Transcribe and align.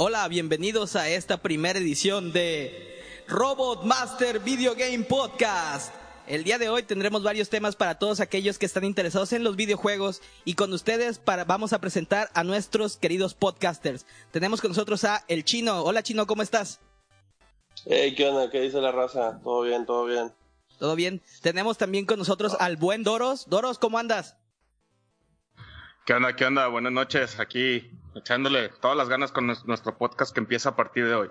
Hola, 0.00 0.28
bienvenidos 0.28 0.94
a 0.94 1.08
esta 1.08 1.38
primera 1.38 1.76
edición 1.76 2.32
de 2.32 3.02
Robot 3.26 3.82
Master 3.82 4.38
Video 4.38 4.76
Game 4.76 5.00
Podcast. 5.00 5.92
El 6.28 6.44
día 6.44 6.56
de 6.56 6.68
hoy 6.68 6.84
tendremos 6.84 7.24
varios 7.24 7.48
temas 7.48 7.74
para 7.74 7.98
todos 7.98 8.20
aquellos 8.20 8.60
que 8.60 8.66
están 8.66 8.84
interesados 8.84 9.32
en 9.32 9.42
los 9.42 9.56
videojuegos 9.56 10.22
y 10.44 10.54
con 10.54 10.72
ustedes 10.72 11.18
para, 11.18 11.44
vamos 11.44 11.72
a 11.72 11.80
presentar 11.80 12.30
a 12.34 12.44
nuestros 12.44 12.96
queridos 12.96 13.34
podcasters. 13.34 14.06
Tenemos 14.30 14.60
con 14.60 14.70
nosotros 14.70 15.02
a 15.02 15.24
El 15.26 15.42
Chino. 15.42 15.82
Hola 15.82 16.04
Chino, 16.04 16.28
¿cómo 16.28 16.42
estás? 16.42 16.78
Hey, 17.84 18.14
¿qué 18.14 18.28
onda? 18.28 18.52
¿Qué 18.52 18.60
dice 18.60 18.80
la 18.80 18.92
raza? 18.92 19.40
Todo 19.42 19.62
bien, 19.62 19.84
todo 19.84 20.04
bien. 20.04 20.32
Todo 20.78 20.94
bien. 20.94 21.20
Tenemos 21.42 21.76
también 21.76 22.06
con 22.06 22.20
nosotros 22.20 22.56
al 22.60 22.76
buen 22.76 23.02
Doros. 23.02 23.48
Doros, 23.48 23.80
¿cómo 23.80 23.98
andas? 23.98 24.36
¿Qué 26.06 26.14
onda? 26.14 26.36
¿Qué 26.36 26.44
onda? 26.44 26.68
Buenas 26.68 26.92
noches. 26.92 27.40
Aquí 27.40 27.90
echándole 28.18 28.68
todas 28.80 28.96
las 28.96 29.08
ganas 29.08 29.32
con 29.32 29.46
nuestro 29.46 29.96
podcast 29.96 30.32
que 30.32 30.40
empieza 30.40 30.70
a 30.70 30.76
partir 30.76 31.06
de 31.06 31.14
hoy. 31.14 31.30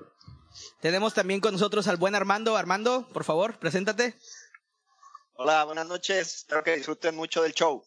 Tenemos 0.81 1.13
también 1.13 1.39
con 1.39 1.53
nosotros 1.53 1.87
al 1.87 1.97
buen 1.97 2.15
Armando. 2.15 2.57
Armando, 2.57 3.07
por 3.13 3.23
favor, 3.23 3.59
preséntate. 3.59 4.15
Hola, 5.33 5.63
buenas 5.65 5.87
noches. 5.87 6.35
Espero 6.37 6.63
que 6.63 6.75
disfruten 6.75 7.15
mucho 7.15 7.43
del 7.43 7.53
show. 7.53 7.85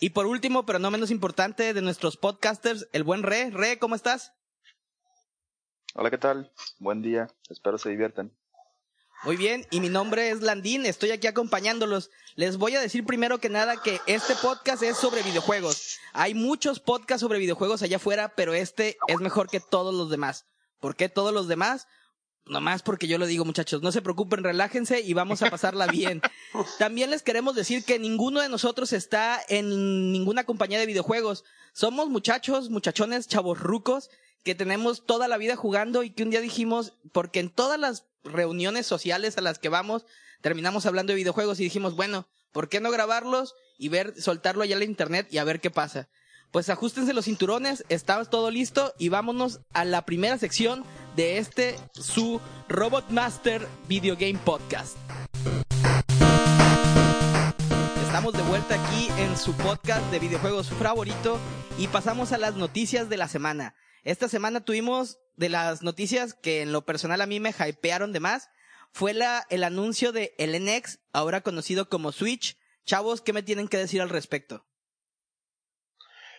Y 0.00 0.10
por 0.10 0.26
último, 0.26 0.66
pero 0.66 0.78
no 0.78 0.90
menos 0.90 1.10
importante, 1.10 1.74
de 1.74 1.82
nuestros 1.82 2.16
podcasters, 2.16 2.88
el 2.92 3.04
buen 3.04 3.22
Re. 3.22 3.50
Re, 3.50 3.78
¿cómo 3.78 3.94
estás? 3.94 4.32
Hola, 5.94 6.10
¿qué 6.10 6.18
tal? 6.18 6.52
Buen 6.78 7.02
día. 7.02 7.28
Espero 7.48 7.78
se 7.78 7.88
diviertan. 7.88 8.32
Muy 9.24 9.36
bien, 9.36 9.66
y 9.72 9.80
mi 9.80 9.88
nombre 9.88 10.30
es 10.30 10.42
Landín, 10.42 10.86
estoy 10.86 11.10
aquí 11.10 11.26
acompañándolos. 11.26 12.10
Les 12.36 12.56
voy 12.56 12.76
a 12.76 12.80
decir 12.80 13.04
primero 13.04 13.38
que 13.38 13.48
nada 13.48 13.82
que 13.82 14.00
este 14.06 14.36
podcast 14.36 14.80
es 14.84 14.96
sobre 14.96 15.24
videojuegos. 15.24 15.98
Hay 16.12 16.34
muchos 16.34 16.78
podcasts 16.78 17.22
sobre 17.22 17.40
videojuegos 17.40 17.82
allá 17.82 17.96
afuera, 17.96 18.32
pero 18.36 18.54
este 18.54 18.96
es 19.08 19.18
mejor 19.18 19.50
que 19.50 19.58
todos 19.58 19.92
los 19.92 20.08
demás. 20.08 20.44
¿Por 20.78 20.94
qué 20.94 21.08
todos 21.08 21.34
los 21.34 21.48
demás? 21.48 21.88
Nomás 22.46 22.82
porque 22.82 23.08
yo 23.08 23.18
lo 23.18 23.26
digo, 23.26 23.44
muchachos, 23.44 23.82
no 23.82 23.90
se 23.90 24.02
preocupen, 24.02 24.44
relájense 24.44 25.00
y 25.00 25.14
vamos 25.14 25.42
a 25.42 25.50
pasarla 25.50 25.88
bien. 25.88 26.22
También 26.78 27.10
les 27.10 27.22
queremos 27.22 27.56
decir 27.56 27.84
que 27.84 27.98
ninguno 27.98 28.40
de 28.40 28.48
nosotros 28.48 28.92
está 28.92 29.40
en 29.48 30.12
ninguna 30.12 30.44
compañía 30.44 30.78
de 30.78 30.86
videojuegos. 30.86 31.44
Somos 31.72 32.08
muchachos, 32.08 32.70
muchachones, 32.70 33.26
chavos 33.26 33.58
rucos, 33.58 34.10
que 34.44 34.54
tenemos 34.54 35.04
toda 35.06 35.26
la 35.26 35.38
vida 35.38 35.56
jugando 35.56 36.04
y 36.04 36.10
que 36.10 36.22
un 36.22 36.30
día 36.30 36.40
dijimos, 36.40 36.94
porque 37.12 37.40
en 37.40 37.50
todas 37.50 37.80
las 37.80 38.07
reuniones 38.24 38.86
sociales 38.86 39.38
a 39.38 39.40
las 39.40 39.58
que 39.58 39.68
vamos, 39.68 40.06
terminamos 40.40 40.86
hablando 40.86 41.12
de 41.12 41.18
videojuegos 41.18 41.60
y 41.60 41.64
dijimos, 41.64 41.96
bueno, 41.96 42.28
¿por 42.52 42.68
qué 42.68 42.80
no 42.80 42.90
grabarlos 42.90 43.54
y 43.78 43.88
ver, 43.88 44.20
soltarlo 44.20 44.62
allá 44.62 44.76
en 44.76 44.82
internet 44.82 45.28
y 45.30 45.38
a 45.38 45.44
ver 45.44 45.60
qué 45.60 45.70
pasa? 45.70 46.08
Pues 46.50 46.70
ajustense 46.70 47.12
los 47.12 47.26
cinturones, 47.26 47.84
está 47.90 48.24
todo 48.24 48.50
listo 48.50 48.94
y 48.98 49.10
vámonos 49.10 49.60
a 49.74 49.84
la 49.84 50.06
primera 50.06 50.38
sección 50.38 50.82
de 51.14 51.38
este, 51.38 51.76
su 51.92 52.40
Robot 52.68 53.10
Master 53.10 53.66
Video 53.86 54.16
Game 54.16 54.38
Podcast. 54.44 54.96
Estamos 58.02 58.32
de 58.32 58.42
vuelta 58.42 58.82
aquí 58.82 59.08
en 59.18 59.36
su 59.36 59.52
podcast 59.52 60.10
de 60.10 60.18
videojuegos 60.18 60.70
favorito 60.70 61.38
y 61.78 61.86
pasamos 61.88 62.32
a 62.32 62.38
las 62.38 62.56
noticias 62.56 63.10
de 63.10 63.18
la 63.18 63.28
semana. 63.28 63.74
Esta 64.02 64.28
semana 64.28 64.64
tuvimos 64.64 65.18
de 65.38 65.48
las 65.48 65.82
noticias 65.82 66.34
que 66.34 66.62
en 66.62 66.72
lo 66.72 66.84
personal 66.84 67.20
a 67.20 67.26
mí 67.26 67.38
me 67.38 67.50
hypearon 67.50 68.12
de 68.12 68.20
más, 68.20 68.50
fue 68.92 69.14
la, 69.14 69.46
el 69.50 69.62
anuncio 69.62 70.10
de 70.12 70.34
el 70.38 70.52
NX, 70.64 70.98
ahora 71.12 71.42
conocido 71.42 71.88
como 71.88 72.10
Switch. 72.10 72.58
Chavos, 72.84 73.20
¿qué 73.20 73.32
me 73.32 73.44
tienen 73.44 73.68
que 73.68 73.78
decir 73.78 74.02
al 74.02 74.08
respecto? 74.08 74.66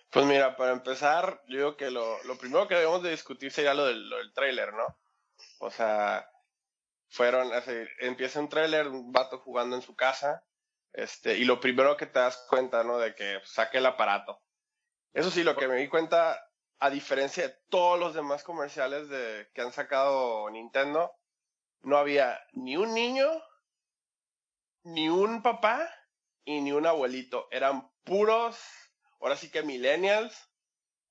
Pues 0.09 0.25
mira, 0.25 0.57
para 0.57 0.73
empezar, 0.73 1.41
yo 1.47 1.57
digo 1.57 1.77
que 1.77 1.91
lo, 1.91 2.21
lo 2.23 2.37
primero 2.37 2.67
que 2.67 2.75
debemos 2.75 3.01
de 3.01 3.11
discutir 3.11 3.51
sería 3.51 3.73
lo 3.73 3.85
del, 3.85 4.11
trailer, 4.33 4.73
¿no? 4.73 4.97
O 5.59 5.71
sea, 5.71 6.29
fueron, 7.07 7.53
así, 7.53 7.71
empieza 7.99 8.39
un 8.39 8.49
trailer, 8.49 8.87
un 8.87 9.11
vato 9.13 9.39
jugando 9.39 9.75
en 9.75 9.81
su 9.81 9.95
casa, 9.95 10.43
este, 10.91 11.37
y 11.37 11.45
lo 11.45 11.59
primero 11.61 11.95
que 11.95 12.07
te 12.07 12.19
das 12.19 12.45
cuenta, 12.49 12.83
¿no? 12.83 12.97
De 12.97 13.15
que 13.15 13.39
saque 13.45 13.77
el 13.77 13.85
aparato. 13.85 14.41
Eso 15.13 15.31
sí, 15.31 15.43
lo 15.43 15.55
que 15.55 15.67
me 15.67 15.77
di 15.77 15.87
cuenta 15.87 16.48
a 16.79 16.89
diferencia 16.89 17.47
de 17.47 17.55
todos 17.69 17.99
los 17.99 18.13
demás 18.13 18.43
comerciales 18.43 19.09
de, 19.09 19.49
que 19.53 19.61
han 19.61 19.73
sacado 19.73 20.49
Nintendo, 20.49 21.11
no 21.81 21.97
había 21.97 22.39
ni 22.53 22.77
un 22.77 22.93
niño, 22.93 23.27
ni 24.83 25.09
un 25.09 25.41
papá 25.41 25.89
y 26.45 26.61
ni 26.61 26.71
un 26.71 26.85
abuelito. 26.85 27.47
Eran 27.51 27.89
puros, 28.03 28.57
ahora 29.19 29.35
sí 29.35 29.51
que 29.51 29.63
millennials, 29.63 30.49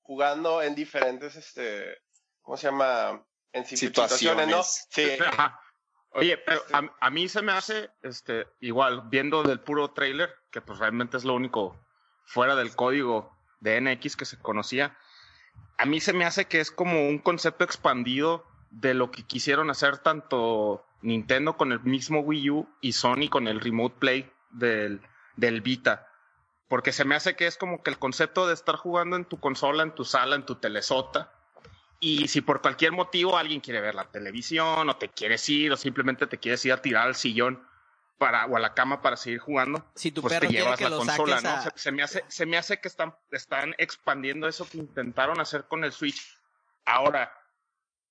jugando 0.01 0.61
en 0.61 0.75
diferentes, 0.75 1.35
este, 1.35 1.97
¿cómo 2.41 2.57
se 2.57 2.67
llama? 2.67 3.25
En 3.51 3.65
situaciones, 3.65 4.47
¿no? 4.47 4.63
Sí. 4.63 5.17
Oye, 6.11 6.37
pero 6.37 6.61
a, 6.73 6.81
a, 6.99 7.09
mí 7.11 7.29
se 7.29 7.43
me 7.43 7.51
hace, 7.51 7.91
este, 8.01 8.47
igual, 8.59 9.03
viendo 9.09 9.43
del 9.43 9.59
puro 9.59 9.91
trailer, 9.91 10.35
que 10.51 10.59
pues 10.59 10.79
realmente 10.79 11.17
es 11.17 11.23
lo 11.23 11.35
único 11.35 11.79
fuera 12.25 12.55
del 12.55 12.75
código 12.75 13.37
de 13.59 13.79
NX 13.79 14.15
que 14.15 14.25
se 14.25 14.39
conocía, 14.39 14.97
a 15.77 15.85
mí 15.85 15.99
se 15.99 16.13
me 16.13 16.25
hace 16.25 16.45
que 16.45 16.59
es 16.59 16.71
como 16.71 17.07
un 17.07 17.19
concepto 17.19 17.63
expandido 17.63 18.45
de 18.69 18.93
lo 18.93 19.11
que 19.11 19.23
quisieron 19.23 19.69
hacer 19.69 19.97
tanto 19.97 20.85
Nintendo 21.01 21.55
con 21.57 21.71
el 21.71 21.79
mismo 21.79 22.19
Wii 22.19 22.49
U 22.49 22.69
y 22.81 22.91
Sony 22.91 23.29
con 23.29 23.47
el 23.47 23.61
Remote 23.61 23.95
Play 23.97 24.31
del, 24.51 25.01
del 25.37 25.61
Vita. 25.61 26.07
Porque 26.67 26.91
se 26.91 27.05
me 27.05 27.15
hace 27.15 27.35
que 27.35 27.47
es 27.47 27.57
como 27.57 27.81
que 27.81 27.89
el 27.89 27.97
concepto 27.97 28.45
de 28.45 28.53
estar 28.53 28.75
jugando 28.75 29.15
en 29.15 29.25
tu 29.25 29.39
consola, 29.39 29.83
en 29.83 29.95
tu 29.95 30.03
sala, 30.03 30.35
en 30.35 30.45
tu 30.45 30.55
telesota. 30.55 31.31
Y 31.99 32.27
si 32.27 32.41
por 32.41 32.61
cualquier 32.61 32.91
motivo 32.91 33.37
alguien 33.37 33.61
quiere 33.61 33.81
ver 33.81 33.95
la 33.95 34.05
televisión 34.05 34.89
o 34.89 34.95
te 34.97 35.09
quieres 35.09 35.47
ir 35.49 35.71
o 35.71 35.77
simplemente 35.77 36.27
te 36.27 36.37
quieres 36.37 36.63
ir 36.65 36.73
a 36.73 36.81
tirar 36.81 37.07
al 37.07 37.15
sillón 37.15 37.68
para, 38.19 38.45
o 38.45 38.55
a 38.55 38.59
la 38.59 38.75
cama 38.75 39.01
para 39.01 39.17
seguir 39.17 39.39
jugando, 39.39 39.83
si 39.95 40.11
tu 40.11 40.21
pues 40.21 40.35
perro 40.35 40.47
te 40.47 40.53
llevas 40.53 40.77
que 40.77 40.89
la 40.89 40.97
consola, 40.97 41.41
¿no? 41.41 41.61
Se, 41.63 41.71
se, 41.75 41.91
me 41.91 42.03
hace, 42.03 42.23
se 42.27 42.45
me 42.45 42.57
hace 42.57 42.79
que 42.79 42.87
están, 42.87 43.15
están 43.31 43.73
expandiendo 43.79 44.47
eso 44.47 44.69
que 44.69 44.77
intentaron 44.77 45.39
hacer 45.39 45.65
con 45.67 45.83
el 45.83 45.91
Switch. 45.91 46.37
Ahora, 46.85 47.33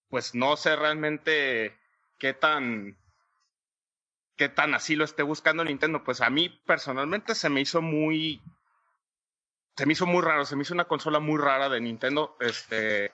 pues 0.09 0.35
no 0.35 0.57
sé 0.57 0.75
realmente 0.75 1.79
qué 2.19 2.35
tan 2.35 2.99
qué 4.37 4.49
tan 4.49 4.75
así 4.75 4.97
lo 4.97 5.05
esté 5.05 5.23
buscando 5.23 5.65
Nintendo. 5.65 6.03
Pues 6.03 6.21
a 6.21 6.31
mí 6.31 6.49
personalmente 6.49 7.35
se 7.35 7.51
me 7.51 7.61
hizo 7.61 7.83
muy 7.83 8.43
se 9.77 9.85
me 9.85 9.93
hizo 9.93 10.07
muy 10.07 10.23
raro, 10.23 10.45
se 10.45 10.57
me 10.57 10.63
hizo 10.63 10.75
una 10.75 10.87
consola 10.87 11.21
muy 11.21 11.39
rara 11.39 11.69
de 11.69 11.81
Nintendo. 11.81 12.37
Este 12.41 13.13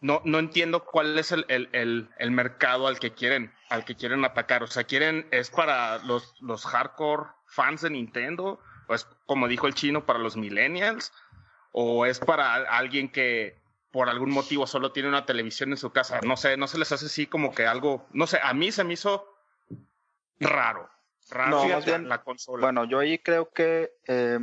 no, 0.00 0.22
no 0.24 0.38
entiendo 0.38 0.84
cuál 0.84 1.18
es 1.18 1.32
el, 1.32 1.44
el, 1.48 1.68
el, 1.72 2.08
el, 2.18 2.30
mercado 2.30 2.86
al 2.86 2.98
que 2.98 3.12
quieren, 3.12 3.52
al 3.68 3.84
que 3.84 3.96
quieren 3.96 4.24
atacar. 4.24 4.62
O 4.62 4.66
sea, 4.66 4.84
quieren, 4.84 5.26
es 5.30 5.50
para 5.50 5.98
los, 5.98 6.34
los 6.40 6.64
hardcore 6.66 7.24
fans 7.46 7.82
de 7.82 7.90
Nintendo, 7.90 8.60
o 8.86 8.94
es 8.94 9.06
como 9.26 9.48
dijo 9.48 9.66
el 9.66 9.74
chino, 9.74 10.06
para 10.06 10.18
los 10.18 10.36
millennials, 10.36 11.12
o 11.72 12.06
es 12.06 12.20
para 12.20 12.54
alguien 12.54 13.08
que 13.08 13.58
por 13.90 14.08
algún 14.08 14.30
motivo 14.30 14.66
solo 14.66 14.92
tiene 14.92 15.08
una 15.08 15.26
televisión 15.26 15.70
en 15.70 15.78
su 15.78 15.90
casa. 15.90 16.20
No 16.22 16.36
sé, 16.36 16.56
no 16.56 16.68
se 16.68 16.78
les 16.78 16.92
hace 16.92 17.06
así 17.06 17.26
como 17.26 17.54
que 17.54 17.66
algo, 17.66 18.06
no 18.12 18.26
sé, 18.26 18.38
a 18.42 18.54
mí 18.54 18.70
se 18.70 18.84
me 18.84 18.94
hizo 18.94 19.26
raro. 20.38 20.88
Raro 21.30 21.50
no, 21.50 21.68
más 21.68 21.84
bien, 21.84 22.08
la 22.08 22.22
consola. 22.22 22.66
Bueno, 22.66 22.84
yo 22.84 23.00
ahí 23.00 23.18
creo 23.18 23.50
que 23.50 23.92
eh, 24.06 24.38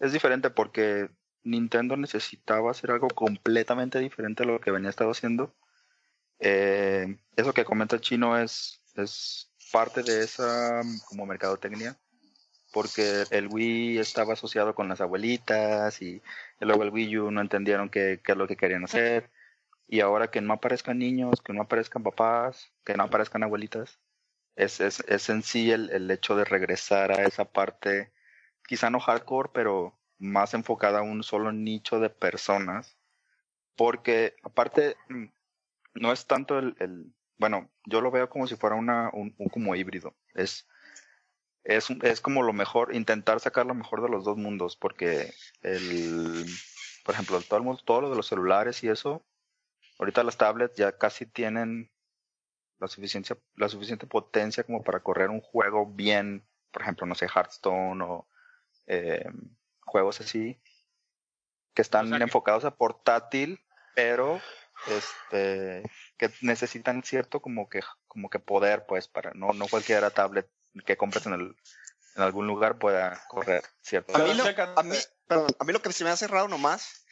es 0.00 0.12
diferente 0.12 0.50
porque 0.50 1.08
Nintendo 1.44 1.96
necesitaba 1.96 2.70
hacer 2.70 2.90
algo 2.90 3.08
completamente 3.08 3.98
diferente 4.00 4.42
a 4.42 4.46
lo 4.46 4.60
que 4.60 4.70
venía 4.70 4.90
estado 4.90 5.10
haciendo. 5.10 5.54
Eh, 6.40 7.16
eso 7.36 7.52
que 7.54 7.64
comenta 7.64 7.96
el 7.96 8.02
chino 8.02 8.38
es, 8.38 8.82
es 8.96 9.50
parte 9.70 10.02
de 10.02 10.22
esa 10.22 10.82
como 11.08 11.26
mercadotecnia, 11.26 11.96
porque 12.72 13.24
el 13.30 13.48
Wii 13.48 13.98
estaba 13.98 14.32
asociado 14.32 14.74
con 14.74 14.88
las 14.88 15.00
abuelitas 15.00 16.02
y, 16.02 16.22
y 16.60 16.64
luego 16.64 16.82
el 16.82 16.90
Wii 16.90 17.18
U 17.18 17.30
no 17.30 17.40
entendieron 17.40 17.88
qué, 17.88 18.20
qué 18.24 18.32
es 18.32 18.38
lo 18.38 18.48
que 18.48 18.56
querían 18.56 18.84
hacer. 18.84 19.30
Y 19.86 20.00
ahora 20.00 20.30
que 20.30 20.40
no 20.40 20.54
aparezcan 20.54 20.98
niños, 20.98 21.42
que 21.42 21.52
no 21.52 21.62
aparezcan 21.62 22.02
papás, 22.02 22.72
que 22.84 22.94
no 22.94 23.04
aparezcan 23.04 23.42
abuelitas, 23.42 24.00
es, 24.56 24.80
es, 24.80 25.00
es 25.08 25.28
en 25.28 25.42
sí 25.42 25.70
el, 25.70 25.90
el 25.90 26.10
hecho 26.10 26.36
de 26.36 26.44
regresar 26.44 27.12
a 27.12 27.24
esa 27.24 27.44
parte, 27.44 28.12
quizá 28.66 28.90
no 28.90 29.00
hardcore, 29.00 29.50
pero 29.52 29.98
más 30.18 30.54
enfocada 30.54 31.00
a 31.00 31.02
un 31.02 31.22
solo 31.22 31.52
nicho 31.52 32.00
de 32.00 32.10
personas, 32.10 32.96
porque 33.76 34.36
aparte 34.42 34.96
no 35.94 36.12
es 36.12 36.26
tanto 36.26 36.58
el, 36.58 37.12
bueno, 37.38 37.70
yo 37.86 38.00
lo 38.00 38.10
veo 38.10 38.28
como 38.28 38.46
si 38.46 38.56
fuera 38.56 38.76
una, 38.76 39.10
un, 39.12 39.34
como 39.50 39.74
híbrido, 39.74 40.14
es, 40.34 40.66
es, 41.64 41.90
es 42.02 42.20
como 42.20 42.42
lo 42.42 42.52
mejor, 42.52 42.94
intentar 42.94 43.40
sacar 43.40 43.66
lo 43.66 43.74
mejor 43.74 44.02
de 44.02 44.08
los 44.08 44.24
dos 44.24 44.36
mundos, 44.36 44.76
porque 44.76 45.32
el, 45.62 46.46
por 47.04 47.14
ejemplo, 47.14 47.40
todo, 47.40 47.58
el 47.58 47.64
mundo, 47.64 47.82
todo 47.84 48.02
lo 48.02 48.10
de 48.10 48.16
los 48.16 48.26
celulares 48.26 48.82
y 48.84 48.88
eso, 48.88 49.24
ahorita 49.98 50.22
las 50.24 50.36
tablets 50.36 50.76
ya 50.76 50.96
casi 50.96 51.26
tienen 51.26 51.90
la 52.78 52.88
suficiente, 52.88 53.36
la 53.56 53.68
suficiente 53.68 54.06
potencia 54.06 54.64
como 54.64 54.82
para 54.82 55.00
correr 55.00 55.30
un 55.30 55.40
juego 55.40 55.86
bien, 55.86 56.44
por 56.70 56.82
ejemplo, 56.82 57.06
no 57.06 57.14
sé, 57.14 57.26
Hearthstone 57.26 58.02
o 58.02 58.28
eh, 58.86 59.24
juegos 59.84 60.20
así 60.20 60.60
que 61.74 61.82
están 61.82 62.06
O 62.06 62.08
sea 62.08 62.18
que- 62.18 62.24
enfocados 62.24 62.64
a 62.64 62.76
portátil, 62.76 63.60
pero 63.94 64.40
este 64.86 65.82
que 66.18 66.30
necesitan 66.40 67.02
cierto 67.02 67.40
como 67.40 67.68
que 67.68 67.80
como 68.06 68.28
que 68.28 68.38
poder 68.38 68.86
pues 68.86 69.08
para 69.08 69.32
no 69.34 69.52
no 69.52 69.66
cualquiera 69.68 70.10
tablet 70.10 70.48
que 70.84 70.96
compres 70.96 71.26
en 71.26 71.34
el 71.34 71.56
en 72.16 72.22
algún 72.22 72.46
lugar 72.46 72.78
pueda 72.78 73.24
correr 73.28 73.62
cierto 73.82 74.14
A 74.14 74.18
mí, 74.18 74.24
Pero 74.36 74.56
lo, 74.56 74.80
a, 74.80 74.82
mí, 74.82 74.96
perdón, 75.26 75.50
a 75.58 75.64
mí 75.64 75.72
lo 75.72 75.82
que 75.82 75.92
se 75.92 76.04
me 76.04 76.10
hace 76.10 76.26
raro 76.28 76.48
nomás 76.48 77.04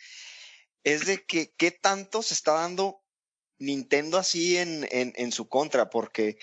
es 0.85 1.07
de 1.07 1.25
que 1.25 1.53
qué 1.57 1.71
tanto 1.71 2.23
se 2.23 2.35
está 2.35 2.53
dando 2.53 3.03
Nintendo 3.59 4.19
así 4.19 4.59
en, 4.59 4.87
en, 4.91 5.13
en 5.17 5.33
su 5.33 5.49
contra, 5.49 5.91
porque, 5.91 6.39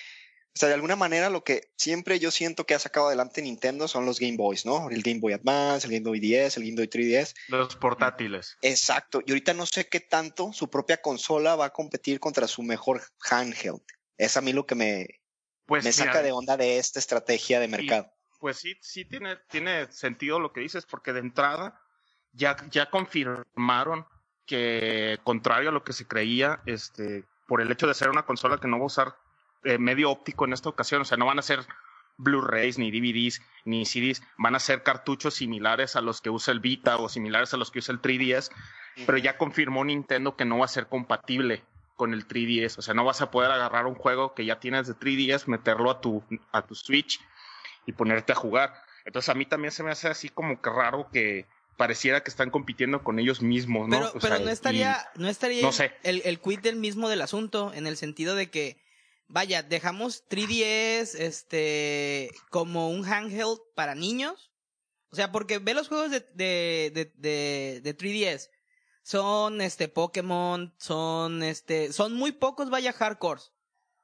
o 0.56 0.60
sea, 0.60 0.68
de 0.68 0.76
alguna 0.76 0.96
manera 0.96 1.30
lo 1.30 1.44
que 1.44 1.72
siempre 1.78 2.20
yo 2.20 2.32
siento 2.32 2.66
que 2.66 2.74
ha 2.74 2.80
sacado 2.80 3.08
adelante 3.08 3.42
Nintendo 3.42 3.88
son 3.88 4.06
los 4.06 4.20
Game 4.20 4.36
Boys, 4.36 4.66
¿no? 4.66 4.90
El 4.90 5.04
Game 5.04 5.20
Boy 5.20 5.34
Advance, 5.34 5.88
el 5.88 5.94
Game 5.94 6.10
Boy 6.10 6.20
10, 6.20 6.58
el 6.58 6.64
Game 6.64 6.76
Boy 6.76 6.88
3DS. 6.88 7.36
Los 7.50 7.76
portátiles. 7.76 8.58
Exacto. 8.62 9.22
Y 9.26 9.32
ahorita 9.32 9.54
no 9.54 9.66
sé 9.66 9.88
qué 9.88 10.00
tanto 10.00 10.52
su 10.52 10.70
propia 10.70 11.02
consola 11.02 11.56
va 11.56 11.66
a 11.66 11.70
competir 11.70 12.20
contra 12.20 12.48
su 12.48 12.64
mejor 12.64 13.02
handheld. 13.30 13.82
Es 14.18 14.38
a 14.38 14.42
mí 14.42 14.52
lo 14.52 14.66
que 14.66 14.76
me, 14.76 15.08
Pues 15.66 15.84
me 15.84 15.92
mira, 15.92 16.06
saca 16.06 16.24
de 16.24 16.32
onda 16.32 16.58
de 16.58 16.78
esta 16.78 17.00
estrategia 17.00 17.60
de 17.60 17.68
mercado. 17.68 18.12
Pues 18.40 18.58
sí, 18.58 18.76
sí 18.82 19.06
tiene, 19.06 19.38
tiene 19.50 19.90
sentido 19.92 20.40
lo 20.40 20.52
que 20.52 20.62
dices, 20.62 20.86
porque 20.86 21.14
de 21.14 21.20
entrada 21.20 21.80
ya, 22.34 22.58
ya 22.70 22.90
confirmaron 22.90 24.06
que, 24.46 25.20
contrario 25.24 25.70
a 25.70 25.72
lo 25.74 25.84
que 25.84 25.94
se 25.94 26.08
creía, 26.08 26.62
este, 26.66 27.24
por 27.48 27.62
el 27.62 27.72
hecho 27.72 27.88
de 27.88 27.94
ser 27.94 28.10
una 28.10 28.26
consola 28.26 28.58
que 28.58 28.68
no 28.68 28.78
va 28.78 28.84
a 28.84 28.88
usar 28.88 29.16
eh, 29.64 29.78
medio 29.78 30.10
óptico 30.12 30.46
en 30.46 30.54
esta 30.54 30.70
ocasión, 30.70 31.02
o 31.02 31.06
sea, 31.06 31.18
no 31.18 31.26
van 31.26 31.40
a 31.40 31.44
ser 31.44 31.60
Blu-rays, 32.18 32.78
ni 32.78 32.92
DVDs, 32.92 33.42
ni 33.66 33.86
CDs, 33.86 34.22
van 34.38 34.56
a 34.56 34.60
ser 34.60 34.84
cartuchos 34.84 35.36
similares 35.36 35.96
a 35.96 36.02
los 36.02 36.22
que 36.22 36.30
usa 36.30 36.52
el 36.54 36.60
Vita 36.60 36.98
o 36.98 37.08
similares 37.08 37.54
a 37.54 37.58
los 37.58 37.72
que 37.72 37.80
usa 37.80 37.94
el 37.94 38.02
3DS, 38.02 38.52
pero 39.06 39.18
ya 39.18 39.38
confirmó 39.38 39.86
Nintendo 39.86 40.36
que 40.36 40.44
no 40.46 40.58
va 40.58 40.66
a 40.66 40.70
ser 40.70 40.88
compatible 40.88 41.64
con 41.96 42.14
el 42.14 42.28
3DS, 42.28 42.78
o 42.78 42.82
sea, 42.82 42.94
no 42.94 43.06
vas 43.06 43.22
a 43.22 43.32
poder 43.32 43.52
agarrar 43.52 43.86
un 43.86 43.96
juego 43.96 44.34
que 44.34 44.46
ya 44.46 44.60
tienes 44.60 44.88
de 44.88 44.96
3DS, 44.96 45.48
meterlo 45.48 45.92
a 45.92 46.02
tu, 46.02 46.24
a 46.52 46.62
tu 46.66 46.76
Switch 46.76 47.20
y 47.86 47.94
ponerte 47.94 48.34
a 48.34 48.36
jugar. 48.36 48.74
Entonces 49.06 49.30
a 49.30 49.34
mí 49.34 49.46
también 49.46 49.72
se 49.72 49.84
me 49.84 49.92
hace 49.92 50.08
así 50.10 50.28
como 50.30 50.62
que 50.62 50.70
raro 50.70 51.10
que 51.12 51.46
pareciera 51.78 52.22
que 52.22 52.30
están 52.30 52.50
compitiendo 52.52 53.02
con 53.04 53.20
ellos 53.20 53.42
mismos, 53.42 53.88
¿no? 53.88 53.98
Pero, 53.98 54.10
O 54.10 54.20
pero 54.20 54.36
sea, 54.36 54.40
no 54.44 54.50
y- 54.50 54.54
estaría, 54.54 54.98
no 55.16 55.28
estaría 55.30 55.62
no 55.62 55.72
sé. 55.72 55.94
el, 56.04 56.22
el 56.26 56.40
quit 56.42 56.62
del 56.62 56.76
mismo 56.76 57.08
del 57.08 57.22
asunto, 57.22 57.72
en 57.74 57.88
el 57.88 57.96
sentido 57.96 58.36
de 58.36 58.50
que, 58.50 58.78
vaya, 59.30 59.64
dejamos 59.64 60.28
3DS, 60.28 61.16
este, 61.18 62.32
como 62.50 62.90
un 62.90 63.06
handheld 63.06 63.60
para 63.76 63.96
niños. 63.96 64.52
O 65.12 65.16
sea, 65.16 65.32
porque 65.32 65.58
ve 65.60 65.74
los 65.74 65.88
juegos 65.88 66.12
de, 66.12 66.20
de, 66.34 66.92
de, 66.94 67.12
de, 67.16 67.82
de 67.82 67.98
3DS. 67.98 68.50
Son, 69.02 69.62
este, 69.62 69.88
Pokémon, 69.88 70.76
son, 70.78 71.42
este, 71.42 71.92
son 71.94 72.14
muy 72.14 72.32
pocos, 72.32 72.70
vaya, 72.70 72.94
hardcores. 72.94 73.54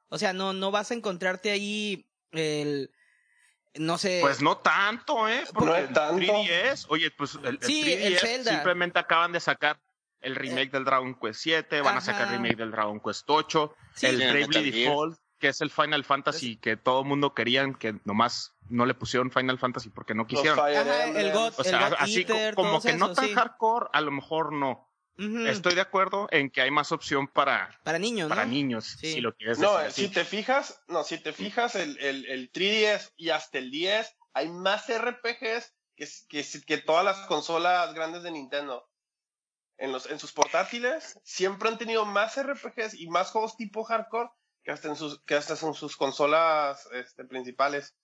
O 0.08 0.18
sea, 0.18 0.32
no, 0.32 0.52
no 0.52 0.70
vas 0.70 0.90
a 0.90 0.94
encontrarte 0.94 1.50
ahí 1.50 2.08
el, 2.32 2.90
no 3.74 3.98
sé. 3.98 4.18
Pues 4.20 4.40
no 4.42 4.58
tanto, 4.58 5.28
¿eh? 5.28 5.44
Porque 5.52 5.66
No 5.70 5.76
es 5.76 5.88
el 5.88 5.94
tanto. 5.94 6.16
3DS, 6.18 6.86
oye, 6.88 7.10
pues 7.12 7.34
el, 7.36 7.46
el 7.46 7.62
Sí, 7.62 7.82
3DS 7.84 8.00
el 8.06 8.18
Zelda. 8.18 8.50
simplemente 8.52 8.98
acaban 8.98 9.30
de 9.32 9.40
sacar 9.40 9.80
el 10.20 10.34
remake 10.34 10.70
del 10.70 10.84
Dragon 10.84 11.14
Quest 11.14 11.40
7, 11.42 11.80
van 11.82 11.96
a 11.98 12.00
sacar 12.00 12.22
Ajá. 12.24 12.32
remake 12.32 12.56
del 12.56 12.70
Dragon 12.70 13.00
Quest 13.00 13.28
8, 13.28 13.74
Sí, 13.94 14.06
el 14.06 14.22
el 14.22 14.46
Bravely. 14.46 14.70
Default, 14.70 15.18
que 15.38 15.48
es 15.48 15.60
el 15.60 15.70
Final 15.70 16.02
Fantasy 16.04 16.56
que 16.56 16.76
todo 16.76 17.00
el 17.02 17.06
mundo 17.06 17.34
querían, 17.34 17.74
que 17.74 17.94
nomás 18.04 18.54
no 18.68 18.86
le 18.86 18.94
pusieron 18.94 19.30
Final 19.30 19.58
Fantasy 19.58 19.90
porque 19.90 20.14
no 20.14 20.26
quisieron. 20.26 20.58
Ajá, 20.58 21.04
el. 21.08 21.32
God- 21.32 21.52
O 21.58 21.62
sea, 21.64 21.88
God 21.90 21.96
así 22.00 22.20
Eater, 22.20 22.54
como 22.54 22.80
que 22.80 22.94
no 22.94 23.12
tan 23.12 23.26
sí. 23.26 23.34
hardcore, 23.34 23.86
a 23.92 24.00
lo 24.00 24.10
mejor 24.10 24.52
no. 24.52 24.90
Estoy 25.18 25.74
de 25.74 25.80
acuerdo 25.80 26.26
en 26.30 26.50
que 26.50 26.60
hay 26.60 26.70
más 26.70 26.92
opción 26.92 27.26
para, 27.26 27.70
para 27.84 27.98
niños, 27.98 28.28
para 28.28 28.44
¿no? 28.44 28.50
niños, 28.52 28.96
Sí. 29.00 29.14
si 29.14 29.20
lo 29.22 29.34
quieres 29.34 29.58
No, 29.58 29.78
decir 29.78 29.92
si 29.94 30.04
así. 30.04 30.14
te 30.14 30.24
fijas, 30.26 30.82
no, 30.88 31.04
si 31.04 31.16
te 31.16 31.32
fijas, 31.32 31.74
el, 31.74 31.96
el, 32.00 32.26
el 32.26 32.52
3DS 32.52 33.12
y 33.16 33.30
hasta 33.30 33.56
el 33.56 33.70
10, 33.70 34.14
hay 34.34 34.50
más 34.50 34.86
RPGs 34.90 35.72
que, 35.96 36.06
que, 36.28 36.44
que 36.66 36.76
todas 36.78 37.02
las 37.02 37.16
consolas 37.28 37.94
grandes 37.94 38.24
de 38.24 38.30
Nintendo. 38.30 38.86
En, 39.78 39.92
los, 39.92 40.06
en 40.06 40.18
sus 40.18 40.32
portátiles 40.32 41.18
siempre 41.22 41.68
han 41.68 41.76
tenido 41.78 42.04
más 42.06 42.40
RPGs 42.42 42.94
y 42.94 43.08
más 43.08 43.30
juegos 43.30 43.56
tipo 43.56 43.84
hardcore 43.84 44.30
que 44.64 44.70
hasta 44.72 44.88
en 44.88 44.96
sus, 44.96 45.22
que 45.24 45.34
hasta 45.34 45.52
en 45.54 45.74
sus 45.74 45.96
consolas 45.96 46.88
este, 46.92 47.24
principales. 47.24 47.94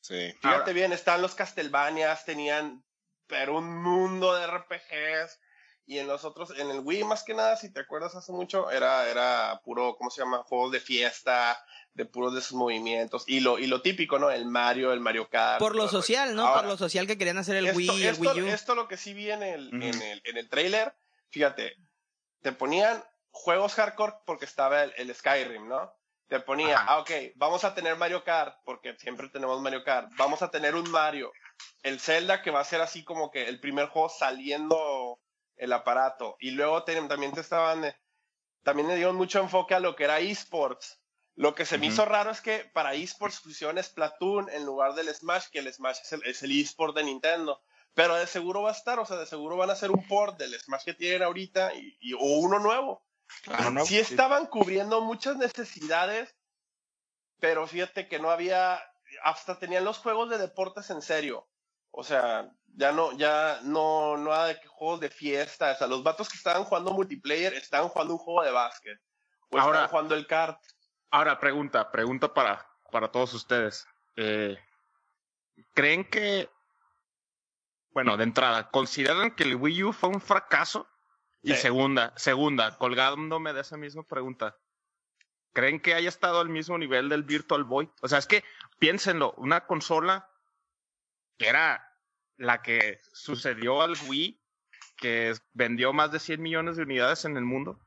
Sí. 0.00 0.32
Fíjate 0.40 0.46
Ahora- 0.60 0.72
bien, 0.72 0.92
están 0.92 1.20
los 1.22 1.34
Castlevanias, 1.34 2.24
tenían 2.24 2.82
pero 3.26 3.58
un 3.58 3.82
mundo 3.82 4.34
de 4.34 4.46
RPGs. 4.46 5.38
Y 5.84 5.98
en 5.98 6.06
los 6.06 6.24
otros, 6.24 6.50
en 6.58 6.68
el 6.70 6.80
Wii 6.80 7.04
más 7.04 7.24
que 7.24 7.32
nada, 7.32 7.56
si 7.56 7.72
te 7.72 7.80
acuerdas 7.80 8.14
hace 8.14 8.30
mucho, 8.32 8.70
era, 8.70 9.08
era 9.08 9.58
puro, 9.64 9.96
¿cómo 9.96 10.10
se 10.10 10.20
llama? 10.20 10.42
Juegos 10.42 10.70
de 10.72 10.80
fiesta, 10.80 11.58
de 11.94 12.04
puros 12.04 12.34
de 12.34 12.42
sus 12.42 12.52
movimientos. 12.58 13.24
Y 13.26 13.40
lo, 13.40 13.58
y 13.58 13.66
lo 13.66 13.80
típico, 13.80 14.18
¿no? 14.18 14.30
El 14.30 14.44
Mario, 14.44 14.92
el 14.92 15.00
Mario 15.00 15.30
Kart. 15.30 15.58
Por 15.58 15.74
lo 15.76 15.88
social, 15.88 16.34
¿no? 16.34 16.42
Ahora, 16.46 16.60
Por 16.60 16.70
lo 16.72 16.76
social 16.76 17.06
que 17.06 17.16
querían 17.16 17.38
hacer 17.38 17.56
el 17.56 17.66
esto, 17.68 17.78
Wii, 17.78 17.88
el 18.02 18.08
esto, 18.08 18.32
Wii 18.34 18.42
U. 18.42 18.46
esto 18.48 18.74
lo 18.74 18.86
que 18.86 18.98
sí 18.98 19.14
vi 19.14 19.30
en 19.30 19.42
el, 19.42 19.68
en 19.82 20.02
el, 20.02 20.20
en 20.24 20.36
el 20.36 20.48
trailer, 20.50 20.94
fíjate, 21.30 21.74
te 22.42 22.52
ponían 22.52 23.02
juegos 23.30 23.74
hardcore 23.74 24.14
porque 24.26 24.44
estaba 24.44 24.84
el, 24.84 24.92
el 24.96 25.14
Skyrim, 25.14 25.68
¿no? 25.68 25.92
Te 26.28 26.40
ponía, 26.40 26.76
Ajá. 26.76 26.86
ah, 26.88 26.98
ok, 26.98 27.10
vamos 27.36 27.64
a 27.64 27.74
tener 27.74 27.96
Mario 27.96 28.22
Kart, 28.22 28.58
porque 28.64 28.94
siempre 28.98 29.28
tenemos 29.30 29.60
Mario 29.62 29.82
Kart. 29.82 30.10
Vamos 30.16 30.42
a 30.42 30.50
tener 30.50 30.74
un 30.74 30.90
Mario. 30.90 31.32
El 31.82 32.00
Zelda, 32.00 32.42
que 32.42 32.50
va 32.50 32.60
a 32.60 32.64
ser 32.64 32.80
así 32.82 33.02
como 33.02 33.30
que 33.30 33.48
el 33.48 33.60
primer 33.60 33.88
juego 33.88 34.08
saliendo 34.10 35.18
el 35.56 35.72
aparato. 35.72 36.36
Y 36.38 36.50
luego 36.50 36.84
te- 36.84 37.00
también 37.08 37.32
te 37.32 37.40
estaban, 37.40 37.84
eh, 37.84 37.96
también 38.62 38.88
le 38.88 38.96
dieron 38.96 39.16
mucho 39.16 39.40
enfoque 39.40 39.74
a 39.74 39.80
lo 39.80 39.96
que 39.96 40.04
era 40.04 40.20
esports. 40.20 41.00
Lo 41.34 41.54
que 41.54 41.64
se 41.64 41.78
me 41.78 41.86
hizo 41.86 42.04
raro 42.04 42.30
es 42.30 42.40
que 42.40 42.68
para 42.74 42.94
esports 42.94 43.40
pusieron 43.40 43.82
Splatoon 43.82 44.50
en 44.50 44.66
lugar 44.66 44.94
del 44.94 45.12
Smash, 45.14 45.46
que 45.50 45.60
el 45.60 45.72
Smash 45.72 45.98
es 46.02 46.12
el, 46.12 46.26
es 46.26 46.42
el 46.42 46.60
esport 46.60 46.94
de 46.96 47.04
Nintendo. 47.04 47.62
Pero 47.98 48.14
de 48.14 48.28
seguro 48.28 48.62
va 48.62 48.68
a 48.68 48.72
estar, 48.74 49.00
o 49.00 49.04
sea, 49.04 49.16
de 49.16 49.26
seguro 49.26 49.56
van 49.56 49.70
a 49.70 49.72
hacer 49.72 49.90
un 49.90 50.06
port 50.06 50.38
del 50.38 50.54
Smash 50.56 50.84
que 50.84 50.94
tienen 50.94 51.24
ahorita 51.24 51.74
y, 51.74 51.96
y- 51.98 52.12
o 52.14 52.38
uno 52.38 52.60
nuevo. 52.60 53.04
Claro, 53.42 53.72
¿no? 53.72 53.84
sí 53.84 53.98
estaban 53.98 54.46
cubriendo 54.46 55.00
muchas 55.00 55.36
necesidades, 55.36 56.32
pero 57.40 57.66
fíjate 57.66 58.06
que 58.06 58.20
no 58.20 58.30
había, 58.30 58.80
hasta 59.24 59.58
tenían 59.58 59.84
los 59.84 59.98
juegos 59.98 60.30
de 60.30 60.38
deportes 60.38 60.90
en 60.90 61.02
serio. 61.02 61.48
O 61.90 62.04
sea, 62.04 62.48
ya 62.76 62.92
no, 62.92 63.10
ya 63.18 63.58
no, 63.64 64.16
no 64.16 64.30
nada 64.30 64.46
de 64.46 64.60
juegos 64.68 65.00
de 65.00 65.10
fiesta. 65.10 65.72
O 65.72 65.76
sea, 65.76 65.88
los 65.88 66.04
vatos 66.04 66.28
que 66.28 66.36
estaban 66.36 66.62
jugando 66.62 66.92
multiplayer 66.92 67.52
estaban 67.54 67.88
jugando 67.88 68.12
un 68.14 68.20
juego 68.20 68.44
de 68.44 68.52
básquet. 68.52 69.00
O 69.50 69.58
Ahora- 69.58 69.78
estaban 69.80 69.90
jugando 69.90 70.14
el 70.14 70.26
kart. 70.28 70.62
Ahora, 71.10 71.40
pregunta, 71.40 71.90
pregunta 71.90 72.32
para, 72.32 72.64
para 72.92 73.10
todos 73.10 73.34
ustedes. 73.34 73.86
Eh, 74.14 74.56
¿Creen 75.74 76.08
que, 76.08 76.48
bueno, 77.92 78.16
de 78.16 78.24
entrada, 78.24 78.70
consideran 78.70 79.30
que 79.32 79.44
el 79.44 79.56
Wii 79.56 79.84
U 79.84 79.92
fue 79.92 80.08
un 80.08 80.20
fracaso? 80.20 80.88
Y 81.42 81.54
Sí. 81.54 81.62
segunda, 81.62 82.12
segunda, 82.16 82.76
colgándome 82.78 83.52
de 83.52 83.60
esa 83.60 83.76
misma 83.76 84.02
pregunta, 84.02 84.56
¿creen 85.52 85.80
que 85.80 85.94
haya 85.94 86.08
estado 86.08 86.40
al 86.40 86.48
mismo 86.48 86.76
nivel 86.78 87.08
del 87.08 87.22
Virtual 87.22 87.64
Boy? 87.64 87.90
O 88.02 88.08
sea, 88.08 88.18
es 88.18 88.26
que 88.26 88.44
piénsenlo, 88.78 89.34
una 89.36 89.66
consola 89.66 90.28
que 91.38 91.48
era 91.48 91.96
la 92.36 92.62
que 92.62 92.98
sucedió 93.12 93.82
al 93.82 93.94
Wii, 94.08 94.40
que 94.96 95.34
vendió 95.52 95.92
más 95.92 96.10
de 96.10 96.18
100 96.18 96.42
millones 96.42 96.76
de 96.76 96.82
unidades 96.82 97.24
en 97.24 97.36
el 97.36 97.44
mundo, 97.44 97.78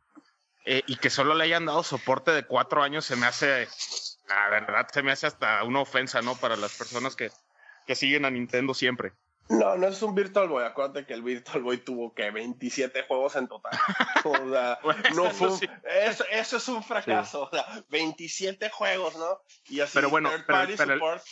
eh, 0.66 0.84
y 0.88 0.96
que 0.98 1.10
solo 1.10 1.34
le 1.34 1.44
hayan 1.44 1.66
dado 1.66 1.84
soporte 1.84 2.32
de 2.32 2.46
cuatro 2.46 2.84
años, 2.84 3.06
se 3.06 3.16
me 3.16 3.26
hace, 3.26 3.68
la 4.28 4.50
verdad, 4.50 4.88
se 4.92 5.04
me 5.04 5.12
hace 5.12 5.28
hasta 5.28 5.64
una 5.64 5.82
ofensa, 5.82 6.22
¿no? 6.22 6.36
Para 6.36 6.56
las 6.56 6.78
personas 6.78 7.16
que, 7.16 7.32
que 7.86 7.96
siguen 7.96 8.26
a 8.26 8.30
Nintendo 8.30 8.74
siempre. 8.74 9.14
No, 9.50 9.76
no 9.76 9.88
es 9.88 10.02
un 10.02 10.16
Virtual 10.16 10.48
Boy. 10.48 10.64
Acuérdate 10.64 11.06
que 11.06 11.14
el 11.14 11.22
Virtual 11.24 11.62
Boy 11.62 11.78
tuvo 11.80 12.14
que 12.14 12.32
27 12.32 13.04
juegos 13.04 13.36
en 13.36 13.48
total. 13.48 13.72
O 14.26 14.50
sea, 14.50 14.80
Bueno, 14.84 15.02
no 15.16 15.26
eso 15.28 15.34
fue 15.34 15.48
un- 15.50 15.60
eso, 16.08 16.24
eso 16.32 16.58
es 16.58 16.68
un 16.70 16.84
fracaso. 16.84 17.42
O 17.44 17.50
sea, 17.50 17.84
27 17.90 18.70
juegos, 18.70 19.16
¿no? 19.18 19.42
Y 19.70 19.80
así, 19.82 19.92
Pero 19.96 20.10
bueno, 20.10 20.30
third 20.30 20.46
pero- 20.46 20.58
party 20.60 20.74
pero 20.78 20.94
el- 20.94 21.00
support, 21.00 21.24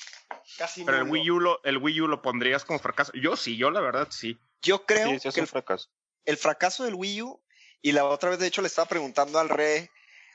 casi 0.58 0.84
Pero 0.84 0.98
el. 0.98 1.04
Wii 1.10 1.32
U 1.32 1.40
lo, 1.40 1.64
el 1.64 1.78
Wii 1.78 2.02
U 2.02 2.08
lo 2.08 2.22
pondrías 2.22 2.66
como 2.66 2.80
fracaso. 2.80 3.12
Yo 3.14 3.36
sí, 3.38 3.56
yo 3.58 3.72
la 3.72 3.80
verdad 3.80 4.08
sí. 4.12 4.38
Yo 4.62 4.86
creo 4.86 5.08
Sí, 5.12 5.20
sí 5.20 5.28
es 5.30 5.34
que 5.36 5.40
un 5.42 5.44
el, 5.46 5.50
fracaso. 5.50 5.90
el 6.26 6.38
fracaso 6.38 6.84
del 6.84 6.96
Wii 6.96 7.22
U, 7.22 7.42
y 7.82 7.94
la 7.94 8.04
otra 8.06 8.32
vez 8.32 8.40
de 8.40 8.48
hecho 8.48 8.62
le 8.62 8.68
estaba 8.68 8.88
preguntando 8.90 9.40
al 9.40 9.48
Re 9.50 9.90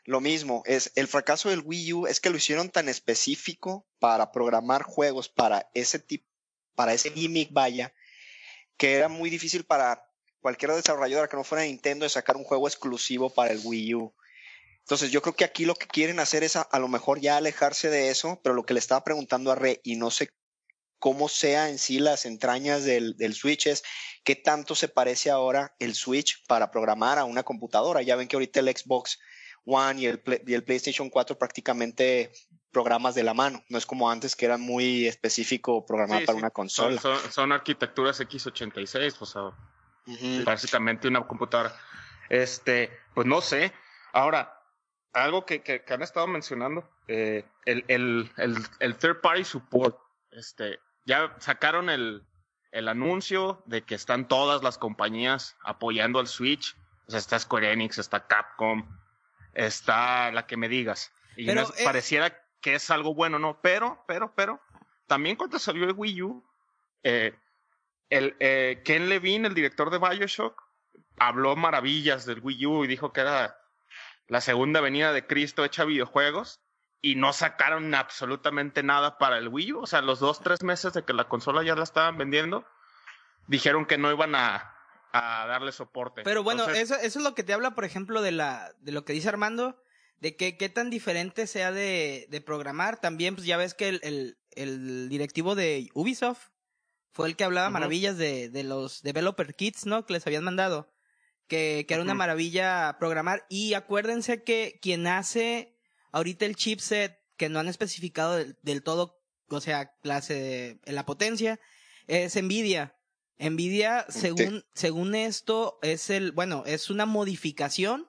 lo 0.07 0.21
mismo, 0.21 0.63
es 0.65 0.93
el 0.97 1.09
fracaso 1.09 1.51
del 1.51 1.61
Wii 1.65 1.93
U 1.95 2.07
es 2.07 2.21
que 2.21 2.31
lo 2.31 2.37
hicieron 2.37 2.71
tan 2.71 2.89
específico 2.89 3.87
para 3.99 4.33
programar 4.33 4.83
juegos 4.83 5.29
para 5.29 5.69
ese 5.75 5.99
tipo, 5.99 6.27
para 6.75 6.93
ese 6.95 7.11
gimmick 7.11 7.53
vaya, 7.53 7.95
que 8.77 8.95
era 8.95 9.09
muy 9.09 9.31
difícil 9.31 9.65
para 9.65 10.05
cualquier 10.41 10.73
desarrolladora 10.73 11.29
que 11.29 11.37
no 11.37 11.45
fuera 11.45 11.65
Nintendo 11.65 12.05
de 12.05 12.11
sacar 12.11 12.37
un 12.37 12.45
juego 12.45 12.69
exclusivo 12.69 13.31
para 13.31 13.53
el 13.53 13.61
Wii 13.63 13.95
U. 13.95 14.15
Entonces 14.81 15.11
yo 15.11 15.23
creo 15.23 15.35
que 15.35 15.45
aquí 15.45 15.65
lo 15.65 15.75
que 15.75 15.87
quieren 15.87 16.21
hacer 16.21 16.45
es 16.45 16.57
a, 16.57 16.79
lo 16.79 16.89
mejor 16.89 17.19
ya 17.19 17.39
alejarse 17.39 17.89
de 17.89 18.11
eso, 18.11 18.41
pero 18.43 18.55
lo 18.55 18.67
que 18.67 18.75
le 18.75 18.81
estaba 18.81 19.03
preguntando 19.03 19.51
a 19.51 19.55
Re 19.55 19.81
y 19.83 19.97
no 19.97 20.11
sé 20.11 20.29
cómo 20.99 21.31
sea 21.31 21.71
en 21.71 21.79
sí 21.79 21.99
las 21.99 22.27
entrañas 22.27 22.85
del, 22.85 23.17
del, 23.17 23.35
Switch 23.35 23.67
es 23.67 23.83
qué 24.25 24.37
tanto 24.37 24.75
se 24.75 24.89
parece 24.89 25.31
ahora 25.31 25.75
el 25.79 25.95
Switch 25.95 26.45
para 26.47 26.71
programar 26.71 27.19
a 27.19 27.25
una 27.25 27.43
computadora. 27.43 28.03
Ya 28.03 28.17
ven 28.17 28.29
que 28.29 28.37
ahorita 28.37 28.61
el 28.61 28.69
Xbox 28.69 29.19
One 29.65 30.01
y 30.01 30.07
el, 30.07 30.23
y 30.47 30.55
el 30.55 30.65
PlayStation 30.65 31.09
4 31.11 31.39
prácticamente 31.39 32.33
programas 32.75 33.15
de 33.15 33.23
la 33.23 33.33
mano. 33.33 33.65
No 33.69 33.79
es 33.79 33.87
como 33.87 34.11
antes 34.11 34.37
que 34.37 34.45
era 34.45 34.59
muy 34.59 35.07
específico 35.07 35.87
programar 35.87 36.25
para 36.25 36.37
una 36.37 36.51
consola. 36.51 37.01
Son, 37.31 37.53
arquitecturas 37.53 38.21
x86, 38.21 39.17
o 39.21 39.27
sea, 39.27 40.45
básicamente 40.45 41.09
una 41.09 41.27
computadora. 41.27 41.75
Este, 42.29 42.91
pues 43.15 43.27
no 43.27 43.41
sé. 43.41 43.73
Ahora, 44.13 44.61
algo 45.13 45.47
que, 45.47 45.63
que, 45.63 45.83
han 45.89 46.03
estado 46.03 46.27
mencionando, 46.27 46.89
eh, 47.09 47.45
el, 47.65 47.85
el, 47.89 48.31
el, 48.37 48.57
el, 48.81 48.97
third 48.97 49.21
party 49.21 49.45
support, 49.45 49.99
este, 50.33 50.79
ya 51.07 51.35
sacaron 51.39 51.89
el, 51.89 52.27
el 52.73 52.89
anuncio 52.89 53.63
de 53.67 53.83
que 53.83 53.95
están 53.95 54.27
todas 54.27 54.63
las 54.63 54.79
compañías 54.79 55.57
apoyando 55.63 56.19
al 56.19 56.27
Switch. 56.27 56.77
O 57.07 57.11
sea, 57.11 57.21
está 57.21 57.39
Square 57.39 57.73
Enix, 57.73 57.99
está 57.99 58.27
Capcom, 58.27 58.85
está 59.55 60.31
la 60.33 60.47
que 60.47 60.57
me 60.57 60.69
digas. 60.69 61.13
Y 61.37 61.51
eh, 61.51 61.65
pareciera 61.85 62.37
que 62.61 62.75
es 62.75 62.91
algo 62.91 63.15
bueno, 63.15 63.39
¿no? 63.39 63.61
Pero, 63.61 64.05
pero, 64.07 64.35
pero, 64.35 64.61
también 65.07 65.37
cuando 65.37 65.59
salió 65.59 65.85
el 65.85 65.93
Wii 65.93 66.23
U, 66.23 66.45
eh, 67.03 67.35
el, 68.11 68.37
eh, 68.41 68.83
Ken 68.85 69.09
Levine, 69.09 69.49
el 69.49 69.55
director 69.55 69.91
de 69.91 69.99
Bioshock, 69.99 70.63
habló 71.19 71.57
maravillas 71.57 72.27
del 72.27 72.41
Wii 72.41 72.67
U 72.67 72.85
y 72.85 72.89
dijo 72.89 73.13
que 73.13 73.21
era 73.21 73.59
la 74.29 74.41
segunda 74.41 74.81
venida 74.81 75.13
de 75.13 75.27
Cristo 75.27 75.65
hecha 75.65 75.85
videojuegos 75.85 76.61
y 77.03 77.17
no 77.17 77.33
sacaron 77.33 77.95
absolutamente 77.95 78.83
nada 78.83 79.19
para 79.19 79.39
el 79.39 79.49
Wii 79.49 79.73
U. 79.75 79.81
O 79.81 79.87
sea, 79.87 80.01
los 80.01 80.21
dos, 80.21 80.41
tres 80.41 80.63
meses 80.63 80.95
de 80.95 81.05
que 81.05 81.13
la 81.13 81.25
consola 81.25 81.63
ya 81.63 81.75
la 81.75 81.85
estaban 81.85 82.17
vendiendo, 82.17 82.65
dijeron 83.47 83.85
que 83.85 83.99
no 83.99 84.11
iban 84.11 84.35
a, 84.35 84.74
a 85.15 85.47
darle 85.47 85.71
soporte. 85.71 86.23
Pero 86.23 86.43
bueno, 86.43 86.69
eso, 86.71 86.97
eso 86.97 87.19
es 87.19 87.25
lo 87.25 87.35
que 87.35 87.45
te 87.45 87.53
habla, 87.53 87.75
por 87.75 87.85
ejemplo, 87.85 88.21
de, 88.21 88.33
la, 88.33 88.75
de 88.81 88.91
lo 88.91 89.05
que 89.05 89.13
dice 89.13 89.29
Armando, 89.29 89.81
de 90.19 90.37
que 90.37 90.57
qué 90.57 90.69
tan 90.69 90.91
diferente 90.91 91.47
sea 91.47 91.71
de, 91.71 92.27
de 92.31 92.41
programar. 92.41 93.01
También, 93.01 93.37
pues 93.37 93.47
ya 93.47 93.57
ves 93.57 93.75
que 93.75 93.89
el, 93.89 94.01
el, 94.03 94.39
el 94.51 95.09
directivo 95.09 95.55
de 95.55 95.89
Ubisoft 95.95 96.49
fue 97.13 97.29
el 97.29 97.37
que 97.37 97.45
hablaba 97.45 97.71
maravillas 97.71 98.19
de, 98.19 98.49
de 98.49 98.65
los 98.65 99.03
developer 99.03 99.55
kits, 99.55 99.87
¿no? 99.87 100.05
Que 100.05 100.15
les 100.15 100.27
habían 100.27 100.43
mandado. 100.43 100.93
Que, 101.47 101.85
que 101.87 101.95
era 101.95 102.03
una 102.03 102.15
maravilla 102.15 102.97
programar. 102.99 103.47
Y 103.49 103.75
acuérdense 103.75 104.43
que 104.43 104.79
quien 104.83 105.07
hace 105.07 105.79
ahorita 106.11 106.45
el 106.45 106.57
chipset, 106.57 107.21
que 107.37 107.49
no 107.49 107.61
han 107.61 107.69
especificado 107.69 108.35
del, 108.63 108.83
todo, 108.83 109.21
o 109.49 109.61
sea, 109.61 109.95
clase 110.03 110.81
la 110.87 111.07
potencia, 111.07 111.61
es 112.09 112.35
Nvidia. 112.35 112.94
Nvidia, 113.39 114.07
según, 114.09 114.65
según 114.75 115.15
esto, 115.15 115.79
es 115.83 116.11
el, 116.11 116.33
bueno, 116.33 116.63
es 116.67 116.91
una 116.91 117.07
modificación 117.07 118.09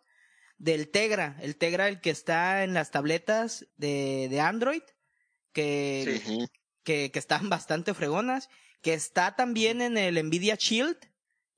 del 0.58 0.90
Tegra, 0.90 1.38
el 1.42 1.58
Tegra 1.58 1.88
el 1.88 2.00
que 2.00 2.12
está 2.12 2.64
en 2.64 2.74
las 2.74 2.92
tabletas 2.92 3.68
de, 3.76 4.28
de 4.30 4.40
Android, 4.40 4.84
que, 5.52 6.48
que, 6.84 7.12
que, 7.12 7.20
están 7.20 7.50
bastante 7.50 7.94
fregonas, 7.94 8.50
que 8.82 8.94
está 8.94 9.36
también 9.36 9.82
en 9.82 9.98
el 9.98 10.24
Nvidia 10.24 10.56
Shield, 10.56 10.98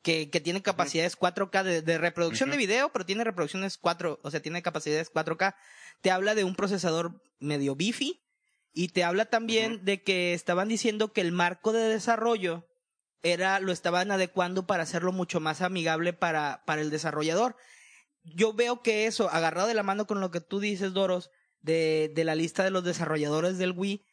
que, 0.02 0.30
que 0.30 0.40
tiene 0.40 0.62
capacidades 0.62 1.18
4K 1.18 1.64
de, 1.64 1.82
de 1.82 1.98
reproducción 1.98 2.50
de 2.50 2.58
video, 2.58 2.92
pero 2.94 3.06
tiene 3.06 3.26
reproducciones 3.26 3.78
4, 3.78 4.22
o 4.24 4.32
sea, 4.32 4.42
tiene 4.42 4.62
capacidades 4.62 5.12
4K. 5.12 5.56
Te 6.02 6.12
habla 6.12 6.34
de 6.34 6.46
un 6.46 6.56
procesador 6.56 7.22
medio 7.40 7.76
bifi 7.76 8.24
y 8.72 8.90
te 8.90 9.04
habla 9.04 9.26
también 9.26 9.84
de 9.84 10.04
que 10.04 10.34
estaban 10.34 10.70
diciendo 10.70 11.12
que 11.12 11.22
el 11.22 11.32
marco 11.32 11.74
de 11.74 11.90
desarrollo 11.90 12.67
era, 13.24 13.60
lo 13.60 13.72
estaban 13.72 14.12
adecuando 14.12 14.68
para 14.68 14.84
hacerlo 14.84 15.12
mucho 15.12 15.40
más 15.40 15.62
amigable 15.62 16.14
para, 16.14 16.64
para 16.66 16.82
el 16.82 16.90
desarrollador 16.90 17.56
yo 18.36 18.54
veo 18.54 18.82
que 18.82 19.06
eso, 19.06 19.30
agarrado 19.30 19.68
de 19.68 19.74
la 19.74 19.84
mano 19.84 20.08
con 20.08 20.20
lo 20.20 20.32
que 20.32 20.42
tú 20.42 20.60
dices, 20.60 20.94
Doros, 20.94 21.32
de, 21.62 22.12
de 22.14 22.24
la 22.24 22.36
lista 22.36 22.64
de 22.64 22.72
los 22.72 22.84
desarrolladores 22.84 23.58
del 23.58 23.72
Wii, 23.72 24.06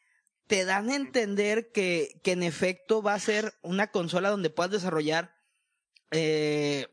te 0.47 0.65
dan 0.65 0.89
a 0.89 0.95
entender 0.95 1.71
que, 1.71 2.19
que 2.23 2.31
en 2.31 2.43
efecto 2.43 3.01
va 3.01 3.13
a 3.13 3.19
ser 3.19 3.53
una 3.61 3.91
consola 3.91 4.29
donde 4.29 4.49
puedas 4.49 4.71
desarrollar 4.71 5.35
eh, 6.11 6.87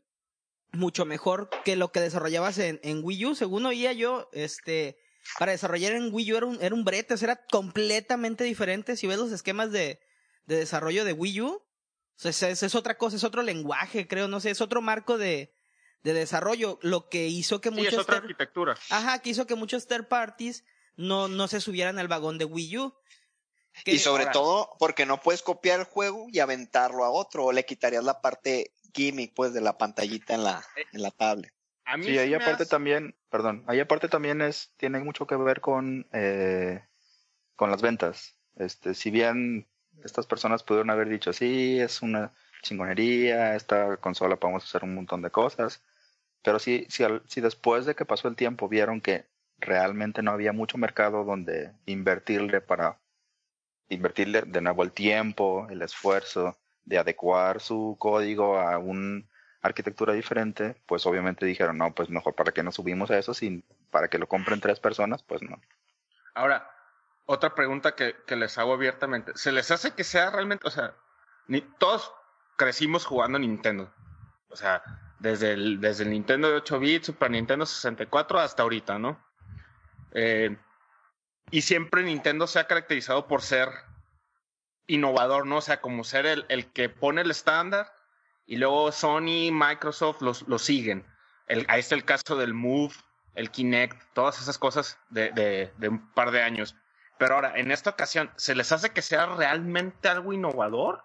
mucho 0.71 1.05
mejor 1.05 1.49
que 1.63 1.75
lo 1.75 1.91
que 1.91 2.01
desarrollabas 2.01 2.57
en, 2.57 2.79
Wii 3.03 3.25
U. 3.27 3.35
Según 3.35 3.65
oía 3.65 3.93
yo, 3.93 4.29
este, 4.33 4.97
para 5.37 5.51
desarrollar 5.51 5.93
en 5.93 6.13
Wii 6.13 6.33
U 6.33 6.37
era 6.37 6.45
un, 6.47 6.61
era 6.61 6.73
un 6.73 6.83
brete, 6.83 7.13
o 7.13 7.17
sea, 7.17 7.33
era 7.33 7.45
completamente 7.45 8.43
diferente. 8.43 8.97
Si 8.97 9.05
ves 9.05 9.19
los 9.19 9.31
esquemas 9.31 9.71
de, 9.71 9.99
de 10.47 10.57
desarrollo 10.57 11.05
de 11.05 11.13
Wii 11.13 11.41
U, 11.41 11.61
o 12.15 12.31
sea, 12.31 12.49
es, 12.49 12.63
es, 12.63 12.75
otra 12.75 12.97
cosa, 12.97 13.15
es 13.15 13.23
otro 13.23 13.41
lenguaje, 13.41 14.07
creo, 14.07 14.27
no 14.27 14.39
sé, 14.39 14.51
es 14.51 14.61
otro 14.61 14.81
marco 14.81 15.17
de, 15.17 15.53
de 16.03 16.13
desarrollo, 16.13 16.79
lo 16.81 17.09
que 17.09 17.27
hizo 17.27 17.61
que 17.61 17.71
muchos... 17.71 17.93
es 17.93 17.99
otra 17.99 18.17
arquitectura. 18.17 18.75
Ajá, 18.89 19.19
que 19.19 19.31
hizo 19.31 19.47
que 19.47 19.55
muchos 19.55 19.87
third 19.87 20.07
parties 20.07 20.63
no, 20.95 21.27
no 21.27 21.47
se 21.47 21.61
subieran 21.61 21.99
al 21.99 22.07
vagón 22.07 22.37
de 22.37 22.45
Wii 22.45 22.77
U. 22.77 22.95
y 23.85 23.99
sobre 23.99 24.27
todo 24.27 24.69
porque 24.79 25.05
no 25.05 25.21
puedes 25.21 25.41
copiar 25.41 25.79
el 25.79 25.85
juego 25.85 26.27
y 26.29 26.39
aventarlo 26.39 27.03
a 27.03 27.09
otro, 27.09 27.45
o 27.45 27.51
le 27.51 27.65
quitarías 27.65 28.03
la 28.03 28.21
parte 28.21 28.73
gimmick, 28.93 29.33
pues, 29.33 29.53
de 29.53 29.61
la 29.61 29.77
pantallita 29.77 30.35
en 30.35 30.43
la, 30.43 30.63
en 30.91 31.01
la 31.01 31.11
tablet. 31.11 31.53
A 31.85 31.97
mí 31.97 32.05
sí, 32.05 32.17
ahí 32.17 32.33
aparte 32.33 32.65
también, 32.65 33.15
perdón, 33.29 33.65
ahí 33.67 33.79
aparte 33.79 34.07
también 34.07 34.41
es, 34.41 34.71
tiene 34.77 34.99
mucho 34.99 35.27
que 35.27 35.35
ver 35.35 35.59
con, 35.59 36.07
eh, 36.13 36.81
con 37.55 37.71
las 37.71 37.81
ventas. 37.81 38.37
Este, 38.55 38.93
si 38.93 39.09
bien 39.09 39.67
estas 40.03 40.27
personas 40.27 40.63
pudieron 40.63 40.89
haber 40.89 41.09
dicho, 41.09 41.33
sí, 41.33 41.79
es 41.79 42.01
una 42.01 42.31
chingonería, 42.61 43.55
esta 43.55 43.97
consola 43.97 44.37
podemos 44.37 44.63
hacer 44.63 44.83
un 44.83 44.95
montón 44.95 45.21
de 45.21 45.29
cosas, 45.29 45.81
pero 46.41 46.59
si, 46.59 46.85
si, 46.89 47.03
si 47.27 47.41
después 47.41 47.85
de 47.85 47.95
que 47.95 48.05
pasó 48.05 48.27
el 48.27 48.35
tiempo 48.35 48.69
vieron 48.69 49.01
que 49.01 49.25
realmente 49.59 50.21
no 50.21 50.31
había 50.31 50.53
mucho 50.53 50.77
mercado 50.77 51.23
donde 51.23 51.71
invertirle 51.85 52.61
para 52.61 52.99
invertirle 53.89 54.41
de 54.41 54.61
nuevo 54.61 54.83
el 54.83 54.91
tiempo, 54.91 55.67
el 55.69 55.81
esfuerzo 55.81 56.57
de 56.85 56.97
adecuar 56.97 57.61
su 57.61 57.95
código 57.99 58.57
a 58.57 58.77
una 58.77 59.23
arquitectura 59.61 60.13
diferente, 60.13 60.75
pues 60.85 61.05
obviamente 61.05 61.45
dijeron, 61.45 61.77
no, 61.77 61.93
pues 61.93 62.09
mejor 62.09 62.35
para 62.35 62.51
que 62.51 62.63
nos 62.63 62.75
subimos 62.75 63.09
a 63.11 63.17
eso, 63.17 63.33
sin, 63.33 63.63
para 63.89 64.09
que 64.09 64.17
lo 64.17 64.27
compren 64.27 64.59
tres 64.59 64.79
personas, 64.79 65.23
pues 65.23 65.41
no. 65.41 65.61
Ahora, 66.33 66.69
otra 67.25 67.55
pregunta 67.55 67.95
que, 67.95 68.15
que 68.27 68.35
les 68.35 68.57
hago 68.57 68.73
abiertamente, 68.73 69.31
¿se 69.35 69.51
les 69.51 69.71
hace 69.71 69.91
que 69.91 70.03
sea 70.03 70.29
realmente, 70.29 70.67
o 70.67 70.71
sea, 70.71 70.95
todos 71.77 72.13
crecimos 72.57 73.05
jugando 73.05 73.39
Nintendo, 73.39 73.93
o 74.49 74.55
sea, 74.55 74.83
desde 75.19 75.53
el, 75.53 75.79
desde 75.79 76.03
el 76.03 76.09
Nintendo 76.09 76.49
de 76.49 76.57
8 76.57 76.79
bits, 76.79 77.05
Super 77.07 77.31
Nintendo 77.31 77.65
64 77.65 78.39
hasta 78.39 78.63
ahorita, 78.63 78.99
¿no? 78.99 79.23
Eh, 80.11 80.57
y 81.49 81.61
siempre 81.61 82.03
Nintendo 82.03 82.45
se 82.45 82.59
ha 82.59 82.67
caracterizado 82.67 83.27
por 83.27 83.41
ser 83.41 83.69
innovador, 84.87 85.47
¿no? 85.47 85.57
O 85.57 85.61
sea, 85.61 85.81
como 85.81 86.03
ser 86.03 86.25
el, 86.25 86.45
el 86.49 86.71
que 86.71 86.89
pone 86.89 87.21
el 87.21 87.31
estándar 87.31 87.93
y 88.45 88.57
luego 88.57 88.91
Sony, 88.91 89.51
Microsoft 89.51 90.21
lo 90.21 90.59
siguen. 90.59 91.05
El, 91.47 91.65
ahí 91.69 91.79
está 91.79 91.95
el 91.95 92.05
caso 92.05 92.35
del 92.35 92.53
Move, 92.53 92.93
el 93.35 93.49
Kinect, 93.49 94.01
todas 94.13 94.41
esas 94.41 94.57
cosas 94.57 94.99
de, 95.09 95.71
de 95.77 95.87
un 95.87 96.11
par 96.13 96.31
de 96.31 96.41
años. 96.41 96.75
Pero 97.17 97.35
ahora, 97.35 97.53
en 97.55 97.71
esta 97.71 97.91
ocasión, 97.91 98.31
¿se 98.35 98.55
les 98.55 98.71
hace 98.71 98.91
que 98.91 99.01
sea 99.01 99.25
realmente 99.25 100.09
algo 100.09 100.33
innovador? 100.33 101.03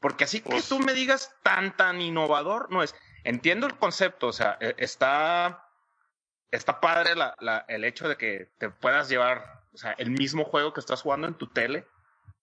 Porque 0.00 0.24
así 0.24 0.40
que 0.40 0.50
pues 0.50 0.68
tú 0.68 0.78
me 0.78 0.94
digas 0.94 1.34
tan, 1.42 1.76
tan 1.76 2.00
innovador, 2.00 2.70
no 2.70 2.82
es. 2.82 2.94
Entiendo 3.24 3.66
el 3.66 3.76
concepto, 3.76 4.28
o 4.28 4.32
sea, 4.32 4.56
e, 4.60 4.74
está, 4.78 5.68
está 6.50 6.80
padre 6.80 7.14
la, 7.14 7.34
la, 7.40 7.64
el 7.68 7.84
hecho 7.84 8.08
de 8.08 8.16
que 8.16 8.50
te 8.58 8.70
puedas 8.70 9.08
llevar, 9.08 9.64
o 9.72 9.76
sea, 9.76 9.92
el 9.98 10.10
mismo 10.10 10.44
juego 10.44 10.72
que 10.72 10.80
estás 10.80 11.02
jugando 11.02 11.26
en 11.26 11.34
tu 11.34 11.48
tele, 11.48 11.86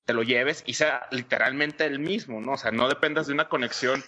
te 0.06 0.14
lo 0.14 0.24
lleves 0.24 0.64
y 0.66 0.76
sea 0.76 1.08
literalmente 1.12 1.86
el 1.86 2.00
mismo, 2.00 2.42
¿no? 2.42 2.54
O 2.54 2.58
sea, 2.58 2.72
no 2.72 2.88
dependas 2.88 3.28
de 3.28 3.34
una 3.34 3.50
conexión 3.50 4.04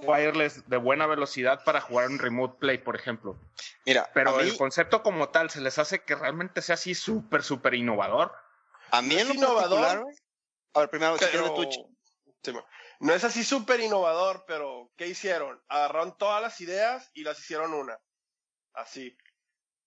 wireless 0.00 0.68
de 0.68 0.76
buena 0.76 1.06
velocidad 1.06 1.62
para 1.64 1.80
jugar 1.80 2.08
un 2.08 2.18
remote 2.18 2.58
play, 2.58 2.78
por 2.78 2.96
ejemplo. 2.96 3.38
Mira, 3.86 4.10
pero 4.12 4.40
el 4.40 4.56
concepto 4.56 5.02
como 5.02 5.28
tal 5.28 5.50
se 5.50 5.60
les 5.60 5.78
hace 5.78 6.02
que 6.02 6.14
realmente 6.14 6.62
sea 6.62 6.74
así 6.74 6.94
súper, 6.94 7.42
súper 7.42 7.74
innovador. 7.74 8.34
A 8.90 9.02
mí 9.02 9.14
el 9.14 9.34
innovador. 9.34 10.06
A 10.74 10.80
ver, 10.80 10.90
primero, 10.90 11.16
pero... 11.20 11.54
No 13.00 13.12
es 13.12 13.24
así 13.24 13.44
súper 13.44 13.80
innovador, 13.80 14.44
pero 14.46 14.90
¿qué 14.96 15.08
hicieron? 15.08 15.62
Agarraron 15.68 16.16
todas 16.16 16.40
las 16.40 16.60
ideas 16.60 17.10
y 17.12 17.24
las 17.24 17.38
hicieron 17.38 17.74
una. 17.74 17.98
Así. 18.72 19.16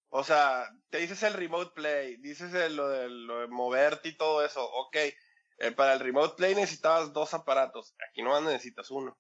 O 0.10 0.24
sea, 0.24 0.70
te 0.90 1.00
dices 1.00 1.24
el 1.24 1.34
remote 1.34 1.72
play, 1.74 2.18
dices 2.18 2.52
lo, 2.72 2.88
de, 2.88 3.10
lo 3.10 3.40
de 3.40 3.48
moverte 3.48 4.10
y 4.10 4.18
todo 4.18 4.46
eso. 4.46 4.64
Ok, 4.64 4.96
eh, 4.96 5.72
para 5.76 5.94
el 5.94 6.00
remote 6.00 6.36
play 6.36 6.56
necesitabas 6.56 7.12
dos 7.14 7.34
aparatos. 7.34 7.96
Aquí 8.10 8.22
no 8.22 8.40
necesitas 8.42 8.90
uno. 8.92 9.18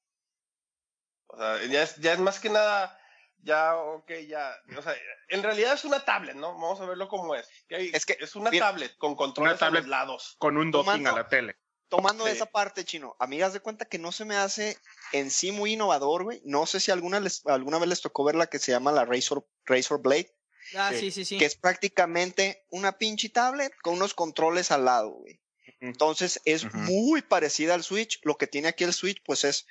O 1.27 1.37
sea, 1.37 1.63
ya 1.65 1.83
es, 1.83 1.95
ya 1.97 2.13
es 2.13 2.19
más 2.19 2.39
que 2.39 2.49
nada, 2.49 2.99
ya, 3.43 3.75
ok, 3.75 4.11
ya. 4.27 4.55
O 4.77 4.81
sea, 4.81 4.95
en 5.29 5.43
realidad 5.43 5.73
es 5.73 5.85
una 5.85 6.03
tablet, 6.03 6.35
¿no? 6.35 6.53
Vamos 6.53 6.79
a 6.81 6.85
verlo 6.85 7.07
como 7.07 7.35
es. 7.35 7.47
Es 7.69 8.05
que 8.05 8.17
es 8.19 8.35
una 8.35 8.51
tablet 8.51 8.97
con 8.97 9.15
controles 9.15 9.61
a 9.61 9.69
los 9.69 9.87
lados. 9.87 10.35
Con 10.39 10.57
un 10.57 10.71
docking 10.71 11.07
a 11.07 11.11
la 11.13 11.27
tele 11.27 11.55
tomando 11.89 12.25
Sí. 12.25 12.31
esa 12.31 12.45
parte, 12.47 12.83
chino, 12.83 13.15
a 13.17 13.27
mí 13.27 13.41
haz 13.41 13.53
de 13.53 13.61
cuenta 13.61 13.85
que 13.85 13.97
no 13.97 14.11
se 14.11 14.25
me 14.25 14.35
hace 14.35 14.77
en 15.13 15.31
sí 15.31 15.53
muy 15.53 15.71
innovador, 15.73 16.25
güey. 16.25 16.41
No 16.43 16.65
sé 16.65 16.81
si 16.81 16.91
alguna, 16.91 17.21
les, 17.21 17.45
alguna 17.45 17.79
vez 17.79 17.87
les 17.87 18.01
tocó 18.01 18.25
ver 18.25 18.35
la 18.35 18.47
que 18.47 18.59
se 18.59 18.73
llama 18.73 18.91
la 18.91 19.05
Razor, 19.05 19.47
Razor 19.65 20.01
Blade, 20.01 20.33
Ah, 20.75 20.91
Sí. 20.91 20.99
sí, 20.99 21.11
sí, 21.11 21.23
sí. 21.23 21.37
que 21.37 21.45
es 21.45 21.55
prácticamente 21.55 22.65
una 22.71 22.97
pinche 22.97 23.29
tablet 23.29 23.71
con 23.81 23.93
unos 23.93 24.13
controles 24.13 24.69
al 24.71 24.83
lado, 24.83 25.11
güey. 25.11 25.39
Entonces 25.79 26.41
es 26.43 26.65
muy 26.73 27.21
parecida 27.21 27.73
al 27.73 27.83
Switch. 27.83 28.19
Lo 28.23 28.35
que 28.37 28.47
tiene 28.47 28.67
aquí 28.67 28.83
el 28.83 28.93
Switch, 28.93 29.21
pues 29.23 29.45
es, 29.45 29.65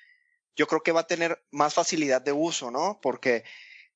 yo 0.57 0.67
creo 0.67 0.83
que 0.83 0.93
va 0.93 1.01
a 1.01 1.07
tener 1.07 1.45
más 1.51 1.75
facilidad 1.75 2.23
de 2.23 2.33
uso, 2.33 2.71
¿no? 2.71 2.99
Porque 3.03 3.45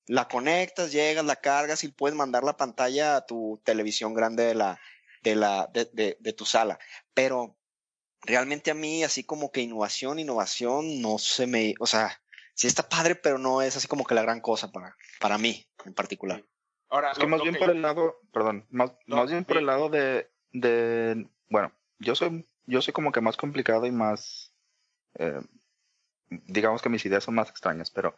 la 0.06 0.28
conectas, 0.28 0.92
llegas, 0.92 1.24
la 1.24 1.36
cargas 1.36 1.84
y 1.84 1.88
puedes 1.88 2.16
mandar 2.16 2.44
la 2.44 2.56
pantalla 2.56 3.16
a 3.16 3.26
tu 3.26 3.60
televisión 3.64 4.12
grande 4.14 4.44
de 4.44 4.54
la, 4.54 4.80
de 5.22 5.34
la, 5.36 5.66
de, 5.72 5.86
de, 5.92 6.16
de 6.20 6.32
tu 6.32 6.44
sala. 6.44 6.78
Pero 7.14 7.56
realmente 8.22 8.70
a 8.70 8.74
mí, 8.74 9.02
así 9.04 9.24
como 9.24 9.50
que 9.50 9.60
innovación, 9.60 10.18
innovación, 10.18 11.00
no 11.00 11.18
se 11.18 11.46
me, 11.46 11.74
o 11.80 11.86
sea, 11.86 12.20
sí 12.54 12.66
está 12.66 12.88
padre, 12.88 13.14
pero 13.14 13.38
no 13.38 13.62
es 13.62 13.76
así 13.76 13.88
como 13.88 14.04
que 14.04 14.14
la 14.14 14.22
gran 14.22 14.40
cosa 14.40 14.70
para, 14.70 14.96
para 15.20 15.38
mí 15.38 15.66
en 15.84 15.94
particular. 15.94 16.44
Ahora, 16.88 17.12
Es 17.12 17.18
que 17.18 17.24
lo- 17.24 17.28
más 17.30 17.38
lo 17.38 17.44
bien 17.44 17.54
que- 17.54 17.60
por 17.60 17.70
el 17.70 17.80
lado, 17.82 18.20
perdón, 18.32 18.66
más, 18.70 18.92
No, 19.06 19.16
más 19.16 19.30
bien 19.30 19.44
por 19.44 19.54
sí. 19.56 19.60
el 19.60 19.66
lado 19.66 19.88
de, 19.88 20.30
de, 20.52 21.28
bueno, 21.48 21.72
yo 22.00 22.14
soy, 22.16 22.48
yo 22.66 22.82
soy 22.82 22.92
como 22.92 23.12
que 23.12 23.20
más 23.20 23.36
complicado 23.36 23.86
y 23.86 23.92
más, 23.92 24.52
eh, 25.14 25.40
digamos 26.30 26.80
que 26.82 26.88
mis 26.88 27.04
ideas 27.04 27.24
son 27.24 27.34
más 27.34 27.50
extrañas, 27.50 27.90
pero 27.90 28.16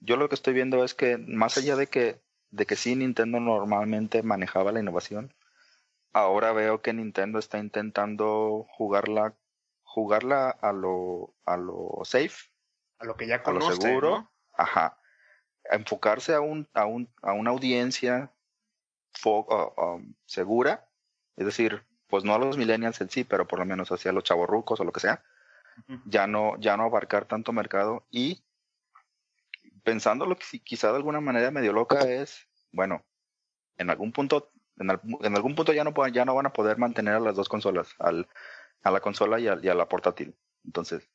yo 0.00 0.16
lo 0.16 0.28
que 0.28 0.34
estoy 0.34 0.52
viendo 0.52 0.84
es 0.84 0.94
que 0.94 1.16
más 1.16 1.56
allá 1.56 1.76
de 1.76 1.86
que, 1.86 2.20
de 2.50 2.66
que 2.66 2.76
sí 2.76 2.96
Nintendo 2.96 3.40
normalmente 3.40 4.22
manejaba 4.22 4.72
la 4.72 4.80
innovación, 4.80 5.34
ahora 6.12 6.52
veo 6.52 6.82
que 6.82 6.92
Nintendo 6.92 7.38
está 7.38 7.58
intentando 7.58 8.66
jugarla, 8.70 9.34
jugarla 9.84 10.50
a 10.50 10.72
lo, 10.72 11.34
a 11.46 11.56
lo 11.56 12.00
safe, 12.04 12.50
a 12.98 13.04
lo 13.04 13.16
que 13.16 13.26
ya 13.26 13.36
a 13.36 13.38
lo 13.38 13.44
conoce, 13.60 13.76
seguro, 13.76 14.10
¿no? 14.10 14.32
ajá, 14.52 14.98
a 15.70 15.76
enfocarse 15.76 16.34
a 16.34 16.40
un, 16.40 16.68
a 16.74 16.86
un, 16.86 17.08
a 17.22 17.32
una 17.32 17.50
audiencia 17.50 18.32
fo- 19.14 19.46
uh, 19.48 19.80
um, 19.80 20.14
segura, 20.26 20.88
es 21.36 21.46
decir, 21.46 21.84
pues 22.08 22.24
no 22.24 22.34
a 22.34 22.38
los 22.38 22.58
millennials 22.58 23.00
en 23.00 23.08
sí, 23.08 23.24
pero 23.24 23.46
por 23.46 23.58
lo 23.60 23.64
menos 23.64 23.90
hacia 23.92 24.12
los 24.12 24.24
chavorrucos 24.24 24.80
o 24.80 24.84
lo 24.84 24.92
que 24.92 25.00
sea, 25.00 25.24
Ya 26.04 26.26
no, 26.26 26.58
ya 26.58 26.76
no 26.76 26.84
abarcar 26.84 27.26
tanto 27.26 27.52
mercado 27.52 28.06
y 28.10 28.42
pensando 29.84 30.26
lo 30.26 30.36
que 30.36 30.44
si- 30.44 30.60
quizá 30.60 30.90
de 30.90 30.96
alguna 30.96 31.20
manera 31.20 31.50
medio 31.50 31.72
loca 31.72 32.00
es, 32.00 32.46
bueno, 32.72 33.04
en 33.76 33.90
algún 33.90 34.12
punto, 34.12 34.52
en, 34.78 34.90
al- 34.90 35.00
en 35.22 35.34
algún 35.34 35.54
punto 35.54 35.72
ya 35.72 35.84
no, 35.84 35.92
ya 36.08 36.24
no 36.24 36.34
van 36.34 36.46
a 36.46 36.52
poder 36.52 36.78
mantener 36.78 37.14
a 37.14 37.20
las 37.20 37.36
dos 37.36 37.48
consolas, 37.48 37.94
al, 37.98 38.28
a 38.82 38.90
la 38.90 39.00
consola 39.00 39.40
y, 39.40 39.48
al- 39.48 39.64
y 39.64 39.68
a 39.68 39.74
la 39.74 39.88
portátil. 39.88 40.36
Entonces, 40.64 41.08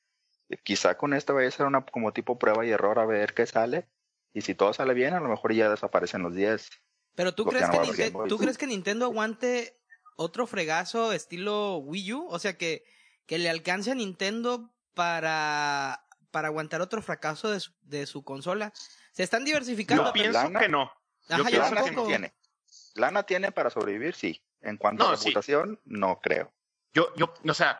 quizá 0.64 0.98
con 0.98 1.14
esta 1.14 1.34
vaya 1.34 1.48
a 1.48 1.52
ser 1.52 1.66
una 1.66 1.86
como 1.86 2.12
tipo 2.14 2.38
prueba 2.38 2.66
y 2.66 2.72
error 2.72 3.00
a 3.00 3.06
ver 3.06 3.34
qué 3.34 3.46
sale. 3.46 3.88
Y 4.34 4.42
si 4.42 4.54
todo 4.54 4.74
sale 4.74 4.94
bien, 4.94 5.14
a 5.14 5.20
lo 5.20 5.30
mejor 5.30 5.54
ya 5.54 5.70
desaparecen 5.70 6.22
los 6.22 6.36
10. 6.36 6.70
Pero 7.16 7.34
¿tú 7.34 7.46
Porque 7.46 7.58
crees, 7.60 7.72
ya 7.72 7.72
no 7.72 7.72
que 7.72 7.78
va 7.78 7.84
a 7.84 7.86
haber 7.88 7.96
Ninte- 7.96 8.04
Game 8.12 8.18
Boy. 8.18 8.30
¿tú 8.30 8.38
crees 8.38 8.58
que 8.58 8.68
Nintendo 8.68 9.06
aguante 9.06 9.80
otro 10.18 10.46
fregazo 10.46 11.12
estilo 11.14 11.78
Wii 11.78 12.14
U? 12.14 12.28
O 12.28 12.38
sea, 12.40 12.58
que, 12.58 12.84
que 13.28 13.38
le 13.38 13.50
alcance 13.52 13.92
a 13.92 13.96
Nintendo 13.96 14.74
para, 14.96 16.04
para 16.32 16.48
aguantar 16.48 16.82
otro 16.82 17.02
fracaso 17.02 17.52
de 17.52 17.60
su, 17.60 17.72
de 17.82 18.06
su 18.08 18.24
consola. 18.24 18.74
Se 19.12 19.24
están 19.24 19.46
diversificando. 19.46 20.06
Yo 20.06 20.14
pienso 20.14 20.32
lana- 20.44 20.60
que 20.60 20.70
no. 20.70 20.92
Ajá, 21.30 21.38
yo 21.38 21.46
pienso 21.46 21.60
Lana 21.76 21.84
que 21.84 21.90
sí 21.90 21.96
no. 21.96 22.06
tiene. 22.06 22.34
Lana 22.96 23.24
tiene 23.24 23.52
para 23.52 23.70
sobrevivir, 23.70 24.16
sí. 24.16 24.42
En 24.62 24.78
cuanto 24.78 25.04
No, 25.06 25.12
a 25.12 25.18
sí. 25.18 25.26
reputación, 25.26 25.80
no 25.86 26.20
creo. 26.22 26.52
Yo, 26.94 27.14
yo, 27.16 27.34
o 27.48 27.54
sea, 27.54 27.80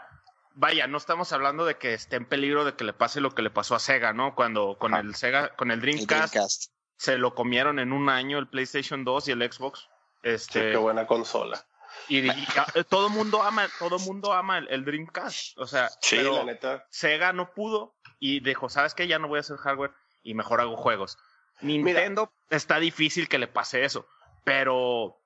vaya, 0.54 0.86
no 0.88 0.98
estamos 0.98 1.32
hablando 1.34 1.66
de 1.66 1.78
que 1.78 1.94
esté 1.94 2.18
en 2.18 2.26
peligro 2.26 2.66
de 2.66 2.76
que 2.76 2.84
le 2.84 2.94
pase 2.94 3.20
lo 3.22 3.34
que 3.34 3.42
le 3.42 3.50
pasó 3.50 3.74
a 3.76 3.80
Sega, 3.80 4.14
¿no? 4.14 4.36
Cuando 4.36 4.78
con 4.78 4.94
Ajá. 4.94 5.02
el 5.02 5.16
Sega, 5.16 5.56
con 5.56 5.72
el 5.72 5.80
El 5.84 6.06
Dreamcast, 6.06 6.72
se 6.98 7.18
lo 7.18 7.34
comieron 7.36 7.80
en 7.80 7.94
un 7.94 8.10
año 8.10 8.38
el 8.38 8.48
PlayStation 8.48 9.04
2 9.06 9.28
y 9.30 9.32
el 9.32 9.52
Xbox. 9.52 9.80
Sí, 9.80 10.30
Este, 10.30 10.72
qué 10.72 10.78
buena 10.78 11.08
consola. 11.08 11.66
Y, 12.08 12.20
y- 12.20 12.30
y- 12.30 12.84
todo 12.86 13.10
mundo 13.10 13.44
ama, 13.44 13.68
todo 13.80 14.00
mundo 14.00 14.34
ama 14.34 14.58
el, 14.60 14.68
el 14.70 14.86
Dreamcast. 14.86 15.58
O 15.58 15.68
sea, 15.68 15.90
Sí, 16.02 16.16
pero 16.18 16.34
la 16.38 16.44
neta. 16.46 16.86
Sega 16.90 17.34
no 17.34 17.54
pudo 17.54 17.96
y 18.20 18.40
dijo, 18.40 18.70
¿sabes 18.70 18.94
qué? 18.94 19.08
Ya 19.08 19.20
no 19.20 19.28
voy 19.28 19.38
a 19.38 19.42
hacer 19.42 19.58
hardware 19.58 19.92
y 20.24 20.34
mejor 20.34 20.62
hago 20.62 20.76
juegos. 20.78 21.18
Nintendo 21.62 22.32
está 22.50 22.80
difícil 22.80 23.28
que 23.28 23.40
le 23.40 23.48
pase 23.48 23.84
eso, 23.84 24.08
pero 24.44 25.20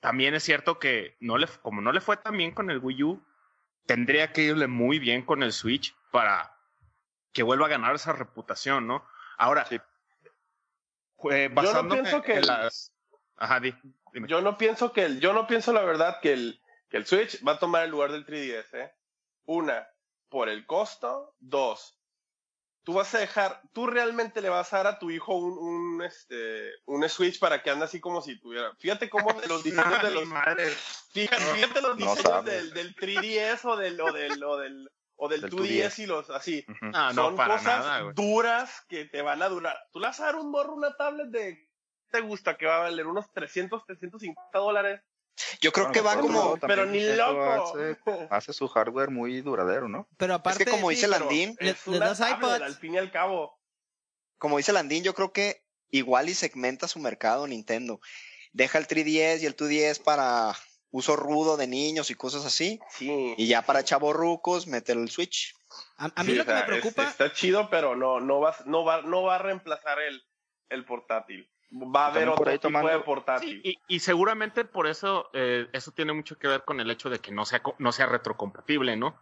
también 0.00 0.34
es 0.34 0.42
cierto 0.42 0.78
que 0.78 1.16
no 1.20 1.38
le, 1.38 1.46
como 1.62 1.80
no 1.80 1.92
le 1.92 2.00
fue 2.00 2.16
tan 2.16 2.36
bien 2.36 2.52
con 2.52 2.70
el 2.70 2.78
Wii 2.78 3.02
U, 3.04 3.24
tendría 3.86 4.32
que 4.32 4.42
irle 4.42 4.66
muy 4.66 4.98
bien 4.98 5.22
con 5.24 5.42
el 5.42 5.52
Switch 5.52 5.94
para 6.10 6.54
que 7.32 7.42
vuelva 7.42 7.66
a 7.66 7.70
ganar 7.70 7.94
esa 7.94 8.12
reputación, 8.12 8.86
¿no? 8.86 9.04
Ahora, 9.36 9.64
Sí. 9.66 9.78
eh, 11.30 11.48
basándome 11.52 12.02
pienso 12.02 12.22
que 12.22 12.34
en 12.34 12.46
las... 12.46 12.92
Ajá, 13.36 13.60
di, 13.60 13.74
dime. 14.12 14.28
Yo 14.28 14.40
no 14.40 14.56
pienso 14.58 14.92
que 14.92 15.04
el, 15.04 15.20
yo 15.20 15.32
no 15.32 15.46
pienso 15.46 15.72
la 15.72 15.82
verdad 15.82 16.18
que 16.20 16.32
el, 16.32 16.60
que 16.88 16.96
el 16.96 17.06
Switch 17.06 17.42
va 17.46 17.52
a 17.52 17.58
tomar 17.58 17.84
el 17.84 17.90
lugar 17.90 18.12
del 18.12 18.26
3DS, 18.26 18.74
¿eh? 18.74 18.92
Una, 19.44 19.88
por 20.28 20.48
el 20.48 20.66
costo. 20.66 21.34
Dos, 21.38 21.98
tú 22.84 22.94
vas 22.94 23.14
a 23.14 23.18
dejar, 23.18 23.60
tú 23.72 23.86
realmente 23.86 24.40
le 24.40 24.48
vas 24.48 24.72
a 24.72 24.78
dar 24.78 24.86
a 24.86 24.98
tu 24.98 25.10
hijo 25.10 25.34
un, 25.34 25.58
un 25.58 26.02
este, 26.02 26.70
un 26.86 27.06
Switch 27.08 27.38
para 27.38 27.62
que 27.62 27.70
ande 27.70 27.84
así 27.84 28.00
como 28.00 28.22
si 28.22 28.38
tuviera. 28.40 28.74
Fíjate 28.78 29.10
cómo 29.10 29.32
de 29.34 29.46
los 29.46 29.62
diseños 29.64 30.02
de 30.02 30.10
los, 30.10 30.26
madre. 30.26 30.66
fíjate, 31.12 31.42
fíjate 31.54 31.80
los 31.82 31.98
No 31.98 32.06
diseños 32.14 32.22
sabes. 32.22 32.44
del, 32.54 32.72
del 32.72 32.94
3DS 32.96 33.64
o 33.64 33.76
del, 33.76 34.00
o 34.00 34.12
del, 34.12 34.42
o 34.42 34.56
del, 34.56 34.90
o 35.16 35.28
del 35.28 35.40
Del 35.42 35.50
2DS 35.50 35.58
2DS. 35.90 35.98
y 36.02 36.06
los 36.06 36.30
así. 36.30 36.64
Ujú. 36.68 36.90
Ah, 36.94 37.12
no, 37.14 37.24
Son 37.26 37.36
para 37.36 37.56
cosas 37.56 37.84
nada, 37.84 38.12
duras 38.14 38.84
que 38.88 39.04
te 39.04 39.20
van 39.20 39.42
a 39.42 39.48
durar. 39.48 39.76
Tú 39.92 39.98
le 40.00 40.06
vas 40.06 40.20
a 40.20 40.24
dar 40.26 40.36
un 40.36 40.50
morro 40.50 40.74
una 40.74 40.96
tablet 40.96 41.26
de, 41.28 41.67
¿te 42.10 42.20
gusta? 42.20 42.56
Que 42.56 42.66
va 42.66 42.76
a 42.76 42.80
valer 42.80 43.06
unos 43.06 43.30
300, 43.32 43.84
350 43.86 44.58
dólares. 44.58 45.00
Yo 45.60 45.70
creo 45.72 45.86
Bueno, 45.86 45.92
que 45.92 46.00
va 46.00 46.20
como, 46.20 46.56
Pero 46.58 46.86
ni 46.86 47.04
loco. 47.14 47.42
Hace, 47.72 47.96
hace 48.30 48.52
su 48.52 48.66
hardware 48.68 49.10
muy 49.10 49.40
duradero, 49.40 49.88
¿no? 49.88 50.08
Pero 50.16 50.34
es 50.34 50.40
aparte, 50.40 50.64
que 50.64 50.70
como 50.70 50.90
dice 50.90 51.06
pero 51.08 51.20
Landín, 51.20 51.56
le- 51.60 51.70
es 51.70 51.84
das 51.86 52.18
tablet, 52.18 52.38
iPads. 52.38 52.62
al 52.62 52.74
fin 52.74 52.94
y 52.94 52.98
al 52.98 53.12
cabo. 53.12 53.56
como 54.38 54.56
dice 54.56 54.72
Landín, 54.72 55.04
yo 55.04 55.14
creo 55.14 55.32
que 55.32 55.62
igual 55.90 56.28
y 56.28 56.34
segmenta 56.34 56.88
su 56.88 56.98
mercado 56.98 57.46
Nintendo. 57.46 58.00
Deja 58.52 58.78
el 58.78 58.88
3DS 58.88 59.42
y 59.42 59.46
el 59.46 59.54
2DS 59.56 60.02
para 60.02 60.56
uso 60.90 61.14
rudo 61.16 61.56
de 61.56 61.66
niños 61.68 62.10
y 62.10 62.14
cosas 62.14 62.44
así. 62.44 62.80
Sí. 62.90 63.34
Y 63.36 63.46
ya 63.46 63.62
para 63.62 63.84
chavorrucos, 63.84 64.66
mete 64.66 64.92
el 64.92 65.08
Switch. 65.10 65.54
a, 65.98 66.10
a 66.16 66.24
mí 66.24 66.30
Sí, 66.32 66.36
lo 66.36 66.42
o 66.42 66.46
que 66.46 66.52
me 66.52 66.58
sea, 66.58 66.60
es- 66.60 66.66
preocupa, 66.66 67.04
está 67.04 67.32
chido, 67.32 67.68
pero 67.70 67.94
no, 67.94 68.18
no, 68.20 68.40
va, 68.40 68.56
no, 68.64 68.84
va, 68.84 69.02
no 69.02 69.22
va 69.22 69.36
a 69.36 69.38
reemplazar 69.38 70.00
el, 70.00 70.24
el 70.70 70.84
portátil. 70.84 71.48
Va 71.70 72.06
a 72.06 72.08
haber 72.08 72.28
otro 72.28 72.46
tipo 72.50 72.62
tomando- 72.62 72.88
de 72.88 72.98
portátil. 73.00 73.60
Sí, 73.62 73.78
y, 73.88 73.96
y 73.96 74.00
seguramente 74.00 74.64
por 74.64 74.86
eso, 74.86 75.28
eh, 75.34 75.68
eso 75.72 75.90
tiene 75.92 76.12
mucho 76.14 76.38
que 76.38 76.48
ver 76.48 76.64
con 76.64 76.80
el 76.80 76.90
hecho 76.90 77.10
de 77.10 77.18
que 77.18 77.30
no 77.30 77.44
sea, 77.44 77.60
no 77.78 77.92
sea 77.92 78.06
retrocompatible, 78.06 78.96
¿no? 78.96 79.20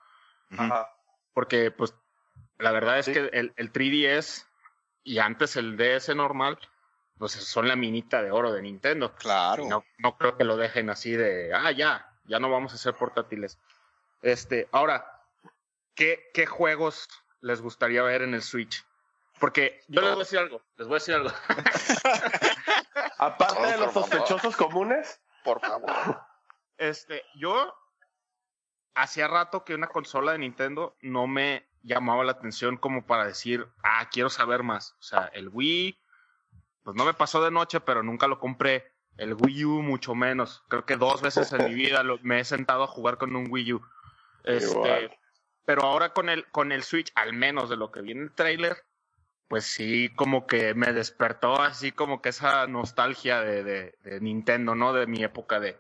Ajá. 0.57 0.89
Porque, 1.35 1.73
pues, 1.73 1.93
la 2.59 2.71
verdad 2.71 2.99
es 3.01 3.07
Sí. 3.07 3.13
que 3.13 3.31
el, 3.33 3.53
el 3.57 3.73
3DS 3.73 4.47
y 5.03 5.19
antes 5.19 5.57
el 5.57 5.77
DS 5.77 6.15
normal, 6.15 6.59
pues 7.19 7.33
son 7.33 7.67
la 7.67 7.75
minita 7.77 8.23
de 8.23 8.31
oro 8.31 8.53
de 8.53 8.63
Nintendo. 8.63 9.13
Claro. 9.17 9.67
No, 9.69 9.85
no 9.99 10.17
creo 10.17 10.37
que 10.37 10.45
lo 10.45 10.57
dejen 10.57 10.89
así 10.89 11.13
de, 11.13 11.53
ah, 11.53 11.73
ya, 11.73 12.15
ya 12.27 12.39
no 12.39 12.49
vamos 12.49 12.73
a 12.73 12.77
hacer 12.77 12.95
portátiles. 12.95 13.59
Este, 14.23 14.69
ahora, 14.71 15.21
¿qué, 15.97 16.31
qué 16.33 16.47
juegos 16.47 17.09
les 17.41 17.61
gustaría 17.61 18.03
ver 18.03 18.23
en 18.23 18.35
el 18.35 18.43
Switch? 18.43 18.86
Porque 19.39 19.83
yo 19.89 20.01
les 20.01 20.11
voy 20.11 20.17
a 20.17 20.25
decir 20.25 20.39
algo, 20.39 20.63
les 20.77 20.87
voy 20.89 20.95
a 20.97 20.99
decir 20.99 21.15
algo. 21.15 21.31
Aparte 23.19 23.59
Oh, 23.59 23.67
de 23.67 23.77
los 23.79 23.93
favor. 23.93 24.09
sospechosos 24.09 24.57
comunes, 24.57 25.21
Por 25.45 25.61
favor. 25.61 26.21
Este, 26.79 27.23
yo 27.37 27.75
hacía 28.95 29.29
rato 29.29 29.65
que 29.65 29.75
una 29.75 29.87
consola 29.89 30.33
de 30.33 30.39
Nintendo 30.39 30.97
no 31.01 31.27
me 31.27 31.69
llamaba 31.83 32.25
la 32.25 32.33
atención 32.33 32.77
como 32.77 33.07
para 33.07 33.27
decir, 33.27 33.67
ah, 33.83 34.09
quiero 34.11 34.29
saber 34.31 34.63
más. 34.63 34.93
O 34.99 35.03
sea, 35.03 35.31
el 35.33 35.49
Wii, 35.51 35.99
pues 36.83 36.97
no 36.97 37.05
me 37.05 37.15
pasó 37.15 37.43
de 37.45 37.51
noche, 37.51 37.81
pero 37.81 38.03
nunca 38.03 38.27
lo 38.27 38.39
compré. 38.39 38.93
El 39.17 39.35
Wii 39.35 39.65
U 39.65 39.83
mucho 39.83 40.15
menos. 40.15 40.65
Creo 40.69 40.85
que 40.85 40.97
dos 40.97 41.23
veces 41.23 41.53
en 41.53 41.65
mi 41.67 41.75
vida 41.75 42.03
lo- 42.03 42.19
me 42.23 42.41
he 42.41 42.45
sentado 42.45 42.83
a 42.85 42.89
jugar 42.89 43.17
con 43.19 43.35
un 43.37 43.47
Wii 43.51 43.73
U. 43.75 43.87
Este, 44.45 44.71
Igual. 44.73 45.19
pero 45.65 45.83
ahora 45.83 46.13
con 46.13 46.29
el, 46.29 46.47
con 46.51 46.73
el 46.73 46.83
Switch, 46.83 47.11
al 47.15 47.33
menos 47.33 47.71
de 47.71 47.77
lo 47.77 47.91
que 47.91 48.01
vi 48.03 48.13
en 48.13 48.23
el 48.23 48.35
trailer, 48.35 48.85
pues 49.49 49.65
sí, 49.65 50.11
como 50.17 50.47
que 50.47 50.75
me 50.75 50.93
despertó 50.93 51.61
así 51.61 51.93
como 51.93 52.21
que 52.23 52.31
esa 52.31 52.67
nostalgia 52.67 53.41
de, 53.41 53.63
de, 53.65 53.99
de 54.03 54.21
Nintendo, 54.21 54.75
¿no? 54.75 54.93
De 54.93 55.07
mi 55.07 55.23
época 55.23 55.61
de, 55.61 55.79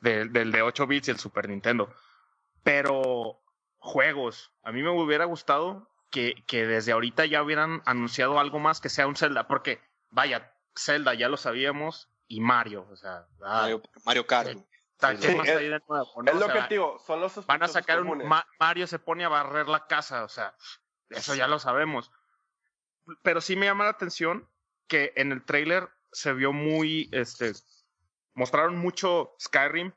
de- 0.00 0.26
del 0.26 0.50
de 0.52 0.62
8 0.62 0.86
bits 0.86 1.08
y 1.08 1.10
el 1.12 1.18
Super 1.18 1.48
Nintendo. 1.48 1.94
Pero 2.62 3.40
juegos, 3.78 4.52
a 4.62 4.72
mí 4.72 4.82
me 4.82 4.90
hubiera 4.90 5.24
gustado 5.24 5.88
que, 6.10 6.34
que 6.46 6.66
desde 6.66 6.92
ahorita 6.92 7.24
ya 7.26 7.42
hubieran 7.42 7.82
anunciado 7.86 8.38
algo 8.40 8.58
más 8.58 8.80
que 8.80 8.88
sea 8.88 9.06
un 9.06 9.16
Zelda, 9.16 9.46
porque 9.46 9.80
vaya, 10.10 10.52
Zelda 10.76 11.14
ya 11.14 11.28
lo 11.28 11.36
sabíamos 11.36 12.08
y 12.26 12.40
Mario, 12.40 12.86
o 12.90 12.96
sea, 12.96 13.26
ah, 13.42 13.60
Mario, 13.62 13.82
Mario 14.04 14.26
Kart. 14.26 14.48
Sí, 14.50 15.16
es- 15.44 15.56
ahí 15.56 15.68
de 15.68 15.80
nuevo, 15.88 16.22
¿no? 16.22 16.30
es 16.30 16.36
O 16.36 16.40
lo 16.40 16.46
sea, 16.46 16.66
que 16.66 16.74
digo, 16.74 16.98
son 17.06 17.20
los 17.20 17.46
van 17.46 17.62
a 17.62 17.68
sacar 17.68 18.00
un. 18.02 18.26
Ma- 18.26 18.46
Mario 18.58 18.86
se 18.88 18.98
pone 18.98 19.24
a 19.24 19.28
barrer 19.28 19.68
la 19.68 19.86
casa, 19.86 20.24
o 20.24 20.28
sea, 20.28 20.54
eso 21.08 21.34
ya 21.36 21.46
lo 21.46 21.58
sabemos. 21.60 22.10
Pero 23.22 23.40
sí 23.40 23.56
me 23.56 23.66
llama 23.66 23.84
la 23.84 23.90
atención 23.90 24.48
que 24.86 25.12
en 25.16 25.32
el 25.32 25.44
trailer 25.44 25.88
se 26.12 26.32
vio 26.32 26.52
muy, 26.52 27.08
este, 27.12 27.52
mostraron 28.34 28.76
mucho 28.78 29.34
Skyrim. 29.40 29.92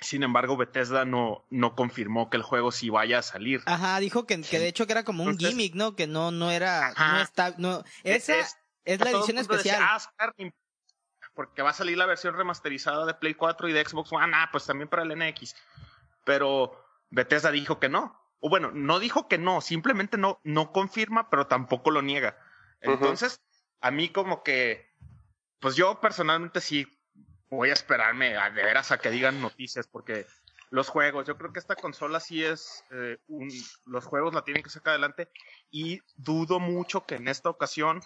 Sin 0.00 0.22
embargo, 0.22 0.56
Bethesda 0.56 1.04
no, 1.04 1.44
no 1.50 1.74
confirmó 1.74 2.30
que 2.30 2.36
el 2.36 2.44
juego 2.44 2.70
sí 2.70 2.88
vaya 2.88 3.18
a 3.18 3.22
salir. 3.22 3.62
Ajá, 3.66 3.98
dijo 3.98 4.26
que, 4.26 4.40
que 4.42 4.60
de 4.60 4.68
hecho 4.68 4.86
que 4.86 4.92
era 4.92 5.02
como 5.04 5.24
un 5.24 5.30
Entonces- 5.30 5.50
gimmick, 5.50 5.74
¿no? 5.74 5.96
Que 5.96 6.06
no, 6.06 6.30
no 6.30 6.52
era, 6.52 6.88
Ajá. 6.90 7.14
no 7.14 7.20
está, 7.20 7.54
no, 7.58 7.82
esa 8.04 8.36
es, 8.38 8.56
Es- 8.84 9.00
la 9.00 9.10
edición 9.10 9.36
decía, 9.36 9.40
especial. 9.56 9.82
"Ah, 9.82 9.98
Skyrim", 9.98 10.52
porque 11.34 11.62
va 11.62 11.70
a 11.70 11.74
salir 11.74 11.98
la 11.98 12.06
versión 12.06 12.34
remasterizada 12.36 13.06
de 13.06 13.14
Play 13.14 13.34
4 13.34 13.68
y 13.68 13.72
de 13.72 13.84
Xbox 13.84 14.12
One, 14.12 14.32
ah, 14.36 14.48
pues 14.52 14.64
también 14.66 14.88
para 14.88 15.02
el 15.02 15.10
NX. 15.16 15.56
Pero 16.24 16.72
Bethesda 17.10 17.50
dijo 17.50 17.80
que 17.80 17.88
no. 17.88 18.16
O 18.40 18.48
bueno, 18.48 18.70
no 18.72 19.00
dijo 19.00 19.28
que 19.28 19.38
no, 19.38 19.60
simplemente 19.60 20.16
no, 20.16 20.40
no 20.44 20.72
confirma, 20.72 21.28
pero 21.30 21.46
tampoco 21.46 21.90
lo 21.90 22.02
niega. 22.02 22.38
Entonces, 22.80 23.40
a 23.80 23.90
mí 23.90 24.10
como 24.10 24.42
que, 24.42 24.94
pues 25.60 25.74
yo 25.76 26.00
personalmente 26.00 26.60
sí 26.60 26.86
voy 27.50 27.70
a 27.70 27.74
esperarme 27.74 28.36
a 28.36 28.50
de 28.50 28.62
veras 28.62 28.92
a 28.92 28.98
que 28.98 29.10
digan 29.10 29.40
noticias, 29.40 29.86
porque 29.86 30.26
los 30.70 30.88
juegos, 30.88 31.26
yo 31.26 31.36
creo 31.36 31.52
que 31.52 31.58
esta 31.58 31.76
consola 31.76 32.20
sí 32.20 32.44
es 32.44 32.84
eh, 32.90 33.18
un, 33.26 33.48
los 33.86 34.04
juegos 34.04 34.34
la 34.34 34.42
tienen 34.42 34.62
que 34.62 34.70
sacar 34.70 34.92
adelante 34.92 35.28
y 35.70 36.00
dudo 36.16 36.60
mucho 36.60 37.06
que 37.06 37.16
en 37.16 37.28
esta 37.28 37.48
ocasión, 37.48 38.02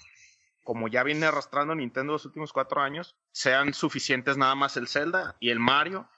como 0.63 0.89
ya 0.89 1.03
viene 1.03 1.27
arrastrando 1.27 1.75
Nintendo 1.75 2.13
los 2.13 2.25
últimos 2.25 2.53
cuatro 2.53 2.81
años, 2.81 3.17
sean 3.33 3.75
suficientes 3.75 4.37
nada 4.37 4.55
más 4.55 4.77
el 4.77 4.89
Zelda 4.89 5.37
y 5.41 5.51
el 5.51 5.59
Mario 5.59 6.09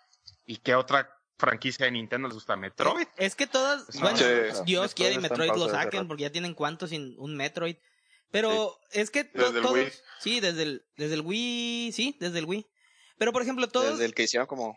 y 0.44 0.59
que 0.59 0.74
otra 0.74 1.18
franquicia 1.38 1.87
de 1.87 1.92
Nintendo 1.92 2.29
les 2.29 2.35
gusta 2.35 2.57
Metroid. 2.57 3.07
Es 3.16 3.35
que 3.35 3.47
todas, 3.47 3.87
bueno, 4.01 4.16
Sí. 4.16 4.25
Dios 4.64 4.83
Metroid 4.83 4.94
quiere 4.94 5.14
y 5.14 5.18
Metroid 5.18 5.53
lo 5.55 5.68
saquen 5.68 6.07
porque 6.09 6.23
ya 6.23 6.31
tienen 6.31 6.55
cuántos 6.55 6.90
sin 6.90 7.14
un 7.18 7.37
Metroid. 7.37 7.77
Pero 8.31 8.79
es 8.90 9.11
que 9.11 9.25
to- 9.25 9.38
Desde 9.38 9.59
el 9.59 9.62
todos, 9.62 9.75
Wii. 9.77 9.92
sí, 10.20 10.40
desde 10.40 10.62
el, 10.64 10.87
desde 10.97 11.14
el 11.14 11.20
Wii, 11.20 11.92
sí, 11.92 12.16
desde 12.20 12.38
el 12.40 12.47
Wii. 12.47 12.66
Pero 13.18 13.33
por 13.33 13.42
ejemplo, 13.42 13.68
todos, 13.68 13.92
Desde 13.92 14.07
el 14.07 14.14
que 14.14 14.25
hicieron 14.25 14.47
como 14.49 14.77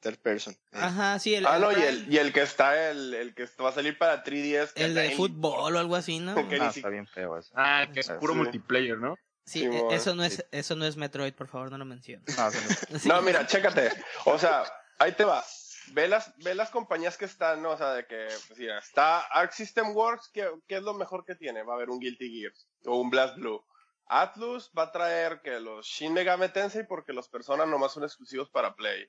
third 0.00 0.18
person. 0.18 0.54
Eh, 0.72 0.78
ajá, 0.80 1.18
sí, 1.18 1.34
el, 1.34 1.46
Ah, 1.46 1.56
el 1.56 1.62
no, 1.62 1.72
y 1.72 1.82
el, 1.82 2.12
y 2.12 2.18
el 2.18 2.32
que 2.32 2.42
está, 2.42 2.90
el, 2.90 3.14
el 3.14 3.34
que 3.34 3.46
va 3.62 3.70
a 3.70 3.72
salir 3.72 3.96
para 3.96 4.22
3DS. 4.22 4.72
que 4.74 4.84
el 4.84 4.94
de 4.94 5.10
fútbol 5.12 5.76
o 5.76 5.78
algo 5.78 5.96
así, 5.96 6.18
¿no? 6.18 6.32
Ah, 6.32 6.72
si- 6.72 6.80
está 6.80 6.88
bien 6.90 7.06
feo 7.06 7.38
eso. 7.38 7.50
Ah, 7.54 7.86
que 7.92 8.00
es 8.00 8.10
puro 8.12 8.34
Sí. 8.34 8.38
multiplayer, 8.38 8.98
¿no? 8.98 9.16
Sí, 9.46 9.60
Sí, 9.60 9.64
e- 9.64 9.68
mo, 9.68 9.90
eso 9.92 10.14
no 10.14 10.22
sí. 10.24 10.28
es, 10.34 10.46
eso 10.52 10.76
no 10.76 10.84
es 10.84 10.96
Metroid, 10.96 11.32
por 11.34 11.48
favor, 11.48 11.70
no 11.70 11.78
lo 11.78 11.84
menciones. 11.86 12.36
No, 12.36 12.44
no- 12.50 12.50
Sí. 13.00 13.08
No, 13.08 13.22
mira, 13.22 13.46
chécate. 13.46 13.90
O 14.26 14.38
sea, 14.38 14.64
ahí 14.98 15.12
te 15.12 15.24
va. 15.24 15.42
Ve 15.92 16.08
las, 16.08 16.36
ve 16.38 16.54
las 16.54 16.70
compañías 16.70 17.16
que 17.16 17.24
están, 17.24 17.62
¿no? 17.62 17.70
O 17.70 17.76
sea, 17.76 17.92
de 17.94 18.06
que, 18.06 18.26
pues, 18.48 18.58
mira, 18.58 18.78
está 18.78 19.20
Arc 19.20 19.52
System 19.52 19.94
Works, 19.94 20.28
que, 20.28 20.48
que 20.66 20.76
es 20.76 20.82
lo 20.82 20.94
mejor 20.94 21.24
que 21.24 21.34
tiene. 21.34 21.62
Va 21.62 21.72
a 21.72 21.76
haber 21.76 21.90
un 21.90 21.98
Guilty 21.98 22.30
Gear 22.40 22.52
o 22.86 22.96
un 23.00 23.10
Blast 23.10 23.36
Blue. 23.36 23.64
Atlus 24.06 24.70
va 24.76 24.84
a 24.84 24.92
traer 24.92 25.40
que 25.42 25.60
los 25.60 25.86
Shin 25.86 26.12
Megami 26.12 26.48
Tensei 26.48 26.84
porque 26.86 27.12
los 27.12 27.28
personas 27.28 27.68
nomás 27.68 27.92
son 27.92 28.02
exclusivos 28.04 28.50
para 28.50 28.74
Play. 28.74 29.08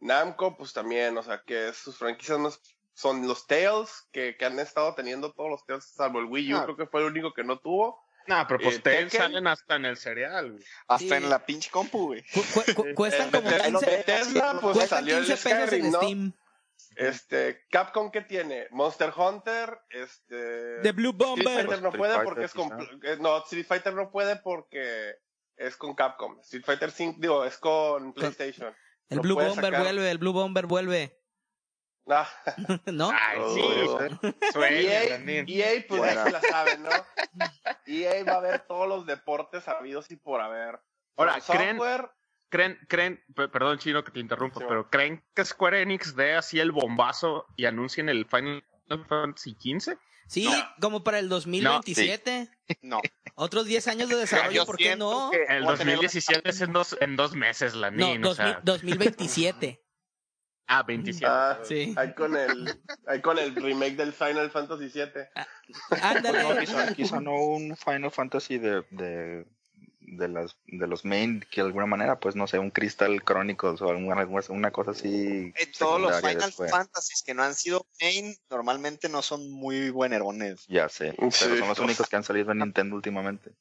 Namco, 0.00 0.56
pues 0.56 0.72
también, 0.72 1.16
o 1.16 1.22
sea, 1.22 1.42
que 1.46 1.72
sus 1.72 1.96
franquicias 1.96 2.38
más 2.38 2.60
son 2.94 3.26
los 3.26 3.46
Tales, 3.46 4.08
que, 4.10 4.36
que 4.36 4.44
han 4.44 4.58
estado 4.58 4.94
teniendo 4.94 5.32
todos 5.32 5.48
los 5.50 5.64
Tales, 5.64 5.84
salvo 5.84 6.18
el 6.18 6.26
Wii 6.26 6.54
U, 6.54 6.56
Ah. 6.58 6.64
creo 6.64 6.76
que 6.76 6.86
fue 6.86 7.00
el 7.02 7.06
único 7.06 7.32
que 7.32 7.44
no 7.44 7.58
tuvo. 7.58 8.02
No, 8.26 8.44
pero 8.46 8.60
pues 8.60 8.76
Eh, 8.76 8.80
te 8.80 8.90
Tekken. 8.90 9.10
salen 9.10 9.46
hasta 9.46 9.76
en 9.76 9.84
el 9.86 9.96
cereal, 9.96 10.52
güey. 10.52 10.64
Hasta 10.88 11.06
Sí. 11.06 11.12
en 11.14 11.28
la 11.30 11.44
pinche 11.44 11.70
compu, 11.70 12.06
güey. 12.08 12.22
Cu- 12.32 12.42
cu- 12.54 12.74
cu- 12.74 12.94
cuestan 12.94 13.28
Eh, 13.28 13.30
como 13.32 13.50
Bethesda- 13.50 13.64
15, 13.64 13.86
Bethesda, 13.90 14.60
pues 14.60 14.76
cuestan 14.76 14.98
salió 15.00 15.18
el 15.18 15.24
15 15.24 15.42
pesos 15.50 15.66
Skyrim, 15.68 15.84
en 15.86 15.92
¿no? 15.92 15.98
Steam. 16.00 16.32
Este, 16.96 17.64
Capcom, 17.70 18.10
¿qué 18.10 18.20
tiene? 18.22 18.66
Monster 18.70 19.12
Hunter, 19.16 19.78
este... 19.90 20.80
The 20.82 20.92
Blue 20.92 21.10
Street 21.10 21.28
Bomber. 21.28 21.44
Fighter 21.46 21.82
no 21.82 21.88
Street 21.88 21.98
puede 21.98 22.12
Fighter, 22.14 22.24
porque 22.24 22.44
es 22.44 22.52
con... 22.52 23.00
eh, 23.02 23.16
No, 23.20 23.38
Street 23.44 23.66
Fighter 23.66 23.94
no 23.94 24.10
puede 24.10 24.36
porque 24.36 25.14
es 25.56 25.76
con 25.76 25.94
Capcom. 25.94 26.38
Street 26.40 26.64
Fighter 26.64 26.90
5, 26.90 27.16
digo, 27.20 27.44
es 27.44 27.56
con 27.58 28.12
PlayStation. 28.12 28.74
El 29.08 29.16
no 29.16 29.22
Blue 29.22 29.34
Bomber 29.36 29.64
sacar- 29.72 29.80
vuelve, 29.82 30.10
el 30.10 30.18
Blue 30.18 30.32
Bomber 30.32 30.66
vuelve. 30.66 31.18
Ah, 32.08 32.28
¿No? 32.92 33.10
Ay, 33.10 33.38
Oh, 33.40 33.54
sí. 33.54 34.30
Sueña, 34.52 34.76
EA. 35.02 35.44
EA, 35.46 35.84
pues 35.88 36.00
Fuera. 36.00 36.14
ya 36.14 36.24
se 36.24 36.30
la 36.32 36.40
saben, 36.40 36.82
¿no? 36.82 36.90
EA 37.86 38.24
va 38.24 38.34
a 38.34 38.40
ver 38.40 38.60
todos 38.66 38.88
los 38.88 39.06
deportes 39.06 39.68
habidos 39.68 40.10
y 40.10 40.16
por 40.16 40.40
haber. 40.40 40.80
Ahora, 41.16 41.38
¿creen, 41.46 41.76
Software, 41.76 42.10
creen, 42.48 42.78
creen, 42.88 43.24
pe- 43.34 43.48
perdón 43.48 43.78
chino 43.78 44.02
que 44.02 44.10
te 44.10 44.20
interrumpo, 44.20 44.60
Sí, 44.60 44.66
pero 44.68 44.90
¿creen 44.90 45.24
que 45.34 45.44
Square 45.44 45.82
Enix 45.82 46.16
dé 46.16 46.34
así 46.34 46.58
el 46.58 46.72
bombazo 46.72 47.46
y 47.56 47.66
anuncien 47.66 48.08
el 48.08 48.26
Final 48.26 48.64
Fantasy 49.08 49.56
XV? 49.60 49.96
Sí, 50.26 50.48
como 50.80 51.04
para 51.04 51.18
el 51.18 51.28
2027. 51.28 52.48
No. 52.80 53.00
Otros 53.34 53.66
10 53.66 53.86
años 53.88 54.08
de 54.08 54.16
desarrollo, 54.16 54.64
¿por 54.64 54.76
qué 54.76 54.96
no? 54.96 55.30
que 55.30 55.44
El 55.44 55.64
voy 55.64 55.74
a 55.74 55.76
tener 55.76 55.96
2017 55.96 56.48
es 56.50 56.60
en 56.62 56.72
dos, 56.72 56.96
en 57.00 57.16
dos 57.16 57.34
meses, 57.34 57.74
No, 57.74 57.80
Landín. 57.82 58.24
o 58.24 58.28
2000 58.28 58.34
sea, 58.36 58.60
2027. 58.64 59.81
Ah, 60.66 60.82
27. 60.82 61.26
Ah, 61.28 61.58
Sí. 61.62 61.94
ahí 61.96 62.14
con 62.14 62.36
el, 62.36 62.80
ahí 63.06 63.20
con 63.20 63.38
el 63.38 63.54
remake 63.54 63.96
del 63.96 64.12
Final 64.12 64.50
Fantasy 64.50 64.88
VII. 64.88 65.04
No, 65.90 65.96
Ándale. 66.02 66.60
quizá, 66.60 66.94
quizá 66.94 67.20
no 67.20 67.34
un 67.34 67.76
Final 67.76 68.10
Fantasy 68.10 68.58
de, 68.58 68.82
de, 68.90 69.46
de, 70.00 70.28
las, 70.28 70.56
de 70.66 70.86
los 70.86 71.04
main, 71.04 71.44
que 71.50 71.60
de 71.62 71.66
alguna 71.68 71.86
manera, 71.86 72.18
pues 72.18 72.36
no 72.36 72.46
sé, 72.46 72.58
un 72.58 72.70
Crystal 72.70 73.22
Chronicles 73.22 73.80
o 73.82 73.88
alguna, 73.90 74.20
alguna- 74.20 74.42
una 74.48 74.70
cosa 74.70 74.90
así. 74.92 75.52
En 75.56 75.72
todos 75.78 76.00
los 76.00 76.16
Final 76.20 76.38
después. 76.38 76.70
Fantasies 76.70 77.22
que 77.22 77.34
no 77.34 77.42
han 77.42 77.54
sido 77.54 77.86
main, 78.00 78.36
normalmente 78.50 79.08
no 79.08 79.22
son 79.22 79.50
muy 79.50 79.90
buenerones. 79.90 80.66
Ya 80.68 80.88
sé, 80.88 81.14
pero 81.16 81.30
Sí. 81.30 81.58
son 81.58 81.68
los 81.68 81.78
únicos 81.78 82.08
que 82.08 82.16
han 82.16 82.24
salido 82.24 82.52
en 82.52 82.58
Nintendo 82.58 82.96
últimamente. 82.96 83.52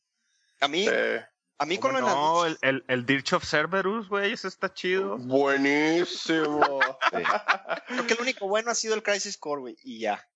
A 0.60 0.68
mí, 0.68 0.86
Eh, 0.92 1.22
a 1.62 1.66
mí 1.66 1.78
con 1.78 1.92
¿Cómo 1.94 2.08
lo 2.08 2.16
no, 2.16 2.46
el, 2.46 2.58
el, 2.62 2.84
el 2.88 3.06
Dirge 3.06 3.36
of 3.36 3.46
Cerberus, 3.46 4.10
güey, 4.10 4.34
ese 4.34 4.48
está 4.48 4.74
chido. 4.74 5.18
buenísimo. 5.18 6.80
Sí. 7.12 7.18
creo 7.88 8.08
que 8.08 8.14
el 8.16 8.22
único 8.22 8.48
bueno 8.48 8.72
ha 8.72 8.76
sido 8.76 8.96
el 8.96 9.04
Crisis 9.04 9.38
Core, 9.38 9.62
güey, 9.62 9.76
y 9.84 10.00
ya. 10.00 10.28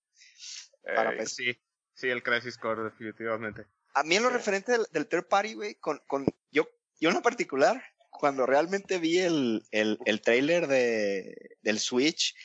Para 0.84 1.12
Ey, 1.12 1.18
PC. 1.18 1.36
Sí, 1.36 1.60
sí, 1.96 2.10
el 2.10 2.22
Crisis 2.22 2.58
Core, 2.58 2.84
definitivamente. 2.84 3.66
A 3.96 4.04
mí 4.04 4.16
en 4.16 4.24
lo 4.24 4.30
Sí. 4.30 4.36
referente 4.36 4.72
del, 4.74 4.86
del 4.92 5.08
third 5.08 5.28
party, 5.28 5.54
güey, 5.56 5.76
con, 5.76 6.00
con 6.08 6.26
yo, 6.52 6.68
yo 7.00 7.10
en 7.10 7.16
lo 7.16 7.22
particular, 7.22 7.82
cuando 8.12 8.46
realmente 8.46 9.00
vi 9.00 9.18
el, 9.20 9.64
el, 9.72 9.98
el 10.06 10.22
trailer 10.22 10.68
de, 10.68 11.58
del 11.64 11.80
Switch, 11.80 12.36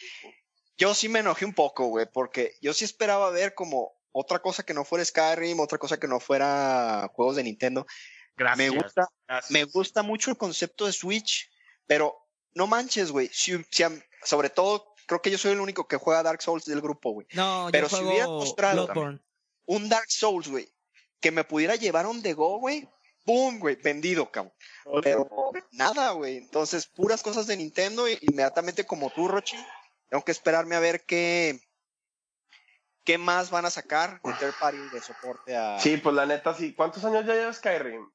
yo 0.78 0.94
sí 0.94 1.10
me 1.10 1.18
enojé 1.18 1.44
un 1.44 1.52
poco, 1.54 1.86
güey, 1.88 2.06
porque 2.10 2.54
yo 2.62 2.72
sí 2.72 2.86
esperaba 2.86 3.28
ver 3.30 3.54
como 3.54 3.92
otra 4.12 4.38
cosa 4.40 4.62
que 4.64 4.72
no 4.74 4.84
fuera 4.84 5.04
Skyrim, 5.04 5.60
otra 5.60 5.76
cosa 5.78 6.00
que 6.00 6.08
no 6.08 6.18
fuera 6.18 7.10
juegos 7.12 7.36
de 7.36 7.44
Nintendo. 7.44 7.86
Gracias. 8.40 8.72
Me 8.72 8.80
gusta, 8.82 9.08
gracias. 9.28 9.50
me 9.50 9.64
gusta 9.64 10.02
mucho 10.02 10.30
el 10.30 10.38
concepto 10.38 10.86
de 10.86 10.92
Switch, 10.92 11.50
pero 11.86 12.16
no 12.54 12.66
manches, 12.66 13.12
güey. 13.12 13.28
Si, 13.32 13.62
si 13.70 13.82
a- 13.82 13.92
sobre 14.24 14.48
todo, 14.48 14.94
creo 15.06 15.20
que 15.20 15.30
yo 15.30 15.36
soy 15.36 15.52
el 15.52 15.60
único 15.60 15.86
que 15.86 15.96
juega 15.98 16.22
Dark 16.22 16.40
Souls 16.40 16.64
del 16.64 16.80
grupo, 16.80 17.10
güey. 17.12 17.26
No, 17.34 17.68
Pero 17.70 17.86
yo 17.86 17.88
si 17.90 17.94
juego 17.96 18.10
hubieras 18.10 18.28
mostrado. 18.28 18.88
Un 19.66 19.88
Dark 19.90 20.10
Souls, 20.10 20.48
güey, 20.48 20.66
que 21.20 21.30
me 21.30 21.44
pudiera 21.44 21.76
llevar 21.76 22.06
on 22.06 22.22
the 22.22 22.32
go, 22.32 22.58
güey. 22.58 22.88
¡Boom, 23.26 23.58
güey! 23.60 23.76
Vendido, 23.76 24.30
cabrón. 24.32 24.54
Pero 25.02 25.28
nada, 25.72 26.12
güey. 26.12 26.38
Entonces, 26.38 26.86
puras 26.86 27.22
cosas 27.22 27.46
de 27.46 27.58
Nintendo 27.58 28.08
y 28.08 28.18
inmediatamente 28.22 28.86
como 28.86 29.10
tú, 29.10 29.28
Rochi. 29.28 29.56
Tengo 30.08 30.24
que 30.24 30.32
esperarme 30.32 30.74
a 30.76 30.80
ver 30.80 31.04
qué, 31.04 31.60
qué 33.04 33.18
más 33.18 33.50
van 33.50 33.66
a 33.66 33.70
sacar 33.70 34.20
de 34.22 34.32
third 34.32 34.54
party 34.58 34.78
de 34.92 35.00
soporte 35.02 35.56
a... 35.56 35.78
Sí, 35.78 35.98
pues 35.98 36.14
la 36.16 36.26
neta, 36.26 36.54
sí. 36.54 36.74
¿Cuántos 36.74 37.04
años 37.04 37.26
ya 37.26 37.34
lleva 37.34 37.52
Skyrim? 37.52 38.10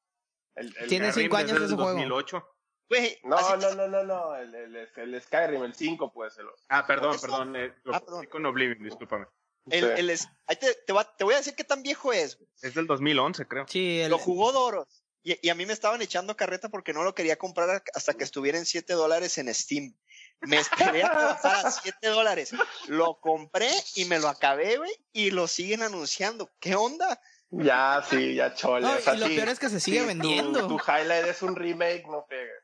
El, 0.56 0.76
el- 0.78 0.88
Tiene 0.88 1.12
Skyrim 1.12 1.26
cinco 1.26 1.38
años 1.38 1.52
ese 1.52 1.63
el 1.65 1.76
juego. 1.76 1.91
2008. 1.91 2.50
Güey, 2.88 3.20
No, 3.24 3.36
así- 3.38 3.54
no, 3.62 3.74
no, 3.76 3.88
no, 3.88 4.04
no. 4.04 4.36
El, 4.36 4.54
el, 4.56 4.76
el 4.96 5.22
Skyrim, 5.22 5.63
el 5.63 5.74
5, 5.74 6.13
pues. 6.13 6.38
El, 6.38 6.46
Ah, 6.70 6.86
perdón, 6.86 7.18
perdón. 7.20 7.56
Eh, 7.56 7.74
lo 7.84 7.96
Ah, 7.96 8.00
perdón. 8.00 8.26
con 8.28 8.46
Oblivion, 8.46 8.84
discúlpame. 8.84 9.26
el, 9.72 9.84
Sí. 9.84 9.89
el 9.98 10.10
es- 10.12 10.28
ahí 10.46 10.56
te, 10.58 10.74
te 10.76 10.94
va- 10.94 11.15
te 11.18 11.24
voy 11.24 11.34
a 11.34 11.38
decir 11.38 11.56
qué 11.56 11.63
tan 11.63 11.82
viejo 11.82 12.13
es, 12.13 12.38
güey. 12.38 12.48
Es 12.62 12.76
del 12.76 12.86
2011, 12.86 13.48
creo. 13.48 13.65
Sí, 13.68 14.02
el- 14.02 14.12
Lo 14.12 14.20
jugó 14.20 14.52
Doros. 14.52 15.04
Y, 15.24 15.39
y 15.41 15.50
a 15.50 15.56
mí 15.56 15.65
me 15.65 15.74
estaban 15.74 16.00
echando 16.04 16.38
carreta 16.38 16.70
porque 16.70 16.94
no 16.94 17.02
lo 17.04 17.15
quería 17.15 17.36
comprar 17.38 17.82
hasta 17.96 18.13
que 18.13 18.24
estuviera 18.24 18.60
en 18.60 18.68
7 18.68 18.94
dólares 18.94 19.39
en 19.39 19.52
Steam. 19.52 19.96
Me 20.41 20.58
esperé 20.58 21.04
a 21.04 21.10
que 21.10 21.15
bajara 21.15 21.68
a 21.68 21.72
7 21.72 22.08
dólares. 22.10 22.52
Lo 22.88 23.20
compré 23.20 23.72
y 23.96 24.06
me 24.06 24.20
lo 24.20 24.28
acabé, 24.28 24.78
güey. 24.78 24.91
Y 25.12 25.32
lo 25.32 25.48
siguen 25.48 25.82
anunciando. 25.82 26.52
¿Qué 26.60 26.76
onda? 26.76 27.20
Ya, 27.51 28.01
sí, 28.10 28.36
ya 28.36 28.53
chole. 28.53 28.81
No, 28.88 28.95
o 28.95 28.99
sea, 28.99 29.15
y 29.15 29.19
lo 29.19 29.27
sí, 29.27 29.36
peor 29.36 29.49
es 29.49 29.60
que 29.60 29.69
se 29.69 29.79
sigue 29.79 30.01
sí, 30.01 30.08
vendiendo. 30.08 30.67
Tu, 30.67 30.77
tu 30.77 30.84
highlight 30.84 31.25
es 31.27 31.41
un 31.41 31.55
remake, 31.55 32.05
no 32.08 32.25
pegues. 32.25 32.63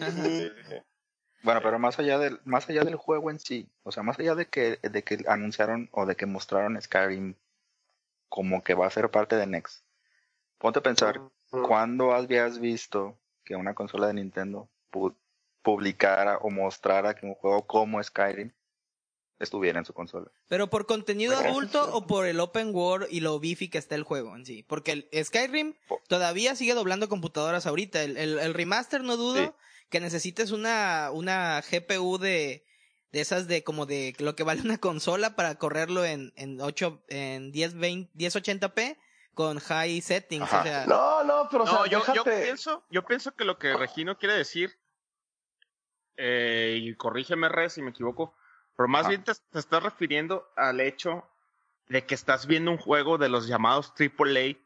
Ajá. 0.00 0.22
Sí, 0.24 0.48
sí, 0.56 0.62
sí. 0.68 0.74
Bueno, 1.42 1.60
pero 1.62 1.78
más 1.78 1.98
allá 1.98 2.18
del, 2.18 2.40
más 2.44 2.68
allá 2.68 2.82
del 2.84 2.96
juego 2.96 3.30
en 3.30 3.38
sí, 3.38 3.68
o 3.84 3.92
sea, 3.92 4.02
más 4.02 4.18
allá 4.18 4.34
de 4.34 4.46
que, 4.46 4.76
de 4.82 5.02
que 5.04 5.24
anunciaron 5.28 5.88
o 5.92 6.04
de 6.04 6.16
que 6.16 6.26
mostraron 6.26 6.80
Skyrim 6.80 7.34
como 8.28 8.62
que 8.64 8.74
va 8.74 8.86
a 8.86 8.90
ser 8.90 9.08
parte 9.10 9.36
de 9.36 9.46
Next, 9.46 9.84
ponte 10.58 10.80
a 10.80 10.82
pensar, 10.82 11.20
Mm. 11.50 11.62
¿cuándo 11.62 12.12
habías 12.12 12.58
visto 12.58 13.16
que 13.44 13.56
una 13.56 13.74
consola 13.74 14.08
de 14.08 14.14
Nintendo 14.14 14.68
pu- 14.92 15.16
publicara 15.62 16.36
o 16.38 16.50
mostrara 16.50 17.14
que 17.14 17.24
un 17.24 17.34
juego 17.34 17.66
como 17.66 18.02
Skyrim 18.02 18.50
estuviera 19.38 19.78
en 19.78 19.84
su 19.84 19.92
consola. 19.94 20.30
Pero 20.48 20.68
por 20.68 20.86
contenido 20.86 21.36
adulto 21.36 21.94
o 21.94 22.06
por 22.06 22.26
el 22.26 22.40
open 22.40 22.74
world 22.74 23.06
y 23.10 23.20
lo 23.20 23.38
bifi 23.38 23.68
que 23.68 23.78
está 23.78 23.94
el 23.94 24.02
juego 24.02 24.34
en 24.36 24.44
sí. 24.44 24.62
Porque 24.64 24.92
el 25.10 25.24
Skyrim 25.24 25.74
todavía 26.08 26.56
sigue 26.56 26.74
doblando 26.74 27.08
computadoras 27.08 27.66
ahorita. 27.66 28.02
El, 28.02 28.16
el, 28.16 28.38
el 28.38 28.54
remaster 28.54 29.02
no 29.02 29.16
dudo 29.16 29.44
Sí. 29.44 29.50
que 29.90 30.00
necesites 30.00 30.50
una, 30.50 31.10
una 31.12 31.60
GPU 31.62 32.18
de, 32.18 32.64
de 33.12 33.20
esas 33.20 33.46
de 33.46 33.62
como 33.62 33.86
de 33.86 34.14
lo 34.18 34.34
que 34.34 34.42
vale 34.42 34.60
una 34.62 34.78
consola 34.78 35.36
para 35.36 35.54
correrlo 35.56 36.04
en, 36.04 36.32
en 36.36 36.60
8, 36.60 37.04
en 37.08 37.52
10, 37.52 37.74
20, 37.74 38.12
1080p 38.18 38.98
con 39.34 39.60
high 39.60 40.00
settings. 40.00 40.42
Ajá. 40.42 40.60
O 40.60 40.62
sea, 40.64 40.86
No, 40.86 41.22
no, 41.22 41.48
pero 41.48 41.62
o 41.62 41.66
sea, 41.68 41.76
No, 41.78 41.86
yo, 41.86 42.24
pienso, 42.24 42.84
yo 42.90 43.04
pienso 43.04 43.32
que 43.36 43.44
lo 43.44 43.56
que 43.56 43.76
Regino 43.76 44.18
quiere 44.18 44.34
decir, 44.34 44.72
eh, 46.16 46.78
y 46.82 46.94
corrígeme, 46.96 47.48
Re, 47.48 47.70
si 47.70 47.80
me 47.82 47.90
equivoco, 47.90 48.34
pero 48.78 48.86
más 48.88 49.00
Ajá. 49.00 49.08
bien 49.08 49.24
te, 49.24 49.32
te 49.34 49.58
estás 49.58 49.82
refiriendo 49.82 50.48
al 50.54 50.78
hecho 50.80 51.28
de 51.88 52.06
que 52.06 52.14
estás 52.14 52.46
viendo 52.46 52.70
un 52.70 52.78
juego 52.78 53.18
de 53.18 53.28
los 53.28 53.48
llamados 53.48 53.92
AAA 53.98 54.56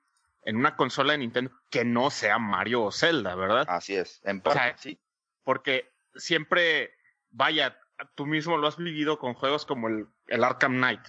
en 0.45 0.57
una 0.57 0.77
consola 0.77 1.13
de 1.13 1.19
Nintendo 1.21 1.51
que 1.71 1.83
no 1.87 2.11
sea 2.11 2.39
Mario 2.39 2.83
o 2.83 2.93
Zelda, 2.93 3.35
¿verdad? 3.37 3.65
Así 3.71 3.95
es, 3.95 4.21
en 4.25 4.41
O 4.41 4.43
parte, 4.43 4.59
sea, 4.59 4.77
sí. 4.77 5.01
Porque 5.45 5.91
siempre, 6.15 6.95
vaya, 7.31 7.81
tú 8.15 8.27
mismo 8.27 8.59
lo 8.59 8.67
has 8.67 8.77
vivido 8.77 9.19
con 9.19 9.33
juegos 9.33 9.65
como 9.65 9.89
el, 9.89 10.07
el 10.27 10.45
Arkham 10.45 10.77
Knight, 10.77 11.01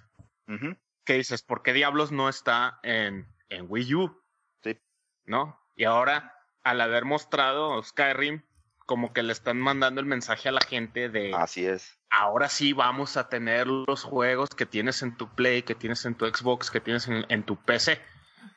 Ujú. 0.47 0.77
que 1.03 1.15
dices, 1.15 1.41
¿por 1.43 1.61
qué 1.61 1.73
diablos 1.73 2.13
no 2.13 2.29
está 2.29 2.79
en, 2.83 3.27
en 3.49 3.65
Wii 3.67 3.95
U? 3.95 4.23
Sí. 4.63 4.79
¿No? 5.25 5.59
Y 5.75 5.83
ahora, 5.83 6.39
al 6.63 6.79
haber 6.79 7.03
mostrado 7.03 7.83
Skyrim, 7.83 8.43
como 8.85 9.13
que 9.13 9.23
le 9.23 9.33
están 9.33 9.57
mandando 9.59 9.99
el 10.01 10.05
mensaje 10.07 10.49
a 10.49 10.51
la 10.51 10.61
gente 10.61 11.09
de 11.09 11.33
Así 11.33 11.65
es. 11.65 11.97
ahora 12.09 12.49
sí 12.49 12.73
vamos 12.73 13.17
a 13.17 13.29
tener 13.29 13.67
los 13.67 14.03
juegos 14.03 14.49
que 14.51 14.65
tienes 14.65 15.01
en 15.01 15.15
tu 15.17 15.33
Play, 15.33 15.63
que 15.63 15.75
tienes 15.75 16.05
en 16.05 16.15
tu 16.15 16.25
Xbox, 16.25 16.69
que 16.71 16.79
tienes 16.79 17.07
en, 17.07 17.25
en 17.29 17.43
tu 17.43 17.55
PC. 17.55 18.01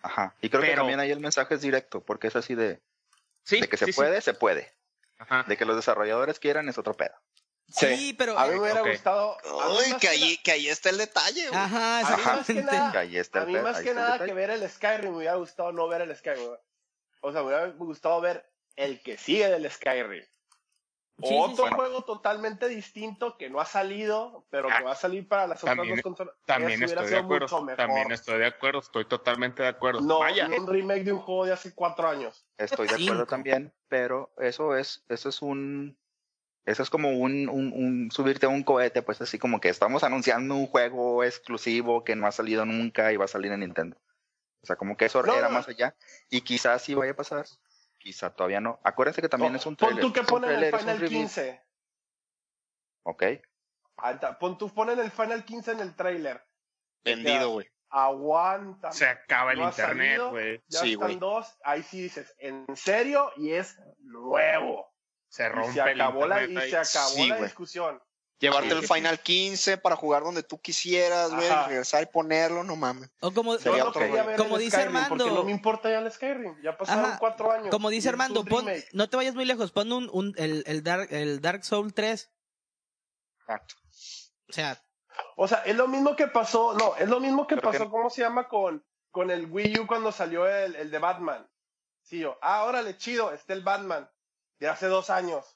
Ajá. 0.03 0.35
Y 0.41 0.49
creo 0.51 0.63
que 0.63 0.75
también 0.75 1.01
ahí 1.01 1.11
el 1.11 1.21
mensaje 1.21 1.55
es 1.55 1.63
directo, 1.63 2.01
porque 2.05 2.29
es 2.29 2.37
así 2.37 2.55
de, 2.55 2.81
Sí, 3.45 3.61
de 3.61 3.69
que 3.69 3.77
se 3.77 3.87
sí, 3.87 3.93
sí. 3.93 3.97
puede, 3.97 4.21
se 4.21 4.35
puede. 4.35 4.73
Ajá. 5.19 5.45
De 5.49 5.57
que 5.57 5.65
los 5.65 5.77
desarrolladores 5.77 6.39
quieran 6.39 6.69
es 6.69 6.77
otro 6.79 6.95
pedo. 6.95 7.15
sí, 7.69 8.15
pero... 8.19 8.39
A 8.39 8.47
mí 8.47 8.55
me 8.55 8.61
hubiera 8.61 8.83
gustado. 8.83 9.37
a 9.63 9.69
mí 9.69 9.75
Uy, 9.79 9.93
que 9.95 9.99
que 10.01 10.09
ahí, 10.09 10.37
que 10.39 10.53
ahí 10.53 10.69
está 10.69 10.91
el 10.91 10.99
detalle, 10.99 11.49
güey. 11.49 11.61
Ajá, 11.61 11.99
A 12.01 12.03
mí 12.17 12.23
más 12.25 12.47
que 12.47 12.53
exactamente. 12.53 12.63
nada- 12.77 12.93
Que 12.93 12.99
ahí 12.99 13.17
está 13.17 13.39
A 13.39 13.43
el 13.43 13.49
mí 13.49 13.55
pedo, 13.55 13.63
más 13.65 13.77
que 13.81 13.89
está 13.89 13.91
el 13.91 13.97
nada 13.97 14.25
que 14.27 14.35
ver 14.35 14.51
el 14.51 14.69
Skyrim 14.69 15.11
me 15.13 15.17
hubiera 15.19 15.35
gustado 15.37 15.73
no 15.73 15.89
ver 15.89 16.03
el 16.03 16.15
Skyrim. 16.17 16.51
O 17.23 17.33
sea, 17.33 17.41
me 17.43 17.47
hubiera 17.49 17.67
gustado 17.69 18.21
ver 18.21 18.45
el 18.77 19.03
que 19.03 19.17
sigue 19.19 19.49
del 19.49 19.71
Skyrim. 19.71 20.23
Sí, 21.23 21.35
Otro 21.35 21.65
sí, 21.65 21.71
sí. 21.71 21.75
juego 21.75 22.05
totalmente 22.05 22.69
distinto 22.69 23.39
que 23.39 23.49
no 23.49 23.59
ha 23.59 23.65
salido, 23.65 24.45
pero 24.51 24.69
que 24.69 24.83
va 24.85 24.93
a 24.93 24.97
salir 24.97 25.27
para 25.27 25.47
las 25.47 25.63
otras 25.63 25.75
También- 25.77 25.97
dos 25.97 26.03
consolas. 26.03 26.35
También 26.45 26.83
estoy 26.83 27.03
de 27.05 27.09
sido 27.09 27.21
acuerdo. 27.21 27.47
mucho 27.47 27.63
mejor. 27.63 27.77
También 27.79 28.13
estoy 28.13 28.39
de 28.39 28.47
acuerdo. 28.47 28.81
Estoy 28.81 29.07
totalmente 29.07 29.63
de 29.63 29.69
acuerdo. 29.71 30.03
No, 30.03 30.19
Vaya. 30.19 30.47
no 30.47 30.57
un 30.57 30.67
remake 30.67 31.05
de 31.05 31.13
un 31.15 31.21
juego 31.21 31.47
de 31.47 31.53
hace 31.55 31.75
cuatro 31.75 32.07
años. 32.07 32.47
Estoy 32.59 32.87
de 32.87 32.97
Cinco. 32.97 33.13
acuerdo 33.13 33.27
también, 33.31 33.73
pero 33.89 34.31
eso 34.37 34.77
es, 34.77 35.05
eso 35.09 35.31
es 35.31 35.41
un, 35.41 35.97
eso 36.67 36.83
es 36.83 36.91
como 36.91 37.09
un, 37.09 37.49
un, 37.49 37.73
un 37.73 38.11
subirte 38.11 38.45
a 38.45 38.51
un 38.51 38.63
cohete, 38.63 39.01
pues 39.01 39.19
así 39.23 39.39
como 39.39 39.59
que 39.59 39.71
estamos 39.71 40.05
anunciando 40.05 40.55
un 40.55 40.67
juego 40.67 41.25
exclusivo 41.25 42.05
que 42.05 42.15
no 42.15 42.27
ha 42.27 42.33
salido 42.33 42.67
nunca 42.67 43.11
y 43.11 43.17
va 43.17 43.25
a 43.25 43.29
salir 43.29 43.53
en 43.53 43.61
Nintendo. 43.61 43.97
O 44.63 44.67
sea, 44.67 44.77
como 44.77 44.99
que 44.99 45.07
eso 45.07 45.23
No, 45.23 45.33
era 45.35 45.49
no. 45.49 45.55
más 45.55 45.67
allá 45.69 45.95
y 46.29 46.43
quizás 46.43 46.83
sí 46.83 46.93
vaya 46.95 47.13
a 47.13 47.17
pasar, 47.17 47.47
quizá 48.07 48.31
todavía 48.31 48.61
no. 48.61 48.79
Acuérdense 48.85 49.21
que 49.21 49.29
también 49.29 49.53
No, 49.53 49.59
es 49.59 49.67
un 49.67 49.75
pon 49.75 49.89
trailer. 49.89 50.05
tú 50.05 50.13
que 50.13 50.23
ponen 50.23 50.51
el 50.51 50.73
Final 50.79 51.01
review. 51.01 51.21
15. 51.23 51.61
Ok, 53.03 53.23
está, 54.13 54.39
Pon 54.39 54.57
tú 54.59 54.73
ponen 54.73 54.99
el 55.01 55.11
Final 55.11 55.45
15 55.45 55.73
en 55.73 55.81
el 55.81 55.97
trailer. 55.97 56.47
Vendido, 57.05 57.51
güey. 57.51 57.69
Aguanta. 57.89 58.93
Se 58.93 59.07
acaba 59.09 59.53
el 59.53 59.59
No 59.59 59.69
internet, 59.69 60.21
güey. 60.31 60.63
Ya 60.69 60.81
Sí, 60.81 60.93
están 60.93 61.19
dos. 61.19 61.59
Ahí 61.65 61.83
sí 61.83 62.03
dices, 62.03 62.33
en 62.39 62.65
serio, 62.77 63.33
y 63.37 63.53
es 63.53 63.77
nuevo. 63.99 64.93
Se 65.29 65.47
Y 65.47 65.49
rompe 65.49 65.73
se 65.73 65.91
el 65.91 66.01
acabó 66.01 66.27
la, 66.27 66.43
y 66.43 66.49
internet. 66.49 66.71
se 66.71 66.77
acabó 66.99 67.09
Sí, 67.15 67.29
la 67.29 67.37
discusión. 67.43 68.03
Llevarte 68.39 68.69
Sí. 68.71 68.77
el 68.77 68.87
Final 68.87 69.21
15 69.21 69.79
para 69.79 69.97
jugar 69.97 70.23
donde 70.23 70.43
tú 70.43 70.61
quisieras, 70.61 71.33
güey, 71.35 71.49
regresar 71.69 72.03
y 72.03 72.07
ponerlo, 72.07 72.65
no 72.65 72.77
mames. 72.77 73.11
O 73.21 73.33
como, 73.33 73.57
Sería 73.57 73.85
no 73.85 73.89
otro 73.91 74.03
Como 74.37 74.59
dice 74.59 74.77
Skyrim, 74.77 74.97
Armando. 74.97 75.25
Porque 75.25 75.35
no 75.39 75.45
me 75.45 75.53
importa 75.53 75.89
ya 75.91 76.01
el 76.01 76.13
Skyrim. 76.13 76.61
Ya 76.63 76.77
pasaron 76.77 77.07
Ajá. 77.07 77.19
cuatro 77.19 77.51
años. 77.51 77.71
como 77.71 77.89
dice 77.89 78.11
Armando, 78.11 78.45
pon, 78.45 78.67
no 78.93 79.09
te 79.09 79.17
vayas 79.17 79.35
muy 79.35 79.47
lejos, 79.47 79.73
pon 79.73 79.91
un, 79.91 80.11
un- 80.13 80.35
el, 80.37 80.65
el, 80.67 80.83
Dark, 80.83 81.09
el 81.13 81.41
Dark 81.41 81.65
Soul 81.65 81.95
3. 81.95 82.31
Exacto. 83.41 83.75
O 84.49 84.53
sea, 84.53 84.83
O 85.37 85.49
sea, 85.49 85.63
es 85.65 85.75
lo 85.77 85.89
mismo 85.89 86.15
que 86.15 86.27
pasó. 86.29 86.75
No, 86.75 86.95
es 86.97 87.09
lo 87.09 87.21
mismo 87.21 87.47
que 87.47 87.57
pasó, 87.57 87.85
que- 87.85 87.91
¿cómo 87.91 88.11
se 88.11 88.21
llama? 88.21 88.49
Con, 88.49 88.85
con 89.11 89.31
el 89.31 89.47
Wii 89.51 89.81
U 89.81 89.87
cuando 89.87 90.13
salió 90.13 90.47
el, 90.47 90.77
el 90.77 90.91
de 90.91 90.99
Batman. 90.99 91.49
Sí, 92.03 92.19
yo, 92.19 92.39
ah, 92.43 92.65
órale, 92.65 92.99
chido, 92.99 93.33
está 93.33 93.55
el 93.55 93.63
Batman. 93.63 94.11
De 94.59 94.69
hace 94.69 94.87
dos 94.89 95.09
años. 95.11 95.56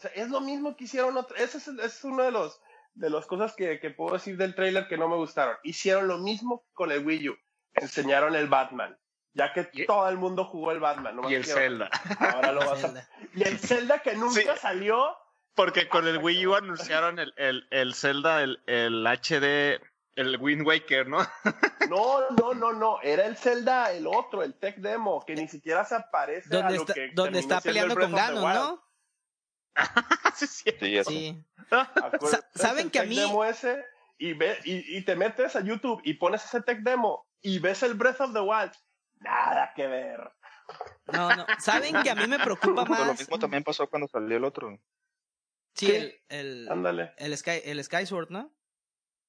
O 0.00 0.02
sea, 0.02 0.10
es 0.14 0.30
lo 0.30 0.40
mismo 0.40 0.76
que 0.76 0.84
hicieron 0.84 1.14
otro. 1.18 1.36
Ese 1.36 1.58
es, 1.58 1.68
ese 1.68 1.84
es 1.84 2.04
uno 2.04 2.22
de 2.22 2.30
los 2.30 2.58
de 2.94 3.10
las 3.10 3.26
cosas 3.26 3.54
que, 3.54 3.78
que 3.80 3.90
puedo 3.90 4.14
decir 4.14 4.38
del 4.38 4.54
trailer 4.54 4.88
que 4.88 4.96
no 4.96 5.08
me 5.10 5.16
gustaron. 5.16 5.56
Hicieron 5.62 6.08
lo 6.08 6.16
mismo 6.16 6.64
con 6.72 6.90
el 6.90 7.04
Wii 7.06 7.28
U. 7.28 7.36
Enseñaron 7.74 8.34
el 8.34 8.48
Batman. 8.48 8.98
Ya 9.34 9.52
que 9.52 9.68
Y- 9.74 9.84
todo 9.84 10.08
el 10.08 10.16
mundo 10.16 10.46
jugó 10.46 10.72
el 10.72 10.80
Batman. 10.80 11.16
nomás 11.16 11.30
Y 11.30 11.34
el 11.34 11.44
Zelda. 11.44 11.90
Ahora 12.18 12.52
lo 12.52 12.60
vas 12.60 12.82
a... 12.84 13.08
Y 13.34 13.42
el 13.42 13.58
Zelda 13.58 13.98
que 13.98 14.14
nunca 14.16 14.40
Sí. 14.54 14.60
salió. 14.60 15.14
Porque 15.54 15.86
con 15.88 16.06
el 16.08 16.16
Wii 16.18 16.46
U 16.46 16.54
anunciaron 16.54 17.18
el, 17.18 17.34
el, 17.36 17.68
el 17.70 17.94
Zelda, 17.94 18.42
el, 18.42 18.62
el 18.66 19.06
HD, 19.06 19.80
el 20.16 20.38
Wind 20.40 20.66
Waker, 20.66 21.06
¿no? 21.08 21.18
No, 21.90 22.30
no, 22.30 22.54
no, 22.54 22.72
no. 22.72 23.00
Era 23.02 23.26
el 23.26 23.36
Zelda, 23.36 23.92
el 23.92 24.06
otro, 24.06 24.42
el 24.44 24.54
Tech 24.54 24.76
Demo, 24.76 25.24
que 25.26 25.34
ni 25.34 25.48
siquiera 25.48 25.84
se 25.84 25.96
aparece 25.96 26.48
a 26.56 26.60
donde 26.62 26.74
lo 26.76 26.80
está, 26.82 26.94
que 26.94 27.10
donde 27.14 27.38
está 27.40 27.60
peleando 27.60 27.94
con 27.96 28.12
Ganon. 28.12 28.54
¿no? 28.54 28.89
sí, 30.34 30.46
sí. 30.46 30.96
eso. 30.96 31.10
¿saben 32.54 32.90
que 32.90 32.98
a 33.00 33.04
mí- 33.04 33.16
Demo 33.16 33.44
ese 33.44 33.84
y, 34.18 34.32
ve, 34.34 34.58
y, 34.64 34.96
y 34.98 35.04
te 35.04 35.16
metes 35.16 35.56
a 35.56 35.60
YouTube 35.60 36.00
y 36.04 36.14
pones 36.14 36.44
ese 36.44 36.60
Tech 36.62 36.80
Demo 36.80 37.26
y 37.40 37.58
ves 37.58 37.82
el 37.82 37.94
Breath 37.94 38.20
of 38.20 38.32
the 38.32 38.40
Wild. 38.40 38.72
Nada 39.20 39.72
que 39.74 39.86
ver. 39.86 40.20
No, 41.12 41.34
no. 41.36 41.46
¿Saben 41.58 41.94
que 42.02 42.10
a 42.10 42.14
mí 42.14 42.26
me 42.26 42.38
preocupa 42.38 42.84
Pero 42.84 42.98
lo 43.00 43.06
más? 43.06 43.18
mismo 43.18 43.38
también 43.38 43.64
pasó 43.64 43.88
cuando 43.88 44.08
salió 44.08 44.36
el 44.36 44.44
otro. 44.44 44.78
Sí, 45.74 45.86
Sí. 45.86 45.92
el, 45.94 46.22
el, 46.28 46.68
Ándale. 46.70 47.12
el, 47.16 47.36
Sky, 47.36 47.62
el 47.64 47.82
Skyward, 47.84 48.30
¿no? 48.30 48.52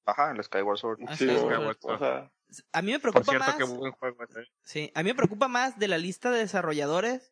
Ajá, 0.04 0.32
el 0.32 0.42
Skyward 0.42 0.78
Sword. 0.78 0.98
Ah, 1.06 1.16
Sí, 1.16 1.28
sí, 1.28 1.34
o 1.34 1.72
sí. 1.72 1.98
sea, 1.98 2.30
A 2.72 2.82
mí 2.82 2.92
me 2.92 2.98
Por 3.00 3.12
preocupa 3.12 3.32
cierto, 3.32 3.46
más. 3.46 3.56
qué 3.56 3.64
buen 3.64 3.92
juego 3.92 4.24
ese. 4.24 4.50
Sí, 4.64 4.92
a 4.94 5.02
mí 5.02 5.10
me 5.10 5.14
preocupa 5.14 5.48
más 5.48 5.78
de 5.78 5.88
la 5.88 5.98
lista 5.98 6.30
de 6.30 6.40
desarrolladores. 6.40 7.31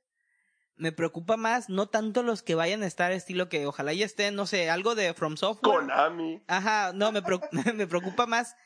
Me 0.81 0.93
preocupa 0.93 1.37
más 1.37 1.69
no 1.69 1.89
tanto 1.89 2.23
los 2.23 2.43
que 2.43 2.55
vayan 2.55 2.83
a 2.83 2.87
estar 2.87 3.13
estilo 3.13 3.51
que 3.51 3.67
ojalá 3.67 3.93
ya 3.93 4.07
estén, 4.07 4.35
no 4.35 4.47
sé, 4.47 4.71
algo 4.71 4.95
de 4.95 5.13
From 5.13 5.37
Software. 5.37 5.81
Konami. 5.81 6.43
Ajá, 6.47 6.93
no, 6.95 7.13
me, 7.13 7.21
preocupa, 7.21 7.51
me 7.75 7.87
preocupa 7.87 8.27
más 8.27 8.57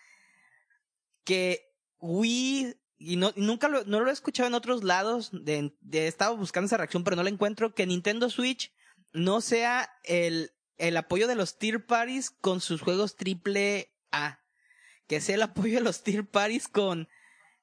que 1.24 1.72
Wii, 1.98 2.76
y 2.98 3.16
no, 3.16 3.32
nunca 3.34 3.68
lo, 3.68 3.84
no 3.84 4.00
lo 4.00 4.10
he 4.10 4.12
escuchado 4.12 4.46
en 4.46 4.54
otros 4.54 4.84
lados, 4.84 5.30
de, 5.32 5.74
de, 5.80 6.04
he 6.04 6.06
estado 6.06 6.36
buscando 6.36 6.66
esa 6.66 6.76
reacción, 6.76 7.02
pero 7.02 7.16
no 7.16 7.24
la 7.24 7.30
encuentro, 7.30 7.74
que 7.74 7.86
Nintendo 7.86 8.30
Switch 8.30 8.72
no 9.12 9.40
sea 9.40 9.90
el, 10.04 10.52
el 10.76 10.96
apoyo 10.96 11.26
de 11.26 11.34
los 11.34 11.58
tier 11.58 11.84
parties 11.84 12.30
con 12.30 12.60
sus 12.60 12.80
juegos 12.80 13.16
triple 13.16 13.92
A. 14.12 14.40
Que 15.06 15.20
sea 15.20 15.34
el 15.34 15.42
apoyo 15.42 15.78
de 15.78 15.84
los 15.84 16.02
tier 16.02 16.28
parties 16.28 16.68
con 16.68 17.08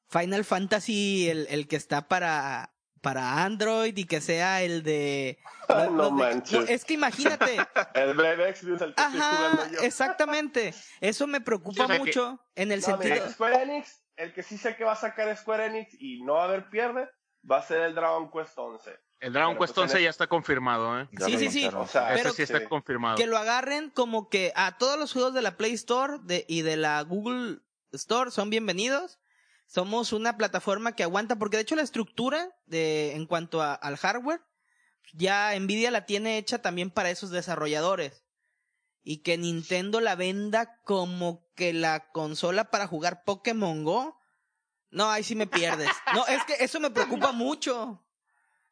Final 0.08 0.44
Fantasy, 0.44 1.30
el, 1.30 1.48
el 1.50 1.68
que 1.68 1.78
está 1.78 2.08
para, 2.08 2.71
para 3.02 3.44
Android, 3.44 3.96
y 3.98 4.06
que 4.06 4.22
sea 4.22 4.62
el 4.62 4.84
de... 4.84 5.40
Los 5.70 5.92
no 5.92 6.06
de- 6.06 6.12
manches. 6.12 6.70
es 6.70 6.86
que 6.86 6.94
imagínate, 6.94 7.58
El 7.96 8.14
Brave 8.14 8.50
Exvius, 8.50 8.82
el 8.82 8.94
que 8.94 9.02
estoy 9.02 9.20
Ajá, 9.20 9.36
jugando 9.38 9.74
yo. 9.78 9.82
exactamente. 9.82 10.74
Eso 11.00 11.28
me 11.28 11.42
preocupa 11.42 11.76
Sí, 11.76 11.82
o 11.84 11.88
sea 11.88 11.96
que- 11.98 12.04
mucho 12.04 12.40
en 12.56 12.72
el 12.72 12.82
No, 12.82 12.98
mira, 12.98 13.16
sentido. 13.16 13.30
Square 13.34 13.64
Enix, 13.64 14.04
el 14.16 14.34
que 14.34 14.44
sí 14.44 14.58
sé 14.58 14.76
que 14.76 14.84
va 14.84 14.94
a 14.94 14.96
sacar 14.98 15.36
Square 15.36 15.66
Enix 15.68 15.94
y 16.00 16.22
no 16.24 16.34
va 16.36 16.44
a 16.44 16.46
haber 16.46 16.70
pierde, 16.70 17.10
va 17.50 17.58
a 17.58 17.64
ser 17.64 17.82
el 17.82 17.96
Dragon 17.96 18.30
Quest 18.32 18.58
11. 18.58 18.92
El 19.20 19.34
Dragon 19.34 19.54
Pero 19.54 19.60
Quest 19.62 19.76
pues 19.76 19.78
en 19.78 19.84
11 19.84 19.98
el- 19.98 20.04
ya 20.04 20.10
está 20.10 20.28
confirmado, 20.28 21.00
¿eh? 21.00 21.08
Ya 21.12 21.26
Sí, 21.26 21.38
sí, 21.38 21.50
sí. 21.50 21.68
O 21.74 21.88
sea, 21.88 22.10
Pero- 22.14 22.32
sí 22.34 22.42
está 22.44 22.60
sí. 22.60 22.66
confirmado. 22.66 23.18
Que 23.18 23.28
lo 23.28 23.38
agarren 23.38 23.90
como 23.92 24.30
que 24.30 24.52
a 24.56 24.78
todos 24.78 24.98
los 25.00 25.14
juegos 25.14 25.34
de 25.34 25.42
la 25.42 25.58
Play 25.58 25.74
Store 25.74 26.18
de, 26.24 26.46
y 26.48 26.62
de 26.64 26.76
la 26.78 27.02
Google 27.04 27.60
Store 27.94 28.30
son 28.32 28.50
bienvenidos. 28.50 29.20
Somos 29.74 30.12
una 30.12 30.36
plataforma 30.36 30.96
que 30.98 31.04
aguanta, 31.04 31.38
porque 31.38 31.56
de 31.56 31.64
hecho 31.64 31.78
la 31.78 31.82
estructura 31.82 32.50
de, 32.66 33.16
en 33.16 33.26
cuanto 33.26 33.62
a- 33.62 33.74
al 33.74 33.96
hardware, 33.96 34.42
ya 35.14 35.58
Nvidia 35.58 35.92
la 35.92 36.06
tiene 36.06 36.38
hecha 36.38 36.62
también 36.62 36.92
para 36.92 37.10
esos 37.10 37.30
desarrolladores. 37.30 38.26
Y 39.02 39.24
que 39.24 39.38
Nintendo 39.38 40.02
la 40.02 40.16
venda 40.16 40.78
como 40.84 41.48
que 41.56 41.72
la 41.72 42.12
consola 42.12 42.66
para 42.66 42.86
jugar 42.86 43.24
Pokémon 43.24 43.86
Go. 43.86 44.20
No, 44.90 45.10
ahí 45.10 45.24
sí 45.24 45.36
me 45.36 45.48
pierdes. 45.48 45.88
No, 46.16 46.28
es 46.28 46.44
que 46.44 46.56
eso 46.60 46.82
me 46.82 46.90
preocupa 46.92 47.32
mucho. 47.32 48.06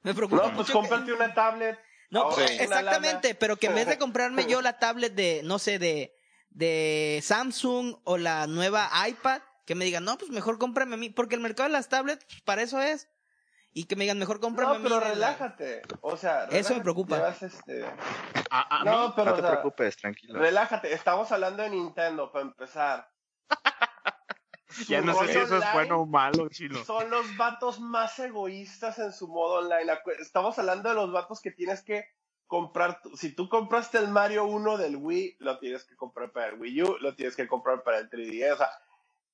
Me 0.02 0.14
preocupa 0.14 0.48
No, 0.48 0.54
pues 0.54 0.56
mucho. 0.58 0.68
que- 0.68 0.74
cómprate 0.74 1.14
una 1.14 1.34
tablet. 1.34 1.80
No, 2.10 2.28
pues, 2.30 2.60
exactamente, 2.60 3.36
pero 3.36 3.56
que 3.56 3.68
en 3.68 3.76
vez 3.76 3.88
de 3.88 3.98
comprarme 4.00 4.46
yo 4.48 4.62
la 4.62 4.80
tablet 4.80 5.14
de, 5.16 5.42
no 5.46 5.60
sé, 5.60 5.80
de, 5.80 6.14
de 6.50 7.22
Samsung 7.24 7.96
o 8.04 8.18
la 8.18 8.48
nueva 8.48 8.90
iPad, 9.08 9.42
que 9.70 9.76
me 9.76 9.86
digan, 9.86 10.04
no, 10.04 10.18
pues 10.18 10.32
mejor 10.32 10.58
cómprame 10.58 10.96
a 10.96 10.98
mí, 10.98 11.10
porque 11.12 11.36
el 11.36 11.42
mercado 11.42 11.70
de 11.70 11.74
las 11.74 11.90
tablets, 11.90 12.26
pues, 12.26 12.42
para 12.42 12.64
eso 12.64 12.82
es. 12.82 13.08
Y 13.72 13.84
que 13.84 13.96
me 13.96 14.04
digan, 14.06 14.18
mejor 14.18 14.40
cómprame 14.40 14.72
a 14.72 14.74
No, 14.74 14.80
mí. 14.80 14.84
pero 14.90 14.96
de 14.96 15.06
la- 15.06 15.14
relájate. 15.14 15.84
O 16.02 16.18
sea, 16.18 16.46
Eso 16.46 16.74
me 16.74 16.82
preocupa. 16.82 17.36
este... 17.40 17.86
A, 18.50 18.80
a 18.80 18.84
mí- 18.84 18.90
No, 18.90 19.14
pero 19.16 19.26
no 19.28 19.32
o 19.34 19.36
te 19.36 19.42
sea, 19.44 19.52
preocupes, 19.52 19.96
tranquilo. 19.98 20.40
relájate. 20.40 20.92
Estamos 20.92 21.32
hablando 21.32 21.62
de 21.62 21.70
Nintendo, 21.70 22.32
para 22.32 22.46
empezar. 22.46 23.12
ya 24.88 25.02
no 25.02 25.14
sé 25.20 25.34
si 25.34 25.38
eso 25.38 25.58
es 25.58 25.74
bueno 25.74 26.02
o 26.02 26.06
malo, 26.08 26.50
chino. 26.50 26.84
Son 26.84 27.08
los 27.12 27.38
vatos 27.38 27.80
más 27.80 28.18
egoístas 28.18 28.98
en 28.98 29.14
su 29.14 29.28
modo 29.28 29.60
online. 29.60 30.00
Estamos 30.20 30.58
hablando 30.58 30.90
de 30.90 30.96
los 30.96 31.12
vatos 31.12 31.42
que 31.42 31.52
tienes 31.52 31.84
que 31.84 32.06
comprar. 32.48 33.02
tu- 33.04 33.16
Si 33.16 33.36
tú 33.36 33.48
compraste 33.50 34.00
el 34.00 34.08
Mario 34.08 34.46
1 34.46 34.78
del 34.78 34.96
Wii, 34.96 35.38
lo 35.42 35.60
tienes 35.60 35.84
que 35.86 35.96
comprar 35.96 36.32
para 36.32 36.48
el 36.48 36.60
Wii 36.60 36.82
U, 36.82 36.98
lo 37.02 37.14
tienes 37.16 37.36
que 37.36 37.48
comprar 37.48 37.84
para 37.84 38.00
el 38.00 38.10
3DS. 38.10 38.54
O 38.54 38.58
sea, 38.58 38.70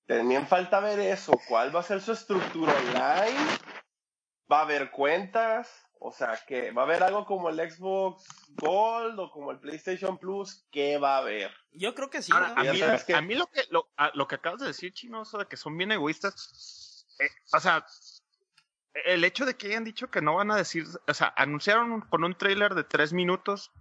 tenían 0.06 0.48
falta 0.48 0.80
ver 0.80 1.00
eso. 1.00 1.34
¿Cuál 1.48 1.76
va 1.76 1.80
a 1.80 1.84
ser 1.84 2.02
su 2.02 2.12
estructura 2.12 2.74
online? 2.74 3.40
¿Va 4.52 4.60
a 4.60 4.62
haber 4.64 4.92
cuentas? 4.92 5.82
O 6.00 6.12
sea, 6.12 6.40
que 6.46 6.72
va 6.72 6.84
a 6.84 6.86
haber 6.86 7.02
algo 7.04 7.26
como 7.26 7.50
el 7.50 7.58
Xbox 7.72 8.26
Gold 8.50 9.20
o 9.20 9.32
como 9.32 9.52
el 9.52 9.60
PlayStation 9.60 10.18
Plus. 10.18 10.68
¿Qué 10.72 10.98
va 10.98 11.16
a 11.16 11.20
haber? 11.20 11.52
Yo 11.72 11.96
creo 11.96 12.10
que 12.10 12.22
sí. 12.22 12.32
Ahora, 12.32 12.50
¿no? 12.50 12.62
a, 12.62 12.64
mí, 12.74 12.78
sabes 12.78 13.04
que- 13.06 13.16
a 13.16 13.22
mí 13.22 13.34
lo 13.36 13.48
que 13.48 13.64
lo, 13.72 13.90
a- 13.98 14.12
lo 14.14 14.28
que 14.28 14.36
acabas 14.36 14.60
de 14.62 14.68
decir, 14.68 14.94
chino, 14.94 15.24
eso 15.24 15.38
de 15.40 15.48
que 15.48 15.58
son 15.58 15.76
bien 15.78 15.92
egoístas, 15.92 17.08
eh, 17.20 17.30
o 17.54 17.60
sea, 17.60 17.86
el 19.06 19.24
hecho 19.24 19.46
de 19.46 19.56
que 19.56 19.68
hayan 19.68 19.84
dicho 19.84 20.12
que 20.12 20.22
no 20.22 20.36
van 20.36 20.52
a 20.52 20.56
decir, 20.58 20.86
o 21.08 21.14
sea, 21.14 21.34
anunciaron 21.38 21.92
un- 21.92 22.02
con 22.02 22.24
un 22.24 22.38
trailer 22.38 22.76
de 22.76 22.84
tres 22.84 23.12
minutos, 23.14 23.72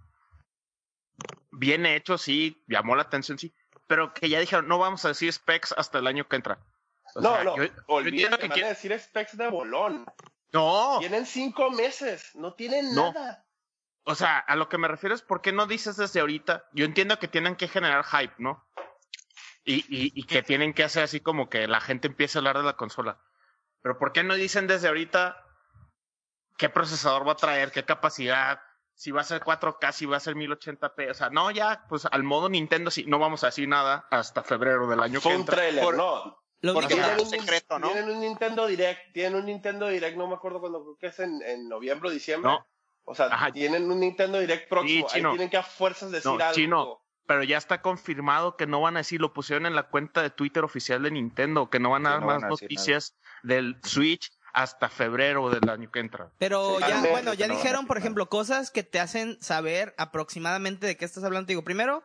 bien 1.51 1.85
hecho, 1.85 2.17
sí, 2.17 2.63
llamó 2.67 2.95
la 2.95 3.03
atención, 3.03 3.37
sí, 3.37 3.53
pero 3.87 4.13
que 4.13 4.29
ya 4.29 4.39
dijeron, 4.39 4.67
no 4.67 4.77
vamos 4.79 5.05
a 5.05 5.09
decir 5.09 5.31
specs 5.31 5.73
hasta 5.77 5.99
el 5.99 6.07
año 6.07 6.27
que 6.27 6.35
entra. 6.35 6.59
O 7.15 7.21
no, 7.21 7.35
sea, 7.35 7.43
no, 7.43 7.57
yo- 7.57 7.69
olvídate, 7.87 8.37
que 8.37 8.47
van 8.47 8.51
quieren- 8.55 8.65
a 8.65 8.69
decir 8.75 8.99
specs 8.99 9.37
de 9.37 9.47
bolón. 9.49 10.05
no, 10.53 10.97
Tienen 10.99 11.25
cinco 11.25 11.69
meses, 11.71 12.31
no 12.35 12.53
tienen 12.53 12.93
No. 12.95 13.11
nada. 13.13 13.45
o 14.07 14.13
sea, 14.15 14.37
a 14.37 14.55
lo 14.55 14.69
que 14.69 14.77
me 14.77 14.87
refiero 14.87 15.15
es 15.15 15.21
por 15.23 15.41
qué 15.41 15.51
no 15.51 15.65
dices 15.65 15.97
desde 15.97 16.19
ahorita. 16.19 16.65
Yo 16.73 16.85
entiendo 16.85 17.17
que 17.19 17.27
tienen 17.27 17.55
que 17.55 17.67
generar 17.67 18.03
hype, 18.05 18.35
¿no? 18.37 18.63
Y, 19.63 19.77
y, 19.89 20.11
y 20.13 20.23
que 20.25 20.43
tienen 20.43 20.73
que 20.75 20.83
hacer 20.83 21.03
así 21.03 21.19
como 21.21 21.49
que 21.49 21.67
la 21.67 21.81
gente 21.81 22.07
empiece 22.07 22.37
a 22.37 22.39
hablar 22.39 22.57
de 22.57 22.63
la 22.63 22.73
consola. 22.77 23.19
Pero 23.81 23.97
¿por 23.97 24.11
qué 24.13 24.23
no 24.23 24.35
dicen 24.35 24.67
desde 24.67 24.87
ahorita 24.89 25.43
qué 26.57 26.69
procesador 26.69 27.27
va 27.27 27.31
a 27.33 27.35
traer, 27.37 27.71
qué 27.71 27.83
capacidad, 27.83 28.61
si 28.95 29.11
va 29.11 29.21
a 29.21 29.25
ser 29.25 29.41
4K, 29.41 29.91
si 29.91 30.05
va 30.05 30.17
a 30.17 30.19
ser 30.21 30.35
1080p? 30.35 31.11
O 31.11 31.13
sea, 31.13 31.29
no, 31.29 31.51
ya, 31.51 31.85
pues 31.89 32.05
al 32.09 32.23
modo 32.23 32.49
Nintendo 32.49 32.89
sí, 32.89 33.05
no 33.07 33.19
vamos 33.19 33.43
a 33.43 33.47
decir 33.47 33.67
nada 33.67 34.07
hasta 34.09 34.41
febrero 34.43 34.87
del 34.87 35.01
año 35.01 35.21
Fue 35.21 35.31
que 35.31 35.35
un 35.35 35.41
entra. 35.41 35.55
trailer, 35.57 35.83
Por- 35.83 35.97
no. 35.97 36.41
Lo 36.61 36.73
Porque 36.73 36.95
Tienen 36.95 37.19
un 37.19 37.25
secreto, 37.29 37.77
¿no? 37.77 37.89
Tienen 37.91 38.09
un 38.09 38.21
Nintendo 38.21 38.65
Direct, 38.65 39.13
tienen 39.13 39.35
un 39.35 39.45
Nintendo 39.45 39.87
Direct, 39.87 40.17
no 40.17 40.25
me 40.27 40.33
acuerdo 40.35 40.59
cuándo, 40.61 40.81
creo 40.83 40.97
que 40.97 41.07
es 41.07 41.19
en, 41.19 41.39
en 41.43 41.69
noviembre 41.69 42.09
o 42.09 42.11
diciembre. 42.11 42.49
No. 42.49 42.65
O 43.03 43.13
sea, 43.13 43.27
Ajá. 43.27 43.51
tienen 43.51 43.91
un 43.91 43.99
Nintendo 43.99 44.39
Direct 44.39 44.67
próximo. 44.69 45.05
chino. 45.07 45.29
Ahí 45.29 45.35
tienen 45.35 45.49
que 45.51 45.57
a 45.57 45.63
fuerzas 45.63 46.09
decir 46.11 46.31
No, 46.31 46.39
algo. 46.39 46.53
chino. 46.55 47.01
Pero 47.27 47.43
ya 47.43 47.57
está 47.57 47.81
confirmado 47.81 48.55
que 48.55 48.65
no 48.67 48.81
van 48.81 48.95
a 48.95 48.99
decir, 49.01 49.19
lo 49.21 49.33
pusieron 49.33 49.65
en 49.67 49.75
la 49.75 49.83
cuenta 49.89 50.23
de 50.23 50.29
Twitter 50.31 50.63
oficial 50.63 51.03
de 51.03 51.11
Nintendo, 51.11 51.69
que 51.69 51.79
no 51.79 51.91
van 51.91 52.07
a 52.07 52.11
dar 52.11 52.21
no 52.21 52.27
más 52.27 52.41
noticias 52.43 53.15
del 53.43 53.77
Switch 53.83 54.31
hasta 54.55 54.87
febrero 54.87 55.49
del 55.49 55.69
año 55.69 55.91
que 55.91 55.99
entra. 55.99 56.31
Pero 56.37 56.77
Sí, 56.79 56.85
ya, 56.87 57.01
bueno, 57.11 57.33
ya 57.33 57.49
dijeron, 57.49 57.87
por 57.87 57.97
ejemplo, 57.97 58.29
cosas 58.29 58.71
que 58.71 58.83
te 58.83 59.01
hacen 59.01 59.37
saber 59.41 59.93
aproximadamente 59.97 60.87
de 60.87 60.95
qué 60.95 61.03
estás 61.03 61.25
hablando. 61.25 61.47
Digo, 61.47 61.65
primero, 61.65 62.03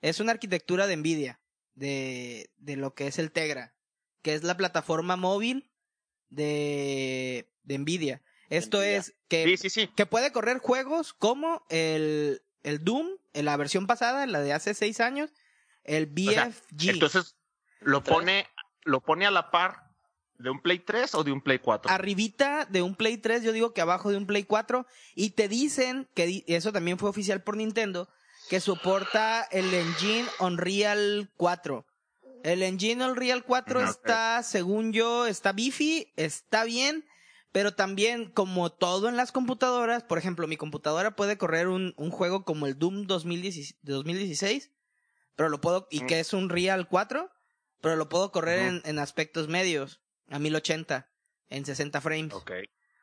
es 0.00 0.20
una 0.20 0.30
arquitectura 0.30 0.86
de 0.86 0.96
Nvidia, 0.96 1.40
de, 1.74 2.50
de 2.58 2.76
lo 2.76 2.94
que 2.94 3.08
es 3.08 3.18
el 3.18 3.32
Tegra, 3.32 3.74
que 4.22 4.34
es 4.34 4.44
la 4.44 4.56
plataforma 4.56 5.16
móvil 5.16 5.72
de, 6.30 7.52
de 7.64 7.78
Nvidia. 7.78 8.22
Esto 8.48 8.78
Nvidia. 8.78 8.98
es 8.98 9.14
que, 9.28 9.44
Sí, 9.44 9.56
sí, 9.56 9.70
sí. 9.70 9.88
que 9.88 10.06
puede 10.06 10.30
correr 10.30 10.58
juegos 10.58 11.12
como 11.14 11.66
el, 11.68 12.42
el 12.62 12.84
Doom, 12.84 13.08
en 13.32 13.44
la 13.44 13.56
versión 13.56 13.88
pasada, 13.88 14.24
la 14.26 14.40
de 14.40 14.52
hace 14.52 14.72
seis 14.74 15.00
años, 15.00 15.32
el 15.82 16.12
sea, 16.16 16.46
BFG. 16.48 16.90
Entonces, 16.90 17.36
lo 17.80 18.04
pone, 18.04 18.46
lo 18.84 19.00
pone 19.00 19.26
a 19.26 19.32
la 19.32 19.50
par 19.50 19.87
de 20.38 20.50
un 20.50 20.60
Play 20.60 20.78
3 20.78 21.14
o 21.14 21.24
de 21.24 21.32
un 21.32 21.40
Play 21.40 21.58
4. 21.58 21.90
arribita 21.90 22.64
de 22.66 22.82
un 22.82 22.94
Play 22.94 23.18
3, 23.18 23.42
yo 23.42 23.52
digo 23.52 23.72
que 23.72 23.80
abajo 23.80 24.10
de 24.10 24.16
un 24.16 24.26
Play 24.26 24.44
4, 24.44 24.86
y 25.14 25.30
te 25.30 25.48
dicen 25.48 26.08
que 26.14 26.26
di- 26.26 26.44
eso 26.46 26.72
también 26.72 26.98
fue 26.98 27.10
oficial 27.10 27.42
por 27.42 27.56
Nintendo, 27.56 28.08
que 28.48 28.60
soporta 28.60 29.42
el 29.50 29.72
engine 29.74 30.26
Unreal 30.40 31.30
4. 31.36 31.84
El 32.44 32.62
engine 32.62 33.04
Unreal 33.04 33.44
4 33.44 33.80
Ujú, 33.80 33.88
ok. 33.90 33.96
está, 33.96 34.42
según 34.42 34.92
yo, 34.92 35.26
está 35.26 35.52
beefy, 35.52 36.12
está 36.16 36.64
bien, 36.64 37.04
pero 37.50 37.74
también 37.74 38.30
como 38.30 38.70
todo 38.70 39.08
en 39.08 39.16
las 39.16 39.32
computadoras, 39.32 40.04
por 40.04 40.18
ejemplo, 40.18 40.46
mi 40.46 40.56
computadora 40.56 41.16
puede 41.16 41.36
correr 41.36 41.66
un, 41.68 41.94
un 41.96 42.10
juego 42.10 42.44
como 42.44 42.66
el 42.66 42.78
Doom 42.78 43.06
2016, 43.06 43.76
de 43.82 43.92
2016, 43.92 44.70
pero 45.34 45.48
lo 45.48 45.60
puedo, 45.60 45.88
y 45.90 46.02
Mm. 46.02 46.06
que 46.06 46.20
es 46.20 46.32
un 46.32 46.48
Real 46.48 46.88
4, 46.88 47.28
pero 47.80 47.96
lo 47.96 48.08
puedo 48.08 48.30
correr 48.32 48.80
en 48.84 48.98
aspectos 48.98 49.48
medios, 49.48 50.00
a 50.28 50.38
1080, 50.38 51.10
en 51.48 51.64
60 51.64 52.00
frames. 52.00 52.34
Ok. 52.34 52.52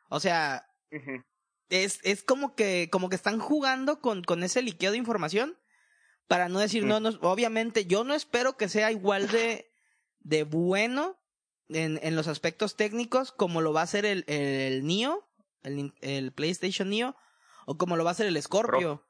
O 0.10 0.20
sea, 0.20 0.68
es, 1.70 2.00
es 2.04 2.24
como 2.24 2.56
que, 2.56 2.90
como 2.92 3.10
que 3.10 3.16
están 3.16 3.40
jugando 3.40 4.00
con, 4.00 4.24
con 4.24 4.44
ese 4.44 4.62
liqueo 4.62 4.92
de 4.92 4.98
información 4.98 5.58
para 6.28 6.50
no 6.50 6.60
decir, 6.60 6.84
no, 6.86 7.00
no, 7.00 7.10
obviamente 7.22 7.86
yo 7.86 8.04
no 8.04 8.14
espero 8.14 8.58
que 8.58 8.70
sea 8.70 8.92
igual 8.92 9.28
de, 9.30 9.72
de 10.20 10.44
bueno 10.44 11.20
en, 11.70 12.00
en 12.04 12.16
los 12.16 12.28
aspectos 12.28 12.76
técnicos 12.76 13.32
como 13.32 13.62
lo 13.62 13.74
va 13.74 13.82
a 13.82 13.88
ser 13.88 14.06
el, 14.06 14.24
el 14.28 14.86
Neo, 14.86 15.28
el, 15.64 15.78
Nin- 15.78 15.94
el 16.02 16.32
PlayStation 16.32 16.90
Neo, 16.90 17.16
o 17.66 17.78
como 17.78 17.96
lo 17.98 18.04
va 18.04 18.12
a 18.12 18.16
ser 18.16 18.28
el 18.28 18.42
Scorpio. 18.42 19.06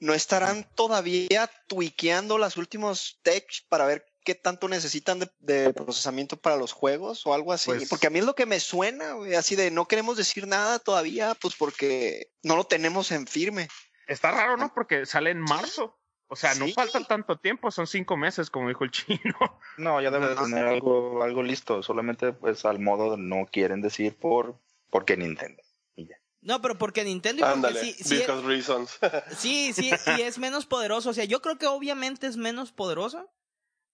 ¿No 0.00 0.14
estarán 0.14 0.68
todavía 0.76 1.50
tuiqueando 1.66 2.38
las 2.38 2.56
últimos 2.56 3.18
tech 3.22 3.44
para 3.68 3.84
ver 3.86 4.06
qué 4.28 4.34
tanto 4.34 4.68
necesitan 4.68 5.18
de, 5.20 5.30
de 5.38 5.72
procesamiento 5.72 6.36
para 6.36 6.56
los 6.58 6.72
juegos 6.72 7.26
o 7.26 7.32
algo 7.32 7.50
así? 7.50 7.70
Pues- 7.70 7.88
porque 7.88 8.08
a 8.08 8.10
mí 8.10 8.18
es 8.18 8.26
lo 8.26 8.34
que 8.34 8.44
me 8.44 8.60
suena, 8.60 9.12
güey, 9.14 9.34
así 9.34 9.56
de 9.56 9.70
no 9.70 9.88
queremos 9.88 10.18
decir 10.18 10.46
nada 10.46 10.78
todavía, 10.78 11.34
pues 11.40 11.54
porque 11.56 12.30
no 12.42 12.54
lo 12.54 12.64
tenemos 12.64 13.10
en 13.10 13.26
firme. 13.26 13.68
Está 14.06 14.30
raro, 14.30 14.58
¿no? 14.58 14.74
Porque 14.74 15.06
sale 15.06 15.30
en 15.30 15.40
marzo. 15.40 15.98
O 16.26 16.36
sea, 16.36 16.54
no 16.56 16.66
Sí. 16.66 16.74
falta 16.74 17.02
tanto 17.04 17.38
tiempo, 17.38 17.70
son 17.70 17.86
cinco 17.86 18.18
meses, 18.18 18.50
como 18.50 18.68
dijo 18.68 18.84
el 18.84 18.90
chino. 18.90 19.18
No, 19.78 19.98
ya 20.02 20.10
debe 20.10 20.34
tener 20.34 20.66
algo, 20.66 21.22
algo 21.22 21.42
listo. 21.42 21.82
Solamente 21.82 22.34
pues 22.34 22.66
al 22.66 22.80
modo 22.80 23.12
de 23.12 23.16
no 23.16 23.46
quieren 23.50 23.80
decir 23.80 24.14
por 24.14 24.60
porque 24.90 25.16
Nintendo. 25.16 25.62
Y 25.96 26.08
ya. 26.08 26.16
No, 26.42 26.60
pero 26.60 26.76
porque 26.76 27.02
Nintendo 27.02 27.40
y 27.40 27.42
porque 27.44 27.54
Ándale, 27.54 27.80
sí, 27.80 27.94
sí, 27.94 28.18
because 28.18 28.42
reasons. 28.46 28.98
Sí, 29.38 29.72
sí, 29.72 29.90
y 30.18 30.20
es 30.20 30.38
menos 30.38 30.66
poderoso. 30.66 31.08
O 31.08 31.14
sea, 31.14 31.24
yo 31.24 31.40
creo 31.40 31.56
que 31.56 31.66
obviamente 31.66 32.26
es 32.26 32.36
menos 32.36 32.72
poderoso 32.72 33.30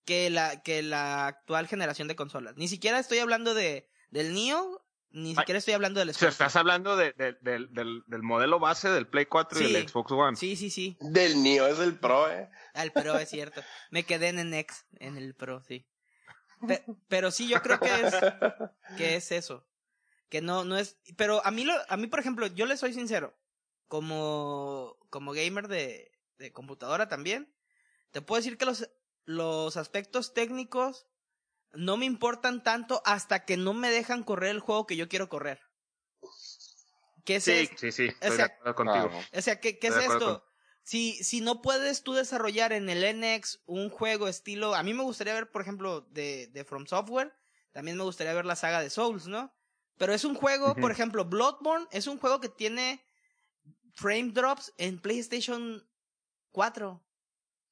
que 0.05 0.31
la, 0.31 0.63
que 0.63 0.83
la 0.83 1.27
actual 1.27 1.67
generación 1.67 2.09
de 2.09 2.17
consolas. 2.17 2.57
Ni 2.57 2.69
siquiera 2.69 2.99
estoy 2.99 3.19
hablando 3.19 3.55
de, 3.55 3.89
del 4.11 4.35
Neo, 4.35 4.85
ni 5.11 5.31
Ay, 5.31 5.37
siquiera 5.37 5.59
estoy 5.59 5.75
hablando 5.75 6.01
del 6.01 6.11
O 6.11 6.13
sea, 6.13 6.19
Scorpio. 6.31 6.33
estás 6.33 6.57
hablando 6.57 6.97
de, 6.97 7.13
de- 7.13 7.35
del, 7.41 7.73
del, 7.73 8.03
del 8.07 8.23
modelo 8.23 8.59
base 8.59 8.89
del 8.89 9.07
Play 9.07 9.27
4 9.27 9.61
y 9.61 9.73
del 9.73 9.89
Xbox 9.89 10.11
One. 10.13 10.37
Sí, 10.37 10.57
sí, 10.57 10.71
sí. 10.71 10.97
Del 11.01 11.43
Neo 11.43 11.67
es 11.69 11.79
el 11.79 11.95
pro, 11.99 12.31
eh. 12.31 12.51
El 12.75 12.91
Pro 12.93 13.17
es 13.19 13.29
cierto. 13.31 13.63
Me 13.91 14.03
quedé 14.05 14.29
en 14.29 14.39
el 14.41 14.53
X, 14.55 14.85
en 14.99 15.17
el 15.17 15.35
Pro, 15.35 15.63
sí. 15.63 15.87
Pe- 16.67 16.85
pero 17.09 17.31
sí, 17.31 17.47
yo 17.49 17.63
creo 17.63 17.79
que 17.79 17.89
es, 17.95 18.15
que 18.97 19.17
es 19.17 19.31
eso. 19.33 19.65
Que 20.29 20.41
no, 20.41 20.65
no 20.65 20.77
es, 20.77 20.97
pero 21.17 21.45
a 21.47 21.51
mí 21.53 21.63
lo, 21.65 21.75
a 21.89 21.97
mí, 21.97 22.09
por 22.09 22.19
ejemplo, 22.19 22.47
yo 22.49 22.67
le 22.67 22.77
soy 22.77 22.93
sincero. 22.93 23.35
Como, 23.99 24.97
como 25.11 25.33
gamer 25.33 25.69
de, 25.69 26.11
de 26.39 26.53
computadora 26.53 27.09
también, 27.09 27.55
te 28.11 28.21
puedo 28.21 28.41
decir 28.41 28.59
que 28.59 28.65
los, 28.65 28.91
los 29.25 29.77
aspectos 29.77 30.35
técnicos 30.35 31.07
no 31.73 31.97
me 31.97 32.05
importan 32.07 32.63
tanto 32.63 33.03
hasta 33.05 33.45
que 33.45 33.57
no 33.57 33.73
me 33.75 33.91
dejan 33.91 34.23
correr 34.23 34.51
el 34.51 34.61
juego 34.61 34.87
que 34.87 34.97
yo 34.97 35.09
quiero 35.09 35.29
correr. 35.29 35.61
¿Qué 37.25 37.37
es 37.37 37.45
Sí, 37.45 37.53
es- 37.53 37.71
sí, 37.77 37.93
sí, 37.93 38.05
estoy 38.05 38.29
o 38.29 38.31
de 38.31 38.37
sea, 38.37 38.45
acuerdo 38.47 38.75
contigo. 38.75 39.11
O 39.37 39.43
sea, 39.43 39.61
¿qué, 39.61 39.79
qué 39.79 39.89
es 39.89 39.95
de 39.97 40.07
esto? 40.07 40.45
Si, 40.83 41.15
si 41.25 41.41
no 41.41 41.63
puedes 41.63 42.03
tú 42.03 42.13
desarrollar 42.13 42.73
en 42.75 42.91
el 42.91 43.03
NX 43.05 43.61
un 43.65 43.89
juego 43.89 44.29
estilo, 44.29 44.75
a 44.75 44.83
mí 44.83 44.93
me 44.93 45.03
gustaría 45.03 45.33
ver, 45.33 45.51
por 45.51 45.63
ejemplo, 45.63 46.03
de, 46.11 46.49
de 46.49 46.65
From 46.67 46.87
Software, 46.87 47.33
también 47.73 47.97
me 47.97 48.05
gustaría 48.05 48.35
ver 48.35 48.45
la 48.45 48.55
saga 48.57 48.81
de 48.81 48.91
Souls, 48.91 49.27
¿no? 49.27 49.55
Pero 49.97 50.13
es 50.13 50.25
un 50.25 50.35
juego, 50.35 50.75
por 50.75 50.91
ejemplo, 50.91 51.25
Bloodborne 51.25 51.87
es 51.91 52.07
un 52.07 52.19
juego 52.19 52.41
que 52.41 52.51
tiene 52.51 53.03
frame 53.95 54.33
drops 54.33 54.75
en 54.77 55.01
PlayStation 55.01 55.89
4. 56.53 57.04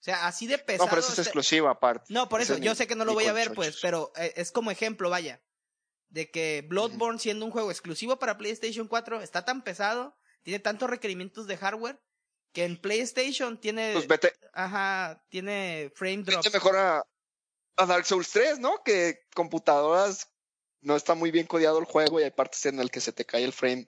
O 0.02 0.04
sea, 0.04 0.26
así 0.26 0.48
de 0.48 0.58
pesado. 0.58 0.86
No, 0.86 0.90
pero 0.90 1.00
eso 1.00 1.12
es 1.12 1.18
exclusivo 1.20 1.68
aparte. 1.68 2.12
no, 2.12 2.28
por 2.28 2.40
eso, 2.40 2.58
yo 2.58 2.74
sé 2.74 2.88
que 2.88 2.96
no 2.96 3.04
lo 3.04 3.14
voy 3.14 3.26
a 3.26 3.32
ver, 3.32 3.54
pues, 3.54 3.78
pero 3.80 4.12
eh, 4.16 4.32
es 4.36 4.50
como 4.50 4.70
ejemplo, 4.72 5.08
vaya. 5.08 5.40
De 6.08 6.28
que 6.30 6.66
Bloodborne, 6.68 7.18
siendo 7.20 7.46
un 7.46 7.52
juego 7.52 7.70
exclusivo 7.70 8.18
para 8.18 8.36
PlayStation 8.36 8.88
4, 8.88 9.22
está 9.22 9.44
tan 9.44 9.62
pesado 9.62 10.16
tiene 10.42 10.58
tantos 10.58 10.90
requerimientos 10.90 11.46
de 11.46 11.56
hardware 11.56 12.02
que 12.52 12.64
en 12.64 12.76
PlayStation 12.76 13.58
tiene, 13.60 13.92
Pues 13.94 14.08
vete, 14.08 14.32
ajá, 14.52 15.24
tiene 15.28 15.92
frame 15.94 16.24
drop. 16.24 16.42
vete 16.44 16.50
mejor 16.50 16.76
a, 16.76 17.06
a 17.76 17.86
Dark 17.86 18.04
Souls 18.04 18.28
3, 18.30 18.58
¿no? 18.58 18.82
Que 18.84 19.20
computadoras 19.34 20.28
no 20.80 20.96
está 20.96 21.14
muy 21.14 21.30
bien 21.30 21.46
codiado 21.46 21.78
el 21.78 21.84
juego 21.84 22.18
y 22.18 22.24
hay 22.24 22.32
partes 22.32 22.66
en 22.66 22.80
el 22.80 22.90
que 22.90 23.00
se 23.00 23.12
te 23.12 23.24
cae 23.24 23.44
el 23.44 23.52
frame, 23.52 23.86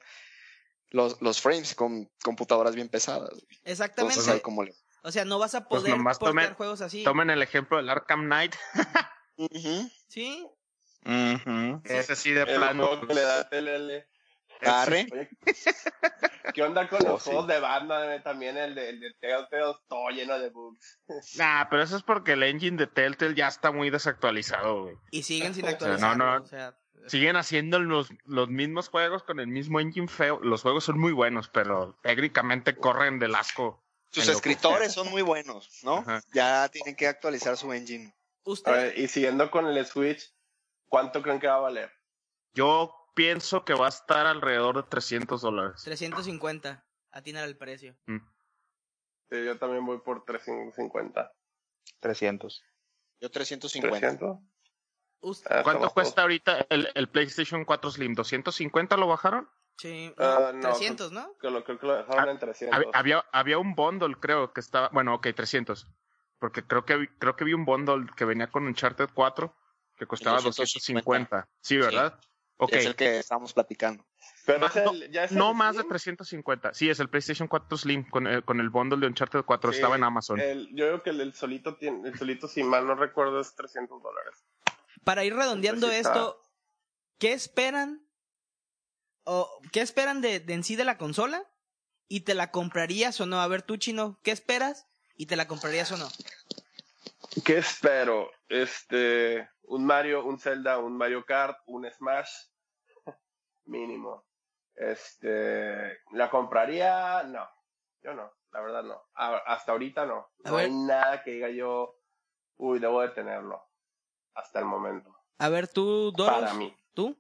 los, 0.91 1.21
los 1.21 1.41
frames 1.41 1.75
con 1.75 2.09
computadoras 2.23 2.77
bien 2.77 2.89
pesadas. 2.89 3.31
Exactamente. 3.65 4.21
Entonces, 4.21 4.35
le- 4.37 4.75
O 5.07 5.13
sea, 5.13 5.25
no 5.25 5.39
vas 5.39 5.55
a 5.55 5.69
Pues 5.69 5.83
poder 5.83 5.97
nomás 5.97 6.19
portear 6.19 6.51
tomen- 6.53 6.57
juegos 6.57 6.81
así. 6.81 7.05
Tomen 7.05 7.29
el 7.31 7.43
ejemplo 7.43 7.77
del 7.77 7.89
Arkham 7.91 8.25
Knight. 8.25 8.55
Sí. 10.09 10.47
Ese 11.85 12.17
sí 12.17 12.33
de 12.33 12.47
plano. 12.47 13.01
que 13.07 13.15
le 13.15 13.21
da 13.23 13.49
TLL. 13.49 14.07
Arre. 14.63 15.07
¿Qué 16.55 16.63
onda 16.63 16.89
con 16.89 17.01
Oh, 17.05 17.09
los 17.13 17.23
sí. 17.23 17.31
juegos 17.31 17.49
de 17.49 17.61
banda? 17.61 18.15
eh? 18.15 18.21
También 18.21 18.57
el 18.57 18.75
de, 18.75 18.89
el 18.91 19.01
de 19.01 19.13
Telltale, 19.21 19.75
todo 19.89 20.09
lleno 20.11 20.39
de 20.39 20.51
bugs. 20.51 21.01
Nah, 21.37 21.65
pero 21.69 21.83
eso 21.83 21.97
es 21.97 22.03
porque 22.03 22.33
el 22.33 22.43
engine 22.45 22.77
de 22.79 22.87
Telltale 22.87 23.35
ya 23.35 23.49
está 23.49 23.73
muy 23.73 23.91
desactualizado, 23.91 24.85
güey. 24.85 24.97
Y 25.11 25.23
siguen 25.25 25.53
sin 25.55 25.65
O 25.65 25.67
sea, 25.69 25.75
actualizar. 25.75 26.17
no, 26.17 26.39
no. 26.39 26.43
O 26.45 26.47
sea, 26.47 26.75
Siguen 27.09 27.37
haciendo 27.37 27.81
los, 27.81 28.09
los 28.25 28.49
mismos 28.49 28.89
juegos 28.89 29.23
con 29.25 29.39
el 29.41 29.49
mismo 29.49 29.79
engine 29.81 30.09
feo. 30.09 30.41
Los 30.43 30.63
juegos 30.63 30.85
son 30.85 30.99
muy 30.99 31.13
buenos, 31.13 31.51
pero 31.51 31.99
técnicamente 32.03 32.77
corren 32.77 33.19
del 33.19 33.35
asco. 33.35 33.84
Sus 34.15 34.29
escritores 34.29 34.93
son 34.93 35.11
muy 35.11 35.23
buenos, 35.23 35.69
¿no? 35.83 35.99
Ajá. 35.99 36.23
Ya 36.33 36.69
tienen 36.69 36.95
que 36.95 37.07
actualizar 37.09 37.57
su 37.57 37.73
engine. 37.73 38.15
usted, 38.45 38.73
A 38.73 38.77
ver, 38.77 38.99
y 38.99 39.09
siguiendo 39.09 39.51
con 39.51 39.67
el 39.67 39.87
Switch, 39.87 40.33
¿cuánto 40.89 41.23
creen 41.23 41.41
que 41.41 41.47
va 41.49 41.57
a 41.57 41.61
valer? 41.61 41.91
Yo 42.53 42.95
pienso 43.15 43.65
que 43.65 43.75
va 43.75 43.87
a 43.87 43.89
estar 43.89 44.27
alrededor 44.27 44.77
de 44.77 44.83
300 44.89 45.41
dólares. 45.43 45.83
350. 45.83 46.85
Atinar 47.11 47.45
el 47.49 47.57
precio. 47.57 47.97
Mm. 48.07 48.19
Sí, 49.31 49.45
yo 49.45 49.59
también 49.59 49.85
voy 49.85 49.99
por 49.99 50.25
350. 50.25 51.33
300. 52.01 52.63
Yo 53.21 53.31
350. 53.31 53.99
300. 53.99 54.39
Usted, 55.21 55.51
Ah, 55.51 55.63
¿Cuánto 55.63 55.91
cuesta 55.91 56.23
ahorita 56.23 56.67
el, 56.69 56.91
el 56.95 57.09
PlayStation 57.09 57.65
4 57.65 57.91
Slim? 57.93 58.15
¿250 58.15 58.99
lo 58.99 59.07
bajaron? 59.07 59.49
Sí, 59.79 60.13
Ah, 60.19 60.51
no, 60.53 60.53
no, 60.55 60.61
300, 60.71 61.13
¿no? 61.13 61.37
Que 61.39 61.51
lo, 61.51 61.65
creo 61.65 61.79
que 61.79 61.87
lo 61.87 61.97
dejaron 61.97 62.29
en 62.31 62.39
300. 62.39 62.79
Hab- 62.79 62.91
Había, 62.93 63.25
había 63.33 63.59
un 63.59 63.75
bundle, 63.75 64.17
creo, 64.21 64.53
que 64.53 64.61
estaba. 64.61 64.89
Bueno, 64.91 65.15
ok, 65.15 65.29
300. 65.35 65.87
Porque 66.39 66.67
creo 66.67 66.85
que, 66.85 66.97
vi- 66.97 67.09
creo 67.19 67.37
que 67.37 67.45
vi 67.45 67.55
un 67.55 67.65
bundle 67.65 68.07
que 68.17 68.25
venía 68.25 68.49
con 68.49 68.67
Uncharted 68.67 69.09
4 69.15 69.55
que 69.97 70.07
costaba 70.07 70.41
250. 70.41 71.47
250. 71.47 71.49
Sí, 71.61 71.77
¿verdad? 71.79 72.19
Ok. 72.57 72.73
Es 72.73 72.87
el 72.87 72.95
que 72.97 73.19
estamos 73.19 73.53
platicando. 73.53 74.05
Pero 74.47 74.61
Más- 74.61 74.77
es 74.77 74.87
el- 74.91 75.11
ya 75.11 75.25
es 75.25 75.33
No 75.33 75.51
el 75.51 75.57
más 75.57 75.75
de 75.75 75.81
Slim. 75.83 75.89
350. 75.91 76.75
Sí, 76.75 76.91
es 76.91 77.01
el 77.01 77.09
PlayStation 77.09 77.49
4 77.49 77.77
Slim 77.79 78.09
con 78.11 78.27
el, 78.27 78.45
con 78.45 78.61
el 78.61 78.69
bundle 78.71 79.01
de 79.01 79.07
Uncharted 79.07 79.43
4. 79.45 79.73
Sí, 79.73 79.77
Estaba 79.79 79.97
en 79.97 80.05
Amazon. 80.05 80.39
el- 80.41 80.69
yo 80.75 80.85
creo 80.87 81.03
que 81.03 81.11
el, 81.11 81.21
el 81.21 81.33
solito 81.35 81.77
tiene, 81.77 82.09
el 82.09 82.19
solito, 82.19 82.47
si 82.47 82.63
mal 82.63 82.87
no 82.87 82.95
recuerdo, 82.95 83.41
es 83.41 83.55
300 83.55 84.03
dólares. 84.03 84.45
Para 85.03 85.25
ir 85.25 85.35
redondeando 85.35 85.87
Pues 85.87 85.95
sí 85.95 86.01
está. 86.01 86.13
esto, 86.13 86.43
¿qué 87.19 87.33
esperan? 87.33 88.04
¿O 89.25 89.51
qué 89.73 89.81
esperan 89.81 90.21
de, 90.21 90.41
de 90.41 90.55
en 90.55 90.65
sí 90.65 90.77
de 90.77 90.85
la 90.85 90.99
consola? 90.99 91.43
¿Y 92.09 92.21
te 92.21 92.35
la 92.35 92.51
comprarías 92.51 93.21
o 93.21 93.27
no? 93.27 93.41
A 93.41 93.47
ver, 93.49 93.63
tú, 93.63 93.77
Chino, 93.77 94.19
¿qué 94.23 94.31
esperas? 94.31 94.87
¿Y 95.17 95.27
te 95.27 95.37
la 95.37 95.47
comprarías 95.49 95.91
o 95.93 95.97
no? 95.97 96.09
¿Qué 97.45 97.59
espero? 97.59 98.31
Este, 98.49 99.49
un 99.63 99.85
Mario, 99.85 100.25
un 100.25 100.39
Zelda, 100.39 100.79
un 100.79 100.97
Mario 100.97 101.25
Kart, 101.25 101.59
un 101.67 101.91
Smash, 101.91 102.31
mínimo. 103.65 104.25
Este, 104.75 105.99
¿la 106.13 106.31
compraría? 106.31 107.23
No, 107.25 107.49
yo 108.03 108.15
no, 108.15 108.31
la 108.53 108.61
verdad 108.61 108.83
no. 108.83 109.03
A- 109.15 109.39
hasta 109.47 109.73
ahorita 109.73 110.05
no. 110.07 110.29
No 110.45 110.57
hay 110.57 110.71
nada 110.71 111.23
que 111.23 111.33
diga 111.33 111.49
yo, 111.49 111.99
uy, 112.57 112.79
debo 112.79 113.01
de 113.03 113.09
tenerlo. 113.09 113.63
Hasta 114.35 114.59
el 114.59 114.65
momento. 114.65 115.17
A 115.39 115.49
ver, 115.49 115.69
tú, 115.69 116.13
Doros, 116.13 116.41
Para 116.41 116.55
mí. 116.55 116.77
¿tú? 116.93 117.17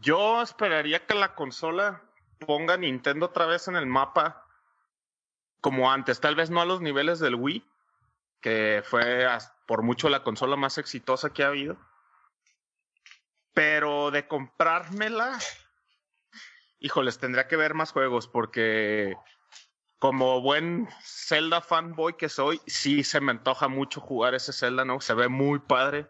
Yo 0.00 0.42
esperaría 0.42 1.06
que 1.06 1.14
la 1.14 1.34
consola 1.34 2.02
ponga 2.38 2.76
Nintendo 2.76 3.26
otra 3.26 3.46
vez 3.46 3.68
en 3.68 3.76
el 3.76 3.86
mapa 3.86 4.46
como 5.60 5.92
antes, 5.92 6.20
tal 6.20 6.34
vez 6.34 6.50
no 6.50 6.60
a 6.60 6.64
los 6.64 6.80
niveles 6.80 7.20
del 7.20 7.36
Wii, 7.36 7.64
que 8.40 8.82
fue 8.84 9.26
por 9.66 9.82
mucho 9.82 10.08
la 10.08 10.24
consola 10.24 10.56
más 10.56 10.76
exitosa 10.76 11.32
que 11.32 11.44
ha 11.44 11.48
habido. 11.48 11.78
Pero 13.54 14.10
de 14.10 14.26
comprármela, 14.26 15.38
híjoles, 16.80 17.18
tendría 17.18 17.46
que 17.46 17.56
ver 17.56 17.74
más 17.74 17.92
juegos 17.92 18.26
porque 18.26 19.16
como 20.00 20.40
buen 20.40 20.88
Zelda 21.04 21.60
fanboy 21.60 22.16
que 22.16 22.28
soy, 22.28 22.60
sí 22.66 23.04
se 23.04 23.20
me 23.20 23.30
antoja 23.30 23.68
mucho 23.68 24.00
jugar 24.00 24.34
ese 24.34 24.52
Zelda, 24.52 24.84
¿no? 24.84 25.00
Se 25.00 25.14
ve 25.14 25.28
muy 25.28 25.60
padre 25.60 26.08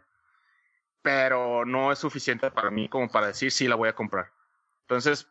pero 1.03 1.65
no 1.65 1.93
es 1.93 1.99
suficiente 1.99 2.51
para 2.51 2.71
mí 2.71 2.89
como 2.89 3.09
para 3.09 3.29
decir 3.29 3.53
sí 3.53 3.69
la 3.69 3.77
voy 3.77 3.89
a 3.89 3.95
comprar. 3.95 4.33
Entonces, 4.83 5.29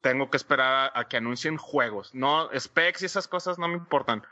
tengo 0.00 0.30
que 0.30 0.36
esperar 0.36 0.90
a, 0.94 1.00
a 1.00 1.08
que 1.08 1.16
anuncien 1.16 1.56
juegos. 1.56 2.14
No, 2.14 2.50
specs 2.58 3.02
y 3.02 3.06
esas 3.06 3.28
cosas 3.28 3.58
no 3.58 3.68
me 3.68 3.74
importan. 3.74 4.24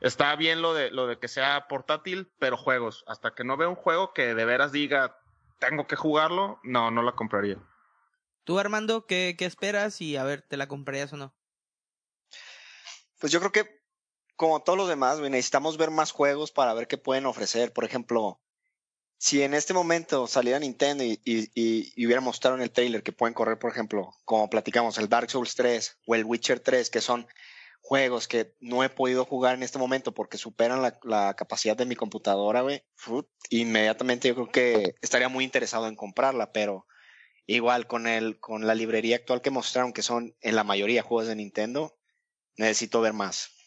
Está 0.00 0.36
bien 0.36 0.62
lo 0.62 0.74
de, 0.74 0.90
lo 0.90 1.06
de 1.06 1.18
que 1.18 1.28
sea 1.28 1.66
portátil, 1.66 2.30
pero 2.38 2.56
juegos. 2.56 3.04
Hasta 3.08 3.34
que 3.34 3.44
no 3.44 3.56
vea 3.56 3.68
un 3.68 3.74
juego 3.74 4.12
que 4.12 4.34
de 4.34 4.44
veras 4.44 4.72
diga 4.72 5.18
tengo 5.58 5.86
que 5.86 5.96
jugarlo, 5.96 6.60
no, 6.62 6.90
no 6.90 7.02
la 7.02 7.12
compraría. 7.12 7.58
Tú, 8.44 8.58
Armando, 8.58 9.06
¿qué, 9.06 9.34
qué 9.36 9.44
esperas? 9.44 10.00
Y 10.00 10.16
a 10.16 10.24
ver, 10.24 10.42
¿te 10.42 10.56
la 10.56 10.68
comprarías 10.68 11.12
o 11.12 11.16
no? 11.16 11.34
Pues 13.18 13.32
yo 13.32 13.40
creo 13.40 13.52
que, 13.52 13.82
como 14.36 14.62
todos 14.62 14.78
los 14.78 14.88
demás, 14.88 15.18
necesitamos 15.18 15.76
ver 15.76 15.90
más 15.90 16.12
juegos 16.12 16.52
para 16.52 16.72
ver 16.74 16.86
qué 16.86 16.96
pueden 16.96 17.26
ofrecer. 17.26 17.72
Por 17.72 17.84
ejemplo, 17.84 18.40
si 19.18 19.42
en 19.42 19.52
este 19.52 19.74
momento 19.74 20.26
saliera 20.28 20.60
Nintendo 20.60 21.02
y, 21.04 21.20
y, 21.24 21.50
y- 21.54 22.06
hubiera 22.06 22.20
mostrado 22.20 22.56
en 22.56 22.62
el 22.62 22.70
trailer 22.70 23.02
que 23.02 23.12
pueden 23.12 23.34
correr, 23.34 23.58
por 23.58 23.70
ejemplo, 23.70 24.14
como 24.24 24.48
platicamos, 24.48 24.96
el 24.98 25.08
Dark 25.08 25.30
Souls 25.30 25.54
3 25.56 25.98
o 26.06 26.14
el 26.14 26.24
Witcher 26.24 26.60
3, 26.60 26.88
que 26.88 27.00
son 27.00 27.26
juegos 27.80 28.28
que 28.28 28.54
no 28.60 28.84
he 28.84 28.88
podido 28.88 29.24
jugar 29.24 29.56
en 29.56 29.62
este 29.62 29.78
momento 29.78 30.12
porque 30.12 30.38
superan 30.38 30.82
la, 30.82 31.34
capacidad 31.34 31.76
de 31.76 31.86
mi 31.86 31.96
computadora, 31.96 32.60
güey, 32.60 32.82
inmediatamente 33.50 34.28
yo 34.28 34.34
creo 34.34 34.50
que 34.50 34.94
estaría 35.00 35.28
muy 35.28 35.44
interesado 35.44 35.88
en 35.88 35.96
comprarla, 35.96 36.52
pero 36.52 36.86
igual 37.46 37.86
con 37.86 38.06
el, 38.06 38.38
con 38.38 38.66
la 38.66 38.74
librería 38.74 39.16
actual 39.16 39.40
que 39.40 39.50
mostraron, 39.50 39.92
que 39.92 40.02
son 40.02 40.36
en 40.40 40.54
la 40.54 40.64
mayoría 40.64 41.02
juegos 41.02 41.28
de 41.28 41.36
Nintendo, 41.36 41.98
necesito 42.56 43.00
ver 43.00 43.14
más. 43.14 43.57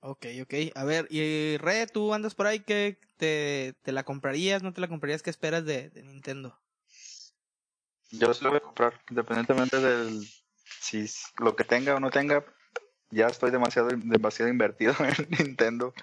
Ok, 0.00 0.26
ok. 0.42 0.54
A 0.74 0.84
ver, 0.84 1.06
y 1.10 1.56
Re, 1.58 1.86
tú 1.86 2.14
andas 2.14 2.34
por 2.34 2.46
ahí, 2.46 2.60
¿qué 2.60 2.98
te, 3.16 3.74
te 3.82 3.92
la 3.92 4.04
comprarías? 4.04 4.62
¿No 4.62 4.72
te 4.72 4.80
la 4.80 4.88
comprarías? 4.88 5.22
¿Qué 5.22 5.30
esperas 5.30 5.64
de, 5.64 5.90
Nintendo? 6.04 6.58
Yo 8.10 8.32
sí 8.32 8.44
lo 8.44 8.50
voy 8.50 8.58
a 8.58 8.62
comprar, 8.62 8.94
independientemente 9.10 9.80
del 9.80 10.26
si 10.80 11.06
lo 11.38 11.56
que 11.56 11.64
tenga 11.64 11.94
o 11.94 12.00
no 12.00 12.10
tenga. 12.10 12.44
Ya 13.10 13.26
estoy 13.26 13.50
demasiado, 13.50 13.88
demasiado 13.88 14.50
invertido 14.50 14.94
en 15.00 15.28
Nintendo. 15.30 15.94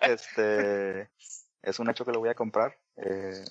Este 0.00 1.10
es 1.62 1.78
un 1.78 1.90
hecho 1.90 2.04
que 2.04 2.12
lo 2.12 2.20
voy 2.20 2.30
a 2.30 2.34
comprar. 2.34 2.78
Eh, 2.96 3.44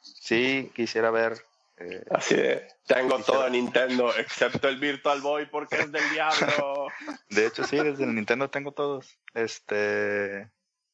sí, 0.00 0.70
quisiera 0.74 1.10
ver. 1.10 1.44
Eh, 1.90 2.04
Así 2.10 2.34
de, 2.34 2.66
tengo 2.86 3.18
todo 3.20 3.48
Nintendo, 3.50 4.14
excepto 4.16 4.68
el 4.68 4.78
Virtual 4.78 5.20
Boy 5.20 5.46
porque 5.46 5.76
es 5.76 5.92
del 5.92 6.08
diablo. 6.10 6.86
de 7.30 7.46
hecho, 7.46 7.64
sí, 7.64 7.76
desde 7.76 8.04
el 8.04 8.14
Nintendo 8.14 8.50
tengo 8.50 8.72
todos. 8.72 9.18
Este 9.34 10.50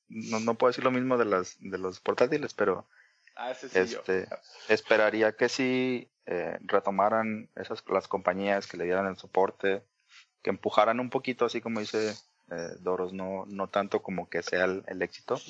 no, 0.08 0.40
no 0.40 0.54
puedo 0.54 0.70
decir 0.70 0.84
lo 0.84 0.90
mismo 0.90 1.18
de 1.18 1.24
las 1.26 1.56
de 1.60 1.78
los 1.78 2.00
portátiles, 2.00 2.54
pero 2.54 2.88
Ah, 3.40 3.52
ese 3.52 3.68
sí 3.68 3.78
Este, 3.78 4.26
yo. 4.28 4.36
esperaría 4.68 5.32
que 5.36 5.48
sí 5.48 6.10
eh, 6.26 6.58
retomaran 6.62 7.48
esas 7.54 7.84
las 7.88 8.08
compañías 8.08 8.66
que 8.66 8.76
le 8.76 8.84
dieran 8.84 9.06
el 9.06 9.16
soporte, 9.16 9.84
que 10.42 10.50
empujaran 10.50 10.98
un 10.98 11.08
poquito, 11.08 11.44
así 11.44 11.60
como 11.60 11.78
dice 11.78 12.16
eh, 12.50 12.70
Doros, 12.80 13.12
no, 13.12 13.44
no 13.46 13.68
tanto 13.68 14.02
como 14.02 14.28
que 14.28 14.42
sea 14.42 14.64
el, 14.64 14.82
el 14.88 15.02
éxito, 15.02 15.40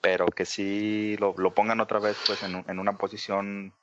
pero 0.00 0.24
que 0.26 0.46
sí 0.46 1.16
lo, 1.18 1.34
lo 1.36 1.52
pongan 1.54 1.80
otra 1.80 1.98
vez 1.98 2.16
pues 2.26 2.42
en, 2.42 2.64
en 2.68 2.78
una 2.78 2.96
posición 2.96 3.74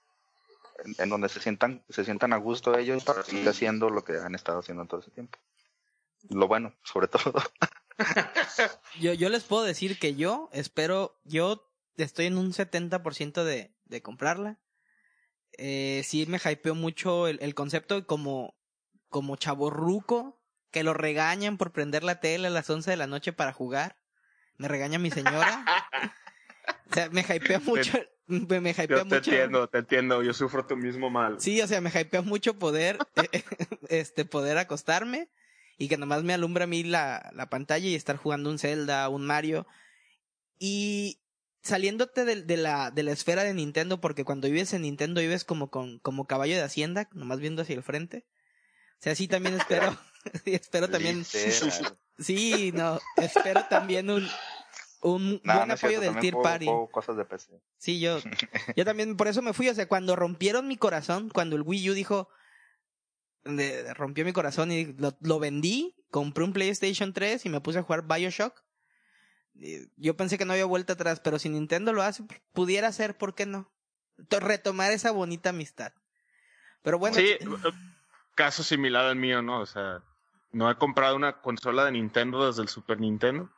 en, 0.86 0.96
en 0.98 1.10
donde 1.10 1.30
se 1.30 1.40
sientan, 1.40 1.84
se 1.90 2.06
sientan 2.06 2.34
a 2.34 2.38
gusto 2.38 2.78
ellos 2.78 3.04
para 3.04 3.24
seguir 3.24 3.48
haciendo 3.48 3.90
lo 3.90 4.04
que 4.04 4.18
han 4.18 4.36
estado 4.36 4.60
haciendo 4.60 4.86
todo 4.86 5.02
ese 5.02 5.12
tiempo. 5.12 5.38
Lo 6.30 6.48
bueno, 6.48 6.74
sobre 6.84 7.08
todo. 7.08 7.34
Yo, 9.00 9.14
yo 9.14 9.30
les 9.30 9.44
puedo 9.44 9.64
decir 9.64 10.00
que 10.00 10.16
yo 10.16 10.50
espero, 10.54 11.20
yo 11.24 11.70
estoy 11.98 12.26
en 12.26 12.38
un 12.38 12.52
70% 12.52 13.44
de, 13.44 13.74
de 13.86 14.02
comprarla. 14.02 14.60
Eh, 15.58 16.02
sí 16.04 16.26
me 16.26 16.40
hypeó 16.44 16.74
mucho 16.74 17.28
el, 17.28 17.38
el 17.42 17.54
concepto 17.54 18.06
como, 18.08 18.56
como 19.10 19.36
chaborruco, 19.36 20.42
que 20.72 20.84
lo 20.84 20.94
regañan 20.94 21.58
por 21.58 21.72
prender 21.72 22.04
la 22.04 22.20
tele 22.20 22.48
a 22.48 22.52
las 22.52 22.70
11 22.70 22.92
de 22.92 22.98
la 22.98 23.08
noche 23.08 23.34
para 23.34 23.54
jugar. 23.54 23.98
Me 24.58 24.68
regaña 24.68 25.00
mi 25.00 25.12
señora. 25.12 25.66
o 26.90 26.94
sea, 26.94 27.10
me 27.10 27.22
hypea 27.22 27.60
mucho, 27.60 28.00
me, 28.50 28.62
me 28.62 28.72
hypea 28.72 28.88
Yo 28.88 28.98
te 29.00 29.04
mucho. 29.06 29.16
entiendo, 29.32 29.68
te 29.68 29.78
entiendo. 29.80 30.24
Yo 30.24 30.34
sufro 30.34 30.66
tu 30.66 30.76
mismo 30.78 31.10
mal. 31.10 31.40
Sí, 31.40 31.62
o 31.62 31.68
sea, 31.68 31.82
me 31.82 31.90
hypea 31.90 32.22
mucho 32.22 32.58
poder, 32.58 32.98
eh, 33.32 33.44
este, 33.90 34.26
poder 34.26 34.58
acostarme 34.58 35.30
y 35.78 35.88
que 35.88 35.98
nomás 35.98 36.24
me 36.24 36.34
alumbra 36.34 36.66
a 36.66 36.68
mí 36.68 36.84
la, 36.84 37.32
la 37.34 37.50
pantalla 37.50 37.88
y 37.88 37.96
estar 37.96 38.16
jugando 38.18 38.50
un 38.50 38.60
Zelda, 38.60 39.10
un 39.10 39.26
Mario. 39.26 39.68
Y 40.60 41.20
saliéndote 41.64 42.26
de, 42.26 42.42
de 42.44 42.58
la, 42.58 42.92
de 42.92 43.04
la 43.04 43.12
esfera 43.12 43.44
de 43.44 43.54
Nintendo, 43.54 44.02
porque 44.02 44.24
cuando 44.26 44.48
vives 44.48 44.74
en 44.74 44.84
Nintendo 44.84 45.22
vives 45.22 45.44
como 45.44 45.70
con, 45.70 46.00
como 46.00 46.26
caballo 46.26 46.56
de 46.56 46.62
hacienda, 46.64 47.10
nomás 47.14 47.40
viendo 47.40 47.62
hacia 47.62 47.76
el 47.76 47.84
frente. 47.84 48.26
O 49.00 49.04
sea, 49.04 49.16
sí 49.16 49.28
también 49.28 49.56
espero, 49.60 49.98
sí, 50.44 50.54
espero 50.54 50.90
también, 50.90 51.20
Literal. 51.20 51.98
sí, 52.20 52.72
no, 52.74 53.00
espero 53.18 53.66
también 53.70 54.10
un, 54.10 54.28
un 55.02 55.41
Nah, 55.43 55.56
buen 55.58 55.68
no 55.70 55.74
apoyo 55.74 55.99
cierto, 55.99 56.02
del 56.02 56.20
Tier 56.20 56.34
juego- 56.34 56.43
Party. 56.43 56.66
juego 56.66 56.91
cosas 56.91 57.18
de 57.18 57.26
PC. 57.26 57.60
Sí, 57.78 57.99
yo, 57.99 58.20
yo 58.76 58.86
también 58.86 59.18
por 59.18 59.28
eso 59.28 59.41
me 59.41 59.54
fui. 59.54 59.68
O 59.70 59.74
sea, 59.74 59.88
cuando 59.88 60.16
rompieron 60.16 60.68
mi 60.68 60.78
corazón, 60.78 61.30
cuando 61.30 61.56
el 61.56 61.64
Wii 61.64 61.89
U 61.89 61.93
dijo, 61.93 62.30
de- 63.43 63.93
rompió 63.95 64.24
mi 64.26 64.34
corazón 64.34 64.72
y 64.72 64.93
lo, 64.93 65.16
lo 65.22 65.39
vendí, 65.39 65.95
compré 66.12 66.43
un 66.43 66.54
PlayStation 66.54 67.14
3 67.14 67.45
y 67.45 67.49
me 67.49 67.62
puse 67.62 67.80
a 67.80 67.84
jugar 67.84 68.04
Bioshock. 68.08 68.62
Yo 69.97 70.16
pensé 70.16 70.38
que 70.38 70.45
no 70.45 70.54
había 70.54 70.66
vuelta 70.66 70.93
atrás, 70.93 71.20
pero 71.20 71.38
si 71.38 71.49
Nintendo 71.49 71.91
lo 71.93 72.02
hace, 72.04 72.24
pudiera 72.54 72.91
ser, 72.91 73.18
¿por 73.18 73.36
qué 73.36 73.45
no? 73.45 73.70
To- 74.30 74.39
Retomar 74.39 74.91
esa 74.91 75.12
bonita 75.12 75.49
amistad. 75.49 75.91
Pero 76.84 76.97
bueno, 76.99 77.16
Sí, 77.18 77.38
caso 78.36 78.64
similar 78.64 79.06
al 79.06 79.16
mío, 79.18 79.41
¿no? 79.41 79.60
O 79.60 79.66
sea, 79.66 80.02
no 80.52 80.70
he 80.72 80.76
comprado 80.78 81.16
una 81.16 81.41
consola 81.41 81.86
de 81.86 81.91
Nintendo 81.91 82.47
desde 82.47 82.62
el 82.62 82.70
Super 82.70 82.99
Nintendo. 82.99 83.49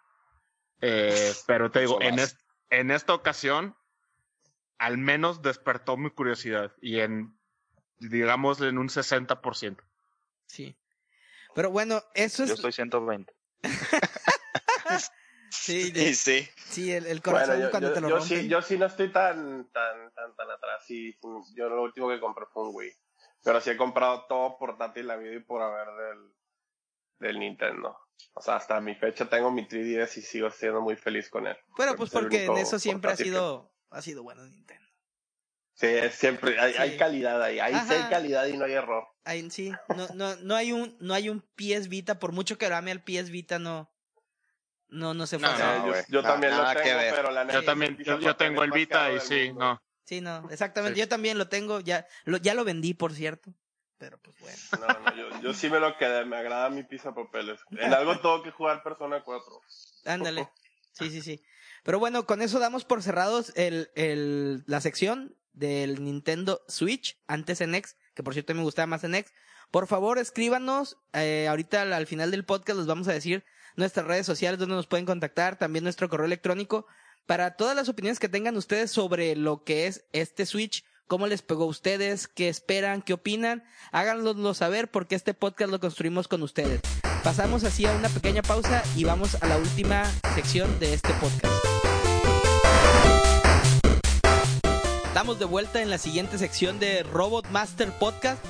Eh, 0.86 1.32
pero 1.48 1.72
te 1.72 1.80
digo, 1.82 2.02
en, 2.02 2.20
es- 2.20 2.38
en 2.70 2.92
esta 2.92 3.14
ocasión, 3.14 3.76
al 4.78 4.98
menos 4.98 5.42
despertó 5.42 5.96
mi 5.98 6.10
curiosidad. 6.10 6.74
Y 6.82 7.00
en, 7.00 7.38
digamos, 8.00 8.60
en 8.62 8.78
un 8.78 8.90
60%. 8.90 9.78
sí. 10.46 10.76
Pero 11.56 11.70
bueno, 11.70 12.02
eso 12.16 12.44
Yo 12.46 12.54
es, 12.54 12.60
estoy 12.60 12.72
120. 12.72 13.32
sí, 15.52 15.92
de- 15.92 16.14
sí. 16.16 16.48
sí, 16.56 16.92
el, 16.92 17.06
el 17.06 17.22
corazón 17.22 17.50
Bueno, 17.50 17.64
yo, 17.66 17.70
cuando 17.72 17.90
yo- 17.90 17.94
te 17.94 18.02
lo 18.02 18.10
yo 18.10 18.18
rompen. 18.18 18.40
sí, 18.42 18.48
yo 18.48 18.62
sí 18.62 18.78
no 18.78 18.86
estoy 18.88 19.12
tan, 19.12 19.70
tan, 19.72 20.12
tan, 20.14 20.36
tan 20.36 20.50
atrás. 20.52 20.84
Sí, 20.88 21.16
yo 21.56 21.70
lo 21.70 21.84
último 21.84 22.10
que 22.10 22.20
compré 22.20 22.46
fue 22.52 22.64
un 22.64 22.76
Wii. 22.76 22.92
Pero 23.44 23.62
sí 23.62 23.70
he 23.70 23.78
comprado 23.78 24.26
todo 24.28 24.58
portátil 24.58 25.06
la 25.08 25.16
vida 25.18 25.34
y 25.36 25.40
por 25.42 25.62
haber 25.62 25.88
del, 25.96 26.34
del 27.20 27.40
Nintendo. 27.40 28.00
O 28.34 28.42
sea, 28.42 28.56
hasta 28.56 28.80
mi 28.82 28.96
fecha 28.96 29.30
tengo 29.30 29.52
mi 29.52 29.68
3DS 29.68 30.18
y 30.18 30.22
sigo 30.22 30.50
siendo 30.50 30.82
muy 30.82 30.96
feliz 30.96 31.30
con 31.30 31.46
él. 31.48 31.56
Creo 31.76 31.96
pues 31.96 32.10
porque 32.10 32.46
en 32.46 32.58
eso 32.58 32.80
siempre 32.80 33.12
ha 33.12 33.16
que- 33.16 33.24
sido, 33.26 33.72
ha 33.90 34.02
sido 34.02 34.24
bueno 34.24 34.44
Nintendo. 34.46 34.84
Sí, 35.76 35.88
siempre, 36.12 36.60
hay, 36.60 36.74
Sí. 36.74 36.80
hay 36.82 36.98
calidad 36.98 37.42
ahí. 37.42 37.60
Ahí 37.60 37.74
sí 37.88 37.94
hay 37.94 38.10
calidad 38.10 38.46
y 38.46 38.58
no 38.58 38.66
hay 38.66 38.74
error. 38.74 39.08
Ahí 39.24 39.50
sí, 39.50 39.72
no, 39.96 40.08
no, 40.14 40.36
no 40.38 40.56
hay 40.56 40.72
un, 40.72 40.96
no 41.00 41.14
hay 41.14 41.30
un 41.30 41.42
PS 41.56 41.88
Vita, 41.90 42.20
por 42.20 42.32
mucho 42.32 42.58
que 42.58 42.70
lo 42.70 42.76
ame 42.76 42.92
al 42.92 43.04
PS 43.04 43.32
Vita, 43.32 43.58
no, 43.58 43.92
no, 44.88 45.14
no 45.14 45.26
se. 45.26 45.40
No, 45.40 45.48
hacer. 45.48 45.66
Eh, 45.96 46.06
yo, 46.10 46.22
también 46.22 46.56
lo 46.56 46.64
tengo, 46.74 47.00
pero 47.16 47.32
la 47.32 47.52
Yo 47.52 47.64
también, 47.64 47.98
yo, 47.98 48.36
tengo 48.36 48.64
el 48.64 48.72
Vita 48.72 49.12
y 49.12 49.20
sí, 49.20 49.52
no. 49.54 49.82
Sí, 50.06 50.22
no, 50.22 50.48
exactamente, 50.52 50.96
Sí. 50.96 51.00
yo 51.02 51.08
también 51.08 51.38
lo 51.38 51.48
tengo, 51.48 51.80
ya, 51.80 52.06
lo, 52.26 52.38
ya 52.38 52.54
lo 52.54 52.66
vendí, 52.66 52.94
por 52.94 53.14
cierto, 53.14 53.54
pero 54.04 54.18
pues 54.18 54.38
bueno. 54.38 54.58
No, 54.82 55.00
no, 55.00 55.16
yo, 55.16 55.42
yo 55.42 55.54
sí 55.54 55.70
me 55.70 55.80
lo 55.80 55.98
quedé, 55.98 56.26
me 56.26 56.36
agrada 56.36 56.70
mi 56.70 56.84
pizza 56.84 57.16
papeles. 57.16 57.62
En 57.72 57.94
algo 57.94 58.18
tengo 58.22 58.44
que 58.44 58.52
jugar 58.52 58.84
Persona 58.84 59.24
4. 59.24 59.62
Ándale. 60.04 60.50
Sí, 60.92 61.10
sí, 61.10 61.22
sí. 61.22 61.42
Pero 61.84 62.00
bueno, 62.00 62.26
con 62.26 62.42
eso 62.42 62.60
damos 62.60 62.84
por 62.84 63.02
cerrados 63.02 63.54
el, 63.56 63.92
el, 63.96 64.66
la 64.68 64.82
sección 64.82 65.38
del 65.54 66.04
Nintendo 66.04 66.66
Switch, 66.68 67.18
antes 67.28 67.62
en 67.62 67.76
X, 67.76 67.96
que 68.14 68.24
por 68.24 68.34
cierto 68.34 68.54
me 68.54 68.64
gustaba 68.64 68.88
más 68.88 69.06
en 69.06 69.16
X. 69.16 69.32
Por 69.72 69.88
favor, 69.88 70.18
escríbanos. 70.18 70.98
eh, 71.14 71.48
ahorita 71.48 71.84
al, 71.84 71.94
al 71.94 72.06
final 72.06 72.30
del 72.30 72.44
podcast 72.44 72.80
les 72.80 72.88
vamos 72.88 73.08
a 73.08 73.14
decir 73.14 73.46
nuestras 73.78 74.06
redes 74.06 74.26
sociales 74.26 74.60
donde 74.60 74.76
nos 74.76 74.88
pueden 74.88 75.06
contactar, 75.06 75.58
también 75.58 75.86
nuestro 75.86 76.10
correo 76.10 76.26
electrónico, 76.26 76.88
para 77.26 77.56
todas 77.56 77.74
las 77.74 77.88
opiniones 77.88 78.20
que 78.20 78.28
tengan 78.28 78.58
ustedes 78.58 78.92
sobre 78.92 79.38
lo 79.38 79.64
que 79.64 79.88
es 79.88 80.06
este 80.12 80.46
Switch, 80.46 80.84
cómo 81.08 81.28
les 81.28 81.42
pegó 81.42 81.64
a 81.64 81.68
ustedes, 81.68 82.28
qué 82.28 82.50
esperan, 82.50 83.02
qué 83.02 83.14
opinan, 83.14 83.64
háganlo 83.92 84.54
saber 84.54 84.90
porque 84.90 85.16
este 85.16 85.34
podcast 85.34 85.72
lo 85.72 85.80
construimos 85.80 86.28
con 86.28 86.44
ustedes. 86.44 86.82
Pasamos 87.24 87.64
así 87.64 87.86
a 87.86 87.92
una 87.94 88.10
pequeña 88.10 88.42
pausa 88.42 88.84
y 88.96 89.04
vamos 89.04 89.42
a 89.42 89.48
la 89.48 89.58
última 89.58 90.04
sección 90.36 90.80
de 90.80 90.94
este 90.94 91.14
podcast. 91.14 91.54
Estamos 95.06 95.40
de 95.40 95.46
vuelta 95.46 95.82
en 95.82 95.90
la 95.90 95.98
siguiente 95.98 96.38
sección 96.38 96.80
de 96.80 97.04
Robot 97.04 97.48
Master 97.50 97.92
Podcast. 97.98 98.44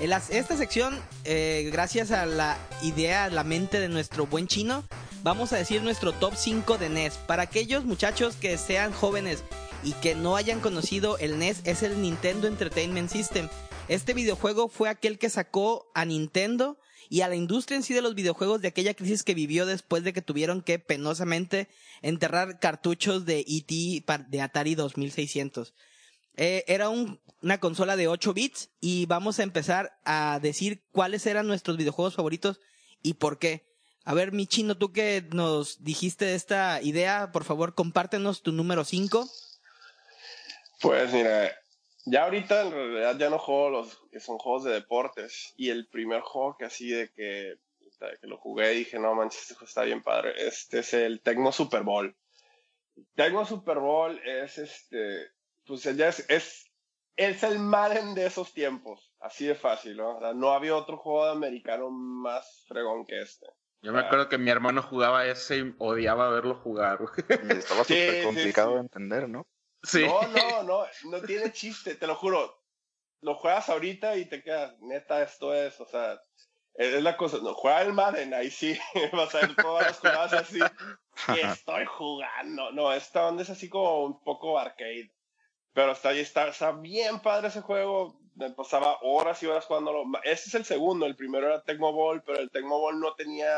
En 0.00 0.12
esta 0.12 0.56
sección, 0.56 0.98
eh, 1.24 1.68
gracias 1.72 2.10
a 2.10 2.24
la 2.24 2.56
idea, 2.82 3.28
la 3.28 3.44
mente 3.44 3.80
de 3.80 3.88
nuestro 3.88 4.26
buen 4.26 4.46
chino, 4.46 4.84
vamos 5.22 5.52
a 5.52 5.56
decir 5.56 5.82
nuestro 5.82 6.12
top 6.12 6.34
5 6.36 6.78
de 6.78 6.88
NES. 6.88 7.14
Para 7.26 7.42
aquellos 7.42 7.84
muchachos 7.84 8.36
que 8.36 8.56
sean 8.58 8.92
jóvenes 8.92 9.42
y 9.82 9.92
que 9.94 10.14
no 10.14 10.36
hayan 10.36 10.60
conocido 10.60 11.18
el 11.18 11.38
NES, 11.38 11.62
es 11.64 11.82
el 11.82 12.00
Nintendo 12.02 12.46
Entertainment 12.46 13.10
System. 13.10 13.48
Este 13.88 14.14
videojuego 14.14 14.68
fue 14.68 14.88
aquel 14.88 15.18
que 15.18 15.30
sacó 15.30 15.90
a 15.94 16.04
Nintendo 16.04 16.78
y 17.08 17.22
a 17.22 17.28
la 17.28 17.34
industria 17.34 17.76
en 17.76 17.82
sí 17.82 17.92
de 17.92 18.02
los 18.02 18.14
videojuegos 18.14 18.60
de 18.60 18.68
aquella 18.68 18.94
crisis 18.94 19.22
que 19.24 19.34
vivió 19.34 19.66
después 19.66 20.04
de 20.04 20.12
que 20.12 20.22
tuvieron 20.22 20.62
que 20.62 20.78
penosamente 20.78 21.68
enterrar 22.02 22.60
cartuchos 22.60 23.24
de 23.24 23.44
ET 23.48 24.04
de 24.28 24.40
Atari 24.42 24.74
2600. 24.76 25.74
Eh, 26.36 26.64
era 26.68 26.88
un- 26.88 27.18
una 27.42 27.58
consola 27.58 27.96
de 27.96 28.06
8 28.06 28.32
bits 28.32 28.70
y 28.80 29.06
vamos 29.06 29.38
a 29.40 29.42
empezar 29.42 29.98
a 30.04 30.38
decir 30.40 30.82
cuáles 30.92 31.26
eran 31.26 31.46
nuestros 31.48 31.76
videojuegos 31.76 32.14
favoritos 32.14 32.60
y 33.02 33.14
por 33.14 33.38
qué. 33.38 33.66
A 34.04 34.14
ver, 34.14 34.30
mi 34.32 34.46
chino, 34.46 34.76
tú 34.76 34.92
que 34.92 35.26
nos 35.32 35.82
dijiste 35.82 36.34
esta 36.34 36.80
idea, 36.82 37.32
por 37.32 37.44
favor, 37.44 37.74
compártenos 37.74 38.42
tu 38.42 38.52
número 38.52 38.84
5. 38.84 39.28
Pues 40.80 41.12
mira, 41.12 41.50
ya 42.06 42.24
ahorita 42.24 42.62
en 42.62 42.72
realidad 42.72 43.16
ya 43.18 43.30
no 43.30 43.38
juego 43.38 43.70
los 43.70 44.00
que 44.10 44.20
son 44.20 44.38
juegos 44.38 44.64
de 44.64 44.72
deportes. 44.72 45.52
Y 45.56 45.70
el 45.70 45.86
primer 45.88 46.22
juego 46.22 46.56
que 46.58 46.64
así 46.64 46.90
de 46.90 47.10
que, 47.12 47.22
de 48.00 48.18
que 48.20 48.26
lo 48.26 48.38
jugué 48.38 48.70
dije, 48.70 48.98
no 48.98 49.14
manches, 49.14 49.42
este 49.42 49.54
juego 49.54 49.68
está 49.68 49.82
bien 49.82 50.02
padre. 50.02 50.32
Este 50.38 50.80
es 50.80 50.94
el 50.94 51.20
Tecmo 51.20 51.52
Super 51.52 51.82
Bowl. 51.82 52.16
Tecmo 53.14 53.44
Super 53.44 53.78
Bowl 53.78 54.18
es 54.24 54.58
este, 54.58 55.30
pues 55.66 55.82
ya 55.82 56.08
es, 56.08 56.28
es, 56.30 56.70
es 57.16 57.42
el 57.42 57.58
Madden 57.58 58.14
de 58.14 58.26
esos 58.26 58.52
tiempos. 58.54 59.12
Así 59.20 59.46
de 59.46 59.54
fácil, 59.54 59.98
¿no? 59.98 60.16
O 60.16 60.20
sea, 60.20 60.32
no 60.32 60.52
había 60.52 60.74
otro 60.74 60.96
juego 60.96 61.26
de 61.26 61.32
americano 61.32 61.90
más 61.90 62.64
fregón 62.66 63.04
que 63.04 63.20
este. 63.20 63.46
Yo 63.82 63.92
me 63.92 64.00
acuerdo 64.00 64.28
que 64.28 64.36
mi 64.36 64.50
hermano 64.50 64.82
jugaba 64.82 65.26
ese 65.26 65.58
y 65.58 65.74
odiaba 65.78 66.28
verlo 66.30 66.54
jugar. 66.54 66.98
güey. 66.98 67.10
Estaba 67.50 67.84
súper 67.84 68.14
sí, 68.20 68.24
complicado 68.24 68.70
sí. 68.70 68.74
de 68.74 68.80
entender, 68.80 69.28
¿no? 69.28 69.46
No, 69.94 70.22
no, 70.28 70.62
no, 70.62 70.86
no 71.04 71.22
tiene 71.22 71.52
chiste, 71.52 71.94
te 71.94 72.06
lo 72.06 72.14
juro. 72.14 72.58
Lo 73.22 73.34
juegas 73.34 73.68
ahorita 73.68 74.16
y 74.16 74.26
te 74.26 74.42
quedas, 74.42 74.78
neta, 74.80 75.22
esto 75.22 75.54
es, 75.54 75.78
o 75.80 75.86
sea, 75.86 76.20
es 76.74 77.02
la 77.02 77.16
cosa, 77.16 77.38
no, 77.42 77.54
juega 77.54 77.82
el 77.82 77.92
Madden, 77.92 78.32
ahí 78.32 78.50
sí, 78.50 78.78
vas 79.12 79.34
a 79.34 79.40
ver 79.40 79.54
todas 79.56 79.86
las 79.86 79.98
jugadas 79.98 80.32
así, 80.32 80.58
estoy 81.36 81.84
jugando, 81.84 82.72
no, 82.72 82.92
esta 82.92 83.26
onda 83.26 83.42
es 83.42 83.50
así 83.50 83.68
como 83.68 84.04
un 84.04 84.24
poco 84.24 84.58
arcade, 84.58 85.12
pero 85.74 85.92
está, 85.92 86.12
está, 86.12 86.48
está 86.48 86.72
bien 86.72 87.20
padre 87.20 87.48
ese 87.48 87.60
juego, 87.60 88.18
me 88.36 88.50
pasaba 88.50 88.98
horas 89.02 89.42
y 89.42 89.46
horas 89.46 89.66
jugándolo, 89.66 90.04
este 90.24 90.48
es 90.48 90.54
el 90.54 90.64
segundo, 90.64 91.04
el 91.04 91.16
primero 91.16 91.46
era 91.46 91.62
Tecmo 91.62 91.92
Ball, 91.92 92.22
pero 92.22 92.38
el 92.38 92.50
Tecmo 92.50 92.80
Ball 92.80 92.98
no 92.98 93.14
tenía 93.14 93.52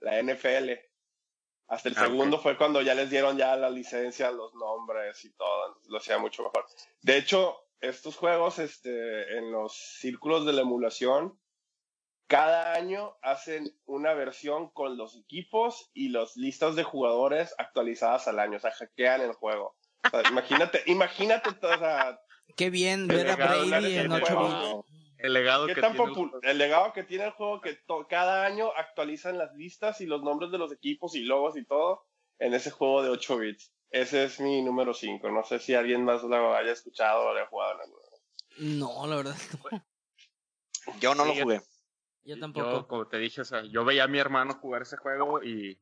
la 0.00 0.22
NFL, 0.22 0.72
hasta 1.68 1.88
el 1.88 1.96
Ah, 1.98 2.02
segundo 2.06 2.38
fue 2.38 2.56
cuando 2.56 2.82
ya 2.82 2.94
les 2.94 3.10
dieron 3.10 3.36
ya 3.36 3.56
la 3.56 3.70
licencia, 3.70 4.30
los 4.30 4.54
nombres 4.54 5.24
y 5.24 5.32
todo, 5.34 5.80
lo 5.88 5.98
hacía 5.98 6.18
mucho 6.18 6.42
mejor. 6.42 6.66
De 7.02 7.16
hecho, 7.16 7.56
estos 7.80 8.16
juegos, 8.16 8.58
este, 8.58 9.36
en 9.38 9.50
los 9.52 9.74
círculos 9.74 10.46
de 10.46 10.52
la 10.52 10.62
emulación, 10.62 11.38
cada 12.26 12.72
año 12.74 13.16
hacen 13.22 13.76
una 13.84 14.14
versión 14.14 14.70
con 14.70 14.96
los 14.96 15.14
equipos 15.16 15.90
y 15.92 16.08
las 16.08 16.36
listas 16.36 16.74
de 16.74 16.82
jugadores 16.82 17.54
actualizadas 17.58 18.28
al 18.28 18.38
año, 18.38 18.56
o 18.56 18.60
sea, 18.60 18.70
hackean 18.72 19.20
el 19.20 19.32
juego. 19.34 19.76
O 20.04 20.10
sea, 20.10 20.22
imagínate, 20.30 20.82
imagínate, 20.86 21.50
o 21.50 21.78
sea, 21.78 22.18
Qué 22.56 22.70
bien 22.70 23.02
El 23.02 23.16
ver 23.16 23.30
a 23.30 23.36
Brady 23.36 23.96
en 23.96 24.06
NFL, 24.10 24.12
8 24.22 24.26
juego. 24.26 24.82
bits. 24.88 24.93
El 25.24 25.32
legado 25.32 25.66
que 25.66 25.74
tan 25.76 25.96
tiene 25.96 26.12
el 26.12 26.50
el 26.50 26.58
legado 26.58 26.92
que 26.92 27.02
tiene 27.02 27.24
el 27.24 27.30
juego 27.30 27.62
que 27.62 27.78
cada 28.10 28.44
año 28.44 28.70
actualizan 28.76 29.38
las 29.38 29.54
listas 29.54 30.02
y 30.02 30.06
los 30.06 30.22
nombres 30.22 30.50
de 30.50 30.58
los 30.58 30.70
equipos 30.70 31.14
y 31.14 31.20
logos 31.20 31.56
y 31.56 31.64
todo 31.64 32.04
en 32.38 32.52
ese 32.52 32.70
juego 32.70 33.02
de 33.02 33.08
8 33.08 33.38
bits. 33.38 33.72
Ese 33.88 34.24
es 34.24 34.38
mi 34.38 34.60
número 34.60 34.92
5. 34.92 35.30
No 35.30 35.42
sé 35.42 35.60
si 35.60 35.74
alguien 35.74 36.04
más 36.04 36.22
lo 36.24 36.54
haya 36.54 36.72
escuchado 36.72 37.22
o 37.22 37.32
lo 37.32 37.38
haya 37.38 37.48
jugado 37.48 37.72
en 37.72 37.80
alguna 37.80 38.02
vez. 38.10 38.22
No, 38.58 39.06
la 39.06 39.16
verdad, 39.16 39.36
no. 39.72 39.84
Yo 41.00 41.14
no 41.14 41.24
lo 41.24 41.32
jugué. 41.32 41.62
yo 42.24 42.34
Yo, 42.34 42.40
tampoco. 42.40 42.86
como 42.86 43.08
te 43.08 43.16
dije, 43.16 43.40
o 43.40 43.44
sea, 43.46 43.62
yo 43.62 43.82
veía 43.86 44.04
a 44.04 44.08
mi 44.08 44.18
hermano 44.18 44.52
jugar 44.60 44.82
ese 44.82 44.98
juego 44.98 45.42
y 45.42 45.80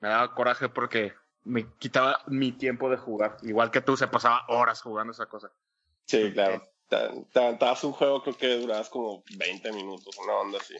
me 0.00 0.08
daba 0.08 0.34
coraje 0.34 0.70
porque 0.70 1.12
me 1.42 1.70
quitaba 1.76 2.22
mi 2.28 2.52
tiempo 2.52 2.88
de 2.88 2.96
jugar. 2.96 3.36
Igual 3.42 3.70
que 3.70 3.82
tú, 3.82 3.98
se 3.98 4.08
pasaba 4.08 4.46
horas 4.48 4.80
jugando 4.80 5.12
esa 5.12 5.26
cosa. 5.26 5.52
Sí, 6.06 6.32
claro. 6.32 6.62
Te 6.88 7.40
aventabas 7.40 7.82
un 7.84 7.92
juego, 7.92 8.22
creo 8.22 8.36
que 8.36 8.56
durabas 8.58 8.88
como 8.88 9.24
20 9.36 9.72
minutos, 9.72 10.16
una 10.18 10.34
onda 10.34 10.58
así. 10.58 10.76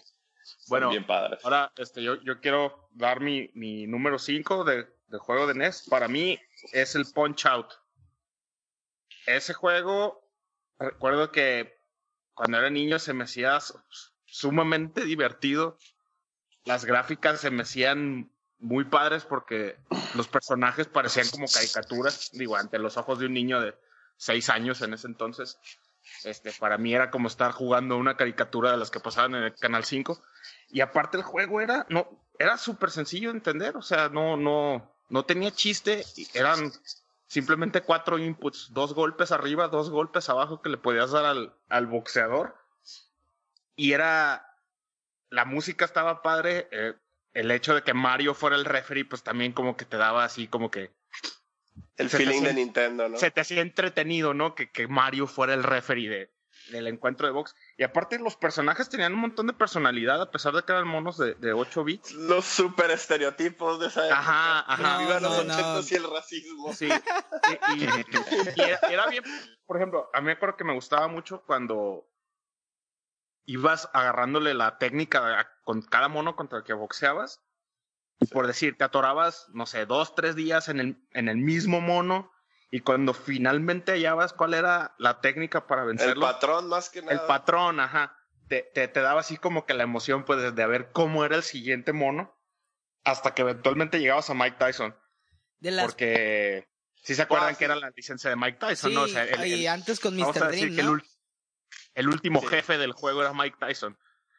Bueno, 0.68 0.90
bien 0.90 1.06
padres. 1.06 1.40
Ahora, 1.44 1.72
este, 1.76 2.02
yo, 2.02 2.16
yo 2.22 2.40
quiero 2.40 2.88
dar 2.92 3.20
mi, 3.20 3.50
mi 3.54 3.86
número 3.86 4.18
5 4.18 4.64
de, 4.64 4.86
de 5.08 5.18
juego 5.18 5.46
de 5.46 5.54
NES. 5.54 5.86
Para 5.88 6.06
mí 6.08 6.38
es 6.72 6.94
el 6.94 7.06
Punch 7.12 7.46
Out. 7.46 7.72
Ese 9.26 9.54
juego, 9.54 10.28
recuerdo 10.78 11.32
que 11.32 11.80
cuando 12.34 12.58
era 12.58 12.68
niño 12.70 12.98
se 12.98 13.14
me 13.14 13.24
hacía 13.24 13.58
su- 13.60 13.80
sumamente 14.26 15.04
divertido. 15.04 15.78
Las 16.64 16.84
gráficas 16.84 17.40
se 17.40 17.50
me 17.50 17.62
hacían 17.62 18.30
muy 18.58 18.84
padres 18.84 19.24
porque 19.24 19.76
los 20.14 20.28
personajes 20.28 20.86
parecían 20.88 21.28
como 21.30 21.46
caricaturas, 21.46 22.30
digo, 22.32 22.56
ante 22.56 22.78
los 22.78 22.96
ojos 22.96 23.18
de 23.18 23.26
un 23.26 23.34
niño 23.34 23.60
de 23.60 23.74
6 24.16 24.48
años 24.50 24.80
en 24.82 24.94
ese 24.94 25.06
entonces. 25.06 25.58
Este, 26.24 26.52
para 26.52 26.78
mí 26.78 26.94
era 26.94 27.10
como 27.10 27.28
estar 27.28 27.52
jugando 27.52 27.96
una 27.96 28.16
caricatura 28.16 28.70
de 28.70 28.76
las 28.76 28.90
que 28.90 29.00
pasaban 29.00 29.34
en 29.34 29.44
el 29.44 29.54
Canal 29.54 29.84
5. 29.84 30.22
Y 30.70 30.80
aparte 30.80 31.16
el 31.16 31.22
juego 31.22 31.60
era, 31.60 31.86
no, 31.88 32.08
era 32.38 32.58
súper 32.58 32.90
sencillo 32.90 33.30
de 33.30 33.38
entender, 33.38 33.76
o 33.76 33.82
sea, 33.82 34.08
no, 34.08 34.36
no, 34.36 34.94
no 35.08 35.24
tenía 35.24 35.50
chiste, 35.50 36.04
eran 36.34 36.72
simplemente 37.26 37.82
cuatro 37.82 38.18
inputs, 38.18 38.72
dos 38.72 38.94
golpes 38.94 39.32
arriba, 39.32 39.68
dos 39.68 39.90
golpes 39.90 40.28
abajo 40.28 40.62
que 40.62 40.68
le 40.68 40.76
podías 40.76 41.10
dar 41.10 41.24
al, 41.24 41.54
al 41.68 41.86
boxeador. 41.86 42.56
Y 43.76 43.92
era, 43.92 44.56
la 45.30 45.44
música 45.44 45.84
estaba 45.84 46.22
padre, 46.22 46.68
eh, 46.70 46.94
el 47.32 47.50
hecho 47.50 47.74
de 47.74 47.82
que 47.82 47.94
Mario 47.94 48.34
fuera 48.34 48.56
el 48.56 48.64
referee, 48.64 49.04
pues 49.04 49.22
también 49.22 49.52
como 49.52 49.76
que 49.76 49.84
te 49.84 49.96
daba 49.96 50.24
así 50.24 50.46
como 50.46 50.70
que 50.70 50.92
El 51.96 52.10
se 52.10 52.18
te 52.18 52.24
feeling 52.24 52.42
de 52.42 52.54
Nintendo, 52.54 53.08
¿no? 53.08 53.16
se 53.18 53.30
te 53.30 53.40
hacía 53.40 53.60
entretenido, 53.62 54.34
¿no? 54.34 54.54
Que, 54.54 54.70
que 54.70 54.88
Mario 54.88 55.26
fuera 55.26 55.54
el 55.54 55.62
referee 55.62 56.08
de, 56.08 56.34
del 56.70 56.86
encuentro 56.88 57.26
de 57.26 57.32
box. 57.32 57.54
Y 57.76 57.82
aparte 57.84 58.18
los 58.18 58.36
personajes 58.36 58.88
tenían 58.88 59.12
un 59.14 59.20
montón 59.20 59.46
de 59.46 59.52
personalidad, 59.52 60.20
a 60.20 60.30
pesar 60.30 60.54
de 60.54 60.62
que 60.62 60.72
eran 60.72 60.88
monos 60.88 61.18
de, 61.18 61.34
de 61.34 61.52
8 61.52 61.84
bits. 61.84 62.12
Los 62.12 62.44
super 62.44 62.90
estereotipos 62.90 63.78
de 63.80 63.86
esa 63.88 64.06
época. 64.06 64.18
Ajá, 64.20 64.60
ajá. 64.72 64.98
Viva 64.98 65.20
No, 65.20 65.28
los 65.28 65.46
no, 65.46 65.74
no. 65.74 65.80
y 65.88 65.94
el 65.94 66.10
racismo. 66.10 66.72
Sí. 66.72 66.88
Y, 67.76 67.84
y- 67.84 67.88
y 68.56 68.60
era, 68.62 68.78
era 68.90 69.06
bien, 69.08 69.22
por 69.66 69.76
ejemplo, 69.76 70.08
a 70.12 70.20
mí 70.20 70.26
me 70.26 70.32
acuerdo 70.32 70.56
que 70.56 70.64
me 70.64 70.74
gustaba 70.74 71.06
mucho 71.08 71.42
cuando 71.46 72.08
ibas 73.46 73.88
agarrándole 73.92 74.54
la 74.54 74.78
técnica 74.78 75.40
a- 75.40 75.48
con 75.64 75.82
cada 75.82 76.08
mono 76.08 76.34
contra 76.36 76.58
el 76.58 76.64
que 76.64 76.72
boxeabas. 76.72 77.40
Y 78.24 78.32
por 78.32 78.46
decir, 78.46 78.76
te 78.76 78.84
atorabas, 78.84 79.46
no 79.52 79.66
sé, 79.66 79.86
dos, 79.86 80.14
tres 80.14 80.34
días 80.36 80.68
en 80.68 80.80
el, 80.80 80.96
en 81.12 81.28
el 81.28 81.36
mismo 81.36 81.80
mono. 81.80 82.30
Y 82.70 82.80
cuando 82.80 83.14
finalmente 83.14 83.92
hallabas 83.92 84.32
cuál 84.32 84.54
era 84.54 84.94
la 84.98 85.20
técnica 85.20 85.66
para 85.66 85.82
El 85.82 85.88
vencerlo, 85.88 86.22
patrón, 86.26 86.68
más 86.68 86.90
que 86.90 87.02
nada. 87.02 87.12
el 87.12 87.20
patrón, 87.20 87.78
ajá, 87.78 88.16
te, 88.48 88.62
te, 88.74 88.88
te 88.88 89.00
daba 89.00 89.20
así 89.20 89.36
como 89.36 89.64
que 89.64 89.74
la 89.74 89.84
emoción 89.84 90.24
pues 90.24 90.40
de, 90.42 90.50
de 90.52 90.66
ver 90.66 90.90
cómo 90.92 91.24
era 91.24 91.36
el 91.36 91.42
siguiente 91.44 91.92
mono. 91.92 92.34
Hasta 93.04 93.34
que 93.34 93.42
eventualmente 93.42 94.00
llegabas 94.00 94.28
a 94.30 94.34
Mike 94.34 94.56
Tyson. 94.58 94.96
De 95.60 95.70
las 95.70 95.84
Porque 95.84 96.66
si 97.02 97.14
se 97.14 97.22
acuerdan 97.22 97.50
sí. 97.52 97.58
que 97.58 97.64
era 97.66 97.76
la 97.76 97.90
licencia 97.94 98.30
de 98.30 98.36
Mike 98.36 98.58
Tyson, 98.58 98.90
sí, 98.90 98.94
¿no? 98.96 99.02
O 99.02 99.08
sea, 99.08 99.24
el- 99.24 99.46
y 99.46 99.52
el- 99.64 99.68
antes 99.68 100.00
con 100.00 100.18
vamos 100.18 100.36
a 100.36 100.40
Mr. 100.40 100.50
decir 100.50 100.72
Dream, 100.74 100.98
que 100.98 101.04
el, 101.04 101.10
el 101.96 102.08
último 102.08 102.40
Sí. 102.40 102.46
jefe 102.48 102.78
del 102.78 102.92
juego 102.92 103.20
era 103.20 103.32
Mike 103.34 103.56
Tyson. 103.60 103.96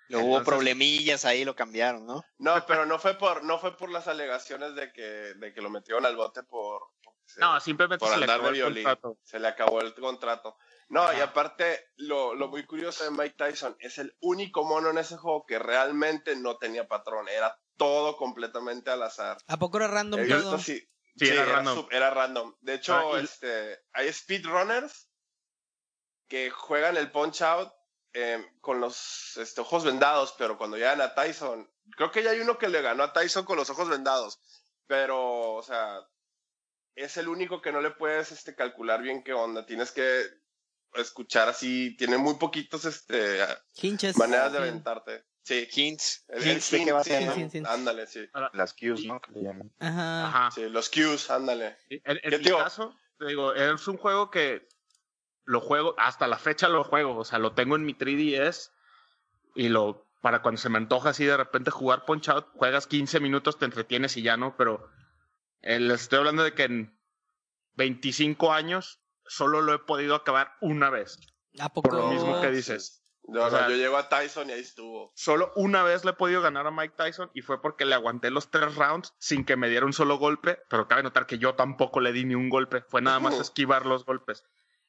Luego 0.09 0.25
hubo 0.27 0.37
Entonces- 0.37 0.47
problemillas 0.53 1.25
ahí, 1.25 1.45
lo 1.45 1.55
cambiaron, 1.55 2.05
¿no? 2.05 2.23
No, 2.37 2.63
pero 2.67 2.85
no 2.85 2.99
fue 2.99 3.17
por, 3.17 3.43
no 3.43 3.59
fue 3.59 3.75
por 3.75 3.89
las 3.89 4.07
alegaciones 4.07 4.75
de 4.75 4.91
que, 4.93 5.01
de 5.01 5.53
que 5.53 5.61
lo 5.61 5.69
metieron 5.69 6.05
al 6.05 6.15
bote 6.15 6.43
por, 6.43 6.81
se- 7.25 7.39
No, 7.39 7.59
simplemente 7.59 7.99
por 7.99 8.09
se 8.13 8.17
le 8.17 8.23
andar 8.25 8.41
de 8.41 8.47
el 8.49 8.53
violín. 8.53 8.83
contrato. 8.83 9.17
Se 9.23 9.39
le 9.39 9.47
acabó 9.47 9.81
el 9.81 9.93
contrato. 9.95 10.57
No, 10.89 11.11
y 11.11 11.19
aparte, 11.21 11.87
lo, 11.95 12.35
lo 12.35 12.47
muy 12.47 12.63
curioso 12.67 13.03
de 13.03 13.09
Mike 13.09 13.33
Tyson 13.35 13.75
es 13.79 13.97
el 13.97 14.15
único 14.19 14.63
mono 14.63 14.91
en 14.91 14.99
ese 14.99 15.17
juego 15.17 15.43
que 15.47 15.57
realmente 15.57 16.35
no 16.35 16.57
tenía 16.57 16.87
patrón. 16.87 17.27
Era 17.27 17.59
todo 17.75 18.15
completamente 18.17 18.91
al 18.91 19.01
azar. 19.01 19.37
¿A 19.47 19.57
poco 19.57 19.77
era 19.77 19.87
random 19.87 20.19
todo? 20.27 20.35
resto 20.37 20.59
sí, 20.59 20.87
Sí, 21.17 21.27
era 21.29 21.45
random. 21.45 21.75
sub- 21.75 21.87
era 21.91 22.11
random. 22.11 22.55
De 22.61 22.75
hecho, 22.75 22.93
Ah, 22.95 23.19
y- 23.19 23.23
este, 23.23 23.79
hay 23.93 24.13
speedrunners 24.13 25.09
que 26.27 26.49
juegan 26.51 26.97
el 26.97 27.11
punch 27.11 27.41
out 27.41 27.71
eh, 28.17 28.43
con 28.61 28.79
los 28.79 29.35
este, 29.35 29.59
ojos 29.59 29.83
vendados, 29.83 30.33
pero 30.37 30.57
cuando 30.57 30.77
llegan 30.77 31.01
a 31.01 31.13
Tyson, 31.13 31.69
creo 31.97 32.11
que 32.11 32.23
ya 32.23 32.31
hay 32.31 32.39
uno 32.39 32.57
que 32.57 32.69
le 32.69 32.81
ganó 32.81 33.03
a 33.03 33.11
Tyson 33.11 33.43
con 33.43 33.57
los 33.57 33.69
ojos 33.69 33.89
vendados, 33.89 34.39
pero, 34.87 35.53
o 35.53 35.61
sea, 35.61 35.99
es 36.95 37.17
el 37.17 37.27
único 37.27 37.61
que 37.61 37.73
no 37.73 37.81
le 37.81 37.91
puedes 37.91 38.31
este, 38.31 38.55
calcular 38.55 39.01
bien 39.01 39.21
qué 39.21 39.33
onda. 39.33 39.65
Tienes 39.65 39.91
que 39.91 40.23
escuchar 40.93 41.49
así, 41.49 41.95
tiene 41.97 42.17
muy 42.17 42.35
poquitos 42.35 42.85
este, 42.85 43.39
Hinches. 43.73 44.15
maneras 44.17 44.53
de 44.53 44.59
aventarte. 44.59 45.25
Sí, 45.43 45.67
Hints. 45.71 46.23
el, 46.29 46.41
el 46.41 46.51
Hints 46.53 46.71
de 46.71 46.85
qué 46.85 46.91
va 46.93 46.99
a 47.01 47.03
ser, 47.03 47.21
sí, 47.21 47.25
¿no? 47.27 47.35
Sí, 47.35 47.49
sí. 47.49 47.63
ándale, 47.67 48.07
sí. 48.07 48.29
Las 48.53 48.73
cues, 48.73 49.05
¿no? 49.05 49.19
Que 49.19 49.31
le 49.33 49.43
llaman. 49.43 49.71
Ajá. 49.77 50.27
Ajá. 50.27 50.51
Sí, 50.51 50.69
los 50.69 50.89
cues, 50.89 51.29
ándale. 51.29 51.77
En, 51.89 52.01
en 52.05 52.31
¿Qué 52.31 52.37
mi 52.39 52.45
caso, 52.45 52.95
te 53.19 53.25
digo, 53.25 53.53
es 53.53 53.87
un 53.87 53.97
juego 53.97 54.31
que 54.31 54.67
lo 55.45 55.61
juego, 55.61 55.95
hasta 55.97 56.27
la 56.27 56.37
fecha 56.37 56.67
lo 56.69 56.83
juego, 56.83 57.17
o 57.17 57.23
sea, 57.25 57.39
lo 57.39 57.53
tengo 57.53 57.75
en 57.75 57.85
mi 57.85 57.93
3DS 57.93 58.71
y 59.55 59.69
lo, 59.69 60.05
para 60.21 60.41
cuando 60.41 60.59
se 60.59 60.69
me 60.69 60.77
antoja 60.77 61.09
así 61.09 61.23
de 61.25 61.37
repente 61.37 61.71
jugar 61.71 62.05
Punch 62.05 62.29
Out, 62.29 62.47
juegas 62.55 62.87
15 62.87 63.19
minutos, 63.19 63.57
te 63.57 63.65
entretienes 63.65 64.17
y 64.17 64.21
ya 64.23 64.37
no, 64.37 64.55
pero 64.57 64.89
eh, 65.61 65.79
les 65.79 66.01
estoy 66.01 66.19
hablando 66.19 66.43
de 66.43 66.53
que 66.53 66.63
en 66.63 66.97
25 67.75 68.51
años 68.53 68.99
solo 69.25 69.61
lo 69.61 69.73
he 69.73 69.79
podido 69.79 70.15
acabar 70.15 70.53
una 70.61 70.89
vez, 70.89 71.19
¿A 71.59 71.69
poco? 71.69 71.89
por 71.89 71.97
lo 71.99 72.07
mismo 72.09 72.41
que 72.41 72.51
dices. 72.51 73.01
No, 73.27 73.45
O 73.45 73.49
sea- 73.49 73.61
no, 73.61 73.69
yo 73.71 73.75
llego 73.77 73.97
a 73.97 74.07
Tyson 74.07 74.49
y 74.49 74.53
ahí 74.53 74.59
estuvo. 74.59 75.11
Solo 75.15 75.51
una 75.55 75.81
vez 75.81 76.05
le 76.05 76.11
he 76.11 76.13
podido 76.13 76.41
ganar 76.43 76.67
a 76.67 76.71
Mike 76.71 76.93
Tyson 76.95 77.31
y 77.33 77.41
fue 77.41 77.59
porque 77.59 77.83
le 77.85 77.95
aguanté 77.95 78.29
los 78.29 78.51
tres 78.51 78.75
rounds 78.75 79.15
sin 79.17 79.45
que 79.45 79.55
me 79.55 79.67
diera 79.67 79.85
un 79.85 79.93
solo 79.93 80.19
golpe, 80.19 80.59
pero 80.69 80.87
cabe 80.87 81.01
notar 81.01 81.25
que 81.25 81.39
yo 81.39 81.55
tampoco 81.55 82.01
le 82.01 82.11
di 82.13 82.23
ni 82.23 82.35
un 82.35 82.49
golpe, 82.49 82.81
fue 82.87 83.01
nada 83.01 83.19
más 83.19 83.39
esquivar 83.39 83.87
los 83.87 84.05
golpes. 84.05 84.45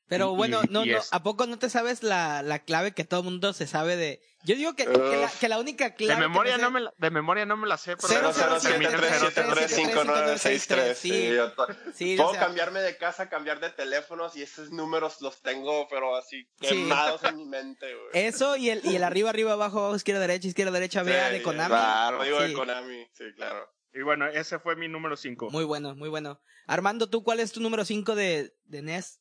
Pero 0.09 0.37
bueno, 0.37 0.61
y- 0.63 0.69
no, 0.73 0.85
y 0.85 0.91
no, 0.91 1.01
¿a 1.11 1.23
poco 1.23 1.47
no 1.47 1.59
te 1.59 1.69
sabes 1.69 2.03
la, 2.05 2.43
la 2.43 2.61
clave 2.61 2.93
que 2.93 3.05
todo 3.05 3.21
el 3.21 3.25
mundo 3.25 3.53
se 3.53 3.67
sabe 3.67 3.97
de...? 3.97 4.21
Yo 4.45 4.55
digo 4.55 4.75
que, 4.77 4.85
que, 4.85 4.93
la, 5.17 5.29
que 5.41 5.49
la 5.49 5.59
única 5.59 5.95
clave... 5.95 6.15
De 6.15 6.23
que 6.23 6.29
memoria, 6.29 6.55
sé- 6.57 6.63
no 6.63 6.71
me 6.71 6.81
la, 6.81 6.95
de 6.97 7.11
memoria 7.11 7.45
no 7.47 7.57
me 7.57 7.67
la 7.67 7.77
sé, 7.77 7.97
pero 7.97 8.07
Cero, 8.09 8.31
cero, 8.33 8.57
siete, 8.61 8.79
termina 8.79 8.91
en 8.93 8.97
tres, 8.99 9.11
cero, 9.11 9.27
siete, 9.35 9.35
cero, 9.35 9.53
tres, 9.57 10.41
cero. 10.43 10.59
siete, 10.61 10.95
00759963. 10.95 10.95
sí. 10.95 11.11
Sí, 11.11 11.35
yo 11.35 11.53
Sí, 11.95 12.17
Puedo 12.17 12.29
o 12.31 12.33
sea, 12.33 12.41
cambiarme 12.45 12.81
de 12.81 12.97
casa, 12.97 13.29
cambiar 13.29 13.59
de 13.59 13.71
teléfonos 13.71 14.37
y 14.37 14.43
esos 14.43 14.71
números 14.71 15.21
los 15.21 15.43
tengo, 15.43 15.89
pero 15.89 16.15
así 16.15 16.49
Sí. 16.61 16.69
quemados 16.69 17.25
en 17.25 17.37
mi 17.39 17.47
mente, 17.47 17.87
güey. 17.93 18.27
Eso 18.27 18.57
y 18.57 18.71
el, 18.71 18.83
y 18.87 18.95
el 18.95 19.03
arriba, 19.03 19.31
arriba, 19.31 19.55
abajo, 19.55 19.81
abajo, 19.81 19.97
izquierda, 19.97 20.21
derecha, 20.21 20.47
izquierda, 20.47 20.71
derecha, 20.71 21.03
vea 21.03 21.27
Sí, 21.29 21.33
de 21.35 21.43
Konami. 21.43 21.69
claro. 21.69 22.19
Código 22.19 22.41
Sí. 22.41 22.47
de 22.47 22.53
Konami, 22.53 23.07
sí, 23.15 23.25
claro. 23.35 23.69
Y 23.93 24.03
bueno, 24.03 24.27
ese 24.29 24.61
fue 24.61 24.77
mi 24.77 24.87
número 24.87 25.17
5. 25.17 25.51
Muy 25.51 25.65
bueno, 25.65 25.97
muy 25.97 26.09
bueno. 26.09 26.41
Armando, 26.69 27.09
¿tú 27.09 27.25
cuál 27.25 27.41
es 27.41 27.51
tu 27.51 27.61
número 27.61 27.85
5 27.85 28.15
de, 28.15 28.55
de 28.67 28.83
NES? 28.83 29.21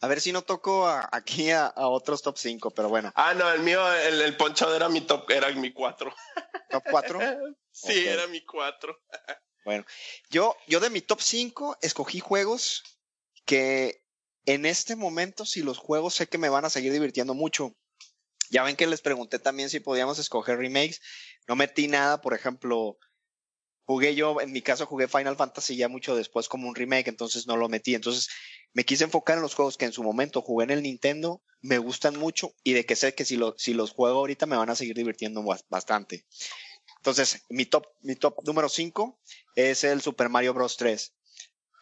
A 0.00 0.06
ver 0.08 0.20
si 0.20 0.32
no 0.32 0.42
toco 0.42 0.86
a- 0.86 1.08
aquí 1.12 1.50
a, 1.50 1.66
a 1.66 1.88
otros 1.88 2.22
top 2.22 2.36
5, 2.38 2.70
pero 2.70 2.88
bueno. 2.88 3.12
Ah, 3.16 3.34
no, 3.34 3.50
el 3.50 3.60
mío, 3.60 3.80
el, 3.92 4.20
el 4.20 4.36
ponchado 4.36 4.74
era 4.76 4.88
mi 4.88 5.00
top, 5.00 5.30
era 5.30 5.50
mi 5.52 5.72
4. 5.72 6.14
Top 6.70 6.84
4. 6.88 7.20
sí, 7.72 8.06
era 8.06 8.26
mi 8.26 8.44
4. 8.44 8.96
Yo, 10.30 10.56
yo 10.66 10.80
de 10.80 10.90
mi 10.90 11.00
top 11.00 11.20
5 11.20 11.76
escogí 11.82 12.20
juegos 12.20 12.82
que 13.44 14.02
en 14.46 14.64
este 14.64 14.96
momento, 14.96 15.44
si 15.44 15.62
los 15.62 15.78
juegos 15.78 16.14
sé 16.14 16.26
que 16.26 16.38
me 16.38 16.48
van 16.48 16.64
a 16.64 16.70
seguir 16.70 16.92
divirtiendo 16.92 17.34
mucho. 17.34 17.76
Ya 18.50 18.62
ven 18.62 18.76
que 18.76 18.86
les 18.86 19.02
pregunté 19.02 19.38
también 19.38 19.68
si 19.68 19.80
podíamos 19.80 20.18
escoger 20.18 20.56
remakes. 20.56 21.00
No 21.46 21.54
metí 21.54 21.86
nada, 21.86 22.22
por 22.22 22.32
ejemplo, 22.32 22.98
jugué 23.84 24.14
yo, 24.14 24.40
en 24.40 24.52
mi 24.52 24.62
caso 24.62 24.86
jugué 24.86 25.06
Final 25.06 25.36
Fantasy 25.36 25.76
ya 25.76 25.88
mucho 25.88 26.16
después 26.16 26.48
como 26.48 26.66
un 26.66 26.74
remake, 26.74 27.08
entonces 27.08 27.46
no 27.46 27.56
lo 27.58 27.68
metí. 27.68 27.94
Entonces 27.94 28.28
me 28.74 28.84
quise 28.84 29.04
enfocar 29.04 29.36
en 29.36 29.42
los 29.42 29.54
juegos 29.54 29.76
que 29.76 29.84
en 29.86 29.92
su 29.92 30.02
momento 30.02 30.42
jugué 30.42 30.64
en 30.64 30.70
el 30.70 30.82
Nintendo, 30.82 31.42
me 31.60 31.78
gustan 31.78 32.16
mucho 32.18 32.54
y 32.62 32.72
de 32.74 32.86
que 32.86 32.94
sé 32.96 33.14
que 33.14 33.24
si, 33.24 33.36
lo- 33.36 33.54
si 33.58 33.74
los 33.74 33.90
juego 33.90 34.18
ahorita 34.20 34.46
me 34.46 34.56
van 34.56 34.70
a 34.70 34.76
seguir 34.76 34.94
divirtiendo 34.96 35.42
bas- 35.42 35.64
bastante. 35.68 36.24
Entonces, 36.96 37.42
mi 37.48 37.64
top, 37.66 37.86
mi 38.02 38.16
top 38.16 38.44
número 38.44 38.68
5 38.68 39.18
es 39.54 39.84
el 39.84 40.00
Super 40.02 40.28
Mario 40.28 40.52
Bros. 40.54 40.76
3. 40.76 41.14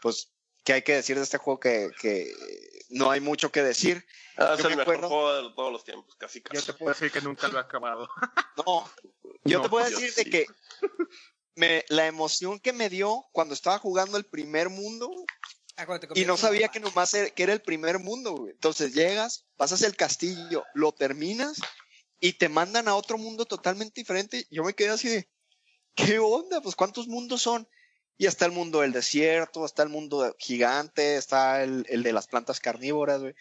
Pues, 0.03 0.33
¿qué 0.65 0.75
hay 0.75 0.83
que 0.83 0.95
decir 0.95 1.17
de 1.17 1.23
este 1.23 1.39
juego? 1.39 1.59
Que, 1.61 1.91
que 2.01 2.33
no 2.91 3.11
hay 3.11 3.21
mucho 3.21 3.51
que 3.51 3.63
decir. 3.63 4.05
Ah, 4.37 4.55
es 4.57 4.63
Yo 4.63 4.69
el 4.69 4.77
me 4.77 4.77
mejor 4.79 4.95
acuerdo- 4.97 5.09
juego 5.09 5.43
de 5.49 5.55
todos 5.55 5.73
los 5.73 5.85
tiempos, 5.85 6.15
casi 6.17 6.41
Yo 6.41 6.45
casi. 6.51 6.67
te 6.67 6.73
puedo 6.75 6.93
decir 6.93 7.11
que 7.11 7.21
nunca 7.23 7.49
lo 7.49 7.59
he 7.59 7.61
acabado. 7.63 8.09
No, 8.67 8.91
yo 9.45 9.59
No, 9.59 9.63
te 9.65 9.69
puedo 9.69 9.89
yo 9.89 9.99
decir 9.99 10.13
sí. 10.13 10.25
de 10.25 10.31
que 10.31 10.47
me, 11.55 11.85
la 11.89 12.07
emoción 12.07 12.59
que 12.61 12.73
me 12.73 12.89
dio 12.91 13.25
cuando 13.33 13.55
estaba 13.55 13.79
jugando 13.79 14.17
el 14.19 14.25
primer 14.27 14.69
mundo 14.71 15.11
y 16.15 16.25
no 16.25 16.37
sabía 16.37 16.69
que 16.69 16.81
nomás 16.81 17.13
era, 17.15 17.31
que 17.31 17.43
era 17.43 17.53
el 17.53 17.61
primer 17.61 17.99
mundo. 17.99 18.33
güey. 18.33 18.53
Entonces 18.53 18.95
llegas, 18.95 19.45
pasas 19.57 19.83
el 19.83 19.97
castillo, 19.97 20.65
lo 20.75 20.93
terminas 20.93 21.61
y 22.21 22.35
te 22.35 22.49
mandan 22.49 22.89
a 22.89 22.95
otro 22.95 23.19
mundo 23.19 23.45
totalmente 23.45 24.01
diferente. 24.01 24.47
Yo 24.51 24.65
me 24.65 24.75
quedé 24.75 24.89
así 24.91 25.09
de, 25.09 25.29
¿qué 25.95 26.19
onda? 26.19 26.61
Pues 26.63 26.75
¿cuántos 26.77 27.09
mundos 27.09 27.43
son? 27.43 27.69
Y 28.19 28.25
está 28.27 28.47
el 28.47 28.53
mundo 28.53 28.81
del 28.81 28.93
desierto, 28.93 29.67
está 29.67 29.83
el 29.83 29.91
mundo 29.91 30.35
gigante, 30.39 31.17
está 31.17 31.63
el, 31.63 31.85
el 31.91 32.03
de 32.03 32.13
las 32.15 32.27
plantas 32.27 32.61
carnívoras, 32.61 33.21
güey. 33.21 33.35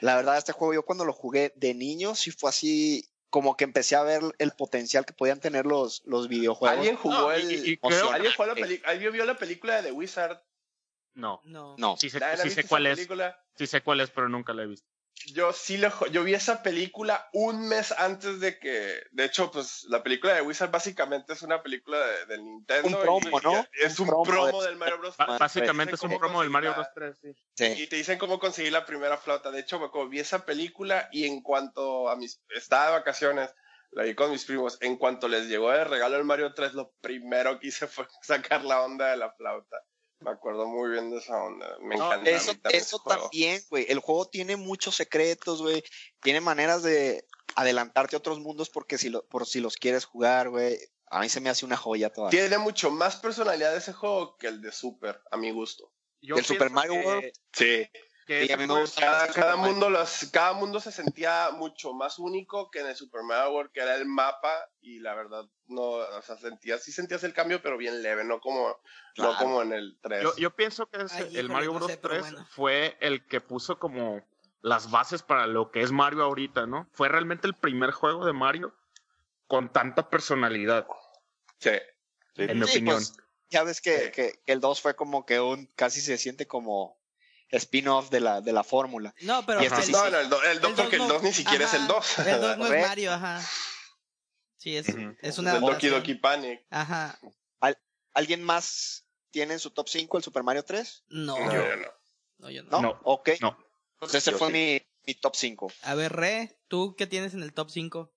La 0.00 0.16
verdad, 0.16 0.38
este 0.38 0.52
juego 0.52 0.72
yo 0.72 0.84
cuando 0.84 1.04
lo 1.04 1.12
jugué 1.12 1.52
de 1.56 1.74
niño, 1.74 2.14
sí 2.14 2.30
fue 2.30 2.48
así, 2.48 3.06
como 3.28 3.56
que 3.58 3.64
empecé 3.64 3.96
a 3.96 4.02
ver 4.04 4.22
el 4.38 4.52
potencial 4.52 5.04
que 5.04 5.12
podían 5.12 5.40
tener 5.40 5.66
los, 5.66 6.00
los 6.06 6.28
videojuegos. 6.28 6.78
¿Alguien 6.78 6.96
jugó 6.96 7.14
No, 7.14 7.32
el... 7.32 7.50
y- 7.52 7.72
y 7.72 7.76
creo- 7.76 8.10
¿Alguien, 8.10 8.32
jugó 8.32 8.46
la 8.46 8.54
peli- 8.54 8.80
¿Alguien 8.86 9.12
vio 9.12 9.26
la 9.26 9.36
película 9.36 9.76
de 9.76 9.82
The 9.88 9.92
Wizard? 9.92 10.40
No. 11.18 11.40
No. 11.44 11.74
No, 11.78 11.96
Sí 11.96 12.08
sé, 12.10 12.20
¿La- 12.20 12.30
la 12.36 12.42
sí 12.42 12.50
sé 12.50 12.64
cuál 12.64 12.86
es. 12.86 12.96
película? 12.96 13.36
Sí 13.56 13.66
sé 13.66 13.82
cuál 13.82 14.00
es, 14.00 14.10
pero 14.10 14.28
nunca 14.28 14.54
la 14.54 14.62
he 14.62 14.66
visto. 14.66 14.86
Yo 15.34 15.52
sí 15.52 15.78
lo, 15.78 15.90
yo 16.12 16.22
vi 16.22 16.34
esa 16.34 16.62
película 16.62 17.28
un 17.32 17.66
mes 17.68 17.90
antes 17.90 18.38
de 18.38 18.60
que, 18.60 19.02
de 19.10 19.24
hecho, 19.24 19.50
pues 19.50 19.82
la 19.88 20.00
película 20.04 20.32
de 20.34 20.42
Wizard 20.42 20.70
básicamente 20.70 21.32
es 21.32 21.42
una 21.42 21.60
película 21.60 21.98
de, 21.98 22.26
del 22.26 22.44
Nintendo. 22.44 22.86
Un 22.86 23.02
promo, 23.02 23.40
y- 23.40 23.42
¿no? 23.44 23.66
Es 23.72 23.98
Un 23.98 24.04
un 24.04 24.08
promo 24.10 24.22
promo, 24.22 24.62
de- 24.62 24.68
del 24.68 24.76
Mario 24.76 24.98
Bros. 24.98 25.16
Ba- 25.16 25.26
Madre, 25.26 25.38
básicamente 25.40 25.96
es 25.96 26.02
un 26.02 26.16
promo 26.18 26.40
del 26.40 26.50
Mario. 26.50 26.72
Bros 26.72 26.86
3, 26.94 27.18
sí. 27.20 27.34
sí. 27.56 27.64
Y 27.82 27.88
te 27.88 27.96
dicen 27.96 28.16
cómo 28.16 28.38
conseguir 28.38 28.70
la 28.72 28.86
primera 28.86 29.16
flauta. 29.18 29.50
De 29.50 29.58
hecho, 29.58 29.80
me 29.80 29.86
acuerdo, 29.86 30.08
vi 30.08 30.20
esa 30.20 30.46
película 30.46 31.08
y 31.10 31.24
en 31.26 31.42
cuanto 31.42 32.08
a 32.08 32.14
mis, 32.14 32.40
estaba 32.50 32.86
de 32.86 32.92
vacaciones, 32.92 33.50
la 33.90 34.04
vi 34.04 34.14
con 34.14 34.30
mis 34.30 34.44
primos, 34.44 34.78
en 34.82 34.96
cuanto 34.98 35.26
les 35.26 35.48
llegó 35.48 35.72
de 35.72 35.82
regalo 35.82 36.16
el 36.16 36.24
Mario 36.24 36.54
3, 36.54 36.74
lo 36.74 36.92
primero 37.00 37.58
que 37.58 37.66
hice 37.68 37.88
fue 37.88 38.06
sacar 38.22 38.64
la 38.64 38.82
onda 38.82 39.06
de 39.08 39.16
la 39.16 39.32
flauta. 39.32 39.78
Me 40.20 40.30
acuerdo 40.30 40.66
muy 40.66 40.90
bien 40.90 41.10
de 41.10 41.18
esa 41.18 41.36
onda. 41.42 41.76
Me 41.80 41.96
No, 41.96 42.06
encanta. 42.06 42.30
Eso, 42.30 42.52
eso 42.70 42.98
también, 43.06 43.62
güey. 43.70 43.86
El 43.88 44.00
juego 44.00 44.26
tiene 44.26 44.56
muchos 44.56 44.96
secretos, 44.96 45.62
güey. 45.62 45.82
Tiene 46.20 46.40
maneras 46.40 46.82
de 46.82 47.24
adelantarte 47.54 48.16
a 48.16 48.18
otros 48.18 48.40
mundos 48.40 48.68
porque 48.68 48.98
si 48.98 49.08
lo, 49.10 49.24
por 49.26 49.46
si 49.46 49.60
los 49.60 49.76
quieres 49.76 50.04
jugar, 50.04 50.48
güey. 50.50 50.78
A 51.10 51.20
mí 51.20 51.28
se 51.28 51.40
me 51.40 51.48
hace 51.50 51.64
una 51.64 51.76
joya 51.76 52.12
toda. 52.12 52.30
Tiene 52.30 52.58
mucho 52.58 52.90
más 52.90 53.16
personalidad 53.16 53.74
ese 53.76 53.92
juego 53.92 54.36
que 54.36 54.48
el 54.48 54.60
de 54.60 54.72
Super, 54.72 55.22
a 55.30 55.36
mi 55.36 55.50
gusto. 55.52 55.92
Yo 56.20 56.34
¿Del 56.34 56.44
Super 56.44 56.70
Mario 56.70 56.92
que- 56.94 57.06
World? 57.06 57.32
Sí. 57.52 57.88
Que 58.28 58.40
Sí, 58.40 58.44
ese 58.44 58.52
a 58.52 58.56
mí 58.58 58.62
me 58.64 58.66
juego- 58.68 58.80
gusta. 58.82 59.28
Cada, 59.34 59.56
mundo 59.56 59.88
los, 59.88 60.28
cada 60.30 60.52
mundo 60.52 60.80
se 60.80 60.92
sentía 60.92 61.48
mucho 61.52 61.94
más 61.94 62.18
único 62.18 62.70
que 62.70 62.80
en 62.80 62.86
el 62.88 62.94
Super 62.94 63.22
Mario 63.22 63.52
World, 63.54 63.72
que 63.72 63.80
era 63.80 63.94
el 63.96 64.04
mapa, 64.04 64.68
y 64.82 64.98
la 65.00 65.14
verdad, 65.14 65.44
no, 65.66 65.82
o 65.82 66.22
sea, 66.22 66.36
sentías, 66.36 66.82
sí 66.84 66.92
sentías 66.92 67.24
el 67.24 67.32
cambio, 67.32 67.62
pero 67.62 67.78
bien 67.78 68.02
leve, 68.02 68.24
no 68.24 68.38
como, 68.40 68.76
Claro. 69.14 69.32
no 69.32 69.38
como 69.38 69.62
en 69.62 69.72
el 69.72 69.98
3. 70.02 70.22
Yo, 70.22 70.36
yo 70.36 70.54
pienso 70.54 70.86
que 70.90 71.02
ese- 71.02 71.22
Ay, 71.24 71.38
el 71.38 71.48
Mario 71.48 71.72
no 71.72 71.78
Bros. 71.78 71.90
sé, 71.90 71.96
pero 71.96 72.14
3 72.14 72.30
bueno. 72.32 72.46
fue 72.50 72.96
el 73.00 73.26
que 73.26 73.40
puso 73.40 73.78
como 73.78 74.22
las 74.60 74.90
bases 74.90 75.22
para 75.22 75.46
lo 75.46 75.70
que 75.70 75.80
es 75.80 75.90
Mario 75.90 76.22
ahorita, 76.22 76.66
¿no? 76.66 76.86
Fue 76.92 77.08
realmente 77.08 77.46
el 77.46 77.54
primer 77.54 77.92
juego 77.92 78.26
de 78.26 78.34
Mario 78.34 78.74
con 79.46 79.72
tanta 79.72 80.10
personalidad, 80.10 80.86
Sí. 81.60 81.70
en 82.36 82.58
mi 82.60 82.66
Sí, 82.66 82.72
opinión. 82.78 82.96
pues, 82.96 83.14
ya 83.48 83.62
ves 83.62 83.80
que, 83.80 84.12
que- 84.12 84.38
que 84.44 84.52
el 84.52 84.60
2 84.60 84.82
fue 84.82 84.94
como 84.94 85.24
que 85.24 85.40
un, 85.40 85.64
casi 85.74 86.02
se 86.02 86.18
siente 86.18 86.46
como 86.46 86.98
spin-off 87.50 88.10
de 88.10 88.20
la, 88.20 88.40
de 88.40 88.52
la 88.52 88.62
fórmula. 88.64 89.14
No, 89.22 89.44
pero 89.46 89.60
este 89.60 89.82
sí, 89.82 89.92
no, 89.92 90.04
sí. 90.04 90.10
no, 90.10 90.18
el 90.18 90.28
2 90.28 90.44
el 90.44 90.60
dos, 90.60 90.70
el 90.70 90.76
porque 90.76 90.96
el 90.96 91.02
no- 91.02 91.08
2 91.08 91.22
ni 91.22 91.32
siquiera 91.32 91.64
es 91.64 91.74
el 91.74 91.82
ajá, 91.82 91.92
2. 91.94 92.18
El 92.26 92.40
2 92.40 92.58
no 92.58 92.66
es. 92.72 92.86
Mario, 92.88 93.12
ajá. 93.12 93.42
Sí, 94.56 94.76
es, 94.76 94.88
Ujú. 94.88 95.16
es 95.20 95.38
una 95.38 95.54
el 95.54 95.60
Doki. 95.60 95.88
Doki 95.88 96.14
Panic. 96.16 96.66
Ajá. 96.70 97.18
¿Alguien 98.14 98.42
más 98.42 99.06
tiene 99.30 99.52
en 99.54 99.60
su 99.60 99.70
top 99.70 99.88
5 99.88 100.16
el 100.16 100.24
Super 100.24 100.42
Mario 100.42 100.64
3? 100.64 101.04
No, 101.10 101.38
No, 101.38 101.52
yo, 101.54 101.76
no. 101.76 101.86
no, 102.38 102.50
yo 102.50 102.62
no. 102.64 102.70
¿No? 102.70 102.82
No. 102.82 103.00
Ok. 103.04 103.30
No. 103.40 103.56
Entonces 103.94 104.22
ese 104.22 104.32
Yo 104.32 104.38
fue 104.38 104.48
sí. 104.48 104.52
mi, 104.52 104.82
mi 105.06 105.14
top 105.14 105.36
5. 105.36 105.72
A 105.82 105.94
ver, 105.94 106.12
Re, 106.12 106.58
¿tú 106.66 106.96
qué 106.96 107.06
tienes 107.06 107.34
en 107.34 107.42
el 107.42 107.52
top 107.52 107.70
5? 107.70 108.12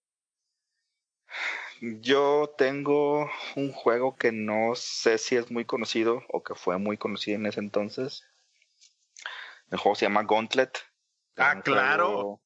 Yo 1.82 2.54
tengo 2.58 3.30
un 3.56 3.72
juego 3.72 4.16
que 4.16 4.32
no 4.32 4.76
sé 4.76 5.18
si 5.18 5.36
es 5.36 5.50
muy 5.52 5.66
conocido 5.66 6.24
o 6.30 6.44
que 6.44 6.54
fue 6.56 6.78
muy 6.78 6.98
conocido 6.98 7.38
en 7.38 7.46
ese 7.48 7.60
entonces. 7.60 8.24
El 9.72 9.78
juego 9.80 9.96
se 9.96 10.06
llama 10.06 10.24
Gauntlet. 10.24 10.78
Era 11.36 11.52
Ah, 11.52 11.62
claro. 11.62 12.06
juego- 12.08 12.42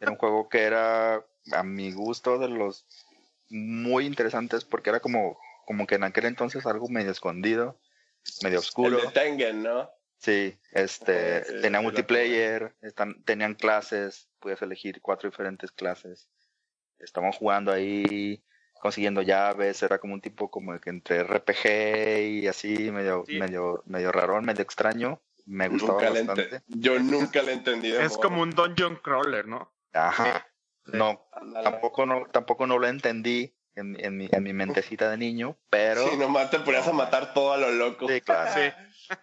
era 0.00 0.10
un 0.10 0.16
juego 0.16 0.48
que 0.48 0.62
era, 0.62 1.24
a 1.52 1.62
mi 1.62 1.92
gusto, 1.92 2.38
de 2.38 2.48
los 2.48 2.86
muy 3.48 4.06
interesantes 4.06 4.64
porque 4.64 4.90
era 4.90 5.00
como, 5.00 5.38
como 5.66 5.86
que 5.86 5.96
en 5.96 6.04
aquel 6.04 6.24
entonces 6.26 6.64
algo 6.66 6.88
medio 6.88 7.10
escondido, 7.10 7.78
medio 8.42 8.58
El 8.58 8.64
oscuro. 8.64 8.96
de 9.00 9.08
Tengen, 9.08 9.62
¿no? 9.62 9.90
Sí, 10.18 10.56
este, 10.72 11.44
Sí, 11.44 11.60
tenía 11.62 11.80
sí, 11.80 11.84
multiplayer, 11.84 12.74
están, 12.80 13.22
tenían 13.24 13.54
clases, 13.54 14.28
podías 14.38 14.62
elegir 14.62 15.00
cuatro 15.02 15.28
diferentes 15.28 15.70
clases. 15.72 16.28
Estaban 16.98 17.32
jugando 17.32 17.72
ahí, 17.72 18.42
consiguiendo 18.80 19.20
llaves, 19.22 19.82
era 19.82 19.98
como 19.98 20.14
un 20.14 20.20
tipo 20.20 20.48
como 20.50 20.78
que 20.80 20.90
entre 20.90 21.24
RPG 21.24 22.20
y 22.42 22.46
así, 22.48 22.90
medio, 22.92 23.24
Sí. 23.26 23.38
medio, 23.38 23.82
medio 23.86 24.10
raro, 24.12 24.40
medio 24.42 24.62
extraño. 24.62 25.20
Me 25.46 25.68
gustaba 25.68 25.94
Nunca 26.02 26.10
bastante. 26.10 26.62
Yo 26.68 26.98
nunca 27.00 27.42
le 27.42 27.52
entendí. 27.52 27.90
de 27.90 28.02
Es 28.04 28.12
modo. 28.12 28.20
como 28.20 28.42
un 28.42 28.50
dungeon 28.50 28.96
crawler, 28.96 29.46
¿no? 29.46 29.72
Ajá. 29.92 30.46
Sí. 30.86 30.92
No, 30.94 31.28
tampoco 31.62 32.06
no, 32.06 32.26
tampoco 32.32 32.66
no 32.66 32.78
lo 32.78 32.86
entendí 32.88 33.54
en, 33.74 33.96
en 34.04 34.16
mi, 34.16 34.28
en 34.30 34.42
mi 34.42 34.52
mentecita 34.52 35.10
de 35.10 35.16
niño, 35.16 35.56
pero 35.70 36.08
Sí, 36.08 36.16
nomás 36.16 36.50
te 36.50 36.58
ponías 36.60 36.86
a 36.88 36.92
matar 36.92 37.32
todo 37.34 37.52
a 37.52 37.56
lo 37.56 37.70
loco. 37.70 38.08
Sí, 38.08 38.20
claro. 38.20 38.50
Sí. 38.54 38.72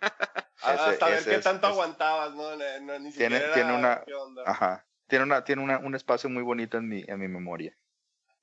Ah, 0.61 0.73
Ese- 0.73 0.83
Hasta 0.91 1.07
ver 1.07 1.23
qué 1.23 1.35
es- 1.35 1.43
tanto 1.43 1.67
es- 1.67 1.73
aguantabas, 1.73 2.35
¿no? 2.35 2.51
No, 2.81 2.99
ni 2.99 3.13
Tiene- 3.13 3.37
siquiera 3.37 3.53
tiene 3.53 3.69
era, 3.79 4.03
una- 4.03 4.03
ajá. 4.45 4.85
Tiene 5.07 5.23
una, 5.23 5.43
tiene 5.45 5.63
una, 5.63 5.77
un 5.79 5.95
espacio 5.95 6.29
muy 6.29 6.43
bonito 6.43 6.77
en 6.77 6.89
mi, 6.89 7.01
en 7.07 7.17
mi 7.17 7.29
memoria. 7.29 7.77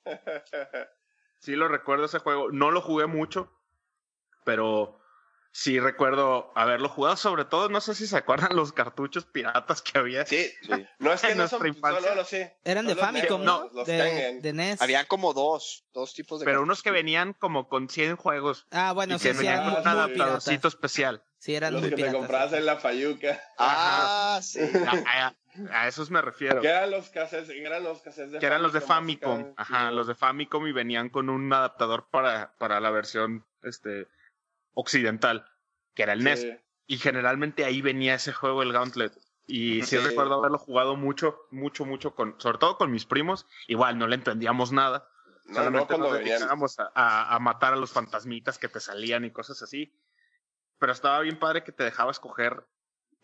Sí 1.38 1.54
lo 1.54 1.68
recuerdo 1.68 2.06
ese 2.06 2.18
juego. 2.18 2.50
No 2.50 2.70
lo 2.70 2.80
jugué 2.80 3.06
mucho, 3.06 3.52
pero 4.44 4.98
sí 5.58 5.80
recuerdo 5.80 6.52
haberlo 6.54 6.90
jugado. 6.90 7.16
Sobre 7.16 7.46
todo, 7.46 7.70
no 7.70 7.80
sé 7.80 7.94
si 7.94 8.06
se 8.06 8.18
acuerdan 8.18 8.54
los 8.54 8.72
cartuchos 8.74 9.24
piratas 9.24 9.80
que 9.80 9.98
había. 9.98 10.26
Sí, 10.26 10.50
Sí. 10.60 10.86
no 10.98 11.12
es 11.14 11.22
que 11.22 11.28
En 11.32 11.38
no 11.38 11.48
son, 11.48 11.60
nuestra 11.62 11.68
infancia. 11.68 12.10
solo, 12.10 12.24
sí. 12.24 12.42
Eran 12.62 12.86
de 12.86 12.94
Famicom, 12.94 13.42
¿no? 13.42 13.70
los- 13.72 13.86
de, 13.86 14.38
de 14.42 14.52
NES. 14.52 14.82
Habían 14.82 15.06
como 15.06 15.32
dos, 15.32 15.84
dos 15.94 16.12
tipos 16.12 16.40
de 16.40 16.44
Pero 16.44 16.60
unos 16.62 16.82
que 16.82 16.90
venían 16.90 17.32
como 17.32 17.68
con 17.68 17.88
100 17.88 18.16
juegos. 18.16 18.66
Ah, 18.70 18.92
bueno, 18.92 19.14
y 19.14 19.18
sí, 19.18 19.28
que 19.28 19.34
sí, 19.34 19.38
venían 19.38 19.64
con 19.64 19.80
un 19.82 19.88
adaptadorcito 19.88 20.50
piratas. 20.50 20.74
especial. 20.74 21.22
Sí, 21.38 21.54
eran 21.54 21.72
Los 21.72 21.80
muy 21.82 21.90
que 21.90 21.96
te 21.96 22.02
piratas. 22.02 22.18
comprabas 22.20 22.52
en 22.52 22.66
la 22.66 22.76
Fayuca. 22.76 23.40
Ah, 23.58 24.40
sí. 24.42 24.60
A, 25.06 25.26
a- 25.26 25.34
a 25.72 25.88
esos 25.88 26.10
me 26.10 26.20
refiero. 26.20 26.60
Que 26.60 26.68
eran 26.68 26.90
los 26.90 27.08
cassettes, 27.08 27.48
eran 27.48 27.82
los 27.82 28.02
cassettes 28.02 28.32
de 28.32 28.38
Que 28.40 28.44
eran 28.46 28.62
los 28.62 28.74
de 28.74 28.82
Famicom. 28.82 29.54
Ajá, 29.56 29.90
los 29.90 30.06
de 30.06 30.14
Famicom 30.14 30.66
y 30.66 30.72
venían 30.72 31.08
con 31.08 31.30
un 31.30 31.50
adaptador 31.50 32.08
para, 32.10 32.52
para 32.58 32.78
la 32.78 32.90
versión 32.90 33.46
este, 33.62 34.06
occidental, 34.76 35.46
que 35.94 36.02
era 36.04 36.12
el 36.12 36.22
NES. 36.22 36.40
Sí. 36.42 36.56
Y 36.86 36.98
generalmente 36.98 37.64
ahí 37.64 37.82
venía 37.82 38.14
ese 38.14 38.32
juego, 38.32 38.62
el 38.62 38.72
Gauntlet. 38.72 39.12
Y 39.48 39.82
sí, 39.82 39.96
Sí. 39.96 39.98
recuerdo 39.98 40.34
haberlo 40.34 40.58
jugado 40.58 40.96
mucho, 40.96 41.38
mucho, 41.50 41.84
mucho, 41.84 42.14
con, 42.14 42.34
sobre 42.40 42.58
todo 42.58 42.76
con 42.76 42.90
mis 42.90 43.06
primos. 43.06 43.46
Igual 43.66 43.98
no 43.98 44.06
le 44.06 44.16
entendíamos 44.16 44.70
nada. 44.72 45.08
No, 45.46 45.52
no, 45.52 45.54
Solamente 45.56 45.98
nos 45.98 46.12
dedicábamos 46.12 46.78
a, 46.78 46.90
a- 46.94 47.34
a 47.34 47.38
matar 47.38 47.72
a 47.72 47.76
los 47.76 47.92
fantasmitas 47.92 48.58
que 48.58 48.68
te 48.68 48.80
salían 48.80 49.24
y 49.24 49.30
cosas 49.32 49.62
así. 49.62 49.92
Pero 50.78 50.92
estaba 50.92 51.20
bien 51.20 51.38
padre 51.38 51.64
que 51.64 51.72
te 51.72 51.84
dejaba 51.84 52.10
escoger 52.10 52.66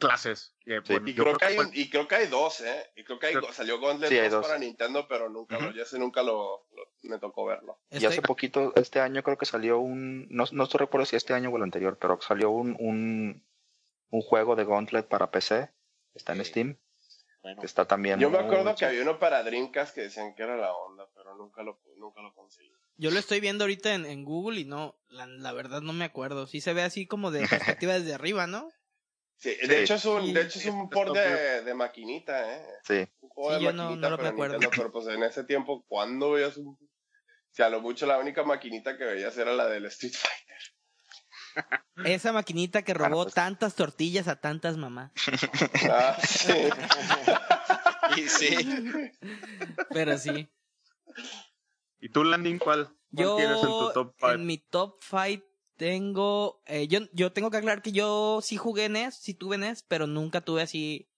clases. 0.09 0.55
Que, 0.61 0.81
Sí. 0.85 0.93
bueno, 0.93 1.09
Y 1.09 1.15
yo 1.15 1.25
creo, 1.25 1.37
que 1.39 1.45
hay, 1.45 1.59
un- 1.59 1.71
y 1.73 1.91
creo 1.91 2.07
que 2.09 2.15
hay 2.15 2.27
dos, 2.29 2.61
¿eh? 2.61 2.91
Y 2.97 3.05
creo 3.05 3.19
que 3.19 3.27
hay, 3.27 3.35
Creo- 3.35 3.53
salió 3.53 3.81
Gauntlet 3.81 4.09
Sí, 4.11 4.17
hay 4.19 4.29
2 4.29 4.41
dos. 4.41 4.47
para 4.47 4.59
Nintendo, 4.59 5.07
pero 5.09 5.29
nunca 5.29 5.59
lo, 5.59 5.73
ya 5.73 5.83
ese 5.83 5.99
nunca 5.99 6.23
lo, 6.23 6.67
lo- 6.75 6.89
me 7.03 7.19
tocó 7.19 7.45
verlo. 7.47 7.79
Y 7.91 7.97
Estoy- 7.97 8.09
hace 8.13 8.23
poquito, 8.23 8.73
este 8.77 9.01
año 9.01 9.23
creo 9.23 9.37
que 9.39 9.47
salió 9.47 9.79
un, 9.79 10.27
no, 10.31 10.45
no 10.53 10.65
estoy 10.65 10.79
recuerdo 10.79 11.07
si 11.07 11.17
este 11.17 11.35
año 11.35 11.51
o 11.51 11.57
el 11.57 11.63
anterior, 11.63 11.99
pero 12.01 12.21
salió 12.21 12.51
un, 12.51 12.77
un, 12.79 13.45
un 14.11 14.21
juego 14.23 14.57
de 14.57 14.65
Gauntlet 14.65 15.07
para 15.09 15.31
PC, 15.31 15.71
está 16.15 16.33
en 16.33 16.45
Sí. 16.45 16.51
Steam, 16.51 16.79
Bueno, 17.43 17.63
está 17.65 17.87
también 17.87 18.21
Yo 18.21 18.31
me 18.31 18.39
acuerdo 18.39 18.75
que 18.77 18.85
había 18.85 19.03
uno 19.03 19.19
para 19.19 19.43
Dreamcast 19.43 19.95
que 19.95 20.03
decían 20.03 20.35
que 20.37 20.45
era 20.45 20.57
la 20.57 20.73
onda, 20.73 21.09
pero 21.15 21.35
nunca 21.37 21.63
lo, 21.65 21.81
nunca 21.97 22.23
lo 22.23 22.33
conseguí. 22.35 22.71
Yo 22.99 23.11
lo 23.11 23.19
estoy 23.19 23.41
viendo 23.41 23.65
ahorita 23.65 23.95
en, 23.95 24.05
en 24.07 24.25
Google 24.25 24.61
y 24.61 24.65
no, 24.65 24.97
la, 25.09 25.27
la 25.27 25.53
verdad 25.53 25.81
no 25.81 25.93
me 25.93 26.05
acuerdo. 26.05 26.47
Sí 26.47 26.61
se 26.61 26.73
ve 26.73 26.83
así 26.83 27.07
como 27.07 27.31
de 27.33 27.41
perspectiva 27.81 27.95
desde 27.95 28.15
arriba, 28.15 28.47
¿no? 28.47 28.69
Sí, 29.43 29.57
Sí. 29.61 29.67
de 29.67 29.83
hecho 29.83 29.95
es 29.95 30.05
un, 30.05 30.33
de 30.33 30.41
hecho 30.43 30.59
es 30.61 30.67
un 30.67 30.89
port 30.89 31.13
de, 31.15 31.63
de 31.63 31.75
maquinita, 31.75 32.57
¿eh? 32.57 32.65
Sí, 32.85 33.09
Un 33.21 33.29
juego 33.31 33.51
Sí, 33.51 33.57
de 33.57 33.65
yo 33.65 33.73
no- 33.73 33.83
maquinita 33.85 34.07
no 34.07 34.11
lo 34.11 34.17
para 34.17 34.29
me 34.29 34.35
acuerdo. 34.35 34.53
Nintendo, 34.59 34.77
pero 34.77 34.93
pues 34.93 35.07
en 35.09 35.23
ese 35.25 35.43
tiempo, 35.45 35.85
¿cuándo 35.89 36.31
veías 36.33 36.57
un...? 36.57 36.69
O 36.69 36.79
sea, 37.55 37.67
a 37.67 37.71
lo 37.71 37.81
mucho 37.81 38.07
la 38.07 38.19
única 38.19 38.45
maquinita 38.45 38.97
que 38.97 39.05
veías 39.05 39.37
era 39.37 39.53
la 39.53 39.67
del 39.67 39.85
Street 39.87 40.15
Fighter. 40.15 42.07
Esa 42.07 42.33
maquinita 42.33 42.83
que 42.83 42.95
robó 42.95 43.09
Claro, 43.09 43.23
pues. 43.25 43.35
tantas 43.35 43.75
tortillas 43.75 44.27
a 44.29 44.37
tantas 44.41 44.77
mamás. 44.79 45.11
Ah, 45.91 46.17
sí. 46.27 46.69
y 48.17 48.29
sí. 48.29 48.57
Pero 49.91 50.17
sí. 50.19 50.49
¿Y 52.01 52.09
tú, 52.11 52.25
Landing, 52.25 52.59
cuál, 52.59 52.85
cuál 52.87 52.97
Yo 53.11 53.37
tienes 53.37 53.57
en 53.59 53.63
tu 53.67 53.93
top 53.93 54.15
5? 54.19 54.33
en 54.33 54.47
mi 54.47 54.59
top 54.59 55.01
5 55.03 55.45
tengo... 55.87 56.63
eh, 56.67 56.87
yo, 56.87 57.01
yo 57.13 57.33
tengo 57.33 57.51
que 57.51 57.57
aclarar 57.57 57.83
que 57.83 57.91
yo 57.91 58.39
sí 58.41 58.57
jugué 58.57 58.89
NES, 58.89 59.17
sí 59.17 59.35
tuve 59.35 59.59
NES, 59.59 59.83
pero 59.83 60.07
nunca 60.07 60.41
tuve 60.41 60.63
así 60.63 61.09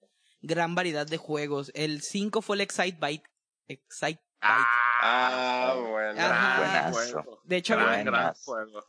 gran 0.40 0.74
variedad 0.74 1.06
de 1.06 1.18
juegos. 1.18 1.70
El 1.74 2.00
5 2.00 2.40
fue 2.40 2.56
el 2.56 2.62
Excite 2.62 2.96
Bike. 2.98 3.30
Excite 3.68 4.20
Ah, 4.40 5.74
bueno. 5.90 6.20
Ajá. 6.20 6.90
Buenazo. 6.90 7.40
De 7.44 7.56
hecho, 7.56 7.74
a 7.74 7.96
mí, 7.96 8.10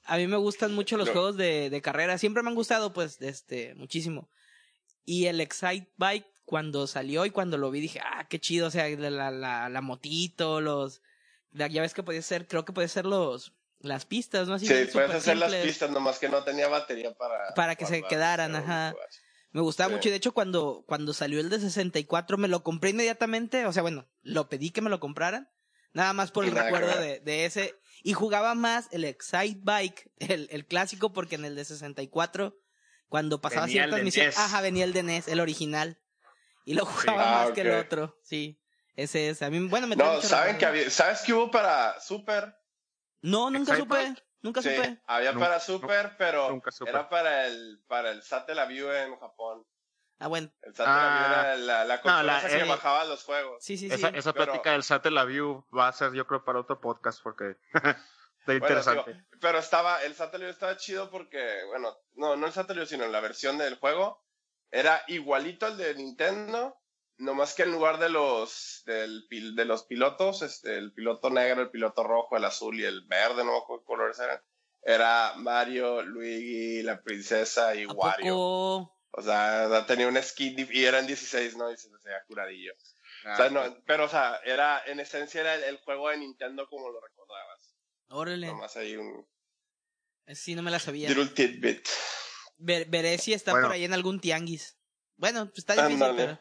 a 0.06 0.18
mí 0.18 0.28
me 0.28 0.38
gustan 0.38 0.74
mucho 0.74 0.96
los 0.98 1.08
Lo- 1.08 1.14
juegos 1.14 1.36
de, 1.38 1.70
de 1.70 1.82
carrera. 1.82 2.18
Siempre 2.18 2.42
me 2.44 2.50
han 2.50 2.56
gustado, 2.56 2.94
pues, 2.94 3.22
este, 3.22 3.76
muchísimo. 3.76 4.30
Y 5.04 5.26
el 5.26 5.42
Excite 5.42 5.92
Bike, 5.98 6.26
cuando 6.46 6.88
salió 6.88 7.26
y 7.26 7.32
cuando 7.32 7.58
lo 7.58 7.70
vi, 7.72 7.82
dije, 7.82 8.00
ah, 8.02 8.28
qué 8.30 8.40
chido. 8.40 8.68
O 8.68 8.72
sea, 8.72 8.88
la, 8.90 9.30
la, 9.32 9.68
la 9.70 9.82
motito, 9.82 10.62
los. 10.62 11.02
la- 11.52 11.68
ya 11.68 11.82
ves 11.82 11.94
que 11.94 12.04
podía 12.04 12.22
ser, 12.22 12.48
creo 12.48 12.64
que 12.64 12.74
puede 12.74 12.88
ser 12.88 13.06
los. 13.06 13.54
Las 13.86 14.06
pistas, 14.06 14.48
¿no? 14.48 14.56
Así 14.56 14.68
Sí, 14.68 14.90
puedes 14.92 15.12
hacer 15.12 15.38
las 15.38 15.54
pistas, 15.54 15.92
nomás 15.92 16.18
que 16.18 16.28
no 16.28 16.44
tenía 16.44 16.68
batería 16.68 17.14
para... 17.14 17.54
Para 17.54 17.76
que 17.76 17.86
se 17.86 18.04
quedaran, 18.04 18.56
ajá. 18.56 18.96
Me 19.52 19.62
gustaba 19.62 19.90
Sí. 19.90 19.96
mucho 19.96 20.08
y 20.10 20.12
de 20.12 20.18
hecho 20.18 20.34
cuando, 20.34 20.84
cuando 20.88 21.14
salió 21.14 21.40
el 21.40 21.50
de 21.50 21.60
64 21.60 22.38
me 22.38 22.48
lo 22.48 22.64
compré 22.64 22.90
inmediatamente, 22.90 23.66
o 23.66 23.72
sea, 23.72 23.84
bueno, 23.84 24.06
lo 24.22 24.50
pedí 24.50 24.72
que 24.72 24.82
me 24.82 24.90
lo 24.90 25.00
compraran, 25.00 25.50
nada 25.94 26.12
más 26.14 26.32
por 26.32 26.44
el 26.46 26.52
recuerdo 26.52 26.98
de, 27.00 27.20
de 27.22 27.46
ese, 27.46 27.76
y 28.04 28.14
jugaba 28.14 28.54
más 28.56 28.88
el 28.92 29.06
Excite 29.06 29.62
Bike, 29.64 30.12
el, 30.18 30.50
el 30.52 30.66
clásico, 30.66 31.14
porque 31.14 31.36
en 31.36 31.46
el 31.46 31.56
de 31.56 31.64
64, 31.64 32.58
cuando 33.08 33.40
pasaba 33.40 33.68
Venía 33.68 33.84
ciertas 33.84 34.02
misiones, 34.04 34.36
NES. 34.36 34.46
ajá, 34.46 34.62
venía 34.62 34.84
el 34.84 34.92
de 34.94 35.04
NES, 35.04 35.28
el 35.30 35.40
original, 35.40 36.02
y 36.66 36.74
lo 36.74 36.86
jugaba 36.86 37.24
Ah, 37.30 37.32
más 37.46 37.52
que 37.52 37.62
el 37.62 37.72
otro, 37.72 38.20
sí, 38.24 38.60
ese 38.98 39.30
es, 39.30 39.42
a 39.42 39.50
mí, 39.50 39.60
bueno, 39.68 39.88
me 39.88 39.96
No, 39.96 40.22
¿saben 40.22 40.58
que 40.58 40.66
había, 40.66 40.90
¿sabes 40.90 41.22
qué 41.22 41.34
hubo 41.34 41.50
para 41.50 41.98
Super? 42.02 42.58
No, 43.26 43.50
nunca 43.50 43.74
Excite 43.74 43.78
supe, 43.80 43.96
Bike? 44.04 44.26
nunca 44.42 44.62
Sí, 44.62 44.76
supe. 44.76 45.02
había 45.08 45.32
Nunca- 45.32 45.46
para 45.48 45.60
Super, 45.60 46.16
pero 46.18 46.50
nunca 46.50 46.72
supe. 46.72 46.90
era 46.90 47.10
para 47.10 47.48
el, 47.48 47.84
para 47.88 48.12
el 48.12 48.22
Satellaview 48.24 48.92
en 48.92 49.20
Japón. 49.20 49.66
Ah, 50.20 50.28
bueno, 50.28 50.50
El 50.62 50.74
Satellaview 50.76 51.26
Ah. 51.28 51.42
era 51.42 51.58
la, 51.58 51.86
la 51.86 52.02
consola 52.02 52.24
la- 52.24 52.38
esa 52.40 52.48
que 52.50 52.64
eh, 52.64 52.68
bajaba 52.70 53.04
los 53.06 53.24
juegos. 53.24 53.64
sí, 53.64 53.78
sí, 53.78 53.88
esa 53.88 54.10
sí. 54.12 54.16
esa 54.18 54.32
pero- 54.34 54.46
plática 54.46 54.72
del 54.72 54.84
Satellaview 54.84 55.66
va 55.78 55.88
a 55.90 55.92
ser, 55.94 56.14
yo 56.14 56.26
creo, 56.26 56.44
para 56.46 56.60
otro 56.60 56.80
podcast 56.80 57.22
porque 57.22 57.58
está 57.74 57.98
Bueno, 58.46 58.58
interesante. 58.66 59.14
digo, 59.14 59.26
pero 59.42 59.58
estaba, 59.60 60.04
el 60.04 60.14
Satellaview 60.16 60.52
estaba 60.54 60.78
chido 60.78 61.10
porque, 61.10 61.64
bueno, 61.68 61.98
no, 62.14 62.36
no 62.38 62.46
el 62.48 62.54
Satellaview, 62.54 62.88
sino 62.88 63.08
la 63.08 63.20
versión 63.20 63.58
del 63.58 63.78
juego. 63.80 64.24
Era 64.72 65.04
igualito 65.08 65.66
al 65.66 65.78
de 65.78 65.94
Nintendo, 65.96 66.78
nomás 67.18 67.54
que 67.54 67.64
en 67.64 67.72
lugar 67.72 68.00
de 68.00 68.10
los, 68.10 68.84
del, 68.86 69.28
pil- 69.30 69.56
de 69.56 69.66
los 69.66 69.84
pilotos, 69.84 70.42
este, 70.42 70.78
el 70.78 70.94
piloto 70.94 71.30
negro, 71.30 71.62
el 71.62 71.70
piloto 71.72 72.04
rojo, 72.04 72.38
el 72.38 72.46
azul 72.46 72.80
y 72.80 72.84
el 72.86 73.06
verde, 73.08 73.44
no 73.44 73.52
me 73.54 73.58
acuerdo 73.58 73.82
qué 73.84 73.88
colores 73.88 74.20
eran. 74.20 74.42
Era 74.84 75.34
Mario, 75.38 76.02
Luigi, 76.04 76.84
la 76.84 77.02
princesa 77.02 77.74
y 77.76 77.84
¿A 77.84 77.88
Wario. 77.88 78.34
poco? 78.34 78.96
O 79.18 79.22
sea, 79.22 79.86
tenía 79.88 80.08
un 80.08 80.22
skin 80.22 80.56
dif- 80.58 80.72
y 80.74 80.86
eran 80.86 81.08
16, 81.08 81.56
¿no? 81.58 81.72
Y 81.72 81.78
se 81.78 81.90
veía 82.04 82.24
curadillo. 82.28 82.74
Ah, 83.24 83.34
o 83.34 83.38
sea, 83.38 83.50
no, 83.50 83.84
pero, 83.88 84.06
o 84.06 84.10
sea, 84.10 84.40
era, 84.44 84.84
en 84.86 85.00
esencia 85.00 85.42
era 85.42 85.56
el, 85.56 85.64
el 85.64 85.78
juego 85.78 86.10
de 86.10 86.18
Nintendo 86.18 86.68
como 86.70 86.90
lo 86.92 87.00
recordabas. 87.02 87.76
Órale, 88.10 88.48
Nomás 88.48 88.76
hay 88.78 88.98
un 88.98 89.26
sí, 90.28 90.54
no 90.54 90.62
me 90.62 90.70
la 90.70 90.80
sabía. 90.80 91.08
little 91.10 91.28
tidbit. 91.28 91.88
Ver- 92.58 92.86
veré 92.90 93.18
si 93.18 93.34
está 93.34 93.52
Bueno. 93.52 93.68
por 93.68 93.74
ahí 93.76 93.86
en 93.86 93.94
algún 93.94 94.20
tianguis. 94.20 94.78
Bueno, 95.18 95.46
pues 95.48 95.60
está 95.60 95.74
difícil, 95.88 96.14
pero. 96.16 96.38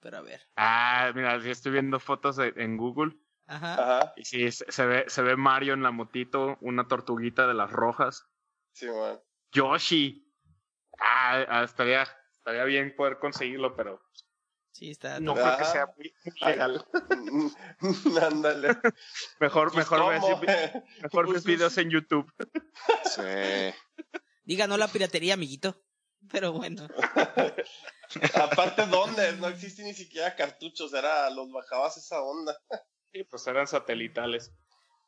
Pero 0.00 0.18
a 0.18 0.20
ver. 0.22 0.40
Ah, 0.56 1.10
mira, 1.14 1.40
sí 1.40 1.50
estoy 1.50 1.72
viendo 1.72 1.98
fotos 2.00 2.36
de- 2.36 2.52
en 2.56 2.76
Google 2.76 3.16
Ajá. 3.46 3.72
Ajá, 4.00 4.12
y 4.16 4.24
sí, 4.24 4.50
se, 4.52 4.70
se 4.70 4.84
ve, 4.86 5.04
se 5.08 5.22
ve 5.22 5.34
Mario 5.36 5.72
en 5.74 5.82
la 5.82 5.90
motito, 5.90 6.58
una 6.60 6.86
tortuguita 6.86 7.46
de 7.46 7.54
las 7.54 7.70
rojas. 7.72 8.26
sí, 8.72 8.86
man. 8.88 9.18
Yoshi. 9.52 10.30
Ah, 11.00 11.44
ah, 11.48 11.62
estaría, 11.64 12.02
estaría 12.32 12.64
bien 12.64 12.94
poder 12.94 13.18
conseguirlo, 13.18 13.74
pero 13.74 14.02
Sí, 14.72 14.90
está. 14.90 15.18
no 15.18 15.32
creo 15.34 15.56
que 15.56 15.64
sea 15.64 15.86
muy 15.96 16.12
legal. 16.42 16.86
Ándale. 18.22 18.68
Mejor, 19.40 19.72
Pues, 19.72 19.90
mejor 19.90 20.12
ves, 20.12 20.22
mejor 21.02 21.24
Pues, 21.24 21.32
ves 21.32 21.44
videos 21.44 21.78
en 21.78 21.90
YouTube. 21.90 22.30
Sí. 23.04 23.22
Diga 24.44 24.66
no 24.66 24.76
la 24.76 24.88
piratería, 24.88 25.34
amiguito. 25.34 25.82
Pero 26.30 26.52
bueno. 26.52 26.86
Aparte, 28.34 28.86
¿dónde? 28.86 29.32
No 29.32 29.48
existe 29.48 29.82
ni 29.82 29.94
siquiera 29.94 30.34
cartuchos, 30.34 30.92
era, 30.92 31.30
los 31.30 31.50
bajabas 31.50 31.96
esa 31.96 32.22
onda. 32.22 32.58
Sí, 33.12 33.24
pues 33.24 33.46
eran 33.46 33.66
satelitales. 33.66 34.52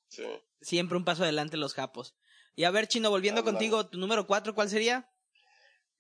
Sí. 0.09 0.25
Siempre 0.61 0.97
un 0.97 1.05
paso 1.05 1.23
adelante 1.23 1.57
los 1.57 1.75
japos. 1.75 2.16
Y 2.57 2.64
a 2.64 2.71
ver, 2.71 2.89
Chino, 2.89 3.11
volviendo 3.11 3.45
contigo, 3.45 3.87
tu 3.87 3.99
número 3.99 4.27
4, 4.27 4.55
¿cuál 4.55 4.68
sería? 4.68 5.09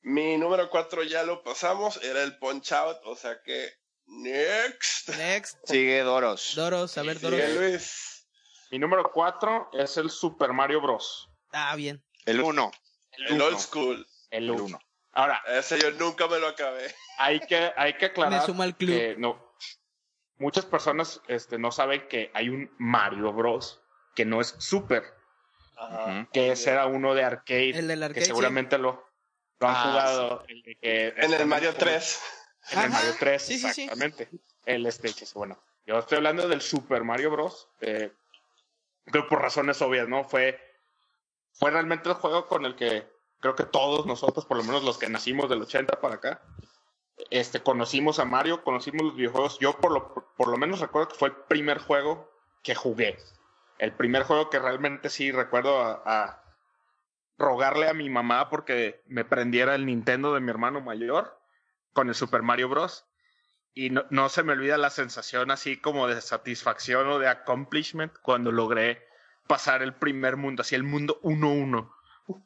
Mi 0.02 0.36
número 0.36 0.70
4 0.70 1.04
ya 1.04 1.22
lo 1.22 1.42
pasamos, 1.42 2.02
era 2.02 2.22
el 2.22 2.38
Punch 2.38 2.72
Out, 2.72 2.98
o 3.04 3.16
sea 3.16 3.40
que. 3.42 3.70
Next. 4.06 5.10
Next. 5.10 5.58
Sigue 5.64 6.00
Doros. 6.00 6.54
Doros, 6.56 6.98
a 6.98 7.02
ver, 7.02 7.20
Doros. 7.20 7.40
Sigue 7.40 7.54
Luis. 7.54 8.26
Mi 8.70 8.78
número 8.78 9.10
4 9.12 9.70
es 9.74 9.96
el 9.96 10.10
Super 10.10 10.52
Mario 10.52 10.80
Bros. 10.80 11.28
Ah, 11.52 11.74
bien. 11.76 12.04
El 12.24 12.40
1. 12.40 12.70
El 13.28 13.40
old 13.40 13.58
school. 13.58 14.06
El 14.30 14.44
El 14.44 14.50
1. 14.52 14.78
Ahora, 15.12 15.42
Ese 15.48 15.78
yo 15.80 15.90
nunca 15.92 16.26
me 16.28 16.38
lo 16.38 16.48
acabé. 16.48 16.94
hay 17.18 17.40
que, 17.40 17.72
hay 17.76 17.94
que 17.94 18.06
aclarar 18.06 18.40
Me 18.40 18.46
sumo 18.46 18.62
al 18.62 18.76
club. 18.76 18.90
que 18.96 19.16
no, 19.18 19.52
muchas 20.38 20.64
personas 20.66 21.20
este, 21.28 21.58
no 21.58 21.72
saben 21.72 22.06
que 22.08 22.30
hay 22.34 22.48
un 22.48 22.72
Mario 22.78 23.32
Bros. 23.32 23.80
que 24.14 24.24
no 24.24 24.40
es 24.40 24.54
Super, 24.58 25.04
Ajá. 25.76 26.28
que 26.32 26.52
ese 26.52 26.70
era 26.72 26.86
uno 26.86 27.14
de 27.14 27.24
arcade, 27.24 27.70
El 27.70 27.88
del 27.88 28.02
arcade, 28.02 28.20
que 28.20 28.26
seguramente 28.26 28.76
lo, 28.78 29.04
lo 29.60 29.68
han 29.68 29.74
Ah, 29.76 29.82
jugado. 29.82 30.44
el 30.48 30.62
de 30.62 30.76
que- 30.76 31.08
En 31.16 31.32
el 31.32 31.46
Mario 31.46 31.74
3. 31.74 32.20
En 32.72 32.78
el. 32.80 32.90
Mario 32.90 33.14
3, 33.18 33.42
Sí, 33.42 33.58
sí, 33.58 33.72
sí. 33.72 33.82
exactamente. 33.84 34.28
El 34.66 34.86
este, 34.86 35.08
es 35.08 35.34
bueno. 35.34 35.60
Yo 35.86 35.98
estoy 35.98 36.18
hablando 36.18 36.46
del 36.48 36.60
Super 36.60 37.02
Mario 37.04 37.30
Bros. 37.30 37.68
Eh, 37.80 38.12
creo 39.06 39.26
por 39.28 39.40
razones 39.42 39.80
obvias, 39.82 40.06
¿no? 40.08 40.22
Fue, 40.24 40.60
fue 41.52 41.70
realmente 41.70 42.08
el 42.08 42.14
juego 42.16 42.46
con 42.46 42.64
el 42.66 42.76
que 42.76 43.08
creo 43.40 43.54
que 43.54 43.64
todos 43.64 44.06
nosotros, 44.06 44.44
por 44.44 44.56
lo 44.56 44.64
menos 44.64 44.84
los 44.84 44.98
que 44.98 45.08
nacimos 45.08 45.48
del 45.48 45.62
80 45.62 46.00
para 46.00 46.16
acá, 46.16 46.42
este, 47.30 47.62
conocimos 47.62 48.18
a 48.18 48.24
Mario, 48.24 48.62
conocimos 48.62 49.02
los 49.02 49.16
videojuegos. 49.16 49.58
Yo 49.58 49.78
por 49.78 49.92
lo, 49.92 50.14
por 50.36 50.48
lo 50.48 50.56
menos 50.56 50.80
recuerdo 50.80 51.08
que 51.08 51.16
fue 51.16 51.28
el 51.28 51.34
primer 51.34 51.78
juego 51.78 52.30
que 52.62 52.74
jugué. 52.74 53.18
El 53.78 53.92
primer 53.92 54.22
juego 54.22 54.50
que 54.50 54.58
realmente 54.58 55.10
sí 55.10 55.32
recuerdo 55.32 55.80
a, 55.80 56.36
rogarle 57.38 57.88
a 57.88 57.94
mi 57.94 58.10
mamá 58.10 58.50
porque 58.50 59.02
me 59.06 59.24
prendiera 59.24 59.74
el 59.74 59.86
Nintendo 59.86 60.34
de 60.34 60.40
mi 60.40 60.50
hermano 60.50 60.82
mayor 60.82 61.40
con 61.94 62.08
el 62.08 62.14
Super 62.14 62.42
Mario 62.42 62.68
Bros. 62.68 63.06
Y 63.72 63.88
no, 63.88 64.04
no 64.10 64.28
se 64.28 64.42
me 64.42 64.52
olvida 64.52 64.76
la 64.76 64.90
sensación 64.90 65.50
así 65.50 65.78
como 65.78 66.06
de 66.06 66.20
satisfacción 66.20 67.06
o 67.08 67.18
de 67.18 67.28
accomplishment 67.28 68.12
cuando 68.20 68.52
logré 68.52 69.06
pasar 69.46 69.82
el 69.82 69.94
primer 69.94 70.36
mundo, 70.36 70.62
así 70.62 70.74
el 70.74 70.82
mundo 70.82 71.18
1-1. 71.22 71.90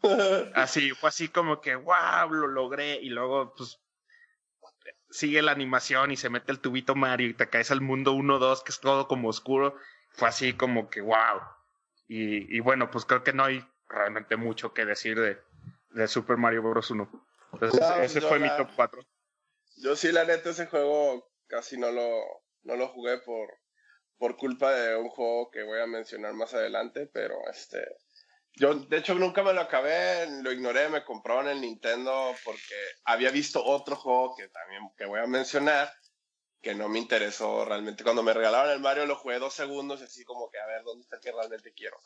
Así, 0.55 0.91
fue 0.93 1.09
así 1.09 1.28
como 1.28 1.61
que, 1.61 1.74
wow, 1.74 2.30
lo 2.30 2.47
logré. 2.47 3.01
Y 3.01 3.11
luego, 3.11 3.55
pues, 3.55 3.80
sigue 5.11 5.43
la 5.43 5.53
animación 5.53 6.11
y 6.11 6.16
se 6.16 6.30
mete 6.30 6.53
el 6.53 6.61
tubito 6.61 6.95
Mario 6.95 7.28
y 7.28 7.35
te 7.35 7.49
caes 7.49 7.70
al 7.70 7.80
mundo 7.80 8.14
1-2, 8.14 8.62
que 8.62 8.72
es 8.72 8.80
todo 8.80 9.09
como 9.09 9.28
oscuro. 9.28 9.76
Fue 10.11 10.28
así 10.28 10.53
como 10.53 10.91
que, 10.91 11.01
wow. 11.01 11.41
Y, 12.07 12.57
y 12.57 12.61
bueno, 12.61 12.91
pues 12.91 13.05
creo 13.05 13.22
que 13.22 13.32
no 13.32 13.45
hay 13.45 13.64
realmente 13.89 14.37
mucho 14.37 14.74
que 14.74 14.85
decir 14.85 15.18
de, 15.18 15.39
de 15.91 16.09
Super 16.09 16.37
Mario 16.37 16.62
Bros. 16.62 16.91
1. 16.91 17.26
Entonces, 17.53 17.80
No, 17.80 17.97
ese 17.97 18.20
fue 18.20 18.39
mi 18.39 18.49
top 18.57 18.68
4. 18.76 19.03
Yo 19.76 19.97
sí, 19.97 20.12
la 20.12 20.24
neta, 20.24 20.51
ese 20.51 20.66
juego 20.66 21.30
casi 21.47 21.78
no 21.78 21.91
lo, 21.91 22.22
no 22.62 22.76
lo 22.76 22.89
jugué 22.89 23.18
por, 23.18 23.49
por 24.18 24.37
culpa 24.37 24.72
de 24.72 24.97
un 24.97 25.09
juego 25.09 25.51
que 25.51 25.62
voy 25.62 25.80
a 25.80 25.87
mencionar 25.87 26.35
más 26.35 26.55
adelante, 26.55 27.09
pero 27.12 27.37
este... 27.51 27.85
Yo, 28.57 28.74
de 28.74 28.98
hecho, 28.98 29.14
nunca 29.14 29.42
me 29.42 29.52
lo 29.52 29.61
acabé, 29.61 30.28
lo 30.42 30.52
ignoré, 30.52 30.88
me 30.88 31.05
compraron 31.05 31.48
el 31.48 31.61
Nintendo 31.61 32.34
porque 32.44 32.74
había 33.05 33.30
visto 33.30 33.64
otro 33.64 33.96
juego 33.96 34.36
que 34.36 34.48
también 34.48 34.82
que 34.96 35.07
voy 35.07 35.18
a 35.20 35.26
mencionar, 35.26 35.92
que 36.62 36.74
no 36.74 36.88
me 36.88 37.00
interesó 37.00 37.64
realmente. 37.64 38.05
Cuando 38.05 38.22
me 38.22 38.32
regalaron 38.32 38.72
el 38.72 38.80
Mario 38.80 39.07
lo 39.07 39.16
jugué 39.16 39.40
dos 39.40 39.55
segundos 39.55 40.00
y 40.00 40.05
así 40.05 40.24
como 40.24 40.48
que, 40.50 40.59
a 40.59 40.66
ver, 40.66 40.84
¿dónde 40.84 41.02
está 41.02 41.16
el 41.16 41.22
que 41.22 41.32
realmente 41.32 41.72
quiero? 41.72 41.98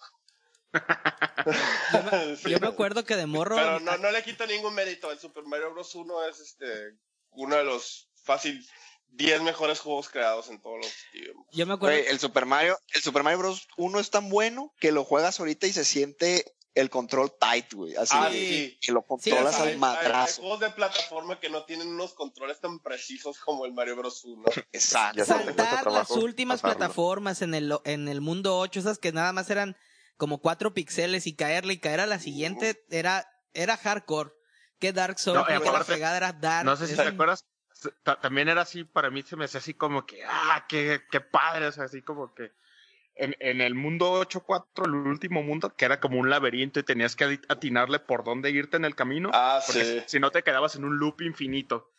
Sí. 2.36 2.50
Yo 2.50 2.60
me 2.60 2.66
acuerdo 2.66 3.04
que 3.04 3.16
de 3.16 3.24
morro. 3.24 3.56
Pero 3.56 3.80
no, 3.80 3.96
no 3.96 4.10
le 4.10 4.22
quito 4.22 4.46
ningún 4.46 4.74
mérito. 4.74 5.10
El 5.10 5.18
Super 5.18 5.44
Mario 5.44 5.72
Bros. 5.72 5.94
1 5.94 6.24
es 6.28 6.40
este 6.40 6.98
uno 7.30 7.56
de 7.56 7.64
los 7.64 8.10
fácil 8.22 8.62
10 9.10 9.42
mejores 9.42 9.80
juegos 9.80 10.08
creados 10.08 10.48
en 10.48 10.60
todos 10.60 10.76
los 10.78 10.92
tiempos. 11.12 11.46
Yo 11.52 11.66
me 11.66 11.74
acuerdo. 11.74 11.96
Güey, 11.96 12.08
el 12.08 12.18
Super 12.20 12.46
Mario, 12.46 12.78
el 12.94 13.02
Super 13.02 13.22
Mario 13.22 13.38
Bros. 13.38 13.66
1 13.76 13.98
es 14.00 14.10
tan 14.10 14.28
bueno 14.28 14.72
que 14.80 14.92
lo 14.92 15.04
juegas 15.04 15.40
ahorita 15.40 15.66
y 15.66 15.72
se 15.72 15.84
siente 15.84 16.44
el 16.74 16.90
control 16.90 17.32
tight, 17.40 17.72
güey. 17.72 17.96
Así 17.96 18.14
Ah, 18.16 18.28
Sí. 18.30 18.78
que 18.80 18.92
lo 18.92 19.02
controlas 19.02 19.56
Sí, 19.56 19.62
al 19.62 19.68
hay- 19.68 19.76
madrazo. 19.78 20.42
hay 20.42 20.48
juegos 20.48 20.60
de 20.60 20.70
plataforma 20.70 21.40
que 21.40 21.50
no 21.50 21.64
tienen 21.64 21.88
unos 21.88 22.14
controles 22.14 22.60
tan 22.60 22.78
precisos 22.78 23.38
como 23.40 23.64
el 23.66 23.72
Mario 23.72 23.96
Bros. 23.96 24.24
1. 24.24 24.44
Exacto. 24.72 25.24
Saltar 25.24 25.90
las 25.90 26.10
últimas 26.10 26.60
pasarlo. 26.60 26.78
plataformas 26.78 27.42
en 27.42 27.54
el, 27.54 27.72
en 27.84 28.06
el 28.08 28.20
mundo 28.20 28.56
8, 28.58 28.78
esas 28.78 28.98
que 28.98 29.10
nada 29.10 29.32
más 29.32 29.50
eran 29.50 29.76
como 30.16 30.38
cuatro 30.40 30.72
píxeles 30.74 31.26
y 31.26 31.34
caerle 31.34 31.72
y 31.74 31.80
caer 31.80 31.98
a 32.00 32.06
la 32.06 32.20
siguiente 32.20 32.84
era, 32.90 33.26
era 33.54 33.76
hardcore. 33.76 34.30
Que 34.78 34.92
Dark 34.92 35.18
Souls, 35.18 35.36
No, 35.40 35.42
y 35.42 35.46
que 35.58 35.64
la 35.64 35.70
aparte, 35.70 35.86
fregada 35.86 36.16
era 36.16 36.32
Dark. 36.32 36.64
No 36.64 36.76
sé 36.76 36.86
si 36.86 36.94
te 36.94 37.02
acuerdas, 37.02 37.44
también 38.20 38.48
era 38.48 38.62
así, 38.62 38.84
para 38.84 39.10
mí 39.10 39.22
se 39.22 39.36
me 39.36 39.44
hacía 39.44 39.58
así 39.60 39.74
como 39.74 40.04
que, 40.06 40.22
ah, 40.26 40.64
qué, 40.68 41.00
qué 41.10 41.20
padre, 41.20 41.66
o 41.66 41.72
sea, 41.72 41.84
así 41.84 42.02
como 42.02 42.34
que 42.34 42.52
en, 43.14 43.34
en 43.40 43.60
el 43.60 43.74
mundo 43.74 44.20
8.4, 44.24 44.86
el 44.86 44.94
último 44.94 45.42
mundo, 45.42 45.74
que 45.76 45.84
era 45.84 46.00
como 46.00 46.18
un 46.18 46.30
laberinto 46.30 46.78
y 46.80 46.84
tenías 46.84 47.16
que 47.16 47.40
atinarle 47.48 47.98
por 47.98 48.24
dónde 48.24 48.50
irte 48.50 48.76
en 48.76 48.84
el 48.84 48.94
camino, 48.94 49.30
Ah, 49.32 49.60
porque 49.66 49.84
sí. 49.84 50.02
si- 50.06 50.20
no 50.20 50.30
te 50.30 50.42
quedabas 50.42 50.76
en 50.76 50.84
un 50.84 50.98
loop 50.98 51.20
infinito. 51.22 51.90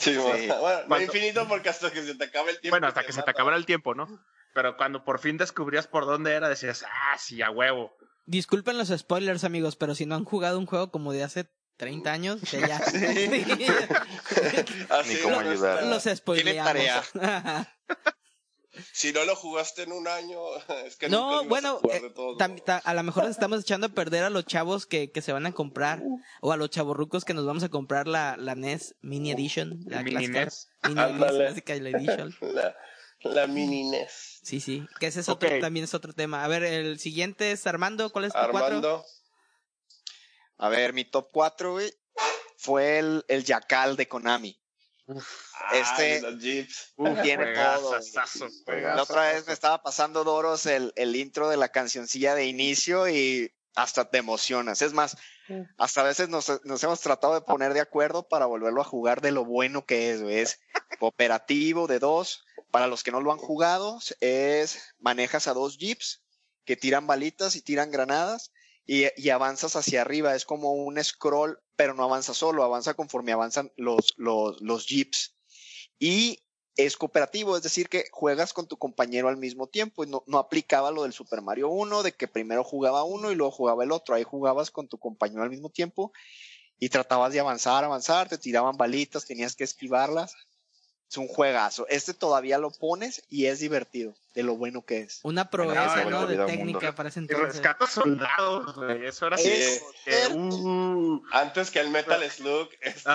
Sí, 0.00 0.16
bueno, 0.16 0.36
Sí. 0.38 0.46
bueno, 0.48 0.80
no 0.82 0.88
Cuando- 0.88 1.04
infinito 1.04 1.46
porque 1.48 1.68
hasta 1.68 1.90
que 1.92 2.02
se 2.02 2.14
te 2.14 2.24
acabe 2.24 2.50
el 2.50 2.60
tiempo. 2.60 2.72
Bueno, 2.74 2.88
hasta 2.88 3.04
que 3.04 3.12
se 3.12 3.22
te 3.22 3.30
acabara 3.30 3.56
el 3.56 3.66
tiempo, 3.66 3.94
¿no? 3.94 4.06
Pero 4.52 4.76
cuando 4.76 5.04
por 5.04 5.18
fin 5.20 5.36
descubrías 5.36 5.86
por 5.86 6.06
dónde 6.06 6.32
era, 6.32 6.48
decías, 6.48 6.84
ah, 6.88 7.16
sí, 7.18 7.40
a 7.42 7.50
huevo. 7.50 7.96
Disculpen 8.26 8.76
los 8.78 8.88
spoilers, 8.88 9.44
amigos, 9.44 9.76
pero 9.76 9.94
si 9.94 10.04
no 10.06 10.16
han 10.16 10.24
jugado 10.24 10.58
un 10.58 10.66
juego 10.66 10.90
como 10.90 11.12
de 11.12 11.22
hace 11.22 11.48
30 11.76 12.12
años, 12.12 12.40
que 12.50 12.60
ya. 12.60 12.76
Así 14.90 15.14
Ni 15.14 15.20
cómo 15.20 15.42
no, 15.42 15.50
ayudar. 15.50 15.82
los 15.84 16.04
spoileamos. 16.04 16.72
tarea. 16.72 17.02
Si 18.92 19.10
no 19.10 19.24
lo 19.24 19.34
jugaste 19.34 19.84
en 19.84 19.92
un 19.92 20.06
año, 20.06 20.38
es 20.84 20.96
que 20.96 21.08
No, 21.08 21.42
nunca 21.42 21.46
a 21.46 21.48
bueno, 21.48 21.80
eh, 21.90 21.98
de 22.00 22.14
tam- 22.14 22.82
a 22.84 22.92
lo 22.92 23.02
mejor 23.04 23.24
estamos 23.24 23.62
echando 23.62 23.86
a 23.86 23.90
perder 23.90 24.22
a 24.24 24.28
los 24.28 24.44
chavos 24.44 24.84
que, 24.84 25.10
que 25.10 25.22
se 25.22 25.32
van 25.32 25.46
a 25.46 25.52
comprar 25.52 26.02
o 26.42 26.52
a 26.52 26.58
los 26.58 26.68
chavorrucos 26.68 27.24
que 27.24 27.32
nos 27.32 27.46
vamos 27.46 27.62
a 27.62 27.70
comprar 27.70 28.06
la, 28.06 28.36
la 28.38 28.54
NES 28.54 28.94
Mini 29.00 29.30
Edition, 29.32 29.80
la 29.86 30.02
Mini 30.02 30.26
clásica- 30.28 30.44
NES. 30.44 30.68
Mini 30.88 31.00
Ándale. 31.00 31.38
clásica 31.46 31.74
y 31.74 31.80
la 31.80 31.88
Edition. 31.88 32.36
La, 32.52 32.76
la 33.22 33.46
mini 33.46 33.88
E 33.88 33.90
NES. 33.92 34.40
Sí, 34.42 34.60
sí, 34.60 34.86
que 35.00 35.06
ese 35.06 35.20
es 35.20 35.30
otro, 35.30 35.48
también 35.58 35.84
es 35.84 35.94
otro 35.94 36.12
tema. 36.12 36.44
A 36.44 36.48
ver, 36.48 36.62
el 36.62 36.98
siguiente 36.98 37.52
es 37.52 37.66
Armando, 37.66 38.10
¿cuál 38.10 38.26
es 38.26 38.34
tu 38.34 38.38
cuatro? 38.50 39.06
A 40.58 40.68
ver, 40.68 40.92
mi 40.92 41.04
top 41.04 41.28
4, 41.32 41.72
güey, 41.72 41.92
fue 42.56 42.98
el, 42.98 43.24
el 43.28 43.44
Yakal 43.44 43.96
de 43.96 44.08
Konami. 44.08 44.58
Este- 45.72 46.20
Jeeps. 46.40 46.92
Uf, 46.96 47.20
Tiene 47.22 47.54
todo, 47.54 47.98
La 48.66 49.02
otra 49.02 49.32
vez 49.32 49.46
me 49.46 49.52
estaba 49.52 49.82
pasando 49.82 50.24
Doros 50.24 50.66
el, 50.66 50.92
el 50.96 51.14
intro 51.16 51.48
de 51.48 51.56
la 51.56 51.68
cancioncilla 51.68 52.34
de 52.34 52.46
inicio 52.46 53.08
y 53.08 53.52
hasta 53.74 54.08
te 54.10 54.18
emocionas. 54.18 54.82
Es 54.82 54.92
más, 54.92 55.16
hasta 55.76 56.00
a 56.00 56.04
veces 56.04 56.28
nos, 56.28 56.50
nos 56.64 56.82
hemos 56.82 57.00
tratado 57.00 57.34
de 57.34 57.42
poner 57.42 57.74
de 57.74 57.80
acuerdo 57.80 58.26
para 58.26 58.46
volverlo 58.46 58.80
a 58.80 58.84
jugar 58.84 59.20
de 59.20 59.32
lo 59.32 59.44
bueno 59.44 59.84
que 59.84 60.10
es. 60.10 60.22
güey. 60.22 60.38
Es 60.38 60.60
cooperativo 60.98 61.86
de 61.86 61.98
dos. 61.98 62.44
Para 62.70 62.88
los 62.88 63.02
que 63.02 63.12
no 63.12 63.20
lo 63.20 63.32
han 63.32 63.38
jugado, 63.38 63.98
es 64.20 64.94
manejas 64.98 65.46
a 65.46 65.54
dos 65.54 65.78
jeeps 65.78 66.24
que 66.64 66.76
tiran 66.76 67.06
balitas 67.06 67.54
y 67.54 67.62
tiran 67.62 67.90
granadas 67.90 68.50
y, 68.86 69.28
avanzas 69.30 69.76
hacia 69.76 70.02
arriba. 70.02 70.34
Es 70.34 70.44
como 70.44 70.72
un 70.72 71.02
scroll, 71.02 71.58
pero 71.74 71.94
no 71.94 72.04
avanza 72.04 72.34
solo, 72.34 72.62
avanza 72.62 72.94
conforme 72.94 73.32
avanzan 73.32 73.72
los, 73.76 74.14
los, 74.16 74.60
los 74.60 74.86
jeeps. 74.86 75.36
Y 75.98 76.42
es 76.76 76.96
cooperativo, 76.96 77.56
es 77.56 77.62
decir, 77.62 77.88
que 77.88 78.04
juegas 78.12 78.52
con 78.52 78.68
tu 78.68 78.76
compañero 78.76 79.28
al 79.28 79.38
mismo 79.38 79.66
tiempo. 79.66 80.04
Y 80.04 80.08
no, 80.08 80.22
no 80.26 80.38
aplicaba 80.38 80.90
lo 80.90 81.02
del 81.02 81.12
Super 81.12 81.42
Mario 81.42 81.68
1, 81.68 82.02
de 82.02 82.12
que 82.12 82.28
primero 82.28 82.62
jugaba 82.62 83.02
uno 83.04 83.32
y 83.32 83.34
luego 83.34 83.50
jugaba 83.50 83.82
el 83.82 83.92
otro. 83.92 84.14
Ahí 84.14 84.24
jugabas 84.24 84.70
con 84.70 84.88
tu 84.88 84.98
compañero 84.98 85.42
al 85.42 85.50
mismo 85.50 85.70
tiempo 85.70 86.12
y 86.78 86.88
tratabas 86.88 87.32
de 87.32 87.40
avanzar, 87.40 87.84
avanzar, 87.84 88.28
te 88.28 88.38
tiraban 88.38 88.76
balitas, 88.76 89.24
tenías 89.24 89.56
que 89.56 89.64
esquivarlas. 89.64 90.34
Es 91.08 91.16
un 91.18 91.28
juegazo. 91.28 91.86
Este 91.88 92.14
todavía 92.14 92.58
lo 92.58 92.70
pones 92.70 93.22
y 93.28 93.46
es 93.46 93.60
divertido, 93.60 94.14
de 94.34 94.42
lo 94.42 94.56
bueno 94.56 94.84
que 94.84 95.02
es. 95.02 95.20
Una 95.22 95.48
proeza, 95.50 96.04
No, 96.06 96.26
De 96.26 96.36
técnica 96.46 96.94
para 96.96 97.10
ese 97.10 97.20
Y 97.20 97.22
entonces. 97.22 97.54
rescata 97.54 97.86
soldados, 97.86 98.74
güey. 98.74 99.06
Eso 99.06 99.28
era 99.28 99.36
así. 99.36 99.48
Es 99.48 99.82
que, 100.04 100.34
uh, 100.34 101.22
Antes 101.30 101.70
que 101.70 101.78
el 101.78 101.90
Metal 101.90 102.20
Slug, 102.28 102.68
este, 102.80 103.08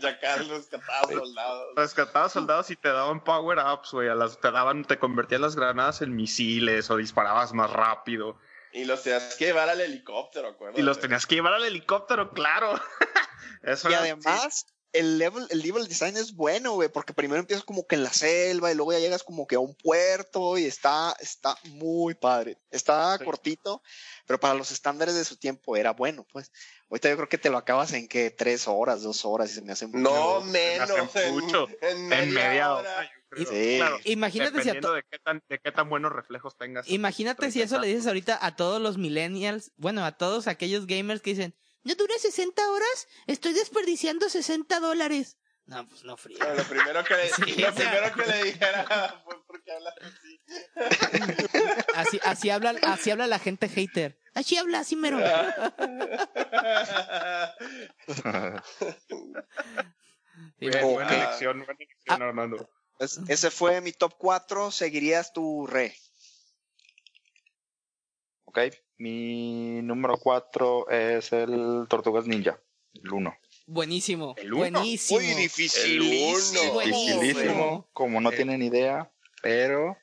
Jackal 0.00 0.48
rescataba 0.48 1.08
soldados. 1.08 1.66
rescataba 1.76 2.28
soldados 2.28 2.70
y 2.70 2.76
te 2.76 2.88
daban 2.88 3.24
power 3.24 3.58
ups, 3.58 3.90
güey. 3.92 4.08
Te 4.40 4.50
daban, 4.52 4.84
te 4.84 4.98
convertían 4.98 5.40
las 5.42 5.56
granadas 5.56 6.00
en 6.02 6.14
misiles 6.14 6.90
o 6.90 6.96
disparabas 6.96 7.52
más 7.52 7.70
rápido. 7.70 8.38
Y 8.72 8.84
los 8.84 9.02
tenías 9.02 9.34
que 9.34 9.46
llevar 9.46 9.68
al 9.68 9.80
helicóptero, 9.80 10.48
acuérdate. 10.48 10.80
Y 10.80 10.84
los 10.84 11.00
tenías 11.00 11.26
que 11.26 11.36
llevar 11.36 11.54
al 11.54 11.64
helicóptero, 11.64 12.30
claro. 12.30 12.74
Eso 13.62 13.90
Y 13.90 13.94
además, 13.94 14.66
el 14.92 15.18
level, 15.18 15.46
el 15.50 15.60
level 15.60 15.86
design 15.86 16.16
es 16.16 16.34
bueno, 16.34 16.72
güey, 16.72 16.88
porque 16.88 17.12
primero 17.12 17.40
empiezas 17.40 17.64
como 17.64 17.86
que 17.86 17.94
en 17.96 18.02
la 18.02 18.12
selva 18.12 18.72
y 18.72 18.74
luego 18.74 18.92
ya 18.92 18.98
llegas 18.98 19.22
como 19.22 19.46
que 19.46 19.56
a 19.56 19.60
un 19.60 19.74
puerto 19.74 20.56
y 20.58 20.64
está, 20.64 21.14
está 21.20 21.56
muy 21.64 22.14
padre. 22.14 22.58
Está 22.70 23.18
Sí. 23.18 23.24
cortito, 23.24 23.82
pero 24.26 24.40
para 24.40 24.54
los 24.54 24.70
estándares 24.70 25.14
de 25.14 25.24
su 25.24 25.36
tiempo 25.36 25.76
era 25.76 25.92
bueno, 25.92 26.26
pues. 26.32 26.50
Ahorita 26.90 27.10
yo 27.10 27.16
creo 27.16 27.28
que 27.28 27.38
te 27.38 27.50
lo 27.50 27.58
acabas 27.58 27.92
en 27.92 28.08
que 28.08 28.30
tres 28.30 28.66
horas, 28.66 29.02
dos 29.02 29.24
horas 29.26 29.50
y 29.50 29.54
se 29.54 29.62
me 29.62 29.72
hace 29.72 29.86
mucho. 29.86 29.98
No, 29.98 30.40
me 30.40 30.78
menos. 30.78 31.16
En, 31.16 31.32
mucho. 31.34 31.68
en 31.82 32.08
media, 32.08 32.22
en 32.22 32.34
media 32.34 32.74
hora. 32.74 32.96
hora. 32.96 33.10
Sí. 33.36 33.74
Claro, 33.76 33.98
Imagínate 34.04 34.62
si 34.62 34.70
a 34.70 34.72
de 34.72 34.80
qué 35.10 35.18
tan 35.18 35.42
de 35.50 35.58
qué 35.58 35.70
tan 35.70 35.90
buenos 35.90 36.12
reflejos 36.12 36.56
tengas. 36.56 36.88
Imagínate 36.88 37.50
si 37.50 37.60
eso 37.60 37.78
le 37.78 37.88
dices 37.88 38.06
ahorita 38.06 38.38
a 38.40 38.56
todos 38.56 38.80
los 38.80 38.96
millennials, 38.96 39.70
bueno, 39.76 40.02
a 40.06 40.12
todos 40.12 40.48
aquellos 40.48 40.86
gamers 40.86 41.20
que 41.20 41.30
dicen, 41.34 41.54
¿no 41.88 41.94
dura 41.94 42.14
60 42.18 42.70
horas? 42.70 43.08
Estoy 43.26 43.52
desperdiciando 43.54 44.28
60 44.28 44.78
dólares. 44.80 45.38
No, 45.66 45.86
pues 45.88 46.02
no 46.04 46.16
frío. 46.16 46.38
Pero 46.40 46.54
lo 46.54 46.64
primero 46.64 47.04
que 47.04 47.14
le, 47.14 47.28
Sí, 47.34 47.54
lo 47.60 47.74
primero 47.74 48.12
que 48.14 48.26
le 48.26 48.44
dijera 48.44 49.20
fue 49.24 49.44
porque 49.46 49.72
hablas 49.72 49.94
así. 50.00 50.40
Así, 51.94 52.20
así 52.22 52.48
habla, 52.50 52.74
así 52.82 53.10
habla 53.10 53.26
la 53.26 53.38
gente 53.38 53.68
hater. 53.68 54.18
Así 54.34 54.56
habla, 54.56 54.78
así 54.80 54.94
mero. 54.96 55.18
Sí, 60.60 60.68
buena 60.70 61.06
Ok. 61.06 61.12
elección, 61.12 61.58
buena 61.58 61.74
elección, 61.74 62.22
Ah. 62.22 62.26
Armando. 62.28 62.70
Es- 62.98 63.18
ese 63.28 63.50
fue 63.50 63.80
mi 63.80 63.92
top 63.92 64.14
4. 64.18 64.70
Seguirías 64.70 65.32
tu 65.32 65.66
re. 65.66 65.94
Ok, 68.44 68.58
mi 68.98 69.80
número 69.82 70.16
4 70.18 70.90
es 70.90 71.32
el 71.32 71.86
Tortugas 71.88 72.26
Ninja, 72.26 72.58
el 73.02 73.12
1. 73.12 73.36
Buenísimo. 73.66 74.34
El 74.38 74.54
uno. 74.54 74.62
Buenísimo. 74.80 75.20
Muy 75.20 75.30
El 75.30 75.36
dificilísimo. 75.36 76.62
uno. 76.64 76.72
Buenísimo. 76.72 77.20
Dificilísimo, 77.20 77.88
como 77.92 78.20
no 78.20 78.30
Sí. 78.30 78.36
tienen 78.36 78.62
idea, 78.62 79.10
pero 79.42 79.96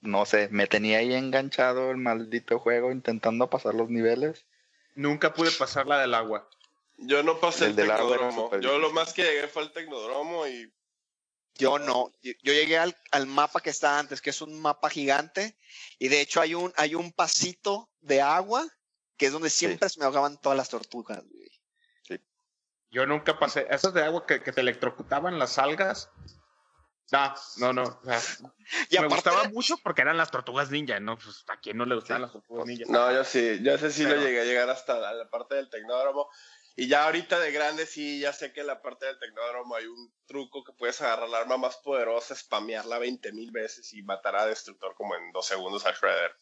no 0.00 0.24
sé, 0.24 0.48
me 0.50 0.66
tenía 0.66 0.98
ahí 0.98 1.12
enganchado 1.14 1.90
el 1.90 1.98
maldito 1.98 2.58
juego 2.58 2.90
intentando 2.90 3.48
pasar 3.50 3.74
los 3.74 3.90
niveles. 3.90 4.46
Nunca 4.94 5.34
pude 5.34 5.50
pasar 5.52 5.86
la 5.86 6.00
del 6.00 6.14
agua. 6.14 6.48
Yo 6.98 7.22
no 7.22 7.38
pasé 7.38 7.64
el, 7.66 7.70
El 7.70 7.76
del 7.76 7.90
agua 7.90 8.16
Yo 8.60 8.78
lo 8.78 8.88
difícil. 8.88 8.94
más 8.94 9.12
que 9.12 9.22
llegué 9.24 9.48
fue 9.48 9.62
al 9.62 9.72
tecnodromo 9.72 10.46
y 10.46 10.72
Yo 11.56 11.78
no. 11.78 12.10
Yo 12.22 12.52
llegué 12.52 12.78
al, 12.78 12.96
al 13.10 13.26
mapa 13.26 13.60
que 13.60 13.70
está 13.70 13.98
antes, 13.98 14.20
que 14.20 14.30
es 14.30 14.40
un 14.40 14.60
mapa 14.60 14.88
gigante. 14.90 15.56
Y 15.98 16.08
de 16.08 16.20
hecho 16.20 16.40
hay 16.40 16.54
un, 16.54 16.72
hay 16.76 16.94
un 16.94 17.12
pasito 17.12 17.90
de 18.00 18.20
agua 18.22 18.66
que 19.16 19.26
es 19.26 19.32
donde 19.32 19.50
siempre 19.50 19.88
se 19.88 20.00
me 20.00 20.06
ahogaban 20.06 20.40
todas 20.40 20.56
las 20.56 20.68
tortugas. 20.70 21.22
güey. 21.28 21.50
Yo 22.90 23.06
nunca 23.06 23.38
pasé. 23.38 23.66
Esas 23.70 23.94
de 23.94 24.02
agua 24.04 24.26
que, 24.26 24.42
que 24.42 24.52
te 24.52 24.60
electrocutaban 24.60 25.38
las 25.38 25.58
algas. 25.58 26.10
No, 27.10 27.34
no, 27.58 27.72
no. 27.74 27.82
o 27.82 28.04
sea, 28.04 28.18
Y 28.90 28.98
me 28.98 29.06
aparte, 29.06 29.14
gustaba 29.14 29.48
mucho 29.50 29.76
porque 29.82 30.00
eran 30.02 30.16
las 30.16 30.30
tortugas 30.30 30.70
ninja, 30.70 30.98
¿no? 31.00 31.16
Pues 31.18 31.44
a 31.48 31.58
quién 31.60 31.76
no 31.76 31.84
le 31.84 31.94
gustaban 31.94 32.22
las 32.22 32.32
tortugas 32.32 32.66
ninja. 32.66 32.84
No, 32.88 33.12
yo 33.12 33.22
sí, 33.24 33.60
yo 33.62 33.76
sé 33.78 33.90
sí 33.92 34.04
Pero- 34.04 34.16
lo 34.16 34.22
llegué 34.26 34.40
a 34.40 34.44
llegar 34.44 34.70
hasta 34.70 34.98
la, 34.98 35.12
la 35.12 35.28
parte 35.28 35.54
del 35.54 35.68
tecnódromo. 35.70 36.28
Y 36.76 36.88
ya 36.88 37.04
ahorita 37.04 37.38
de 37.38 37.52
grande 37.52 37.86
sí, 37.86 38.20
ya 38.20 38.32
sé 38.32 38.52
que 38.52 38.60
en 38.60 38.66
la 38.66 38.80
parte 38.80 39.06
del 39.06 39.18
tecnódromo 39.18 39.74
hay 39.74 39.86
un 39.86 40.12
truco 40.26 40.64
que 40.64 40.72
puedes 40.72 41.00
agarrar 41.02 41.28
la 41.28 41.38
arma 41.38 41.58
más 41.58 41.76
poderosa, 41.76 42.34
spamearla 42.34 42.98
20 42.98 43.32
mil 43.32 43.50
veces 43.50 43.92
y 43.92 44.02
matar 44.02 44.36
a 44.36 44.46
Destructor 44.46 44.94
como 44.94 45.14
en 45.14 45.32
dos 45.32 45.46
segundos 45.46 45.84
a 45.84 45.92
Shredder. 45.92 46.34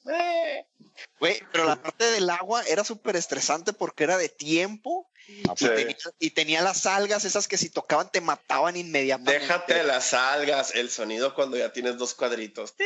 güey, 1.18 1.42
pero 1.50 1.64
la 1.64 1.80
parte 1.80 2.04
del 2.10 2.30
agua 2.30 2.62
era 2.62 2.84
súper 2.84 3.16
estresante 3.16 3.72
porque 3.72 4.04
era 4.04 4.16
de 4.16 4.28
tiempo 4.28 5.10
Ah, 5.48 5.54
y, 5.58 5.66
tenía, 5.66 5.96
y 6.18 6.30
tenía 6.30 6.62
las 6.62 6.86
algas 6.86 7.24
esas 7.24 7.46
que 7.46 7.56
si 7.56 7.70
tocaban 7.70 8.10
te 8.10 8.20
mataban 8.20 8.76
inmediatamente. 8.76 9.38
Déjate 9.38 9.84
las 9.84 10.14
algas, 10.14 10.74
el 10.74 10.90
sonido 10.90 11.34
cuando 11.34 11.56
ya 11.56 11.72
tienes 11.72 11.98
dos 11.98 12.14
cuadritos. 12.14 12.74
Sí. 12.76 12.84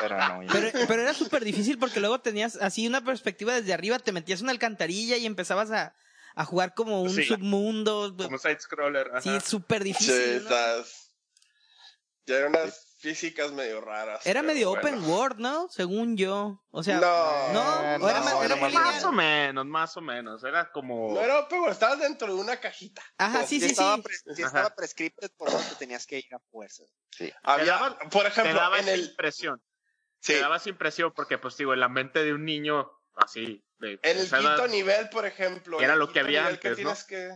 Pero 0.00 0.18
no. 0.18 0.40
Pero, 0.52 0.70
pero 0.88 1.02
era 1.02 1.14
súper 1.14 1.44
difícil 1.44 1.78
porque 1.78 2.00
luego 2.00 2.20
tenías 2.20 2.56
así 2.56 2.86
una 2.86 3.02
perspectiva 3.04 3.54
desde 3.54 3.72
arriba, 3.72 3.98
te 3.98 4.12
metías 4.12 4.40
una 4.42 4.52
alcantarilla 4.52 5.16
y 5.16 5.26
empezabas 5.26 5.70
a, 5.70 5.94
a 6.34 6.44
jugar 6.44 6.74
como 6.74 7.02
un 7.02 7.10
Sí. 7.14 7.24
submundo. 7.24 8.14
Como 8.16 8.38
side 8.38 8.60
scroller. 8.60 9.08
ajá. 9.14 9.20
Sí, 9.22 9.30
súper 9.48 9.82
Sí, 9.82 9.88
difícil. 9.88 10.14
¿no? 10.14 10.40
estás... 10.42 11.12
Ya 12.26 12.36
eran 12.36 12.50
unas 12.50 12.89
físicas 13.00 13.52
medio 13.52 13.80
raras. 13.80 14.26
Era 14.26 14.42
medio 14.42 14.70
bueno. 14.70 14.80
open 14.88 15.04
world, 15.10 15.38
¿no? 15.38 15.68
Según 15.70 16.16
yo. 16.16 16.62
O 16.70 16.82
sea, 16.82 17.00
No, 17.00 17.52
no, 17.52 18.04
o 18.04 18.08
era 18.08 18.20
más- 18.20 18.44
era 18.44 18.56
más 18.56 19.04
o 19.04 19.12
menos, 19.12 19.66
más 19.66 19.96
o 19.96 20.00
menos. 20.00 20.44
Era 20.44 20.70
como. 20.70 21.14
No 21.14 21.20
era 21.20 21.40
open 21.40 21.60
world, 21.60 21.72
estabas 21.72 21.98
dentro 21.98 22.34
de 22.34 22.40
una 22.40 22.60
cajita. 22.60 23.02
Ajá, 23.18 23.40
sí, 23.46 23.58
Sí 23.58 23.66
sí, 23.66 23.66
estaba, 23.72 23.96
sí. 23.96 24.02
pre- 24.02 24.34
sí 24.36 24.42
estaba 24.42 24.74
prescripted 24.74 25.30
por 25.36 25.50
donde 25.50 25.74
tenías 25.78 26.06
que 26.06 26.18
ir 26.18 26.34
a 26.34 26.38
fuerzas. 26.50 26.86
Había, 27.42 27.72
daba- 27.74 27.98
por 28.10 28.22
te 28.22 28.28
ejemplo, 28.28 28.54
daba 28.54 28.78
en 28.78 28.84
esa 28.84 28.94
el... 28.94 29.00
impresión. 29.06 29.62
Sí, 30.20 30.34
Te 30.34 30.40
daba 30.40 30.56
esa 30.58 30.68
impresión 30.68 31.12
porque, 31.16 31.38
pues, 31.38 31.56
digo, 31.56 31.72
en 31.72 31.80
la 31.80 31.88
mente 31.88 32.22
de 32.22 32.34
un 32.34 32.44
niño 32.44 32.90
así. 33.16 33.64
De 33.78 33.98
en 34.02 34.18
el 34.18 34.26
edad, 34.26 34.38
quinto 34.40 34.68
nivel, 34.68 35.08
por 35.08 35.24
ejemplo. 35.24 35.80
Era 35.80 35.96
lo 35.96 36.08
que 36.08 36.12
quinto 36.14 36.26
había 36.26 36.42
nivel 36.50 36.84
¿no? 36.84 36.94
que... 37.08 37.30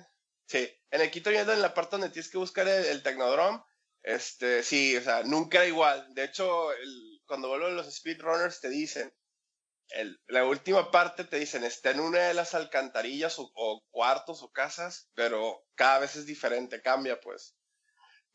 Sí, 0.47 0.71
en 0.91 1.01
el 1.01 1.11
Quito 1.11 1.31
yendo 1.31 1.55
en 1.55 1.63
la 1.63 1.73
parte 1.73 1.93
donde 1.93 2.11
tienes 2.11 2.31
que 2.31 2.37
buscar 2.37 2.69
el, 2.69 2.85
el 2.85 3.03
Tecnodrome, 3.03 3.63
este, 4.05 4.63
sí, 4.63 4.97
o 4.97 5.01
sea, 5.03 5.23
nunca 5.25 5.59
era 5.59 5.67
igual. 5.67 6.15
De 6.15 6.25
hecho, 6.25 6.73
el, 6.73 7.23
cuando 7.27 7.49
vuelven 7.49 7.75
los 7.75 7.93
speedrunners 7.93 8.61
te 8.61 8.69
dicen, 8.69 9.13
el, 9.89 10.21
la 10.27 10.45
última 10.45 10.91
parte 10.91 11.25
te 11.25 11.39
dicen, 11.39 11.65
está 11.65 11.91
en 11.91 12.01
una 12.01 12.21
de 12.21 12.35
las 12.35 12.55
alcantarillas 12.55 13.37
o, 13.39 13.83
cuartos 13.91 14.43
o 14.43 14.53
casas, 14.53 15.09
pero 15.15 15.65
cada 15.75 16.01
vez 16.01 16.17
es 16.17 16.27
diferente, 16.27 16.83
cambia 16.83 17.19
pues. 17.21 17.57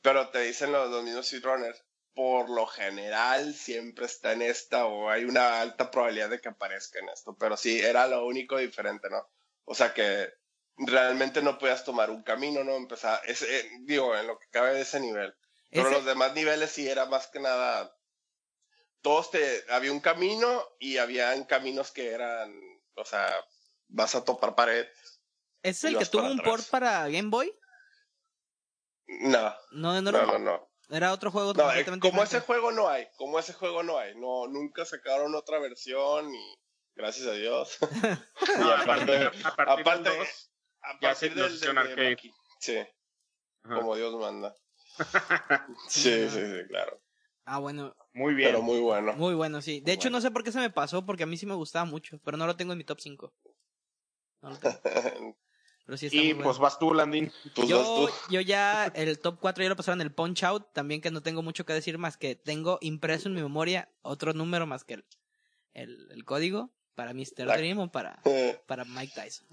Pero 0.01 0.29
te 0.29 0.39
dicen 0.41 0.71
los, 0.71 0.89
los 0.89 1.03
mismos 1.03 1.27
speedrunners, 1.27 1.83
por 2.15 2.49
lo 2.49 2.65
general 2.65 3.53
siempre 3.53 4.05
está 4.07 4.33
en 4.33 4.41
esta 4.41 4.87
o 4.87 5.09
hay 5.09 5.25
una 5.25 5.61
alta 5.61 5.91
probabilidad 5.91 6.29
de 6.29 6.41
que 6.41 6.49
aparezca 6.49 6.99
en 6.99 7.09
esto, 7.09 7.37
pero 7.39 7.55
sí, 7.57 7.79
era 7.79 8.07
lo 8.07 8.25
único 8.25 8.57
diferente, 8.57 9.07
¿no? 9.09 9.29
O 9.65 9.75
sea 9.75 9.93
que 9.93 10.33
realmente 10.77 11.43
no 11.43 11.59
podías 11.59 11.83
tomar 11.83 12.09
un 12.09 12.23
camino, 12.23 12.63
¿no? 12.63 12.75
Empezar, 12.75 13.21
ese, 13.25 13.59
eh, 13.59 13.69
digo, 13.81 14.17
en 14.17 14.25
lo 14.25 14.39
que 14.39 14.47
cabe 14.49 14.73
de 14.73 14.81
ese 14.81 14.99
nivel. 14.99 15.35
Pero 15.71 15.87
Ese- 15.87 15.95
los 15.97 16.05
demás 16.05 16.33
niveles 16.33 16.71
sí 16.71 16.87
era 16.87 17.05
más 17.05 17.27
que 17.27 17.39
nada, 17.39 17.95
todos 19.01 19.31
te, 19.31 19.63
había 19.71 19.91
un 19.91 19.99
camino 19.99 20.63
y 20.79 20.97
habían 20.97 21.43
caminos 21.45 21.91
que 21.91 22.09
eran, 22.11 22.53
o 22.95 23.05
sea, 23.05 23.33
vas 23.87 24.15
a 24.15 24.23
topar 24.25 24.55
pared. 24.55 24.87
¿Es 25.61 25.83
el 25.83 25.97
que 25.97 26.05
tuvo 26.05 26.23
un 26.25 26.39
atrás. 26.39 26.45
port 26.45 26.69
para 26.69 27.07
Game 27.09 27.29
Boy? 27.29 27.53
No, 29.07 29.53
No, 29.71 30.01
no, 30.01 30.01
no, 30.01 30.09
era, 30.09 30.25
no, 30.25 30.39
no. 30.39 30.69
era 30.89 31.11
otro 31.13 31.31
juego 31.31 31.53
No, 31.53 31.63
eh, 31.63 31.65
completamente 31.65 32.09
como 32.09 32.23
ese 32.23 32.39
juego 32.41 32.71
no 32.71 32.87
hay, 32.89 33.07
como 33.17 33.39
ese 33.39 33.53
juego 33.53 33.81
no 33.83 33.97
hay, 33.97 34.15
no, 34.15 34.47
nunca 34.47 34.85
sacaron 34.85 35.33
otra 35.35 35.59
versión 35.59 36.33
y 36.33 36.59
gracias 36.95 37.27
a 37.27 37.33
Dios. 37.33 37.77
y 38.57 38.71
aparte, 38.81 38.85
partir, 38.85 39.45
a 39.47 39.55
partir 39.55 39.79
aparte, 39.81 40.09
del 40.09 40.17
dos, 40.19 40.51
a 40.81 40.99
partir 40.99 41.33
del, 41.35 41.95
del. 41.95 42.19
Sí, 42.59 42.77
Ajá. 42.77 43.75
como 43.75 43.95
Dios 43.95 44.13
manda. 44.15 44.55
Sí, 45.87 46.01
Sí, 46.01 46.21
no. 46.25 46.29
sí, 46.31 46.39
sí, 46.39 46.67
claro. 46.67 47.01
Ah, 47.45 47.59
bueno, 47.59 47.95
Muy 48.13 48.33
bien. 48.35 48.49
Pero 48.49 48.61
muy 48.61 48.79
bueno. 48.79 49.13
muy 49.13 49.33
bueno, 49.33 49.61
sí. 49.61 49.79
De 49.81 49.91
hecho, 49.93 50.09
Bueno. 50.09 50.17
no 50.17 50.21
sé 50.21 50.31
por 50.31 50.43
qué 50.43 50.51
se 50.51 50.59
me 50.59 50.69
pasó, 50.69 51.05
porque 51.05 51.23
a 51.23 51.25
mí 51.25 51.35
sí 51.37 51.45
me 51.45 51.55
gustaba 51.55 51.85
mucho, 51.85 52.19
pero 52.23 52.37
no 52.37 52.45
lo 52.45 52.55
tengo 52.55 52.73
en 52.73 52.77
mi 52.77 52.83
top 52.83 52.99
5. 52.99 53.33
No 54.41 54.49
lo 54.51 54.57
tengo, 54.57 54.79
pero 55.85 55.97
sí 55.97 56.05
está 56.05 56.17
y 56.17 56.25
muy 56.25 56.33
bueno. 56.33 56.43
pues 56.43 56.59
vas 56.59 56.77
tú, 56.79 56.93
Landín. 56.93 57.31
Pues 57.55 57.55
vas 57.55 57.67
yo, 57.67 58.07
tú. 58.07 58.13
yo 58.29 58.41
ya 58.41 58.85
el 58.93 59.19
top 59.19 59.39
4 59.39 59.63
ya 59.63 59.69
lo 59.69 59.75
pasaron 59.75 59.99
en 60.01 60.07
el 60.07 60.13
Punch 60.13 60.43
Out, 60.43 60.71
también 60.73 61.01
que 61.01 61.11
no 61.11 61.21
tengo 61.21 61.41
mucho 61.41 61.65
que 61.65 61.73
decir 61.73 61.97
más 61.97 62.17
que 62.17 62.35
tengo 62.35 62.77
impreso 62.81 63.27
en 63.27 63.35
mi 63.35 63.41
memoria 63.41 63.89
otro 64.01 64.33
número 64.33 64.65
más 64.67 64.83
que 64.83 64.95
el, 64.95 65.05
el, 65.73 66.11
el 66.11 66.23
código 66.25 66.71
para 66.95 67.13
Mr. 67.13 67.45
La- 67.47 67.57
Dream 67.57 67.79
o 67.79 67.91
para, 67.91 68.21
para 68.67 68.85
Mike 68.85 69.13
Tyson. 69.15 69.47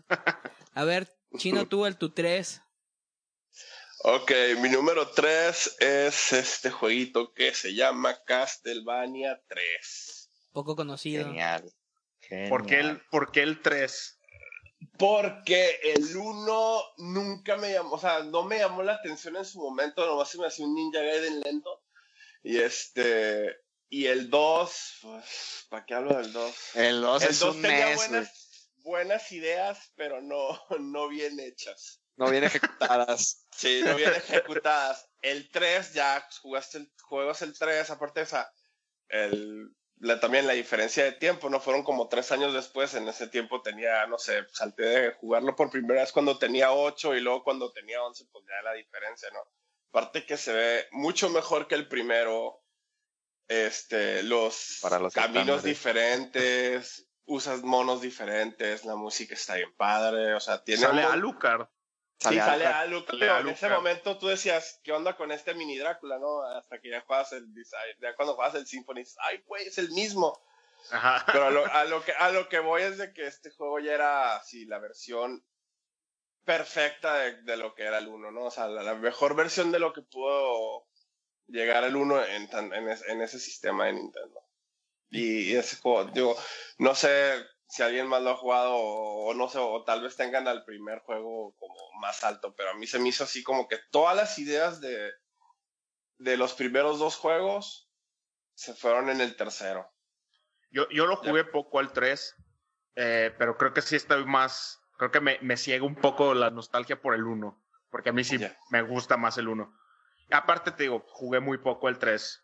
A 0.75 0.85
ver, 0.85 1.09
Chino, 1.39 1.67
tú 1.67 1.87
el 1.87 1.97
tu 1.97 2.11
3. 2.11 2.63
Ok, 4.09 4.31
mi 4.61 4.69
número 4.69 5.11
3 5.11 5.79
es 5.81 6.33
este 6.33 6.71
jueguito 6.71 7.35
que 7.35 7.53
se 7.53 7.75
llama 7.75 8.17
Castlevania 8.25 9.43
3. 9.49 10.31
Poco 10.53 10.77
conocido. 10.77 11.25
Genial. 11.25 11.75
¿Por 12.49 12.67
qué 12.67 12.77
Genial. 12.77 12.91
el, 12.91 13.01
por 13.11 13.33
qué 13.33 13.43
el 13.43 13.61
3? 13.61 14.21
Porque 14.97 15.81
el 15.83 16.17
1 16.17 16.83
nunca 16.99 17.57
me 17.57 17.73
llamó, 17.73 17.95
o 17.95 17.99
sea, 17.99 18.23
no 18.23 18.45
me 18.45 18.59
llamó 18.59 18.85
la 18.85 18.93
atención 18.93 19.35
en 19.35 19.45
su 19.45 19.59
momento, 19.59 20.07
nomás 20.07 20.31
se 20.31 20.39
me 20.39 20.47
hacía 20.47 20.67
un 20.67 20.77
Ninja 20.77 21.01
Gaiden 21.01 21.41
lento. 21.41 21.83
Y 22.45 22.59
este, 22.59 23.57
y 23.89 24.07
el 24.07 24.31
2, 24.31 24.99
pues, 25.03 25.67
¿para 25.69 25.85
qué 25.85 25.95
hablo 25.95 26.17
del 26.17 26.33
2? 26.33 26.77
El 26.77 27.01
2 27.01 27.23
El 27.25 27.31
es 27.31 27.39
2 27.41 27.57
un 27.57 27.63
tenía 27.63 27.87
mes, 27.87 27.97
buenas, 27.97 28.71
buenas 28.77 29.33
ideas, 29.33 29.93
pero 29.97 30.23
no, 30.23 30.61
no 30.79 31.09
bien 31.09 31.41
hechas. 31.41 32.06
No 32.17 32.31
bien 32.31 32.45
ejecutadas. 32.45 33.43
Sí, 33.57 33.81
no 33.83 33.95
bien 33.97 34.13
ejecutadas. 34.13 35.09
El 35.23 35.49
3 35.51 35.95
ya 35.95 36.29
jugaste 36.43 36.77
el, 36.79 36.93
juegas 37.01 37.41
el 37.41 37.59
3, 37.59 37.89
aparte 37.89 38.21
de 38.21 38.25
esa, 38.25 38.53
el, 39.09 39.71
la, 39.99 40.21
también 40.21 40.47
la 40.47 40.53
diferencia 40.53 41.05
de 41.05 41.13
tiempo, 41.13 41.49
¿no? 41.49 41.59
Fueron 41.59 41.83
como 41.83 42.07
tres 42.09 42.31
años 42.33 42.53
después, 42.53 42.93
en 42.93 43.09
ese 43.09 43.29
tiempo 43.29 43.63
tenía, 43.63 44.07
no 44.09 44.19
sé, 44.19 44.45
salté 44.53 44.83
de 44.83 45.13
jugarlo 45.15 45.57
por 45.57 45.71
primera 45.71 46.03
vez 46.03 46.13
cuando 46.13 46.39
tenía 46.39 46.71
8 46.73 47.15
y 47.15 47.21
luego 47.21 47.43
cuando 47.45 47.73
tenía 47.73 48.03
11, 48.03 48.27
pues 48.31 48.45
ya 48.47 48.63
la 48.63 48.75
diferencia, 48.75 49.31
¿no? 49.33 49.41
Aparte 49.89 50.27
que 50.27 50.37
se 50.37 50.53
ve 50.53 50.87
mucho 50.91 51.31
mejor 51.31 51.67
que 51.69 51.77
el 51.77 51.89
primero, 51.89 52.63
este, 53.49 54.23
los, 54.23 54.81
Para 54.83 54.99
los 54.99 55.15
caminos 55.15 55.63
diferentes, 55.63 57.09
usas 57.25 57.63
monos 57.63 58.03
diferentes, 58.03 58.85
la 58.85 58.97
música 58.97 59.33
está 59.35 59.55
bien 59.55 59.75
padre, 59.77 60.35
o 60.35 60.41
sea, 60.41 60.63
tiene 60.63 60.83
Sale 60.83 61.07
un- 61.07 61.13
Alucard. 61.13 61.69
Sí, 62.19 62.35
Sale. 62.37 62.65
Alucard. 62.67 63.19
Sale 63.19 63.21
pero 63.21 63.39
En 63.39 63.49
ese 63.49 63.69
momento 63.69 64.19
tú 64.19 64.27
decías, 64.29 64.81
¿qué 64.83 64.93
onda 64.93 65.17
con 65.17 65.31
este 65.33 65.55
mini 65.55 65.77
Drácula, 65.79 66.19
no? 66.19 66.43
Hasta 66.43 66.81
que 66.81 66.91
ya 66.91 67.03
juegas 67.03 67.33
el 67.33 67.53
design, 67.53 67.97
ya 68.01 68.15
cuando 68.17 68.35
juegas 68.35 68.55
el 68.55 68.67
Symphony, 68.67 69.01
dices, 69.01 69.17
ay, 69.21 69.43
güey, 69.47 69.67
es 69.67 69.77
el 69.79 69.91
mismo. 69.91 70.39
Ajá. 70.91 71.25
Pero 71.31 71.47
a 71.47 71.51
lo, 71.51 71.67
a 71.73 71.85
lo 71.85 72.03
que, 72.05 72.13
a 72.13 72.31
lo 72.31 72.49
que 72.49 72.59
voy 72.61 72.83
es 72.83 72.97
de 72.99 73.13
que 73.13 73.27
este 73.27 73.51
juego 73.51 73.79
ya 73.81 73.93
era, 73.93 74.37
así, 74.37 74.65
la 74.65 74.79
versión 74.79 75.45
perfecta 76.45 77.15
de, 77.19 77.43
de 77.43 77.57
lo 77.57 77.75
que 77.75 77.83
era 77.83 77.99
el 77.99 78.09
1, 78.09 78.31
¿no? 78.31 78.45
O 78.45 78.51
sea, 78.51 78.69
la, 78.69 78.83
la 78.83 78.95
mejor 78.95 79.35
versión 79.35 79.73
de 79.73 79.79
lo 79.81 79.93
que 79.93 80.03
pudo 80.03 80.87
llegar 81.49 81.85
el 81.85 81.97
1 81.97 82.25
en, 82.25 82.49
tan- 82.49 82.73
en, 82.73 82.89
en 82.89 83.21
ese 83.23 83.39
sistema 83.39 83.87
de 83.87 83.95
Nintendo. 83.95 84.41
Y, 85.11 85.53
y 85.53 85.57
ese 85.57 85.77
juego, 85.77 86.05
digo, 86.07 86.37
no 86.79 86.95
sé 86.95 87.35
si 87.69 87.83
alguien 87.83 88.07
más 88.07 88.23
lo 88.23 88.31
ha 88.31 88.37
jugado 88.37 88.75
o, 88.77 89.31
o 89.31 89.35
no 89.35 89.49
sé, 89.49 89.59
o 89.59 89.85
tal 89.85 90.03
vez 90.03 90.17
tengan 90.17 90.49
al 90.49 90.65
primer 90.65 91.01
juego 91.01 91.55
como 91.57 91.75
más 92.01 92.25
alto, 92.25 92.55
pero 92.57 92.71
a 92.71 92.75
mí 92.75 92.87
se 92.87 92.99
me 92.99 93.09
hizo 93.09 93.25
así 93.25 93.43
como 93.43 93.69
que 93.69 93.79
todas 93.91 94.17
las 94.17 94.39
ideas 94.39 94.81
de, 94.81 95.11
de 96.19 96.37
los 96.37 96.55
primeros 96.55 96.99
dos 96.99 97.17
juegos 97.17 97.91
se 98.55 98.75
fueron 98.75 99.11
en 99.11 99.21
el 99.21 99.37
tercero. 99.37 99.91
Yo, 100.71 100.89
yo 100.91 101.07
lo 101.07 101.17
jugué 101.17 101.45
poco 101.45 101.79
al 101.79 101.93
3, 101.93 102.35
eh, 102.97 103.35
pero 103.39 103.57
creo 103.57 103.73
que 103.73 103.83
sí 103.83 103.97
estoy 103.97 104.25
más. 104.25 104.81
Creo 104.99 105.11
que 105.11 105.21
me, 105.21 105.39
me 105.43 105.57
ciega 105.57 105.85
un 105.85 105.95
poco 105.95 106.35
la 106.35 106.51
nostalgia 106.51 107.01
por 107.01 107.15
el 107.15 107.25
1, 107.25 107.63
porque 107.91 108.11
a 108.11 108.13
mí 108.13 108.25
sí 108.25 108.39
Ya. 108.39 108.57
me 108.71 108.83
gusta 108.83 109.17
más 109.17 109.37
el 109.39 109.49
1. 109.49 109.73
Aparte, 110.31 110.73
te 110.73 110.85
digo, 110.85 111.05
jugué 111.09 111.41
muy 111.41 111.59
poco 111.59 111.89
el 111.89 111.99
3. 111.99 112.43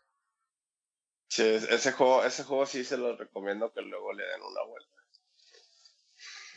Sí, 1.27 1.43
es- 1.43 1.63
ese 1.69 1.91
juego, 1.91 2.23
ese 2.23 2.43
juego 2.43 2.65
sí 2.65 2.85
se 2.85 2.97
lo 2.97 3.17
recomiendo 3.17 3.73
que 3.73 3.81
luego 3.81 4.13
le 4.13 4.23
den 4.23 4.41
una 4.41 4.63
vuelta. 4.63 5.02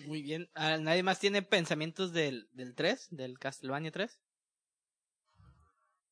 Muy 0.04 0.22
bien. 0.22 0.50
Ah, 0.54 0.76
¿Nadie 0.78 1.02
más 1.02 1.18
tiene 1.18 1.42
pensamientos 1.42 2.12
del, 2.12 2.48
del 2.52 2.74
3? 2.74 3.08
¿Del 3.10 3.38
Castlevania 3.38 3.90
3? 3.90 4.20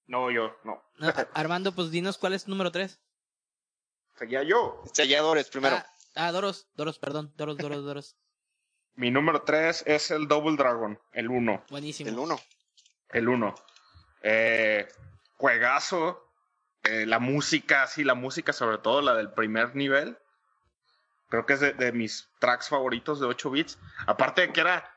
No, 0.06 0.30
yo, 0.30 0.56
no. 0.64 0.82
No, 0.98 1.12
Armando, 1.32 1.74
pues 1.74 1.90
dinos 1.90 2.18
cuál 2.18 2.34
es 2.34 2.44
tu 2.44 2.50
número 2.50 2.70
3. 2.70 3.00
Seguía 4.16 4.42
yo. 4.42 4.82
Selladores 4.92 5.48
primero. 5.48 5.76
Ah, 5.76 5.86
ah, 6.14 6.32
Doros, 6.32 6.68
Doros, 6.74 6.98
perdón. 6.98 7.32
Doros, 7.36 7.56
Doros, 7.56 7.84
Doros. 7.84 8.16
Mi 8.94 9.10
número 9.10 9.42
3 9.42 9.84
es 9.86 10.10
el 10.10 10.28
Double 10.28 10.56
Dragon, 10.56 10.98
el 11.12 11.28
1. 11.28 11.64
Buenísimo. 11.68 12.10
el 12.10 12.18
1. 12.18 12.40
El 13.10 13.28
1. 13.28 13.54
Eh, 14.22 14.88
juegazo. 15.36 16.20
Eh, 16.84 17.06
la 17.06 17.18
música, 17.18 17.86
sí, 17.86 18.04
la 18.04 18.14
música, 18.14 18.52
sobre 18.52 18.78
todo 18.78 19.00
la 19.00 19.14
del 19.14 19.32
primer 19.32 19.74
nivel. 19.74 20.18
Creo 21.28 21.46
que 21.46 21.54
es 21.54 21.60
de, 21.60 21.72
de 21.72 21.92
mis 21.92 22.28
tracks 22.38 22.68
favoritos 22.68 23.20
de 23.20 23.26
8 23.26 23.50
bits. 23.50 23.78
Aparte 24.06 24.42
de 24.42 24.52
que 24.52 24.60
era. 24.60 24.90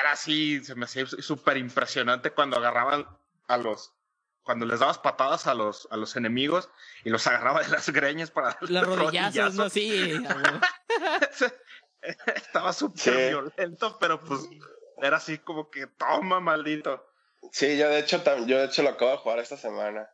Era 0.00 0.12
así, 0.12 0.62
se 0.64 0.74
me 0.74 0.84
hacía 0.84 1.06
súper 1.06 1.56
impresionante 1.56 2.30
cuando 2.32 2.56
agarraban 2.58 3.06
a 3.46 3.56
los. 3.56 3.94
Cuando 4.42 4.64
les 4.66 4.80
dabas 4.80 4.98
patadas 4.98 5.46
a 5.46 5.54
los, 5.54 5.88
a 5.90 5.96
los 5.96 6.16
enemigos 6.16 6.70
y 7.04 7.10
los 7.10 7.26
agarraba 7.26 7.62
de 7.62 7.68
las 7.68 7.88
greñas 7.90 8.30
para 8.30 8.56
Los 8.62 8.86
rodillazos, 8.86 9.54
¿no? 9.54 9.68
Sí. 9.68 10.14
Estaba 12.34 12.72
súper 12.72 12.98
Sí. 13.00 13.10
violento, 13.10 13.98
pero 13.98 14.22
pues 14.24 14.40
era 15.02 15.16
así 15.18 15.38
como 15.38 15.70
que 15.70 15.86
toma, 15.86 16.40
maldito. 16.40 17.04
Sí, 17.52 17.76
yo 17.78 17.88
de 17.88 17.98
hecho 18.00 18.22
yo 18.46 18.58
de 18.58 18.64
hecho 18.66 18.82
lo 18.82 18.90
acabo 18.90 19.10
de 19.12 19.16
jugar 19.18 19.38
esta 19.40 19.56
semana. 19.56 20.08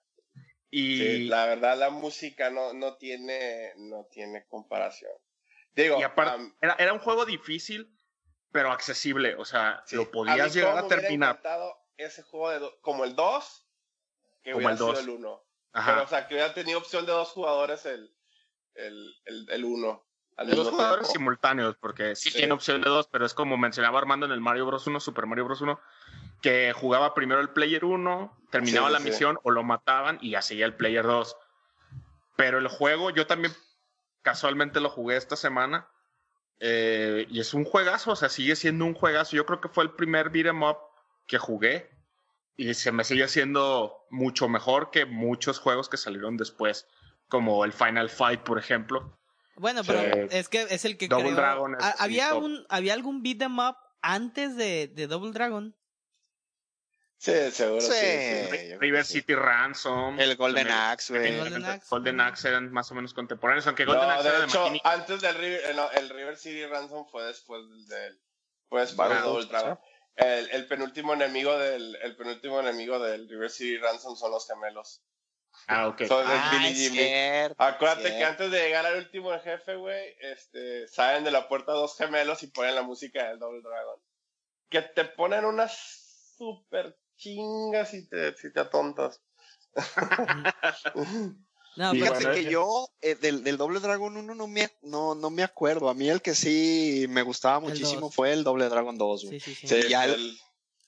Y 0.76 0.98
Sí, 0.98 1.18
la 1.26 1.46
verdad 1.46 1.78
la 1.78 1.90
música 1.90 2.50
no, 2.50 2.72
no 2.72 2.96
tiene 2.96 3.72
no 3.76 4.06
tiene 4.10 4.44
comparación. 4.48 5.12
Digo, 5.74 6.00
Y 6.00 6.02
aparte, 6.02 6.34
am- 6.34 6.56
era, 6.60 6.74
era 6.78 6.92
un 6.92 6.98
juego 6.98 7.24
difícil, 7.24 7.96
pero 8.50 8.72
accesible. 8.72 9.36
O 9.36 9.44
sea, 9.44 9.82
sí, 9.86 9.94
lo 9.94 10.02
a 10.02 10.10
podías 10.10 10.52
llegar 10.54 10.72
a 10.78 10.80
me 10.82 10.86
hubiera 10.88 11.02
terminar. 11.02 11.40
ese 11.96 12.22
juego 12.22 12.50
de 12.50 12.58
do- 12.58 12.80
como 12.80 13.04
el 13.04 13.14
2 13.14 13.68
que 14.42 14.50
Como 14.52 14.58
hubiera 14.66 14.72
el 14.72 14.78
sido 14.78 14.88
2. 14.92 15.00
el 15.00 15.08
1. 15.10 15.44
Ajá. 15.74 15.92
Pero 15.92 16.04
o 16.04 16.08
sea, 16.08 16.26
que 16.26 16.34
hubiera 16.34 16.52
tenido 16.54 16.78
opción 16.80 17.06
de 17.06 17.12
dos 17.12 17.28
jugadores 17.30 17.86
el 17.86 18.12
el 18.74 19.14
el, 19.26 19.46
el 19.50 19.64
1 19.64 20.04
al 20.36 20.46
de 20.48 20.56
dos 20.56 20.70
jugadores 20.70 21.06
simultáneos, 21.08 21.76
porque 21.76 22.16
sí, 22.16 22.30
Sí. 22.30 22.38
tiene 22.38 22.52
opción 22.52 22.80
de 22.82 22.90
dos, 22.90 23.06
pero 23.06 23.24
es 23.24 23.32
como 23.34 23.56
mencionaba 23.56 24.00
Armando 24.00 24.26
en 24.26 24.32
el 24.32 24.40
Mario 24.40 24.66
Bros. 24.66 24.84
1, 24.88 24.98
Super 24.98 25.26
Mario 25.26 25.44
Bros. 25.44 25.60
1, 25.60 25.78
que 26.44 26.74
jugaba 26.74 27.14
primero 27.14 27.40
el 27.40 27.48
Player 27.48 27.86
1, 27.86 28.36
terminaba 28.50 28.88
Sí, 28.88 28.92
la 28.92 28.98
sí. 28.98 29.04
misión 29.06 29.38
o 29.44 29.50
lo 29.50 29.62
mataban 29.62 30.18
y 30.20 30.32
ya 30.32 30.42
seguía 30.42 30.66
el 30.66 30.74
Player 30.74 31.02
2. 31.06 31.36
Pero 32.36 32.58
el 32.58 32.68
juego, 32.68 33.08
yo 33.08 33.26
también 33.26 33.54
casualmente 34.20 34.78
lo 34.80 34.90
jugué 34.90 35.16
esta 35.16 35.36
semana. 35.36 35.88
eh, 36.60 37.26
y 37.30 37.40
es 37.40 37.52
un 37.52 37.64
juegazo, 37.64 38.12
o 38.12 38.16
sea, 38.16 38.28
sigue 38.28 38.54
siendo 38.56 38.84
un 38.84 38.94
juegazo. 38.94 39.34
Yo 39.36 39.44
creo 39.44 39.60
que 39.60 39.68
fue 39.68 39.82
el 39.84 39.90
primer 39.90 40.30
beat'em 40.30 40.62
up 40.62 40.76
que 41.26 41.36
jugué 41.38 41.90
y 42.56 42.74
se 42.74 42.92
me 42.92 43.02
sigue 43.04 43.24
haciendo 43.24 44.06
mucho 44.10 44.48
mejor 44.48 44.90
que 44.92 45.04
muchos 45.04 45.58
juegos 45.58 45.88
que 45.88 45.96
salieron 45.96 46.36
después, 46.36 46.86
como 47.28 47.64
el 47.64 47.72
Final 47.72 48.08
Fight, 48.08 48.40
por 48.42 48.58
ejemplo. 48.58 49.18
Bueno, 49.56 49.80
pero 49.84 50.00
Sí. 50.00 50.28
es 50.30 50.48
que 50.48 50.62
es 50.62 50.84
el 50.84 50.96
que 50.96 51.08
Double 51.08 51.24
creó- 51.24 51.36
Dragon 51.36 51.74
es 51.74 52.00
había 52.00 52.34
un 52.34 52.64
había 52.68 52.94
algún 52.94 53.22
beat 53.22 53.42
'em 53.42 53.58
up 53.58 53.76
antes 54.00 54.56
de, 54.56 54.86
de 54.88 55.06
Double 55.08 55.32
Dragon. 55.32 55.74
Sí, 57.24 57.50
seguro. 57.52 57.80
Sí, 57.80 58.76
River. 58.78 59.04
City 59.04 59.34
Ransom. 59.34 60.20
El 60.20 60.36
Golden. 60.36 60.68
Axe, 60.70 61.12
güey. 61.16 61.32
El 61.32 61.38
Golden 61.38 61.64
Axe. 61.64 61.86
Golden 61.88 62.20
Axe 62.20 62.48
eran 62.48 62.70
más 62.70 62.90
o 62.90 62.94
menos 62.94 63.14
contemporáneos, 63.14 63.66
aunque 63.66 63.86
Golden 63.86 64.04
No, 64.08 64.10
Axe 64.10 64.28
era 64.28 64.32
de 64.32 64.40
de 64.40 64.46
hecho, 64.46 64.60
maquinita. 64.60 64.92
antes 64.92 65.20
del 65.22 65.34
River, 65.36 65.60
eh, 65.70 65.74
no, 65.74 65.90
el 65.92 66.10
River 66.10 66.36
City 66.36 66.66
Ransom 66.66 67.06
fue 67.08 67.24
después 67.24 67.62
del, 67.88 68.20
fue 68.68 68.82
después 68.82 69.08
Vale, 69.08 69.14
de 69.14 69.26
Double 69.26 69.46
Dragon. 69.46 69.80
El, 70.16 70.50
el 70.50 70.66
penúltimo 70.68 71.14
enemigo 71.14 71.56
del, 71.58 71.96
el 72.02 72.14
penúltimo 72.16 72.60
enemigo 72.60 72.98
del 72.98 73.26
River 73.28 73.50
City 73.50 73.78
Ransom 73.78 74.16
son 74.16 74.30
los 74.30 74.46
gemelos. 74.46 75.02
Ah, 75.66 75.88
ok. 75.88 76.02
Son 76.04 76.24
Ah, 76.28 76.50
Billy 76.52 76.72
es 76.72 76.78
Jimmy. 76.78 76.98
cierto, 76.98 77.62
Acuérdate 77.62 78.02
cierto. 78.02 78.18
que 78.18 78.24
antes 78.24 78.50
de 78.50 78.58
llegar 78.60 78.84
al 78.84 78.96
último 78.98 79.30
jefe, 79.40 79.76
güey, 79.76 80.14
este, 80.20 80.86
salen 80.88 81.24
de 81.24 81.30
la 81.30 81.48
puerta 81.48 81.72
dos 81.72 81.96
gemelos 81.96 82.42
y 82.42 82.48
ponen 82.48 82.74
la 82.74 82.82
música 82.82 83.28
del 83.28 83.38
Double 83.38 83.62
Dragon. 83.62 83.98
Que 84.68 84.82
te 84.82 85.04
ponen 85.06 85.44
unas 85.46 86.34
super 86.36 86.94
chingas 87.16 87.90
si 87.90 88.08
te, 88.08 88.36
si 88.36 88.52
te 88.52 88.60
atontas. 88.60 89.20
No, 91.76 91.90
pero 91.90 92.06
Fíjate 92.14 92.24
bueno, 92.26 92.34
que 92.34 92.44
yo 92.52 92.88
eh, 93.00 93.16
del, 93.16 93.42
del 93.42 93.56
Doble 93.56 93.80
Dragon 93.80 94.16
1 94.16 94.34
no 94.36 94.46
me, 94.46 94.70
no, 94.82 95.16
no 95.16 95.30
me 95.30 95.42
acuerdo. 95.42 95.88
A 95.88 95.94
mí 95.94 96.08
el 96.08 96.22
que 96.22 96.36
sí 96.36 97.06
me 97.08 97.22
gustaba 97.22 97.58
muchísimo 97.58 98.12
fue 98.12 98.32
el 98.32 98.44
Doble 98.44 98.68
Dragon 98.68 98.96
2. 98.96 99.24
güey. 99.24 99.40
sí, 99.40 99.54
sí, 99.56 99.66
sí. 99.66 99.82
Sí, 99.82 99.88
ya 99.88 100.04
el- 100.04 100.38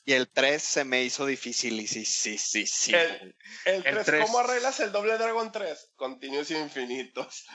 Y 0.05 0.13
el 0.13 0.29
3 0.29 0.63
se 0.63 0.85
me 0.85 1.03
hizo 1.03 1.27
difícil. 1.27 1.81
Y 1.81 1.89
sí, 1.89 2.05
sí, 2.05 2.39
sí, 2.39 2.69
sí. 2.69 2.95
El- 2.95 3.37
el 3.65 3.75
El 3.75 3.83
3, 3.83 4.07
tres. 4.07 4.27
¿cómo 4.27 4.39
arreglas 4.39 4.79
el 4.79 4.93
Doble 4.93 5.19
Dragon 5.19 5.51
3? 5.51 5.91
Continuos 5.97 6.53
infinitos. 6.53 7.47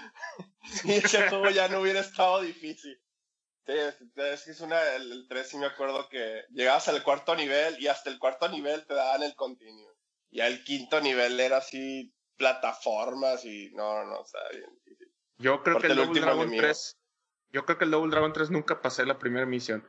y 0.84 0.91
ese 0.91 1.30
juego 1.30 1.49
ya 1.52 1.69
no 1.69 1.80
hubiera 1.80 2.02
estado 2.02 2.41
difícil. 2.41 2.99
Sí, 3.65 3.73
es, 3.73 3.95
es 4.15 4.43
que 4.43 4.51
es 4.51 4.61
una, 4.61 4.81
el, 4.95 5.11
el 5.11 5.27
3 5.27 5.47
sí 5.47 5.57
me 5.57 5.67
acuerdo 5.67 6.09
que 6.09 6.43
llegabas 6.49 6.88
al 6.88 7.03
cuarto 7.03 7.35
nivel 7.35 7.79
y 7.79 7.88
hasta 7.88 8.09
el 8.09 8.17
cuarto 8.17 8.49
nivel 8.49 8.85
te 8.85 8.93
daban 8.93 9.23
el 9.23 9.35
continuo. 9.35 9.95
Y 10.29 10.41
al 10.41 10.63
quinto 10.63 10.99
nivel 11.01 11.39
era 11.39 11.57
así 11.57 12.13
plataformas 12.38 13.45
y 13.45 13.69
no, 13.73 14.03
no, 14.05 14.19
o 14.19 14.25
sea, 14.25 14.41
bien 14.51 14.69
difícil. 14.83 15.11
Yo 15.38 15.61
creo 15.61 15.77
Aparte 15.77 15.88
que 15.88 15.93
el 15.93 15.99
el 15.99 16.05
Double 16.07 16.21
Dragon 16.21 16.41
enemigo. 16.41 16.63
3. 16.63 16.97
Yo 17.49 17.65
creo 17.65 17.77
que 17.77 17.85
el 17.85 17.91
Double 17.91 18.11
Dragon 18.11 18.33
3 18.33 18.49
nunca 18.49 18.81
pasé 18.81 19.05
la 19.05 19.19
primera 19.19 19.45
misión. 19.45 19.85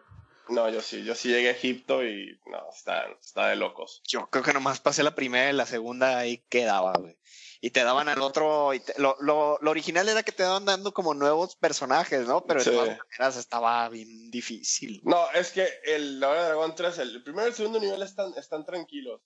No, 0.48 0.68
yo 0.68 0.80
sí, 0.82 1.04
yo 1.04 1.14
sí 1.14 1.28
llegué 1.28 1.48
a 1.48 1.52
Egipto 1.52 2.04
y 2.04 2.38
no, 2.46 2.68
está, 2.70 3.06
está 3.20 3.48
de 3.48 3.56
locos. 3.56 4.02
Yo 4.06 4.28
creo 4.28 4.42
que 4.44 4.52
nomás 4.52 4.80
pasé 4.80 5.02
la 5.02 5.14
primera 5.14 5.48
y 5.50 5.54
la 5.54 5.66
segunda 5.66 6.18
ahí 6.18 6.44
quedaba, 6.48 6.92
güey. 6.98 7.16
Y 7.64 7.70
te 7.70 7.84
daban 7.84 8.08
al 8.08 8.20
otro. 8.20 8.74
y 8.74 8.80
te- 8.80 8.92
lo, 8.98 9.16
lo, 9.20 9.56
lo 9.62 9.70
original 9.70 10.08
era 10.08 10.24
que 10.24 10.32
te 10.32 10.42
daban 10.42 10.64
dando 10.64 10.92
como 10.92 11.14
nuevos 11.14 11.54
personajes, 11.54 12.26
¿no? 12.26 12.44
Pero 12.44 12.58
de 12.58 12.64
Sí. 12.64 12.70
todas 12.72 12.98
maneras 12.98 13.36
estaba 13.36 13.88
bien 13.88 14.30
difícil. 14.32 15.00
No, 15.04 15.30
es 15.30 15.52
que 15.52 15.68
el 15.84 16.18
Doble 16.18 16.40
Dragon 16.42 16.74
3, 16.74 16.98
el, 16.98 17.22
primero 17.22 17.46
y 17.46 17.50
el 17.50 17.54
segundo 17.56 17.78
nivel 17.78 18.02
están, 18.02 18.34
están 18.36 18.66
tranquilos. 18.66 19.20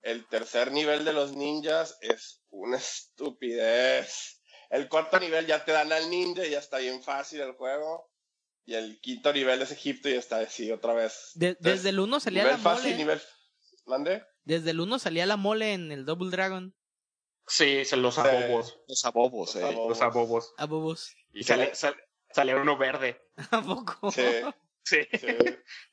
El 0.00 0.26
tercer 0.28 0.72
nivel 0.72 1.04
de 1.04 1.12
los 1.12 1.36
ninjas 1.36 1.98
es 2.00 2.42
una 2.48 2.78
estupidez. 2.78 4.40
El 4.70 4.88
cuarto 4.88 5.20
nivel 5.20 5.46
ya 5.46 5.64
te 5.64 5.72
dan 5.72 5.92
al 5.92 6.08
ninja 6.10 6.44
y 6.46 6.50
ya 6.50 6.58
está 6.58 6.78
bien 6.78 7.02
fácil 7.02 7.40
el 7.42 7.52
juego. 7.52 8.10
Y 8.66 8.74
el 8.74 8.98
quinto 9.00 9.30
nivel 9.32 9.60
es 9.60 9.72
Egipto 9.72 10.08
y 10.08 10.14
está 10.14 10.38
así 10.38 10.70
otra 10.72 10.94
vez. 10.94 11.32
De- 11.34 11.48
Entonces, 11.48 11.74
desde 11.82 11.88
el 11.90 12.00
1 12.00 12.18
salía 12.20 12.44
nivel 12.44 12.56
la 12.56 12.62
fácil, 12.62 12.84
mole. 12.92 12.96
nivel... 12.96 13.22
¿Mande? 13.86 14.24
Desde 14.44 14.70
el 14.70 14.80
1 14.80 14.98
salía 14.98 15.26
la 15.26 15.36
mole 15.36 15.74
en 15.74 15.92
el 15.92 16.06
Double 16.06 16.30
Dragon. 16.30 16.74
Sí, 17.46 17.84
se 17.84 17.96
los 17.96 18.18
abobos. 18.18 18.78
Los 18.88 19.04
abobos, 19.04 19.54
Los 19.54 19.62
eh. 19.62 19.66
abobos. 19.66 19.88
Los 19.88 20.02
abobos. 20.02 20.54
A 20.58 20.66
bobos. 20.66 21.14
Y 21.32 21.42
sale, 21.44 21.74
sale, 21.74 21.96
sale 22.30 22.54
uno 22.54 22.76
verde. 22.76 23.20
¿A 23.50 23.60
poco? 23.62 24.10
Sí, 24.10 24.22
Sí. 24.86 24.98
sí. 25.18 25.26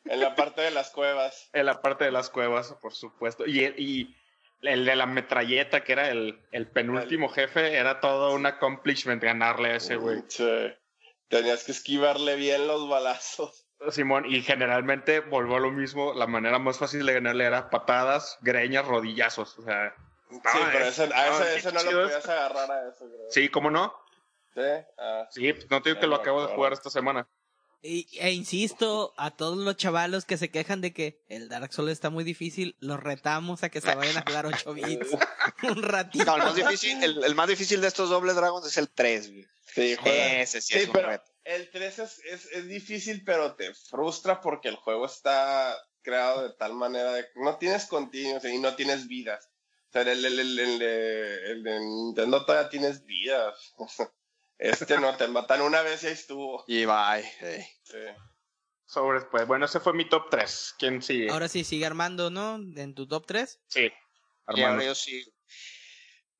en 0.05 0.19
la 0.19 0.35
parte 0.35 0.61
de 0.61 0.71
las 0.71 0.89
cuevas. 0.91 1.49
En 1.53 1.65
la 1.65 1.81
parte 1.81 2.05
de 2.05 2.11
las 2.11 2.29
cuevas, 2.29 2.73
por 2.81 2.93
supuesto. 2.93 3.45
Y, 3.45 3.63
el- 3.63 3.79
y 3.79 4.15
el 4.61 4.85
de 4.85 4.95
la 4.95 5.05
metralleta, 5.05 5.83
que 5.83 5.93
era 5.93 6.09
el, 6.09 6.39
el 6.51 6.69
penúltimo 6.69 7.29
jefe, 7.29 7.75
era 7.75 7.99
todo 8.01 8.33
un 8.33 8.45
accomplishment 8.45 9.23
ganarle 9.23 9.69
a 9.69 9.75
ese 9.77 9.95
güey. 9.95 10.23
Sí. 10.27 10.45
Tenías 11.29 11.63
que 11.63 11.71
esquivarle 11.71 12.35
bien 12.35 12.67
los 12.67 12.87
balazos. 12.89 13.65
Simón, 13.89 14.25
y 14.27 14.41
generalmente 14.41 15.21
volvió 15.21 15.55
a 15.55 15.59
lo 15.61 15.71
mismo. 15.71 16.13
La 16.13 16.27
manera 16.27 16.59
más 16.59 16.77
fácil 16.77 17.05
de 17.05 17.13
ganarle 17.13 17.45
era 17.45 17.69
patadas, 17.69 18.37
greñas, 18.41 18.85
rodillazos. 18.85 19.57
O 19.57 19.63
sea, 19.63 19.95
Sí, 20.31 20.59
pero 20.71 20.85
ese, 20.85 21.03
a 21.13 21.55
ese, 21.55 21.71
no 21.71 21.83
lo 21.83 21.91
podías 22.03 22.25
agarrar 22.27 22.71
a 22.71 22.89
eso, 22.89 23.05
creo. 23.07 23.27
sí, 23.29 23.49
¿cómo 23.49 23.69
no? 23.69 23.93
¿Sí? 24.53 24.61
Ah. 24.97 25.27
Sí, 25.29 25.53
pues 25.53 25.69
no 25.69 25.81
te 25.81 25.89
digo 25.89 26.01
que 26.01 26.07
lo 26.07 26.15
acabo 26.15 26.45
de 26.45 26.53
jugar 26.53 26.73
esta 26.73 26.89
semana. 26.89 27.27
Y, 27.83 28.07
e 28.19 28.31
insisto, 28.31 29.13
a 29.17 29.31
todos 29.31 29.57
los 29.57 29.75
chavalos 29.75 30.25
que 30.25 30.37
se 30.37 30.51
quejan 30.51 30.81
de 30.81 30.93
que 30.93 31.23
el 31.29 31.49
Dark 31.49 31.73
Souls 31.73 31.91
está 31.91 32.11
muy 32.11 32.23
difícil, 32.23 32.75
los 32.79 32.99
retamos 32.99 33.63
a 33.63 33.69
que 33.69 33.81
se 33.81 33.95
vayan 33.95 34.17
a 34.17 34.21
jugar 34.21 34.45
8 34.45 34.73
bits 34.73 35.07
un 35.63 35.81
ratito. 35.81 36.25
No, 36.25 36.35
el 36.35 36.43
más 36.43 36.55
difícil, 36.55 37.03
el, 37.03 37.23
el 37.23 37.33
más 37.35 37.47
difícil 37.47 37.81
de 37.81 37.87
estos 37.87 38.09
doble 38.11 38.33
dragons 38.33 38.67
es 38.67 38.77
el 38.77 38.89
3, 38.89 39.31
güey. 39.31 39.47
Sí, 39.65 39.95
juega. 39.99 40.41
Ese 40.41 40.61
sí, 40.61 40.73
Sí, 40.73 40.79
es 40.79 40.87
un 40.87 40.93
pero 40.93 41.07
reto. 41.09 41.31
el 41.43 41.71
3 41.71 41.99
es, 41.99 42.19
es, 42.25 42.45
es 42.51 42.67
difícil, 42.67 43.23
pero 43.23 43.55
te 43.55 43.73
frustra 43.73 44.41
porque 44.41 44.67
el 44.69 44.75
juego 44.75 45.05
está 45.07 45.75
creado 46.03 46.43
de 46.47 46.53
tal 46.55 46.73
manera 46.73 47.13
de 47.13 47.25
no 47.35 47.57
tienes 47.57 47.85
continuos 47.85 48.43
y 48.45 48.59
no 48.59 48.75
tienes 48.75 49.07
vidas. 49.07 49.49
O 49.91 49.93
sea, 49.93 50.01
el, 50.03 50.23
el, 50.25 50.39
el, 50.39 50.59
el 50.59 50.79
de, 50.79 51.51
el 51.51 51.63
de 51.63 51.79
Nintendo 51.81 52.45
todavía 52.45 52.69
tienes 52.69 53.05
vidas. 53.05 53.73
Este 54.57 54.99
no, 54.99 55.17
te 55.17 55.27
matan 55.27 55.61
una 55.61 55.81
vez 55.81 56.03
y 56.03 56.07
ahí 56.07 56.13
estuvo. 56.13 56.63
Y 56.67 56.85
bye. 56.85 57.27
eh. 57.41 57.67
Sí. 57.81 57.97
Sobre, 58.85 59.21
pues, 59.21 59.47
bueno, 59.47 59.65
ese 59.65 59.79
fue 59.79 59.91
mi 59.93 60.07
top 60.07 60.29
3. 60.29 60.75
¿Quién 60.77 61.01
sigue? 61.01 61.31
Ahora 61.31 61.47
sí, 61.47 61.63
sigue 61.63 61.83
Armando, 61.87 62.29
¿no? 62.29 62.57
En 62.57 62.93
tu 62.93 63.07
top 63.07 63.25
3. 63.25 63.59
sí, 63.67 63.85
Y 63.85 63.91
Armando. 64.45 64.67
ahora 64.73 64.83
yo 64.85 64.93
sí. 64.93 65.25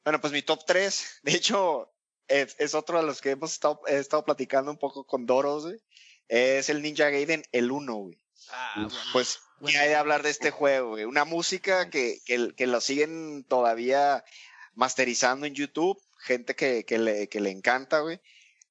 Bueno, 0.03 0.21
pues 0.21 0.31
mi 0.33 0.43
top 0.43 0.63
3, 0.67 1.19
de 1.23 1.31
hecho, 1.31 1.91
es, 2.27 2.55
es 2.59 2.75
otro 2.75 2.99
de 2.99 3.07
los 3.07 3.21
que 3.21 3.31
hemos 3.31 3.53
estado, 3.53 3.81
he 3.87 3.97
estado 3.97 4.23
platicando 4.23 4.69
un 4.69 4.77
poco 4.77 5.03
con 5.03 5.25
Doros, 5.25 5.65
güey. 5.65 5.79
Es 6.27 6.69
el 6.69 6.83
Ninja 6.83 7.09
Gaiden, 7.09 7.41
el 7.51 7.71
1, 7.71 7.95
güey. 7.95 8.20
Ah, 8.49 8.87
Pues, 9.13 9.39
Bueno. 9.59 9.73
¿qué 9.73 9.79
hay 9.83 9.89
de 9.89 9.95
hablar 9.95 10.23
de 10.23 10.29
este 10.29 10.51
juego, 10.51 10.89
güey? 10.91 11.05
Una 11.05 11.25
música 11.25 11.89
que, 11.89 12.19
que, 12.25 12.53
que 12.55 12.67
lo 12.67 12.81
siguen 12.81 13.43
todavía 13.47 14.23
masterizando 14.73 15.45
en 15.45 15.53
YouTube, 15.55 16.01
gente 16.19 16.55
que, 16.55 16.85
que, 16.85 16.97
le, 16.97 17.27
que 17.29 17.39
le 17.39 17.49
encanta, 17.51 17.99
güey. 17.99 18.19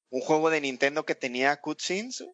Un 0.09 0.21
juego 0.21 0.49
de 0.49 0.61
Nintendo 0.61 1.05
que 1.05 1.15
tenía 1.15 1.59
cutscenes, 1.61 2.19
güey. 2.21 2.31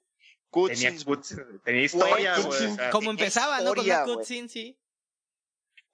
Tenía, 0.73 0.91
Cutscenes, 0.91 1.05
cuts- 1.05 1.61
tenía 1.63 1.81
historia, 1.83 2.37
Güey, 2.39 2.45
güey. 2.47 2.65
o 2.71 2.75
sea, 2.75 2.89
Como 2.89 3.11
empezaba, 3.11 3.59
¿no? 3.61 3.75
Con 3.75 3.85
la 3.87 4.03
cutscene, 4.05 4.47
sí. 4.49 4.79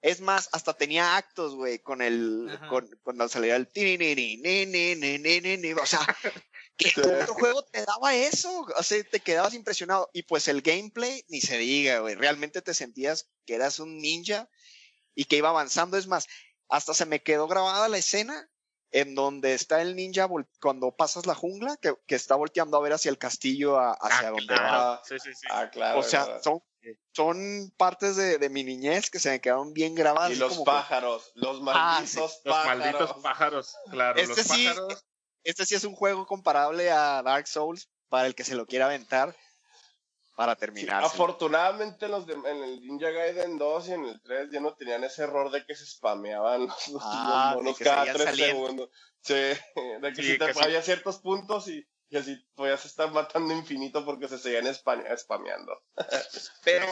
Es 0.00 0.20
más, 0.20 0.48
hasta 0.52 0.74
tenía 0.74 1.16
actos, 1.16 1.54
güey, 1.56 1.78
con 1.80 2.00
el, 2.02 2.48
Ajá. 2.50 2.68
con, 2.68 2.88
cuando 3.02 3.28
salía 3.28 3.56
el 3.56 3.66
tiriniri, 3.68 4.36
ni, 4.36 4.64
ni, 4.66 4.94
ni, 4.94 5.18
ni, 5.18 5.40
ni, 5.40 5.56
ni. 5.56 5.72
o 5.72 5.84
sea, 5.86 6.00
¿qué 6.76 6.90
Sí. 6.90 7.00
otro 7.00 7.34
juego 7.34 7.62
te 7.64 7.84
daba 7.84 8.14
eso? 8.14 8.66
O 8.76 8.82
sea, 8.82 9.02
te 9.04 9.20
quedabas 9.20 9.54
impresionado. 9.54 10.10
Y 10.12 10.22
pues 10.24 10.48
el 10.48 10.62
gameplay, 10.62 11.24
ni 11.28 11.40
se 11.40 11.56
diga, 11.58 11.98
güey, 12.00 12.14
realmente 12.14 12.62
te 12.62 12.74
sentías 12.74 13.28
que 13.46 13.54
eras 13.54 13.78
un 13.78 13.98
ninja 13.98 14.48
y 15.14 15.24
que 15.26 15.36
iba 15.36 15.48
avanzando. 15.50 15.96
Es 15.96 16.06
más, 16.06 16.26
hasta 16.68 16.94
se 16.94 17.06
me 17.06 17.22
quedó 17.22 17.46
grabada 17.48 17.88
la 17.88 17.98
escena 17.98 18.48
en 18.90 19.14
donde 19.16 19.54
está 19.54 19.82
el 19.82 19.96
ninja 19.96 20.28
cuando 20.60 20.94
pasas 20.96 21.26
la 21.26 21.34
jungla, 21.34 21.76
que, 21.78 21.94
que 22.06 22.14
está 22.14 22.36
volteando 22.36 22.76
a 22.76 22.80
ver 22.80 22.92
hacia 22.92 23.10
el 23.10 23.18
castillo, 23.18 23.76
a- 23.78 23.92
hacia 24.00 24.28
ah, 24.28 24.30
donde 24.30 24.46
claro. 24.46 24.72
va. 24.78 25.02
Sí, 25.04 25.16
sí, 25.22 25.30
sí. 25.34 25.46
Ah, 25.50 25.68
claro. 25.70 25.98
O 25.98 26.02
sea, 26.04 26.24
¿verdad? 26.26 26.42
son, 26.44 26.62
son 27.12 27.72
partes 27.76 28.14
de, 28.16 28.38
de 28.38 28.48
mi 28.50 28.62
niñez 28.62 29.10
que 29.10 29.18
se 29.18 29.30
me 29.30 29.40
quedaron 29.40 29.72
bien 29.72 29.94
grabadas. 29.96 30.30
y 30.32 30.36
los 30.36 30.52
como 30.52 30.64
que- 30.64 30.70
pájaros, 30.70 31.32
los 31.34 31.60
malditos 31.60 32.40
Los 32.44 32.54
pájaros. 32.54 32.78
malditos 32.78 33.22
pájaros, 33.22 33.74
claro. 33.90 34.20
Este 34.20 34.36
los 34.36 34.46
sí, 34.46 34.64
pájaros. 34.66 35.04
Este 35.44 35.66
sí 35.66 35.74
es 35.74 35.84
un 35.84 35.94
juego 35.94 36.26
comparable 36.26 36.90
a 36.90 37.22
Dark 37.22 37.46
Souls 37.46 37.88
para 38.08 38.26
el 38.26 38.34
que 38.34 38.44
se 38.44 38.54
lo 38.54 38.66
quiera 38.66 38.86
aventar 38.86 39.36
para 40.36 40.54
Sí, 40.54 40.60
terminar. 40.60 41.04
afortunadamente 41.04 42.08
los 42.08 42.26
de, 42.26 42.32
en 42.32 42.46
el 42.64 42.80
Ninja 42.80 43.10
Gaiden 43.10 43.56
2 43.58 43.88
y 43.88 43.92
en 43.92 44.04
el 44.06 44.20
3 44.22 44.48
ya 44.50 44.60
no 44.60 44.74
tenían 44.74 45.04
ese 45.04 45.22
error 45.22 45.50
de 45.50 45.64
que 45.64 45.76
se 45.76 45.86
spameaban 45.86 46.66
los, 46.66 46.88
los 46.88 47.02
Ah, 47.04 47.52
monos 47.54 47.78
cada 47.78 47.98
seguían 47.98 48.16
3 48.16 48.24
saliendo. 48.30 48.62
segundos. 48.66 48.90
Sí, 49.20 49.34
de 49.34 50.12
que 50.14 50.22
Sí, 50.22 50.32
si 50.32 50.38
te 50.38 50.46
que 50.46 50.54
sí. 50.54 50.82
ciertos 50.82 51.18
puntos 51.18 51.68
y, 51.68 51.86
y 52.08 52.16
así 52.16 52.36
podías 52.54 52.84
estar 52.84 53.12
matando 53.12 53.54
infinito 53.54 54.04
porque 54.04 54.26
se 54.28 54.38
seguían 54.38 54.64
spam- 54.66 55.04
spameando. 55.16 55.80
pero, 56.64 56.86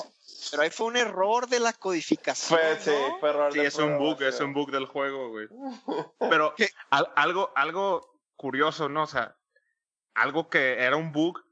pero 0.51 0.63
ahí 0.63 0.71
fue 0.71 0.87
un 0.87 0.97
error 0.97 1.49
de 1.49 1.59
la 1.61 1.73
codificación. 1.73 2.61
Fue, 2.61 2.79
sí, 2.79 2.91
fue 3.19 3.31
error 3.31 3.53
Sí, 3.53 3.59
de 3.59 3.67
es 3.67 3.75
un 3.77 3.99
bug, 3.99 4.23
es 4.23 4.39
un 4.41 4.53
bug 4.55 4.71
del 4.71 4.87
juego, 4.87 5.31
güey. 5.31 5.49
Pero 6.21 6.55
algo, 7.17 7.51
algo 7.57 8.12
curioso, 8.37 8.89
¿no? 8.89 9.03
O 9.05 9.07
sea, 9.07 9.37
algo 10.15 10.49
que 10.49 10.83
era 10.83 10.97
un 10.97 11.13
bug 11.13 11.43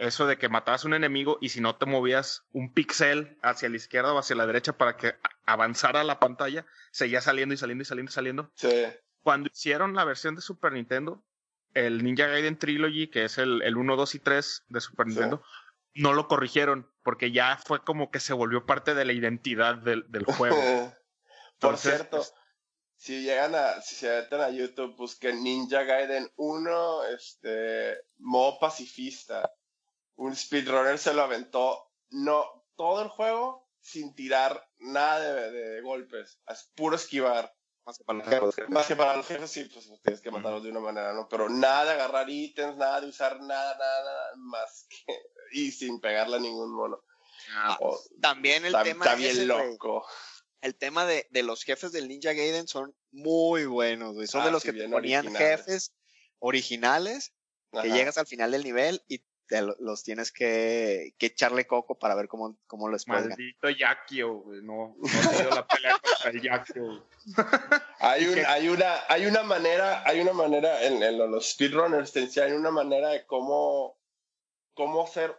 eso 0.00 0.26
de 0.26 0.38
que 0.38 0.48
matabas 0.48 0.84
a 0.84 0.88
un 0.88 0.94
enemigo 0.94 1.36
y 1.42 1.50
si 1.50 1.60
no 1.60 1.76
te 1.76 1.84
movías 1.84 2.46
un 2.52 2.72
píxel 2.72 3.38
hacia 3.42 3.68
la 3.68 3.76
izquierda 3.76 4.14
o 4.14 4.18
hacia 4.18 4.34
la 4.34 4.46
derecha 4.46 4.72
para 4.72 4.96
que 4.96 5.14
avanzara 5.44 6.04
la 6.04 6.18
pantalla, 6.18 6.64
seguía 6.90 7.20
saliendo 7.20 7.54
y 7.54 7.58
saliendo 7.58 7.82
y 7.82 7.84
saliendo 7.84 8.10
y 8.10 8.12
saliendo. 8.12 8.52
Sí. 8.54 8.86
Cuando 9.22 9.50
hicieron 9.52 9.94
la 9.94 10.04
versión 10.04 10.34
de 10.34 10.40
Super 10.40 10.72
Nintendo, 10.72 11.22
el 11.74 12.02
Ninja 12.02 12.28
Gaiden 12.28 12.58
Trilogy, 12.58 13.08
que 13.08 13.24
es 13.24 13.36
el, 13.36 13.60
el 13.62 13.76
1, 13.76 13.96
2 13.96 14.14
y 14.14 14.18
3 14.20 14.64
de 14.68 14.80
Super 14.80 15.06
Sí. 15.06 15.10
Nintendo, 15.12 15.42
no 15.94 16.14
lo 16.14 16.28
corrigieron 16.28 16.90
porque 17.02 17.30
ya 17.30 17.58
fue 17.58 17.84
como 17.84 18.10
que 18.10 18.20
se 18.20 18.32
volvió 18.32 18.64
parte 18.64 18.94
de 18.94 19.04
la 19.04 19.12
identidad 19.12 19.76
del, 19.76 20.06
del 20.08 20.24
juego. 20.24 20.94
Por 21.58 21.76
cierto, 21.76 22.24
si 23.00 23.22
llegan 23.22 23.54
a, 23.54 23.80
si 23.80 23.94
se 23.94 24.10
meten 24.10 24.42
a 24.42 24.50
YouTube, 24.50 24.94
busquen 24.94 25.42
Ninja 25.42 25.84
Gaiden 25.84 26.30
1, 26.36 27.04
este, 27.04 27.96
modo 28.18 28.58
pacifista. 28.58 29.50
Un 30.16 30.36
speedrunner 30.36 30.98
se 30.98 31.14
lo 31.14 31.22
aventó, 31.22 31.92
no, 32.10 32.44
todo 32.76 33.00
el 33.00 33.08
juego 33.08 33.70
sin 33.80 34.14
tirar 34.14 34.68
nada 34.80 35.18
de, 35.18 35.50
de 35.50 35.80
golpes, 35.80 36.40
es 36.46 36.70
puro 36.74 36.96
esquivar. 36.96 37.50
Más 37.86 37.96
que 37.96 38.04
para 38.04 38.18
los 38.18 38.54
jefes. 38.54 38.68
Más 38.68 38.86
que 38.86 38.96
para 38.96 39.16
los 39.16 39.26
jefes, 39.26 39.50
sí, 39.50 39.64
pues 39.64 39.90
tienes 40.02 40.20
que 40.20 40.30
matarlos 40.30 40.62
de 40.62 40.70
una 40.70 40.80
manera, 40.80 41.14
¿no? 41.14 41.26
Pero 41.26 41.48
nada 41.48 41.86
de 41.86 41.90
agarrar 41.92 42.28
ítems, 42.28 42.76
nada 42.76 43.00
de 43.00 43.06
usar 43.06 43.40
nada, 43.40 43.78
nada, 43.78 44.04
nada 44.04 44.32
más 44.36 44.86
que, 44.90 45.22
y 45.52 45.70
sin 45.70 46.00
pegarle 46.00 46.36
a 46.36 46.40
ningún 46.40 46.70
mono. 46.70 47.02
Ah, 47.52 47.78
Oh, 47.80 47.98
También 48.20 48.66
el 48.66 48.74
tema 48.82 49.14
bien 49.14 49.34
güey, 49.36 49.46
loco. 49.46 50.06
El 50.62 50.74
tema 50.76 51.06
de, 51.06 51.26
de 51.30 51.42
los 51.42 51.62
jefes 51.64 51.92
del 51.92 52.08
Ninja 52.08 52.32
Gaiden 52.32 52.68
son 52.68 52.94
muy 53.12 53.64
buenos, 53.66 54.14
güey. 54.14 54.26
Son 54.26 54.42
Ah, 54.42 54.46
de 54.46 54.50
los 54.52 54.62
sí, 54.62 54.72
que 54.72 54.78
te 54.78 54.88
ponían 54.88 55.26
originales. 55.26 55.58
jefes 55.64 55.92
originales 56.38 57.32
que 57.72 57.78
Ajá. 57.78 57.88
llegas 57.96 58.18
al 58.18 58.26
final 58.26 58.50
del 58.50 58.64
nivel 58.64 59.02
y 59.08 59.22
te 59.46 59.62
lo- 59.62 59.76
los 59.80 60.02
tienes 60.04 60.30
que, 60.32 61.14
que 61.18 61.26
echarle 61.26 61.66
coco 61.66 61.98
para 61.98 62.14
ver 62.14 62.28
cómo, 62.28 62.56
cómo 62.66 62.88
los. 62.88 63.06
Maldito 63.08 63.68
Yakio, 63.70 64.34
güey. 64.34 64.60
No, 64.62 64.96
no 65.00 65.08
sido 65.08 65.50
la 65.50 65.66
pelea 65.66 65.96
contra 65.98 66.30
el 66.30 66.40
Yakio. 66.40 67.06
Hay, 67.98 68.26
un, 68.26 68.34
que- 68.34 68.46
hay 68.46 68.68
una 68.68 69.00
hay 69.08 69.26
una 69.26 69.42
manera 69.42 70.02
hay 70.08 70.20
una 70.20 70.32
manera 70.32 70.82
en, 70.84 71.02
en 71.02 71.18
los 71.18 71.50
speedrunners 71.50 72.12
te 72.12 72.20
enseñan 72.20 72.54
una 72.54 72.70
manera 72.70 73.08
de 73.10 73.26
cómo 73.26 73.98
cómo 74.74 75.04
hacer 75.04 75.36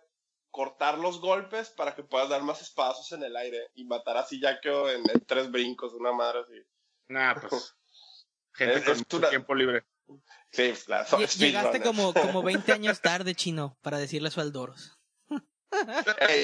cortar 0.52 0.98
los 0.99 1.19
golpes 1.22 1.69
para 1.69 1.95
que 1.95 2.03
puedas 2.03 2.30
dar 2.30 2.44
más 2.44 2.61
espadazos 2.61 3.11
en 3.14 3.23
el 3.23 3.36
aire 3.36 3.69
y 3.73 3.86
matar 3.86 4.18
así 4.18 4.40
ya 4.41 4.60
quedó 4.60 4.90
en, 4.91 5.02
en 5.10 5.26
tres 5.26 5.49
brincos 5.49 5.94
una 5.94 6.11
madre 6.11 6.41
así 6.41 6.61
Nah, 7.07 7.34
pues. 7.49 7.76
Gente 8.53 8.78
Es- 8.80 8.84
con 8.84 8.94
es 8.98 9.06
una- 9.14 9.30
tiempo 9.30 9.56
libre. 9.56 9.86
sí 10.52 10.73
la, 10.88 11.06
son 11.06 11.22
Lle- 11.22 11.38
Llegaste 11.40 11.82
como, 11.82 12.14
como 12.14 12.44
20 12.44 12.72
años 12.73 12.99
tarde, 13.02 13.34
chino, 13.34 13.78
para 13.82 13.98
decirle 13.98 14.28
eso 14.30 14.41
al 14.41 14.52
Doros. 14.52 14.98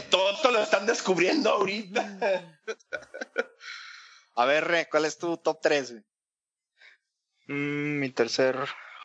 Todo 0.09 0.31
esto 0.31 0.51
lo 0.51 0.59
están 0.59 0.85
descubriendo 0.85 1.49
ahorita 1.49 2.49
A 4.35 4.45
ver, 4.45 4.63
Re, 4.65 4.87
¿cuál 4.89 5.03
es 5.05 5.17
tu 5.17 5.35
top 5.37 5.59
3? 5.61 5.91
güey? 5.91 6.03
Mm, 7.47 7.99
mi 7.99 8.09
tercer 8.09 8.57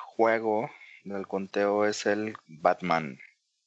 juego 0.05 0.71
del 1.05 1.27
conteo 1.27 1.85
es 1.87 2.07
el 2.07 2.37
Batman 2.47 3.19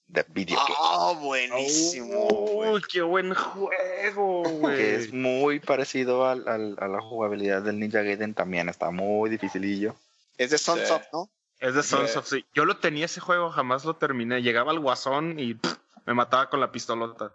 de 0.07 0.23
Video 0.29 0.57
Game, 0.59 0.75
Ah, 0.79 1.13
buenísimo. 1.19 2.27
güey. 2.27 2.69
Uy, 2.73 2.81
qué 2.91 3.01
buen 3.01 3.33
juego, 3.33 4.43
güey. 4.43 4.77
que 4.77 4.95
es 4.95 5.11
muy 5.13 5.59
parecido 5.59 6.25
al, 6.27 6.47
al- 6.47 6.75
a 6.79 6.87
la 6.87 7.01
jugabilidad 7.01 7.61
del 7.63 7.79
Ninja 7.79 8.01
Gaiden 8.01 8.33
también, 8.33 8.69
está 8.69 8.91
muy 8.91 9.29
dificilillo. 9.29 9.95
Es 10.37 10.51
de 10.51 10.57
Sí. 10.57 10.65
Sunsoft, 10.65 11.07
¿no? 11.11 11.29
Es 11.59 11.73
de 11.73 11.83
Sons 11.83 12.11
Sí. 12.11 12.17
of 12.17 12.27
sí. 12.27 12.45
Yo 12.53 12.65
lo 12.65 12.77
tenía 12.77 13.05
ese 13.05 13.19
juego, 13.21 13.49
jamás 13.49 13.85
lo 13.85 13.95
terminé. 13.95 14.41
Llegaba 14.41 14.71
al 14.71 14.79
guasón 14.79 15.39
y 15.39 15.53
pff, 15.55 15.73
me 16.05 16.13
mataba 16.13 16.49
con 16.49 16.59
la 16.59 16.71
pistolota. 16.71 17.33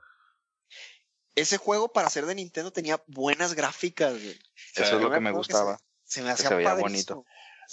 Ese 1.35 1.57
juego 1.57 1.89
para 1.93 2.11
ser 2.11 2.27
de 2.27 2.35
Nintendo 2.35 2.71
tenía 2.73 3.03
buenas 3.07 3.55
gráficas, 3.55 4.13
güey. 4.13 4.39
Eso 4.77 4.97
es 4.97 5.03
lo 5.03 5.11
que 5.11 5.21
me 5.21 5.31
que 5.31 5.37
gustaba. 5.37 5.79
Se 6.05 6.23
me 6.23 6.31
hacía 6.31 6.49
se 6.51 6.55
veía 6.57 6.75
padrísimo. 6.77 7.25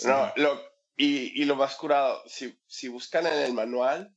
no 0.06 0.32
lo 0.38 0.61
y, 0.95 1.41
y 1.41 1.45
lo 1.45 1.56
más 1.56 1.76
curado 1.76 2.24
si, 2.28 2.57
si 2.68 2.88
buscan 2.88 3.28
en 3.28 3.34
el 3.34 3.53
manual 3.53 4.15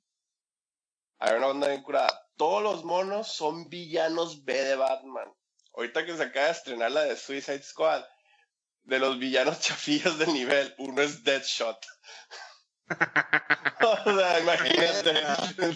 hay 1.20 1.36
una 1.36 1.48
onda 1.48 1.68
bien 1.68 1.82
curada. 1.82 2.26
Todos 2.36 2.62
los 2.62 2.84
monos 2.84 3.28
son 3.28 3.68
villanos 3.68 4.44
B 4.44 4.54
de 4.54 4.74
Batman. 4.74 5.30
Ahorita 5.74 6.04
que 6.04 6.16
se 6.16 6.22
acaba 6.22 6.46
de 6.46 6.52
estrenar 6.52 6.90
la 6.90 7.02
de 7.02 7.16
Suicide 7.16 7.62
Squad 7.62 8.02
de 8.84 8.98
los 8.98 9.18
villanos 9.18 9.60
chafillas 9.60 10.18
del 10.18 10.32
nivel 10.32 10.74
uno 10.78 11.02
es 11.02 11.22
Deadshot. 11.22 11.78
O 13.82 14.04
sea 14.04 14.40
imagínate. 14.40 15.14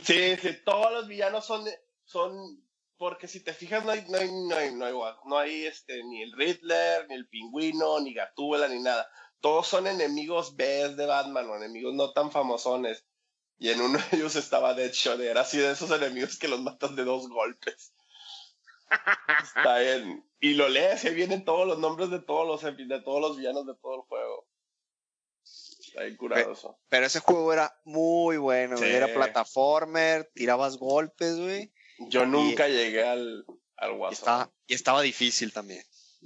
Sí, 0.04 0.36
sí 0.36 0.58
todos 0.64 0.92
los 0.92 1.06
villanos 1.06 1.46
son 1.46 1.64
son 2.04 2.62
porque 2.98 3.28
si 3.28 3.42
te 3.42 3.54
fijas 3.54 3.84
no 3.84 3.92
hay 3.92 4.04
no 4.08 4.18
hay 4.18 4.30
no 4.30 4.56
hay 4.56 4.74
no 4.74 4.86
hay, 4.86 5.14
no 5.24 5.38
hay, 5.38 5.64
este 5.64 6.02
ni 6.04 6.22
el 6.22 6.32
Riddler 6.32 7.08
ni 7.08 7.14
el 7.14 7.28
pingüino 7.28 8.00
ni 8.00 8.12
Gatúbela 8.12 8.68
ni 8.68 8.80
nada. 8.82 9.08
Todos 9.40 9.68
son 9.68 9.86
enemigos 9.86 10.56
B 10.56 10.94
de 10.94 11.06
Batman 11.06 11.48
o 11.48 11.56
enemigos 11.56 11.94
no 11.94 12.12
tan 12.12 12.30
famosones 12.30 13.06
y 13.58 13.70
en 13.70 13.80
uno 13.80 13.98
de 13.98 14.16
ellos 14.16 14.36
estaba 14.36 14.74
Deadshot 14.74 15.20
era 15.20 15.42
así 15.42 15.58
de 15.58 15.72
esos 15.72 15.90
enemigos 15.90 16.38
que 16.38 16.48
los 16.48 16.60
matas 16.60 16.94
de 16.96 17.04
dos 17.04 17.28
golpes 17.28 17.92
está 19.42 19.78
bien 19.78 20.28
y 20.40 20.54
lo 20.54 20.68
lees 20.68 21.04
y 21.04 21.08
ahí 21.08 21.14
vienen 21.14 21.44
todos 21.44 21.66
los 21.66 21.78
nombres 21.78 22.10
de 22.10 22.20
todos 22.20 22.46
los 22.46 22.76
de 22.76 23.00
todos 23.00 23.20
los 23.20 23.36
villanos 23.36 23.66
de 23.66 23.74
todo 23.76 23.96
el 23.96 24.00
juego 24.02 24.46
está 25.44 26.02
bien 26.02 26.16
curado 26.16 26.52
eso 26.52 26.78
Pero 26.88 27.06
ese 27.06 27.20
juego 27.20 27.52
era 27.52 27.80
muy 27.84 28.36
bueno. 28.36 28.76
Sí. 28.76 28.84
Era 28.84 29.12
plataformer, 29.12 30.30
tirabas 30.34 30.76
golpes, 30.76 31.36
güey. 31.36 31.72
yo 31.98 32.26
nunca 32.26 32.68
llegué 32.68 33.04
al 33.04 33.44
al 33.76 33.92
Y 33.92 33.94
Warzone 33.94 34.12
estaba, 34.12 34.52
y 34.66 34.74
estaba 34.74 35.02
difícil 35.02 35.52
también. 35.52 35.84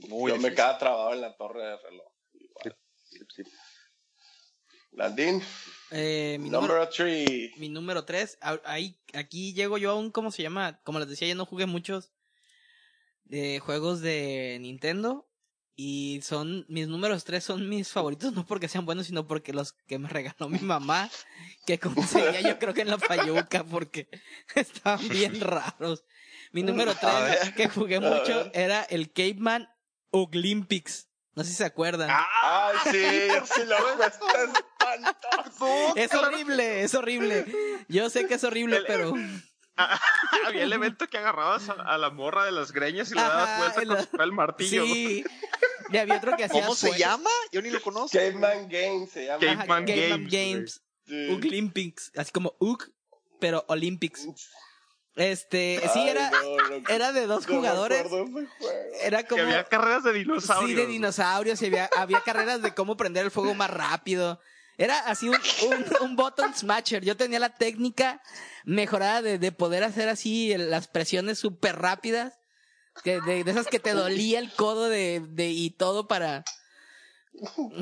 Muy 0.09 0.31
yo 0.31 0.39
me 0.39 0.51
quedaba 0.51 0.79
trabado 0.79 1.13
en 1.13 1.21
la 1.21 1.37
torre 1.37 1.63
de 1.63 1.77
reloj 1.77 2.13
igual. 2.35 2.77
Landín 4.93 5.43
Eh, 5.91 6.37
mi, 6.41 6.51
número, 6.51 6.75
number 6.75 6.89
three 6.91 7.55
mi 7.57 7.69
número 7.69 8.05
3, 8.05 8.39
ahí, 8.65 9.01
aquí 9.15 9.55
llego 9.55 9.79
yo 9.79 9.91
a 9.93 9.95
un, 9.95 10.11
¿cómo 10.11 10.31
se 10.31 10.43
llama? 10.43 10.81
Como 10.85 10.99
les 10.99 11.09
decía, 11.09 11.29
yo 11.29 11.35
no 11.35 11.47
jugué 11.47 11.67
muchos 11.67 12.13
de 13.25 13.61
juegos 13.61 14.01
de 14.01 14.59
Nintendo. 14.61 15.25
Y 15.81 16.21
son, 16.25 16.67
mis 16.69 16.89
números 16.89 17.23
3 17.23 17.43
son 17.45 17.69
mis 17.69 17.93
favoritos, 17.93 18.33
no 18.33 18.45
porque 18.45 18.67
sean 18.67 18.85
buenos, 18.85 19.07
sino 19.07 19.29
porque 19.29 19.53
los 19.53 19.75
que 19.75 20.01
me 20.01 20.09
regaló 20.09 20.49
mi 20.49 20.59
mamá, 20.59 21.09
que 21.67 21.79
conseguía 21.79 22.41
yo 22.41 22.59
creo 22.59 22.75
que 22.75 22.81
en 22.81 22.89
la 22.89 22.99
Payuca, 22.99 23.63
porque 23.63 24.09
estaban 24.57 25.09
bien 25.09 25.41
raros. 25.41 26.05
Mi 26.51 26.65
número 26.65 26.91
A 26.91 26.95
3 26.95 27.45
ver. 27.45 27.55
que 27.55 27.69
jugué 27.69 28.01
mucho 28.01 28.51
era 28.55 28.83
el 28.83 29.13
Caveman 29.13 29.69
Olympics. 30.11 31.08
No 31.39 31.45
sé 31.45 31.51
si 31.51 31.57
se 31.57 31.65
acuerdan. 31.65 32.11
Ay, 32.43 32.77
sí, 32.85 33.29
sí 33.55 33.61
lo 33.65 33.77
cuesta 33.97 34.27
espantoso. 34.45 35.97
Es 35.97 36.13
horrible, 36.15 36.83
es 36.83 36.95
horrible. 36.95 37.47
Yo 37.89 38.11
sé 38.11 38.27
que 38.27 38.35
es 38.35 38.45
horrible, 38.45 38.77
El- 38.79 38.87
pero. 38.87 39.15
Había 40.47 40.65
el 40.65 40.73
evento 40.73 41.07
que 41.07 41.19
agarrabas 41.19 41.69
a, 41.69 41.75
a 41.75 41.97
la 41.99 42.11
morra 42.11 42.45
de 42.45 42.51
las 42.51 42.73
greñas 42.73 43.13
y 43.13 43.15
le 43.15 43.21
dabas 43.21 43.59
vuelta 43.59 43.83
el- 43.83 43.89
con 43.89 44.09
su- 44.19 44.23
el 44.23 44.33
martillo. 44.33 44.85
Sí. 44.85 45.25
Y 45.91 45.97
había 45.97 46.17
otro 46.17 46.37
que 46.37 46.45
hacía. 46.45 46.63
¿Cómo 46.63 46.75
se 46.75 46.99
llama? 46.99 47.31
Yo 47.53 47.63
ni 47.63 47.71
lo 47.71 47.81
conozco. 47.81 48.19
Caveman 48.19 48.69
Games 48.69 49.11
se 49.13 49.27
llama. 49.27 49.39
Caveman 49.39 49.87
Caveman 49.87 50.29
Games, 50.29 50.31
Games. 50.33 50.83
Sí. 51.07 51.31
Olympics. 51.33 52.13
Así 52.17 52.33
como 52.33 52.57
UG, 52.59 52.91
pero 53.39 53.65
Olympics. 53.69 54.27
Este, 55.19 55.81
sí, 55.93 56.09
era, 56.09 56.31
no, 56.31 56.43
no, 56.79 56.89
era 56.89 57.13
de 57.13 57.27
dos 57.27 57.47
no 57.49 57.57
jugadores. 57.57 58.09
de. 58.11 58.49
Era 59.03 59.23
Que 59.25 59.29
como. 59.31 59.43
había 59.43 59.65
carreras 59.65 60.05
de 60.05 60.13
dinosaurios. 60.13 60.71
Sí, 60.71 60.75
de 60.77 60.87
dinosaurios. 60.87 61.61
y 61.63 61.67
había, 61.67 61.91
había 61.97 62.21
carreras 62.21 62.63
de 62.63 62.73
cómo 62.73 62.97
prender 62.97 63.25
el 63.25 63.31
fuego 63.31 63.53
más 63.55 63.69
rápido. 63.71 64.41
Era 64.77 64.99
así 65.01 65.29
un, 65.29 65.35
un, 65.67 65.85
un 66.03 66.17
button 66.17 66.55
smasher. 66.55 67.05
Yo 67.05 67.17
tenía 67.17 67.41
la 67.41 67.51
técnica 67.57 68.23
mejorada 68.65 69.21
de, 69.23 69.39
de 69.39 69.51
poder 69.51 69.83
hacer 69.83 70.09
así 70.09 70.57
las 70.57 70.87
presiones 70.87 71.39
súper 71.41 71.77
rápidas. 71.81 72.35
Que 73.03 73.21
de, 73.21 73.43
de 73.45 73.51
esas 73.51 73.67
que 73.67 73.79
te 73.81 73.93
dolía 73.95 74.39
el 74.39 74.53
codo 74.53 74.89
de, 74.89 75.21
de 75.31 75.49
y 75.51 75.71
todo 75.71 76.07
para. 76.09 76.45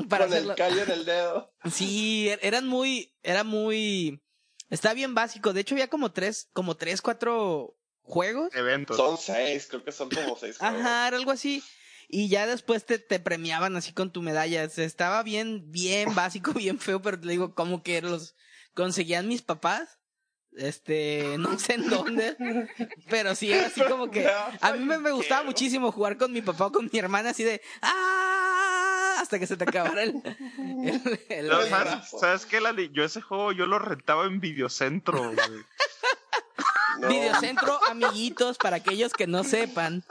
Para 0.09 0.25
Con 0.25 0.33
hacerlo. 0.33 0.51
el 0.51 0.57
callo 0.57 0.83
en 0.83 0.91
el 0.91 1.05
dedo. 1.05 1.51
Sí, 1.71 2.27
er- 2.29 2.39
eran 2.43 2.67
muy, 2.67 3.15
era 3.23 3.43
muy, 3.43 4.21
está 4.69 4.93
bien 4.93 5.15
básico. 5.15 5.53
De 5.53 5.61
hecho, 5.61 5.75
había 5.75 5.89
como 5.89 6.11
tres, 6.11 6.49
como 6.53 6.75
tres, 6.75 7.01
cuatro 7.01 7.77
juegos. 8.01 8.53
Eventos. 8.53 8.97
Son 8.97 9.17
seis, 9.17 9.67
creo 9.67 9.83
que 9.83 9.91
son 9.91 10.09
como 10.09 10.37
seis. 10.37 10.57
juegos. 10.59 10.79
Ajá, 10.79 11.07
era 11.07 11.17
algo 11.17 11.31
así. 11.31 11.63
Y 12.09 12.29
ya 12.29 12.47
después 12.47 12.85
te, 12.85 12.99
te 12.99 13.19
premiaban 13.19 13.75
así 13.75 13.91
con 13.93 14.11
tu 14.11 14.21
medalla. 14.21 14.65
O 14.65 14.69
sea, 14.69 14.85
Estaba 14.85 15.23
bien, 15.23 15.69
bien 15.71 16.15
básico, 16.15 16.53
bien 16.53 16.79
feo, 16.79 17.01
pero 17.01 17.19
te 17.19 17.27
digo, 17.27 17.53
como 17.53 17.83
que 17.83 18.01
los 18.01 18.35
conseguían 18.73 19.27
mis 19.27 19.41
papás. 19.41 19.99
Este, 20.55 21.35
no 21.37 21.59
sé 21.59 21.75
en 21.75 21.87
dónde, 21.87 22.35
pero 23.09 23.35
sí 23.35 23.51
era 23.51 23.67
así 23.67 23.81
como 23.83 24.09
que 24.09 24.27
a 24.27 24.71
mí 24.73 24.83
me, 24.83 24.97
me 24.97 25.11
gustaba 25.11 25.43
muchísimo 25.43 25.91
jugar 25.91 26.17
con 26.17 26.31
mi 26.31 26.41
papá 26.41 26.67
o 26.67 26.71
con 26.71 26.89
mi 26.91 26.97
hermana 26.97 27.29
así 27.29 27.43
de 27.43 27.61
¡Ah! 27.83 28.56
Hasta 29.27 29.39
que 29.39 29.47
se 29.47 29.57
te 29.57 29.65
acabara 29.65 30.03
el, 30.03 30.21
el- 30.57 31.19
el- 31.27 31.47
No, 31.47 31.59
el 31.61 31.69
¿sabes. 31.69 32.09
¿Sabes 32.17 32.45
qué, 32.45 32.61
Lali? 32.61 32.89
Yo 32.93 33.03
ese 33.03 33.21
juego 33.21 33.51
yo 33.51 33.65
lo 33.65 33.77
rentaba 33.77 34.23
en 34.25 34.39
Videocentro, 34.39 35.21
güey. 35.33 35.37
No. 36.99 37.09
Videocentro, 37.09 37.79
amiguitos, 37.89 38.57
para 38.57 38.77
aquellos 38.77 39.13
que 39.13 39.27
no 39.27 39.43
sepan, 39.43 40.03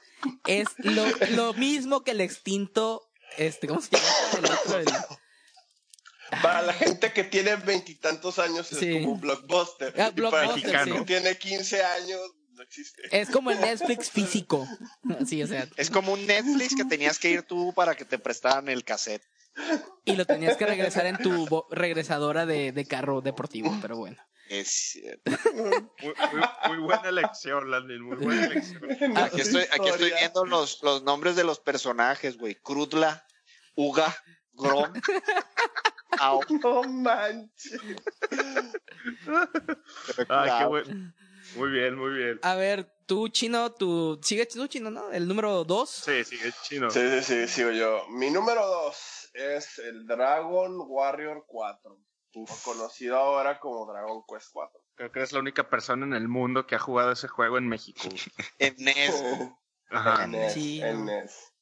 es 0.47 0.69
lo, 0.79 1.05
lo 1.31 1.53
mismo 1.55 2.05
que 2.05 2.13
el 2.13 2.21
extinto, 2.21 3.03
este, 3.39 3.67
¿cómo 3.67 3.81
se 3.81 3.97
llama? 3.97 4.09
El 4.39 4.45
otro, 4.45 4.79
el- 4.79 6.41
Para 6.43 6.63
la 6.63 6.73
gente 6.73 7.13
que 7.13 7.25
tiene 7.25 7.57
veintitantos 7.57 8.39
años 8.39 8.69
Sí. 8.69 8.87
es 8.99 9.03
como 9.03 9.15
un 9.15 9.21
blockbuster. 9.21 9.95
Ah, 10.01 10.13
y 10.15 10.21
para 10.21 10.31
la 10.31 10.31
Blockbuster, 10.53 10.77
gente 10.79 10.93
que 10.93 10.99
sí. 11.01 11.05
tiene 11.07 11.37
15 11.39 11.83
años 11.85 12.21
existe. 12.69 13.03
Es 13.11 13.31
como 13.31 13.51
el 13.51 13.61
Netflix 13.61 14.11
físico. 14.11 14.67
Sí, 15.27 15.43
o 15.43 15.47
sea, 15.47 15.67
Es 15.77 15.91
como 15.91 16.13
un 16.13 16.27
Netflix 16.27 16.75
que 16.77 16.85
tenías 16.85 17.19
que 17.19 17.31
ir 17.31 17.43
tú 17.43 17.73
para 17.75 17.95
que 17.95 18.05
te 18.05 18.19
prestaran 18.19 18.69
el 18.69 18.85
cassette. 18.85 19.23
y 20.05 20.17
lo 20.17 20.27
tenías 20.27 20.57
que 20.57 20.67
regresar 20.67 21.07
en 21.07 21.17
tu 21.17 21.47
regresadora 21.71 22.45
de, 22.47 22.73
de 22.73 22.85
carro 22.87 23.21
deportivo, 23.23 23.75
pero 23.81 23.97
bueno. 23.97 24.17
Es 24.49 24.69
cierto. 24.93 25.31
Muy, 25.55 25.71
muy- 26.03 26.49
muy 26.69 26.79
buena 26.79 27.09
elección, 27.09 27.69
Landin, 27.71 28.03
muy 28.03 28.17
buena 28.17 28.45
elección. 28.47 29.17
Aquí 29.17 29.41
estoy, 29.41 29.63
aquí 29.73 29.89
estoy 29.89 30.13
viendo 30.13 30.45
los, 30.45 30.83
los 30.83 31.03
nombres 31.03 31.35
de 31.37 31.43
los 31.45 31.59
personajes, 31.59 32.37
güey. 32.37 32.55
Krudla, 32.57 33.27
Uga, 33.75 34.15
Grom, 34.53 34.93
Au. 36.19 36.41
No 36.63 36.83
manches. 36.85 37.81
Ay, 40.29 40.51
qué 40.59 40.65
buen. 40.67 41.15
Muy 41.55 41.71
bien, 41.71 41.97
muy 41.97 42.13
bien. 42.13 42.41
A 42.43 42.55
ver, 42.55 42.93
tú, 43.07 43.29
Chino, 43.29 43.73
tú, 43.73 44.19
sigue 44.23 44.47
tú, 44.47 44.67
Chino, 44.67 44.91
¿no? 44.91 45.11
El 45.13 45.29
número 45.29 45.65
dos. 45.65 45.91
Sí, 45.91 46.13
es 46.13 46.63
chino. 46.63 46.91
Sí, 46.91 47.01
sí, 47.01 47.23
sí, 47.23 47.49
sigo 47.49 47.71
yo. 47.71 48.07
Mi 48.11 48.31
número 48.31 48.67
dos 48.67 49.31
es 49.35 49.79
el 49.79 50.07
Dragon 50.07 50.77
Warrior 50.89 51.45
4. 51.47 51.99
O 52.39 52.47
conocido 52.65 53.17
ahora 53.17 53.59
como 53.59 53.91
Dragon 53.91 54.23
Quest 54.29 54.51
4. 54.53 54.79
Creo 54.97 55.11
que 55.11 55.21
eres 55.21 55.33
la 55.33 55.39
única 55.39 55.71
persona 55.71 56.05
en 56.05 56.13
el 56.13 56.29
mundo 56.29 56.67
que 56.67 56.75
ha 56.75 56.79
jugado 56.79 57.13
ese 57.13 57.29
juego 57.29 57.57
en 57.57 57.67
México. 57.67 58.01
En 58.59 58.75
NES. 58.77 59.25
Ajá. 59.91 60.25
En 60.25 60.33
NES, 60.33 60.53
Sí, 60.53 60.83
en 60.83 60.99
no. 60.99 61.13
NES. 61.13 61.55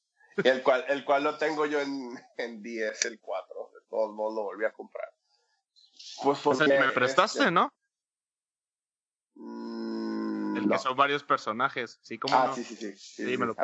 Y 0.43 0.48
el 0.48 0.65
cual, 0.65 0.85
el 0.89 1.05
cual 1.05 1.23
lo 1.23 1.39
tengo 1.39 1.65
yo 1.66 1.81
en, 1.81 2.19
en 2.39 2.61
10, 2.61 3.05
el 3.05 3.20
4. 3.20 3.70
De 3.73 3.81
todos 3.89 4.15
modos 4.16 4.35
lo 4.35 4.43
volví 4.43 4.65
a 4.65 4.73
comprar. 4.73 5.09
Pues 6.24 6.44
O 6.44 6.55
sea, 6.55 6.66
porque... 6.66 6.81
me 6.81 6.90
prestaste, 6.90 7.39
este, 7.39 7.51
¿no? 7.52 7.73
El 10.65 10.70
que 10.70 10.78
son 10.78 10.97
varios 10.97 11.23
personajes. 11.24 11.99
Sí, 12.03 12.19
como 12.19 12.36
Ah, 12.36 12.47
no. 12.49 12.55
sí, 12.55 12.65
sí, 12.65 12.77
sí. 12.77 12.93
sí, 12.97 13.24
Sí, 13.27 13.36
me 13.39 13.47
lo. 13.47 13.55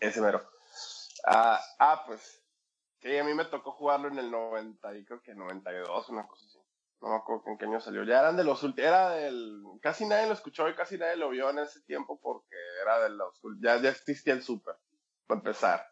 Ese 0.00 0.20
mero. 0.20 0.48
Ah, 1.26 1.60
ah, 1.78 2.02
pues. 2.06 2.42
Sí, 3.00 3.16
a 3.16 3.24
mí 3.24 3.32
me 3.34 3.44
tocó 3.46 3.72
jugarlo 3.72 4.08
en 4.08 4.18
el 4.18 4.30
90 4.30 4.96
y 4.96 5.04
creo 5.04 5.22
que 5.22 5.34
92, 5.34 6.08
una 6.10 6.26
cosa 6.26 6.44
así. 6.46 6.58
No 7.00 7.08
me 7.08 7.16
acuerdo 7.16 7.44
en 7.46 7.56
qué 7.56 7.64
año 7.64 7.80
salió. 7.80 8.04
Ya 8.04 8.18
eran 8.20 8.36
de 8.36 8.44
los 8.44 8.62
últimos. 8.62 8.86
Era 8.88 9.10
del. 9.10 9.62
Casi 9.80 10.06
nadie 10.06 10.26
lo 10.26 10.34
escuchó 10.34 10.68
y 10.68 10.74
casi 10.74 10.98
nadie 10.98 11.16
lo 11.16 11.30
vio 11.30 11.48
en 11.48 11.60
ese 11.60 11.80
tiempo 11.82 12.20
porque 12.20 12.56
era 12.82 13.00
de 13.00 13.10
los. 13.10 13.40
Ya, 13.60 13.80
ya 13.80 13.88
existía 13.90 14.34
el 14.34 14.42
Super. 14.42 14.76
Para 15.26 15.38
empezar. 15.38 15.90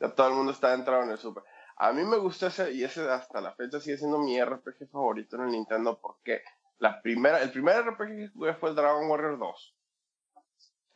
Ya 0.00 0.12
todo 0.14 0.28
el 0.28 0.34
mundo 0.34 0.50
estaba 0.52 0.74
entrado 0.74 1.04
en 1.04 1.10
el 1.10 1.18
Super. 1.18 1.44
A 1.76 1.92
mí 1.92 2.02
me 2.04 2.16
gustó 2.18 2.48
ese 2.48 2.72
y 2.72 2.82
ese 2.82 3.08
hasta 3.08 3.40
la 3.40 3.54
fecha 3.54 3.80
sigue 3.80 3.98
siendo 3.98 4.18
mi 4.18 4.40
RPG 4.42 4.88
favorito 4.90 5.36
en 5.36 5.42
el 5.42 5.50
Nintendo 5.52 6.00
porque 6.00 6.42
la 6.82 7.00
primera, 7.00 7.40
el 7.40 7.52
primer 7.52 7.84
RPG 7.84 8.08
que 8.08 8.28
jugué 8.34 8.54
fue 8.54 8.70
el 8.70 8.74
Dragon 8.74 9.08
Warrior 9.08 9.38
2. 9.38 9.76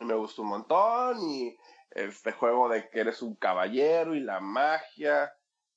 Y 0.00 0.04
me 0.04 0.14
gustó 0.14 0.42
un 0.42 0.48
montón 0.48 1.22
y 1.30 1.56
este 1.92 2.32
juego 2.32 2.68
de 2.68 2.90
que 2.90 2.98
eres 2.98 3.22
un 3.22 3.36
caballero 3.36 4.16
y 4.16 4.20
la 4.20 4.40
magia 4.40 5.32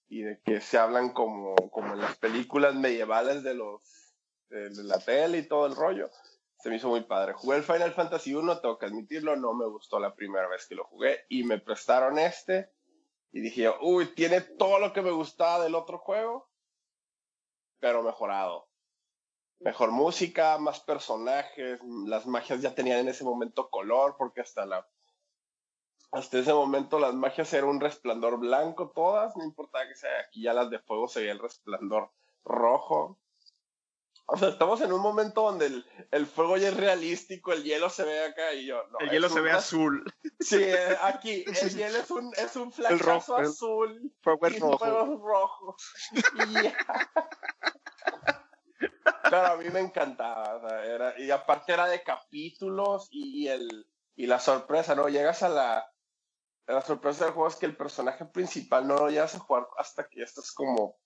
y 0.08 0.24
de 0.24 0.42
que 0.42 0.62
se 0.62 0.80
hablan 0.80 1.14
como, 1.14 1.56
como 1.70 1.94
en 1.94 2.02
las 2.02 2.18
películas 2.18 2.74
medievales 2.74 3.44
de 3.44 3.54
los 3.54 4.16
de, 4.50 4.72
la 4.84 4.98
tele 5.00 5.38
y 5.38 5.48
todo 5.48 5.68
el 5.68 5.76
rollo. 5.76 6.10
Se 6.58 6.70
me 6.70 6.78
hizo 6.78 6.90
muy 6.90 7.02
padre. 7.02 7.34
Jugué 7.34 7.58
el 7.58 7.64
Final 7.64 7.94
Fantasy 7.94 8.34
1, 8.34 8.62
tengo 8.62 8.80
que 8.80 8.88
admitirlo, 8.88 9.36
no 9.36 9.54
me 9.54 9.68
gustó 9.68 10.00
la 10.00 10.16
primera 10.16 10.48
vez 10.48 10.66
que 10.68 10.74
lo 10.74 10.86
jugué 10.86 11.28
y 11.30 11.44
me 11.44 11.60
prestaron 11.60 12.18
este 12.18 12.72
y 13.32 13.42
dije 13.42 13.72
uy, 13.82 14.08
tiene 14.16 14.42
todo 14.42 14.80
lo 14.80 14.92
que 14.92 15.04
me 15.04 15.12
gustaba 15.12 15.64
del 15.64 15.76
otro 15.76 16.00
juego, 16.00 16.50
pero 17.80 18.02
mejorado. 18.02 18.69
Mejor 19.60 19.92
música, 19.92 20.58
más 20.58 20.80
personajes, 20.80 21.80
las 22.06 22.26
magias 22.26 22.62
ya 22.62 22.74
tenían 22.74 23.00
en 23.00 23.10
ese 23.10 23.24
momento 23.26 23.70
color, 23.70 24.16
porque 24.18 24.42
hasta 24.42 24.66
la 24.66 24.88
hasta 26.12 26.40
ese 26.40 26.54
momento 26.54 26.98
las 26.98 27.14
magias 27.14 27.54
eran 27.54 27.70
un 27.70 27.80
resplandor 27.80 28.40
blanco 28.40 28.90
todas, 28.96 29.36
no 29.38 29.44
importaba 29.44 29.88
que 29.88 29.94
sea 29.96 30.10
aquí 30.28 30.42
ya 30.42 30.54
las 30.54 30.70
de 30.72 30.80
fuego 30.80 31.08
se 31.08 31.20
veía 31.20 31.34
el 31.34 31.40
resplandor 31.40 32.10
rojo. 32.44 33.20
O 34.26 34.38
sea, 34.38 34.50
estamos 34.50 34.80
en 34.82 34.92
un 34.94 35.02
momento 35.02 35.42
donde 35.44 35.68
el, 35.68 35.86
el 36.12 36.26
fuego 36.26 36.58
ya 36.58 36.70
es 36.70 36.78
realístico, 36.78 37.52
el 37.54 37.64
hielo 37.64 37.90
se 37.90 38.04
ve 38.06 38.26
acá 38.26 38.54
y 38.54 38.66
yo, 38.66 38.82
no, 38.92 39.00
El 39.00 39.10
hielo 39.12 39.28
se 39.30 39.42
ve 39.42 39.52
azul. 39.52 40.04
Sí, 40.40 40.64
eh, 40.64 40.98
aquí 41.04 41.44
el 41.62 41.76
hielo 41.76 41.98
es 42.00 42.10
un, 42.12 42.32
es 42.38 42.56
un 42.56 42.72
rojo, 43.00 43.38
el- 43.40 43.46
azul 43.48 44.14
Fuego 44.22 44.48
es 44.48 44.60
rojo. 44.60 44.78
fuego 44.80 45.28
rojo. 45.28 45.76
Claro, 49.30 49.54
a 49.54 49.58
mí 49.58 49.70
me 49.70 49.80
encantaba. 49.80 50.56
o 50.56 50.68
sea, 50.68 50.86
era, 50.86 51.20
y 51.20 51.32
aparte 51.32 51.74
era 51.74 51.88
de 51.88 52.04
capítulos 52.04 53.08
y, 53.12 53.44
y 53.46 53.48
el, 53.48 53.88
y 54.16 54.26
la 54.28 54.40
sorpresa, 54.40 54.96
¿no? 54.96 55.08
Llegas 55.10 55.44
a 55.44 55.50
la. 55.50 55.92
La 56.68 56.82
sorpresa 56.84 57.26
del 57.26 57.34
juego 57.34 57.48
es 57.50 57.56
que 57.56 57.66
el 57.66 57.76
personaje 57.76 58.26
principal 58.26 58.88
no 58.88 58.96
lo 58.96 59.10
llegas 59.10 59.34
a 59.34 59.40
jugar 59.40 59.66
hasta 59.78 60.08
que 60.08 60.20
ya 60.20 60.26
estás 60.26 60.52
como 60.52 61.00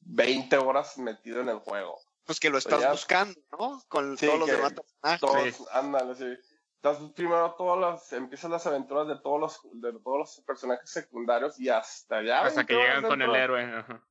20 0.00 0.56
horas 0.56 0.96
metido 0.98 1.40
en 1.40 1.48
el 1.50 1.58
juego. 1.58 1.98
Pues 2.24 2.40
que 2.40 2.48
lo 2.50 2.56
estás 2.58 2.80
Ya. 2.80 2.90
buscando, 2.90 3.38
¿no? 3.58 3.82
Con 3.88 4.16
Sí, 4.16 4.26
todos 4.26 4.38
los 4.38 4.48
demás 4.48 4.72
personajes. 4.72 5.20
Todos, 5.20 5.54
Sí. 5.56 5.64
ándale, 5.72 6.14
sí. 6.14 6.24
Entonces, 6.76 7.12
primero 7.14 7.54
todas 7.56 7.78
las, 7.80 8.12
empiezan 8.12 8.50
las 8.50 8.66
aventuras 8.66 9.06
de 9.08 9.16
todos 9.20 9.40
los, 9.40 9.60
de 9.74 9.92
todos 10.00 10.18
los 10.18 10.40
personajes 10.46 10.88
secundarios 10.90 11.60
y 11.60 11.68
hasta 11.68 12.16
allá. 12.16 12.40
Hasta 12.42 12.64
que 12.64 12.74
20 12.74 12.74
horas 12.90 12.96
llegan 13.02 13.10
con 13.10 13.22
el 13.22 13.34
héroe. 13.36 13.62
ajá. 13.78 14.02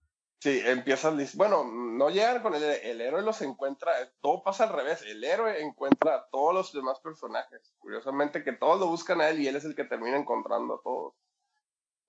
Sí, 0.41 0.59
empiezan, 0.65 1.19
bueno, 1.35 1.63
no 1.63 2.09
llegan 2.09 2.41
con 2.41 2.55
el 2.55 2.63
el 2.63 2.99
héroe 2.99 3.22
los 3.22 3.43
encuentra, 3.43 3.91
todo 4.22 4.41
pasa 4.41 4.63
al 4.63 4.73
revés, 4.73 5.03
el 5.03 5.23
héroe 5.23 5.61
encuentra 5.61 6.15
a 6.15 6.30
todos 6.31 6.51
los 6.51 6.73
demás 6.73 6.99
personajes, 6.99 7.76
curiosamente 7.77 8.43
que 8.43 8.53
todos 8.53 8.80
lo 8.80 8.88
buscan 8.88 9.22
a 9.22 9.30
él 9.30 9.39
y 9.39 9.47
él 9.47 9.55
es 9.55 9.65
el 9.65 9.76
que 9.76 9.84
termina 9.84 10.18
encontrando 10.18 10.73
a 10.73 10.81
todos. 10.81 11.13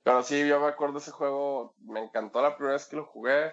Pero 0.02 0.22
sí, 0.22 0.48
yo 0.48 0.60
me 0.60 0.68
acuerdo 0.68 0.96
ese 0.96 1.10
juego, 1.10 1.74
me 1.80 2.00
encantó 2.00 2.40
la 2.40 2.56
primera 2.56 2.72
vez 2.72 2.86
que 2.86 2.96
lo 2.96 3.04
jugué 3.04 3.52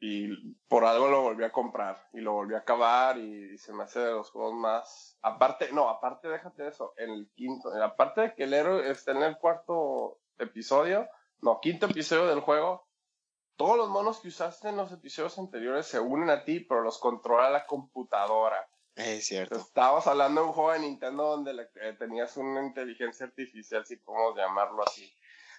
y 0.00 0.56
por 0.66 0.84
algo 0.84 1.08
lo 1.08 1.22
volví 1.22 1.44
a 1.44 1.52
comprar 1.52 2.04
y 2.14 2.20
lo 2.22 2.32
volví 2.32 2.54
a 2.54 2.58
acabar 2.58 3.16
y, 3.16 3.56
se 3.58 3.72
me 3.72 3.84
hace 3.84 4.00
de 4.00 4.10
los 4.10 4.28
juegos 4.32 4.54
más... 4.54 5.18
Aparte, 5.22 5.70
no, 5.72 5.88
aparte 5.88 6.26
déjate 6.26 6.66
eso, 6.66 6.94
en 6.96 7.10
el 7.10 7.30
quinto, 7.36 7.70
aparte 7.80 8.22
de 8.22 8.34
que 8.34 8.42
el 8.42 8.54
héroe 8.54 8.90
está 8.90 9.12
en 9.12 9.22
el 9.22 9.38
cuarto 9.38 10.18
episodio, 10.36 11.08
no, 11.42 11.60
quinto 11.60 11.86
episodio 11.86 12.26
del 12.26 12.40
juego, 12.40 12.85
todos 13.56 13.76
los 13.76 13.88
monos 13.88 14.20
que 14.20 14.28
usaste 14.28 14.68
en 14.68 14.76
los 14.76 14.92
episodios 14.92 15.38
anteriores 15.38 15.86
se 15.86 15.98
unen 16.00 16.30
a 16.30 16.44
ti, 16.44 16.60
pero 16.60 16.82
los 16.82 16.98
controla 16.98 17.50
la 17.50 17.66
computadora. 17.66 18.68
Es 18.94 19.26
cierto. 19.26 19.56
Estábamos 19.56 20.06
hablando 20.06 20.40
de 20.42 20.46
un 20.48 20.52
juego 20.54 20.72
de 20.72 20.78
Nintendo 20.80 21.24
donde 21.24 21.52
eh, 21.82 21.92
tenías 21.98 22.36
una 22.36 22.64
inteligencia 22.64 23.26
artificial, 23.26 23.84
si 23.84 23.96
podemos 23.96 24.36
llamarlo 24.36 24.82
así. 24.86 25.12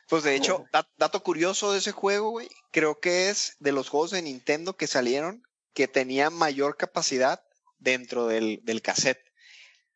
Pues 0.10 0.24
de 0.24 0.36
hecho, 0.36 0.66
da- 0.72 0.88
dato 0.98 1.22
curioso 1.22 1.72
de 1.72 1.80
ese 1.80 1.92
juego, 1.92 2.30
güey, 2.32 2.50
creo 2.72 3.00
que 3.00 3.30
es 3.30 3.56
de 3.60 3.72
los 3.74 3.90
juegos 3.90 4.12
de 4.12 4.22
Nintendo 4.22 4.76
que 4.76 4.88
salieron 4.88 5.44
que 5.74 5.88
tenía 5.88 6.30
mayor 6.30 6.78
capacidad 6.78 7.44
dentro 7.78 8.26
del, 8.26 8.60
del 8.64 8.82
cassette. 8.82 9.22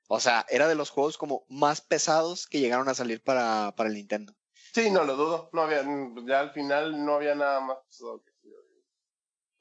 O 0.08 0.20
sea, 0.20 0.46
era 0.50 0.68
de 0.68 0.76
los 0.76 0.90
juegos 0.90 1.18
como 1.18 1.46
más 1.48 1.82
pesados 1.82 2.46
que 2.46 2.60
llegaron 2.60 2.90
a 2.90 2.94
salir 2.94 3.24
para, 3.24 3.74
para 3.78 3.88
el 3.90 3.96
Nintendo. 3.96 4.34
Sí, 4.74 4.90
no 4.92 5.04
lo 5.04 5.16
dudo. 5.16 5.50
No 5.54 5.62
había, 5.64 5.84
ya 6.26 6.40
al 6.40 6.52
final 6.52 7.04
no 7.06 7.16
había 7.16 7.36
nada 7.36 7.60
más. 7.60 7.78
que 7.88 7.92
sí. 7.92 8.06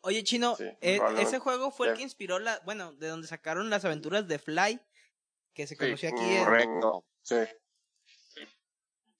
Oye, 0.03 0.25
Chino, 0.25 0.57
Sí, 0.57 0.65
eh, 0.81 0.99
ese 1.19 1.39
juego 1.41 1.71
fue 1.71 1.89
el 1.89 1.93
Sí. 1.95 1.99
que 1.99 2.03
inspiró 2.05 2.39
la, 2.39 2.59
bueno, 2.65 2.93
de 2.95 3.09
donde 3.09 3.29
sacaron 3.29 3.69
las 3.69 3.85
aventuras 3.85 4.27
de 4.29 4.39
Fly, 4.39 4.81
que 5.53 5.67
se 5.67 5.75
Sí, 5.75 5.79
conoció 5.79 6.09
aquí 6.09 6.23
Mm, 6.23 6.31
en... 6.37 6.45
Correcto. 6.45 7.05
Sí. 7.23 7.37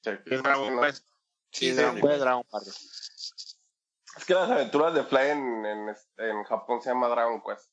Sí. 0.03 0.11
Es 0.25 0.43
Dragon 0.43 0.75
No, 0.77 0.83
Quest. 0.83 1.05
Sí, 1.53 1.67
Sí, 1.71 1.73
Dragon- 1.73 1.95
sí. 1.97 2.01
fue 2.01 2.17
Dragon 2.19 2.47
Ball. 2.51 2.63
Es 2.67 4.25
que 4.27 4.35
las 4.35 4.51
aventuras 4.51 4.95
de 4.95 5.05
Fly 5.05 5.21
en, 5.29 5.67
en, 5.67 5.97
en 6.19 6.45
Japón 6.45 6.81
se 6.81 6.89
llama 6.91 7.09
Dragon 7.09 7.43
Quest. 7.43 7.71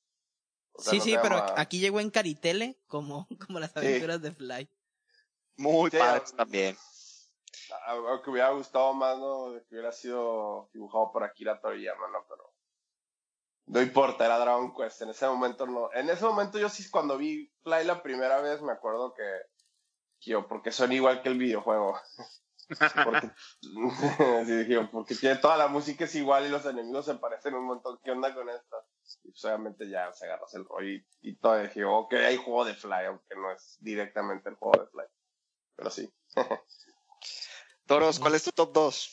O 0.73 0.81
sea, 0.81 0.91
Sí, 0.91 0.98
no 0.98 1.03
sí, 1.06 1.15
pero 1.22 1.38
llama- 1.38 1.53
aquí 1.61 1.80
llegó 1.80 1.99
en 2.02 2.10
Caritele, 2.10 2.77
como, 2.88 3.27
como 3.48 3.60
las 3.60 3.76
aventuras 3.77 4.22
de 4.22 4.31
Fly. 4.34 4.69
Muy 5.56 5.89
Sí, 5.91 5.98
padres 5.98 6.34
también. 6.35 6.77
A- 7.86 8.14
a- 8.16 8.22
que 8.24 8.30
hubiera 8.30 8.50
gustado 8.52 8.94
más, 8.94 9.18
¿no? 9.18 9.54
Que 9.68 9.76
hubiera 9.76 9.92
sido 9.92 10.70
dibujado 10.74 11.12
por 11.12 11.24
Akira 11.24 11.60
Toriyama, 11.60 12.08
¿no? 12.10 12.26
Pero 12.30 12.54
no 13.68 13.82
importa, 13.82 14.26
era 14.26 14.40
Dragon 14.40 14.74
Quest. 14.74 15.02
En 15.02 15.10
ese 15.10 15.28
momento 15.28 15.66
no. 15.68 15.92
En 15.94 16.10
ese 16.10 16.24
momento 16.26 16.58
yo 16.58 16.70
sí, 16.70 16.90
cuando 16.90 17.18
vi 17.18 17.52
Fly 17.64 17.84
la 17.86 18.02
primera 18.02 18.40
vez, 18.42 18.62
me 18.62 18.72
acuerdo 18.72 19.14
que, 19.14 19.24
que 20.22 20.32
yo, 20.32 20.48
porque 20.48 20.72
son 20.72 20.92
igual 20.94 21.22
que 21.22 21.30
el 21.30 21.38
videojuego. 21.38 22.00
porque, 23.06 23.32
sí, 23.62 24.76
porque 24.92 25.16
tiene 25.16 25.38
toda 25.38 25.58
la 25.58 25.68
música 25.68 26.06
es 26.06 26.16
igual 26.16 26.46
y 26.46 26.50
los 26.50 26.66
enemigos 26.66 27.06
se 27.06 27.16
parecen 27.16 27.56
un 27.56 27.66
montón. 27.66 28.00
¿Qué 28.04 28.12
onda 28.12 28.34
con 28.34 28.50
esta? 28.50 28.78
Y 29.24 29.32
pues 29.32 29.44
obviamente 29.46 29.90
ya 29.90 30.12
se 30.14 30.26
agarras 30.26 30.54
el 30.56 30.66
rollo 30.66 30.88
y, 30.90 31.06
y 31.22 31.36
todo 31.38 31.58
dije, 31.60 31.84
ok, 31.86 32.14
hay 32.14 32.38
juego 32.38 32.66
de 32.66 32.74
Fly, 32.74 33.06
aunque 33.08 33.36
no 33.36 33.52
es 33.52 33.78
directamente 33.80 34.50
el 34.50 34.56
juego 34.56 34.82
de 34.82 34.88
Fly. 34.88 35.06
Pero 35.76 35.90
sí. 35.90 36.14
Toros, 37.88 38.19
¿cuál 38.19 38.35
es 38.35 38.43
tu 38.43 38.51
top 38.51 38.73
2? 38.73 39.11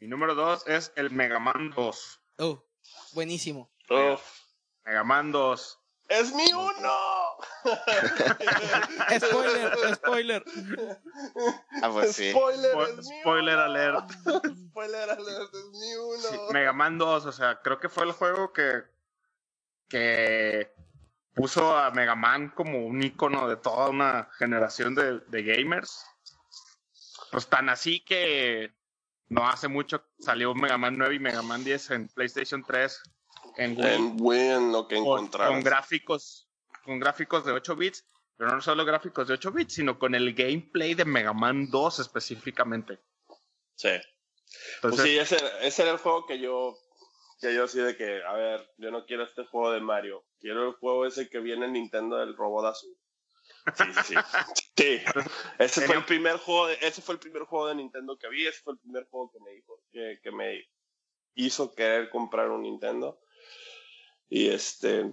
Mi 0.00 0.08
número 0.08 0.34
dos 0.34 0.66
es 0.66 0.92
el 0.96 1.10
Mega 1.10 1.38
Man 1.38 1.70
2. 1.76 2.20
Oh, 2.38 2.64
buenísimo. 3.12 3.70
Uf. 3.90 4.20
Mega 4.84 5.04
Man 5.04 5.30
2. 5.30 5.78
¡Es 6.08 6.34
mi 6.34 6.52
uno! 6.52 6.92
Spoiler, 9.18 9.94
spoiler. 9.94 10.44
Ah, 11.82 11.90
pues 11.92 12.16
sí. 12.16 12.30
Spoiler, 12.30 12.72
Spo- 12.74 12.86
es 12.98 13.08
mi 13.08 13.20
spoiler 13.20 13.54
uno. 13.54 13.62
alert. 13.64 14.10
Spoiler 14.70 15.10
alert, 15.10 15.54
es 15.54 15.64
mi 15.78 15.94
uno. 15.94 16.18
Sí, 16.18 16.38
Mega 16.52 16.72
Man 16.72 16.98
2, 16.98 17.26
o 17.26 17.32
sea, 17.32 17.60
creo 17.62 17.78
que 17.78 17.88
fue 17.88 18.04
el 18.04 18.12
juego 18.12 18.52
que, 18.52 18.82
que 19.88 20.72
puso 21.34 21.76
a 21.76 21.90
Mega 21.92 22.14
Man 22.16 22.50
como 22.50 22.84
un 22.84 23.02
icono 23.02 23.48
de 23.48 23.56
toda 23.56 23.88
una 23.88 24.28
generación 24.38 24.94
de, 24.94 25.20
de 25.20 25.42
gamers. 25.42 26.04
Pues 27.32 27.48
tan 27.48 27.70
así 27.70 28.00
que 28.00 28.70
no 29.30 29.48
hace 29.48 29.66
mucho 29.66 30.04
salió 30.18 30.54
Mega 30.54 30.76
Man 30.76 30.98
9 30.98 31.14
y 31.14 31.18
Mega 31.18 31.40
Man 31.40 31.64
10 31.64 31.90
en 31.92 32.08
PlayStation 32.08 32.62
3 32.62 33.02
en 33.56 34.16
Wii. 34.20 34.38
En 34.38 34.70
lo 34.70 34.86
que 34.86 34.96
con, 34.98 35.28
con 35.28 35.62
gráficos 35.62 36.50
con 36.84 36.98
gráficos 36.98 37.46
de 37.46 37.52
8 37.52 37.74
bits, 37.76 38.04
pero 38.36 38.50
no 38.50 38.60
solo 38.60 38.84
gráficos 38.84 39.28
de 39.28 39.34
8 39.34 39.50
bits, 39.50 39.74
sino 39.74 39.98
con 39.98 40.14
el 40.14 40.34
gameplay 40.34 40.94
de 40.94 41.06
Mega 41.06 41.32
Man 41.32 41.70
2 41.70 42.00
específicamente. 42.00 42.98
Sí. 43.76 43.90
Pues 44.82 44.96
sí, 44.96 45.18
ese, 45.18 45.38
ese 45.62 45.82
era 45.82 45.92
el 45.92 45.98
juego 45.98 46.26
que 46.26 46.38
yo, 46.38 46.76
que 47.40 47.54
yo 47.54 47.64
así 47.64 47.78
de 47.78 47.96
que, 47.96 48.22
a 48.24 48.34
ver, 48.34 48.68
yo 48.76 48.90
no 48.90 49.06
quiero 49.06 49.24
este 49.24 49.46
juego 49.46 49.72
de 49.72 49.80
Mario, 49.80 50.26
quiero 50.38 50.68
el 50.68 50.74
juego 50.74 51.06
ese 51.06 51.30
que 51.30 51.38
viene 51.38 51.64
en 51.64 51.72
Nintendo 51.72 52.18
del 52.18 52.36
robot 52.36 52.66
azul. 52.66 52.94
Sí, 53.76 53.84
sí, 53.94 54.02
sí. 54.04 54.14
Sí, 54.76 55.00
ese 55.58 55.86
fue 55.86 55.96
el 55.96 56.04
primer 56.04 56.38
juego, 56.38 56.66
de, 56.66 56.78
ese 56.80 57.02
fue 57.02 57.14
el 57.14 57.20
primer 57.20 57.42
juego 57.44 57.68
de 57.68 57.74
Nintendo 57.76 58.16
que 58.18 58.28
vi, 58.28 58.46
ese 58.46 58.60
fue 58.62 58.72
el 58.72 58.78
primer 58.78 59.04
juego 59.04 59.30
que 59.30 59.38
me 59.40 59.50
dijo, 59.50 59.80
que, 59.92 60.18
que 60.22 60.32
me 60.32 60.66
hizo 61.34 61.74
querer 61.74 62.10
comprar 62.10 62.50
un 62.50 62.62
Nintendo. 62.62 63.20
Y 64.28 64.48
este, 64.48 65.12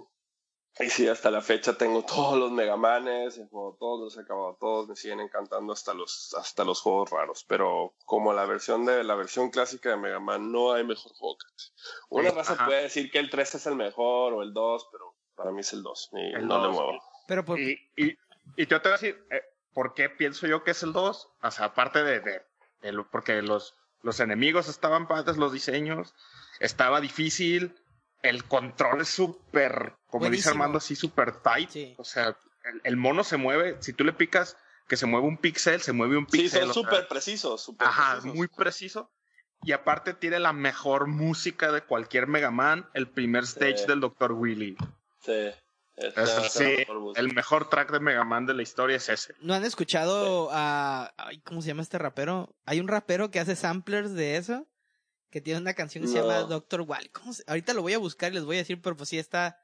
y 0.78 0.88
sí, 0.88 1.08
hasta 1.08 1.30
la 1.30 1.42
fecha 1.42 1.76
tengo 1.76 2.04
todos 2.04 2.38
los 2.38 2.50
Mega 2.52 2.76
Manes, 2.76 3.36
he 3.36 3.46
jugado 3.48 3.76
todos, 3.78 4.00
los 4.00 4.16
he 4.16 4.20
acabado 4.20 4.56
todos, 4.58 4.88
me 4.88 4.96
siguen 4.96 5.20
encantando 5.20 5.72
hasta 5.72 5.92
los, 5.92 6.34
hasta 6.38 6.64
los 6.64 6.80
juegos 6.80 7.10
raros, 7.10 7.44
pero 7.46 7.94
como 8.06 8.32
la 8.32 8.46
versión 8.46 8.86
de 8.86 9.04
la 9.04 9.14
versión 9.14 9.50
clásica 9.50 9.90
de 9.90 9.96
Mega 9.96 10.20
Man, 10.20 10.50
no 10.50 10.72
hay 10.72 10.84
mejor 10.84 11.12
juego 11.12 11.36
que 11.36 11.46
este. 11.54 11.72
Una 12.08 12.30
raza 12.30 12.54
ajá. 12.54 12.66
puede 12.66 12.82
decir 12.82 13.10
que 13.10 13.18
el 13.18 13.28
3 13.28 13.56
es 13.56 13.66
el 13.66 13.76
mejor 13.76 14.32
o 14.32 14.42
el 14.42 14.54
2, 14.54 14.88
pero 14.90 15.16
para 15.34 15.50
mí 15.50 15.60
es 15.60 15.72
el 15.72 15.82
2, 15.82 16.10
y 16.12 16.34
El 16.36 16.46
no 16.46 16.58
le 16.58 16.68
2, 16.68 16.76
muevo. 16.76 17.02
Pero 17.26 17.44
por, 17.44 17.60
y, 17.60 17.78
y, 17.96 18.16
y 18.56 18.66
yo 18.66 18.80
te 18.80 18.88
voy 18.88 18.94
a 18.94 19.00
decir, 19.00 19.24
eh, 19.30 19.42
¿por 19.72 19.94
qué 19.94 20.08
pienso 20.10 20.46
yo 20.46 20.64
que 20.64 20.72
es 20.72 20.82
el 20.82 20.92
2? 20.92 21.28
O 21.42 21.50
sea, 21.50 21.66
aparte 21.66 22.02
de, 22.02 22.20
de, 22.20 22.42
de 22.82 22.92
lo- 22.92 23.08
porque 23.10 23.42
los, 23.42 23.74
los 24.02 24.20
enemigos 24.20 24.68
estaban 24.68 25.06
padres, 25.08 25.36
los 25.36 25.52
diseños, 25.52 26.14
estaba 26.58 27.00
difícil, 27.00 27.76
el 28.22 28.44
control 28.44 29.00
es 29.02 29.08
súper, 29.08 29.94
como 30.06 30.28
dice. 30.28 30.48
Armando, 30.50 30.78
así 30.78 30.94
súper 30.96 31.32
tight. 31.42 31.70
Sí. 31.70 31.94
O 31.98 32.04
sea, 32.04 32.36
el, 32.64 32.80
el 32.84 32.96
mono 32.96 33.24
se 33.24 33.36
mueve, 33.36 33.76
si 33.80 33.92
tú 33.92 34.04
le 34.04 34.12
picas 34.12 34.56
que 34.88 34.96
se 34.96 35.06
mueve 35.06 35.26
un 35.26 35.36
píxel, 35.38 35.80
se 35.80 35.92
mueve 35.92 36.16
un 36.18 36.26
Sí, 36.28 36.38
píxel. 36.42 36.62
son 36.62 36.70
o 36.70 36.74
sea, 36.74 36.82
súper 36.82 37.08
precisos, 37.08 37.62
súper 37.62 37.86
Ajá, 37.88 38.12
precisos. 38.14 38.36
muy 38.36 38.48
preciso. 38.48 39.10
Y 39.62 39.72
aparte 39.72 40.14
tiene 40.14 40.38
la 40.40 40.52
mejor 40.54 41.06
música 41.06 41.70
de 41.70 41.82
cualquier 41.82 42.26
Mega 42.26 42.50
Man, 42.50 42.88
el 42.94 43.08
primer 43.08 43.44
stage 43.44 43.78
Sí. 43.78 43.86
del 43.86 44.00
Dr. 44.00 44.32
Willy. 44.32 44.76
Sí, 45.20 45.50
Es- 46.00 46.52
sí, 46.52 46.64
mejor 46.64 47.12
el 47.18 47.34
mejor 47.34 47.68
track 47.68 47.90
de 47.92 48.00
Mega 48.00 48.24
Man 48.24 48.46
de 48.46 48.54
la 48.54 48.62
historia 48.62 48.96
es 48.96 49.08
ese. 49.08 49.34
¿No 49.40 49.54
han 49.54 49.64
escuchado 49.64 50.48
a... 50.52 51.12
ay, 51.16 51.40
¿Cómo 51.40 51.62
se 51.62 51.68
llama 51.68 51.82
este 51.82 51.98
rapero? 51.98 52.54
Hay 52.64 52.80
un 52.80 52.88
rapero 52.88 53.30
que 53.30 53.40
hace 53.40 53.56
samplers 53.56 54.12
de 54.14 54.36
eso, 54.36 54.66
que 55.30 55.40
tiene 55.40 55.60
una 55.60 55.74
canción 55.74 56.02
que 56.04 56.08
se 56.10 56.16
llama 56.18 56.40
Doctor 56.40 56.82
Wally. 56.82 57.08
¿Cómo 57.10 57.32
se- 57.32 57.44
Ahorita 57.46 57.74
lo 57.74 57.82
voy 57.82 57.92
a 57.94 57.98
buscar 57.98 58.32
y 58.32 58.34
les 58.36 58.44
voy 58.44 58.56
a 58.56 58.60
decir, 58.60 58.80
pero 58.82 58.96
pues 58.96 59.08
sí 59.08 59.18
está... 59.18 59.58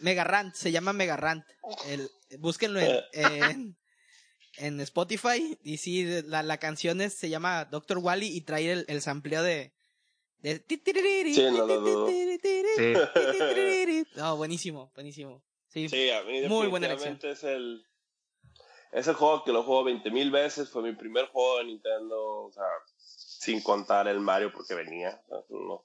Mega 0.00 0.22
Rant, 0.22 0.54
se 0.54 0.70
llama 0.70 0.92
Mega 0.92 1.16
Rant. 1.16 1.44
El, 1.88 2.08
búsquenlo 2.38 2.78
en, 2.78 3.00
en, 3.12 3.76
en 4.58 4.80
Spotify 4.80 5.58
y 5.64 5.78
sí, 5.78 6.22
la, 6.24 6.44
la 6.44 6.58
canción 6.58 7.00
es, 7.00 7.14
se 7.14 7.28
llama 7.28 7.64
Doctor 7.64 7.98
Wally 7.98 8.28
y 8.28 8.42
trae 8.42 8.70
el, 8.70 8.84
el 8.88 9.02
sampleo 9.02 9.42
de... 9.42 9.74
de 10.42 10.62
Sí, 11.34 11.46
no 11.50 11.66
lo 11.66 11.80
dudo. 11.80 12.08
Sí. 12.08 12.94
No, 14.16 14.36
buenísimo, 14.36 14.90
buenísimo. 14.94 15.42
Sí, 15.68 15.88
Sí, 15.88 16.10
a 16.10 16.22
mí 16.22 16.42
Muy 16.48 16.68
buena 16.68 16.88
definitivamente 16.88 17.30
es 17.30 17.44
el 17.44 17.84
es 18.92 19.06
el 19.06 19.14
juego 19.14 19.44
que 19.44 19.52
lo 19.52 19.62
juego 19.62 19.84
20 19.84 20.10
mil 20.10 20.30
veces, 20.30 20.70
fue 20.70 20.82
mi 20.82 20.94
primer 20.94 21.26
juego 21.26 21.58
de 21.58 21.64
Nintendo, 21.64 22.44
o 22.44 22.52
sea, 22.52 22.64
sin 22.96 23.62
contar 23.62 24.08
el 24.08 24.20
Mario 24.20 24.52
porque 24.52 24.74
venía, 24.74 25.20
no. 25.50 25.84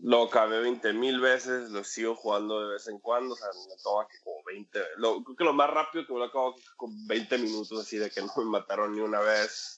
Lo 0.00 0.24
acabé 0.24 0.60
20 0.60 0.92
mil 0.92 1.20
veces, 1.20 1.70
lo 1.70 1.82
sigo 1.82 2.14
jugando 2.14 2.60
de 2.60 2.74
vez 2.74 2.86
en 2.86 3.00
cuando, 3.00 3.34
o 3.34 3.36
sea, 3.36 3.48
me 3.68 3.82
toma 3.82 4.06
que 4.06 4.18
como 4.20 4.44
20, 4.44 4.80
lo, 4.96 5.24
creo 5.24 5.36
que 5.36 5.44
lo 5.44 5.52
más 5.52 5.70
rápido 5.70 6.06
que 6.06 6.12
me 6.12 6.20
lo 6.20 6.26
acabo 6.26 6.54
con 6.76 7.06
20 7.06 7.38
minutos, 7.38 7.80
así 7.80 7.96
de 7.98 8.10
que 8.10 8.20
no 8.20 8.32
me 8.36 8.44
mataron 8.44 8.94
ni 8.94 9.00
una 9.00 9.20
vez. 9.20 9.77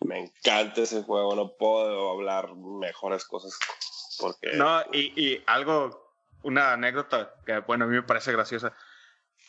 Me 0.00 0.18
encanta 0.20 0.82
ese 0.82 1.02
juego, 1.02 1.34
no 1.34 1.56
puedo 1.56 2.12
hablar 2.12 2.54
mejores 2.54 3.24
cosas 3.24 3.58
porque... 4.18 4.52
No, 4.54 4.82
y, 4.92 5.12
y 5.16 5.42
algo, 5.46 6.14
una 6.42 6.72
anécdota 6.72 7.34
que, 7.44 7.58
bueno, 7.60 7.84
a 7.84 7.88
mí 7.88 7.96
me 7.96 8.02
parece 8.02 8.32
graciosa. 8.32 8.74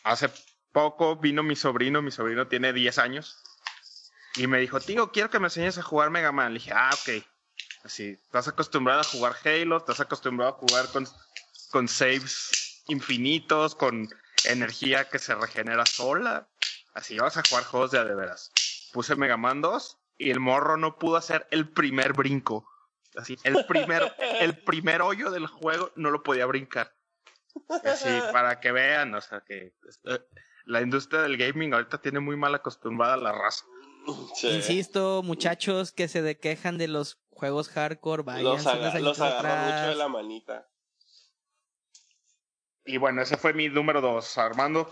Hace 0.04 0.30
poco 0.72 1.16
vino 1.16 1.42
mi 1.42 1.56
sobrino, 1.56 2.02
mi 2.02 2.10
sobrino 2.10 2.46
tiene 2.48 2.72
10 2.72 2.98
años, 2.98 3.42
y 4.36 4.46
me 4.46 4.58
dijo, 4.58 4.80
tío, 4.80 5.10
quiero 5.10 5.30
que 5.30 5.40
me 5.40 5.46
enseñes 5.46 5.78
a 5.78 5.82
jugar 5.82 6.10
Mega 6.10 6.32
Man. 6.32 6.52
Le 6.52 6.60
dije, 6.60 6.72
ah, 6.74 6.90
ok. 6.92 7.24
Así, 7.84 8.10
estás 8.10 8.48
acostumbrado 8.48 9.00
a 9.00 9.04
jugar 9.04 9.34
Halo, 9.44 9.78
estás 9.78 10.00
acostumbrado 10.00 10.52
a 10.52 10.58
jugar 10.58 10.86
con, 10.92 11.06
con 11.70 11.88
saves 11.88 12.82
infinitos, 12.88 13.74
con 13.74 14.08
energía 14.44 15.08
que 15.08 15.18
se 15.18 15.34
regenera 15.34 15.84
sola. 15.86 16.48
Así, 16.94 17.18
vas 17.18 17.36
a 17.36 17.42
jugar 17.48 17.64
juegos 17.64 17.90
de 17.90 17.98
a 17.98 18.04
de 18.04 18.14
veras. 18.14 18.52
Puse 18.92 19.16
Mega 19.16 19.36
Man 19.36 19.60
2 19.60 19.99
y 20.20 20.30
el 20.30 20.38
morro 20.38 20.76
no 20.76 20.98
pudo 20.98 21.16
hacer 21.16 21.46
el 21.50 21.68
primer 21.70 22.12
brinco. 22.12 22.68
Así, 23.16 23.36
el 23.42 23.64
primer, 23.66 24.14
el 24.40 24.62
primer 24.62 25.02
hoyo 25.02 25.30
del 25.30 25.46
juego 25.46 25.90
no 25.96 26.10
lo 26.10 26.22
podía 26.22 26.46
brincar. 26.46 26.94
Así, 27.84 28.08
para 28.32 28.60
que 28.60 28.70
vean, 28.70 29.14
o 29.14 29.20
sea, 29.20 29.40
que 29.40 29.72
eh, 30.04 30.18
la 30.66 30.80
industria 30.82 31.22
del 31.22 31.36
gaming 31.36 31.72
ahorita 31.72 32.00
tiene 32.00 32.20
muy 32.20 32.36
mal 32.36 32.54
acostumbrada 32.54 33.14
a 33.14 33.16
la 33.16 33.32
raza. 33.32 33.64
Sí. 34.34 34.48
Insisto, 34.48 35.22
muchachos 35.22 35.92
que 35.92 36.06
se 36.08 36.22
de 36.22 36.38
quejan 36.38 36.78
de 36.78 36.88
los 36.88 37.20
juegos 37.30 37.68
hardcore, 37.70 38.22
vayan 38.22 38.44
los, 38.44 38.66
aga- 38.66 38.98
los 39.00 39.20
agarró 39.20 39.56
mucho 39.72 39.88
de 39.88 39.94
la 39.94 40.08
manita. 40.08 40.68
Y 42.84 42.96
bueno, 42.96 43.22
ese 43.22 43.36
fue 43.36 43.52
mi 43.52 43.68
número 43.68 44.00
dos, 44.00 44.36
Armando. 44.38 44.90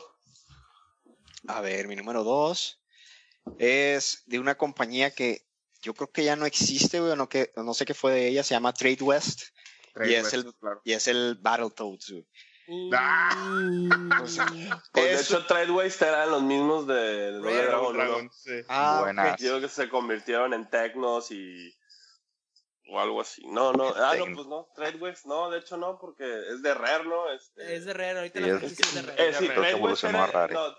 A 1.49 1.61
ver, 1.61 1.89
mi 1.89 1.97
número 1.97 2.23
dos 2.25 2.81
es 3.59 4.23
de 4.27 4.39
una 4.39 4.57
compañía 4.57 5.11
que 5.11 5.47
yo 5.81 5.95
creo 5.95 6.11
que 6.11 6.25
ya 6.25 6.37
no 6.37 6.47
existe, 6.47 7.01
güey, 7.01 7.17
no, 7.17 7.29
que, 7.29 7.53
no 7.57 7.75
sé 7.75 7.85
qué 7.85 7.95
fue 7.95 8.13
de 8.13 8.29
ella, 8.29 8.43
se 8.43 8.55
llama 8.55 8.73
Trade 8.73 9.03
West 9.03 9.43
y 10.05 10.15
es 10.15 10.33
el, 10.33 10.55
claro. 10.55 10.81
y 10.85 10.93
es 10.93 11.09
el 11.09 11.39
Battletoads, 11.41 12.11
güey. 12.11 12.27
Ah. 12.93 14.21
O 14.23 14.27
sea, 14.27 14.47
Pues 14.93 15.05
de 15.05 15.23
hecho, 15.23 15.47
Tradeways 15.47 16.01
eran 16.03 16.31
los 16.31 16.43
mismos 16.43 16.87
de, 16.87 17.33
Dragon. 17.33 17.97
Dragon, 17.97 18.31
sí. 18.31 18.61
Ah, 18.69 19.01
Buenas. 19.03 19.41
Yo 19.41 19.51
creo 19.51 19.61
que 19.63 19.69
se 19.69 19.89
convirtieron 19.89 20.53
en 20.53 20.69
Tecnos 20.69 21.31
y. 21.31 21.75
o 22.91 22.99
algo 23.01 23.21
así. 23.21 23.43
No, 23.47 23.73
no. 23.73 23.89
Ah, 23.97 24.15
no, 24.17 24.25
pues 24.35 24.47
no. 24.47 24.69
Tradeways, 24.75 25.27
no, 25.27 25.51
de 25.51 25.59
hecho 25.59 25.77
no, 25.77 25.99
porque 25.99 26.25
es 26.25 26.63
de 26.63 26.75
Rare, 26.75 27.05
¿no? 27.05 27.31
Este, 27.31 27.77
Es 27.77 27.85
de 27.85 27.93
Rare, 27.93 28.19
ahorita 28.19 28.39
Sí, 28.41 28.47
la 28.47 28.53
es- 28.55 28.59
franquicia 28.59 28.85
es 28.87 28.95
de 28.95 29.03
Rare. 29.03 29.29
Eh, 29.29 29.35
sí, 29.35 29.49
a 29.49 30.11
era, 30.11 30.27
Rare. 30.27 30.55
no, 30.55 30.77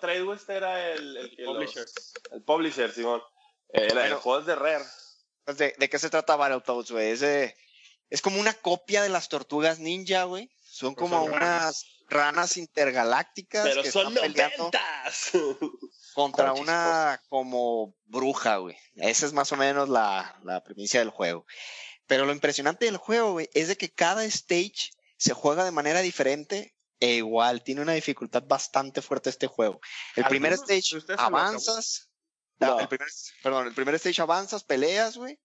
era 0.49 0.89
el, 0.91 1.17
el, 1.17 1.35
los- 1.45 1.53
Publisher. 1.55 1.85
el 2.31 2.43
publisher, 2.43 2.91
Simón. 2.91 3.21
Eh, 3.73 3.87
el 3.91 4.13
juego 4.15 4.39
es 4.39 4.45
de 4.45 4.55
Rare. 4.55 4.83
Pues, 5.45 5.57
¿De, 5.57 5.75
de 5.77 5.89
qué 5.89 5.99
se 5.99 6.09
trata 6.09 6.35
Battletoads, 6.35 6.91
güey? 6.91 7.11
Es, 7.11 7.21
es 7.21 8.21
como 8.21 8.39
una 8.39 8.53
copia 8.53 9.01
de 9.03 9.09
las 9.09 9.29
tortugas 9.29 9.79
ninja, 9.79 10.23
güey. 10.23 10.49
Son 10.63 10.95
como 10.95 11.23
son 11.25 11.33
unas 11.33 11.85
ranas 12.07 12.57
intergalácticas 12.57 13.63
Pero 13.67 13.83
que 13.83 13.91
son 13.91 14.07
están 14.13 14.31
peleando 14.31 14.57
noventas. 14.71 15.31
contra 16.15 16.51
Con 16.51 16.61
una 16.61 17.21
como 17.29 17.95
bruja, 18.05 18.57
güey. 18.57 18.75
Esa 18.95 19.25
es 19.25 19.33
más 19.33 19.51
o 19.51 19.55
menos 19.57 19.89
la, 19.89 20.35
la 20.43 20.63
premisa 20.63 20.99
del 20.99 21.09
juego. 21.11 21.45
Pero 22.09 22.25
lo 22.25 22.33
impresionante 22.33 22.85
del 22.85 22.97
juego, 22.97 23.31
güey, 23.33 23.49
es 23.53 23.69
de 23.69 23.77
que 23.77 23.89
cada 23.89 24.25
stage 24.25 24.91
se 25.15 25.33
juega 25.33 25.63
de 25.63 25.71
manera 25.71 26.01
diferente 26.01 26.75
e 26.99 27.13
igual. 27.15 27.63
Tiene 27.63 27.81
una 27.81 27.93
dificultad 27.93 28.43
bastante 28.45 29.01
fuerte 29.01 29.29
este 29.29 29.47
juego. 29.47 29.79
El 30.17 30.25
primer 30.25 30.51
¿Alguno 30.53 30.67
de 30.67 30.77
stage 30.79 31.13
avanzas. 31.17 32.09
acabó? 32.59 32.71
no, 32.71 32.75
No. 32.75 32.79
El 32.81 32.87
primer, 32.89 33.07
perdón, 33.43 33.67
el 33.67 33.73
primer 33.73 33.95
stage 33.95 34.21
avanzas, 34.21 34.63
peleas, 34.65 35.15
güey. 35.17 35.39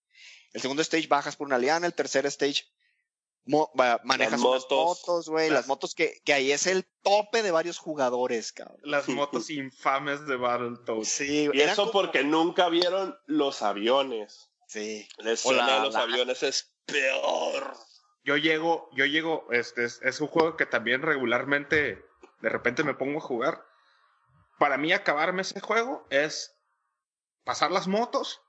El 0.53 0.61
segundo 0.63 0.83
stage 0.83 1.07
bajas 1.07 1.37
por 1.37 1.47
una 1.47 1.59
liana. 1.59 1.87
El 1.87 1.95
tercer 1.95 2.25
stage 2.27 2.65
mo- 3.45 3.71
manejas 3.75 4.33
Las 4.33 4.41
unas 4.41 4.67
motos. 4.71 5.29
güey, 5.29 5.51
las 5.51 5.67
motos 5.67 5.95
que, 5.95 6.21
que 6.25 6.33
ahí 6.33 6.51
es 6.51 6.67
el 6.67 6.87
tope 7.03 7.43
de 7.43 7.51
varios 7.51 7.77
jugadores, 7.79 8.53
cabrón. 8.53 8.81
Las 8.85 9.07
motos 9.09 9.51
infames 9.51 10.27
de 10.27 10.37
Battletoads. 10.37 11.09
Sí, 11.09 11.51
Y 11.53 11.61
eso 11.61 11.83
como- 11.83 11.93
porque 11.93 12.25
nunca 12.25 12.69
vieron 12.71 13.15
los 13.27 13.61
aviones. 13.63 14.51
Sí. 14.69 15.09
La 15.19 15.33
escena 15.33 15.67
la- 15.67 15.75
de 15.77 15.81
los 15.83 15.95
la- 15.95 16.01
aviones 16.01 16.43
es 16.43 16.75
peor. 16.87 17.75
Yo 18.25 18.37
llego, 18.37 18.89
yo 18.95 19.05
llego, 19.05 19.47
este 19.53 19.85
es, 19.85 20.01
es 20.03 20.21
un 20.21 20.29
juego 20.29 20.57
que 20.57 20.67
también 20.67 21.03
regularmente 21.03 22.05
de 22.41 22.49
repente 22.49 22.83
me 22.85 22.95
pongo 22.95 23.19
a 23.19 23.23
jugar. 23.23 23.65
Para 24.59 24.79
mí 24.79 24.93
acabarme 24.93 25.43
ese 25.43 25.61
juego 25.61 26.07
es 26.11 26.55
pasar 27.45 27.71
las 27.71 27.87
motos 27.87 28.41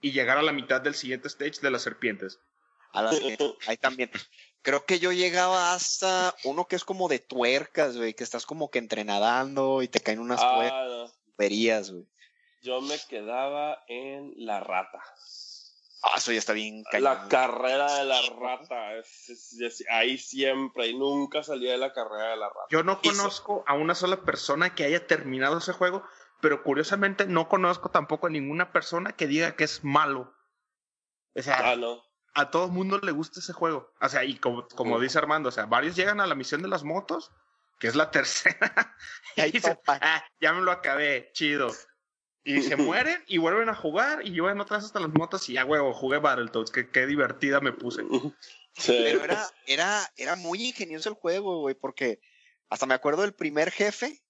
y 0.00 0.12
llegar 0.12 0.36
a 0.36 0.42
la 0.42 0.52
mitad 0.52 0.80
del 0.82 0.94
siguiente 0.94 1.28
stage 1.28 1.60
de 1.62 1.70
las 1.70 1.82
serpientes. 1.82 2.38
A 2.92 3.02
las 3.02 3.18
que- 3.18 3.36
ahí 3.66 3.76
también. 3.78 4.10
Creo 4.62 4.84
que 4.86 4.98
yo 4.98 5.12
llegaba 5.12 5.72
hasta 5.74 6.34
uno 6.44 6.66
que 6.66 6.76
es 6.76 6.84
como 6.84 7.08
de 7.08 7.18
tuercas, 7.18 7.96
güey, 7.96 8.14
que 8.14 8.24
estás 8.24 8.46
como 8.46 8.70
que 8.70 8.78
entrenadando 8.78 9.82
y 9.82 9.88
te 9.88 10.00
caen 10.00 10.20
unas 10.20 10.40
Ah, 10.42 10.84
no. 10.86 11.10
tuercas, 11.36 11.90
güey. 11.90 12.06
Yo 12.64 12.80
me 12.80 12.96
quedaba 13.08 13.84
en 13.88 14.32
la 14.36 14.60
rata. 14.60 14.98
Ah, 16.02 16.16
eso 16.18 16.32
ya 16.32 16.38
está 16.38 16.52
bien 16.52 16.82
La 16.92 17.14
cañón. 17.14 17.28
carrera 17.28 17.94
de 17.98 18.04
la 18.04 18.20
rata. 18.38 18.94
es- 18.98 19.28
es- 19.30 19.60
es- 19.60 19.84
ahí 19.90 20.18
siempre. 20.18 20.88
Y 20.88 20.98
nunca 20.98 21.42
salía 21.42 21.72
de 21.72 21.78
la 21.78 21.92
carrera 21.92 22.30
de 22.30 22.36
la 22.36 22.48
rata. 22.48 22.66
Yo 22.70 22.82
no 22.82 23.00
conozco 23.00 23.64
a 23.66 23.74
una 23.74 23.94
sola 23.94 24.22
persona 24.22 24.74
que 24.74 24.84
haya 24.84 25.06
terminado 25.06 25.58
ese 25.58 25.72
juego, 25.72 26.04
pero 26.40 26.62
curiosamente 26.62 27.26
no 27.26 27.48
conozco 27.48 27.90
tampoco 27.90 28.26
a 28.26 28.30
ninguna 28.30 28.72
persona 28.72 29.12
que 29.12 29.26
diga 29.26 29.56
que 29.56 29.64
es 29.64 29.84
malo. 29.84 30.34
O 31.34 31.42
sea, 31.42 31.72
Ah, 31.72 31.76
no. 31.76 32.02
a 32.34 32.50
todo 32.50 32.66
el 32.66 32.72
mundo 32.72 32.98
le 32.98 33.12
gusta 33.12 33.40
ese 33.40 33.52
juego. 33.52 33.90
O 34.00 34.08
sea, 34.08 34.24
y 34.24 34.36
como, 34.38 34.66
como 34.68 35.00
dice 35.00 35.18
Armando, 35.18 35.48
o 35.48 35.52
sea, 35.52 35.66
varios 35.66 35.96
llegan 35.96 36.20
a 36.20 36.26
la 36.26 36.34
misión 36.34 36.62
de 36.62 36.68
las 36.68 36.82
motos, 36.84 37.30
que 37.78 37.88
es 37.88 37.94
la 37.94 38.10
tercera, 38.10 38.94
Y 39.36 39.40
ahí 39.40 39.48
y 39.50 39.52
dicen, 39.52 39.78
ah, 39.88 40.22
ya 40.40 40.52
me 40.52 40.60
lo 40.62 40.70
acabé, 40.70 41.30
chido. 41.32 41.70
Y 42.44 42.62
se 42.62 42.76
mueren 42.76 43.22
y 43.26 43.38
vuelven 43.38 43.68
a 43.68 43.74
jugar 43.74 44.26
y 44.26 44.30
llevan 44.30 44.60
otra 44.60 44.76
vez 44.76 44.86
hasta 44.86 45.00
las 45.00 45.12
motos 45.12 45.48
y 45.48 45.54
ya, 45.54 45.64
huevo, 45.64 45.92
jugué 45.94 46.18
Battletoads, 46.18 46.70
que 46.70 46.90
qué 46.90 47.06
divertida 47.06 47.60
me 47.60 47.72
puse. 47.72 48.02
Sí. 48.76 48.98
Pero 49.04 49.24
era, 49.24 49.48
era, 49.66 50.12
era 50.16 50.36
muy 50.36 50.62
ingenioso 50.62 51.08
el 51.08 51.14
juego, 51.14 51.60
güey, 51.60 51.74
porque 51.74 52.20
hasta 52.68 52.86
me 52.86 52.94
acuerdo 52.94 53.22
del 53.22 53.34
primer 53.34 53.70
jefe, 53.70 54.22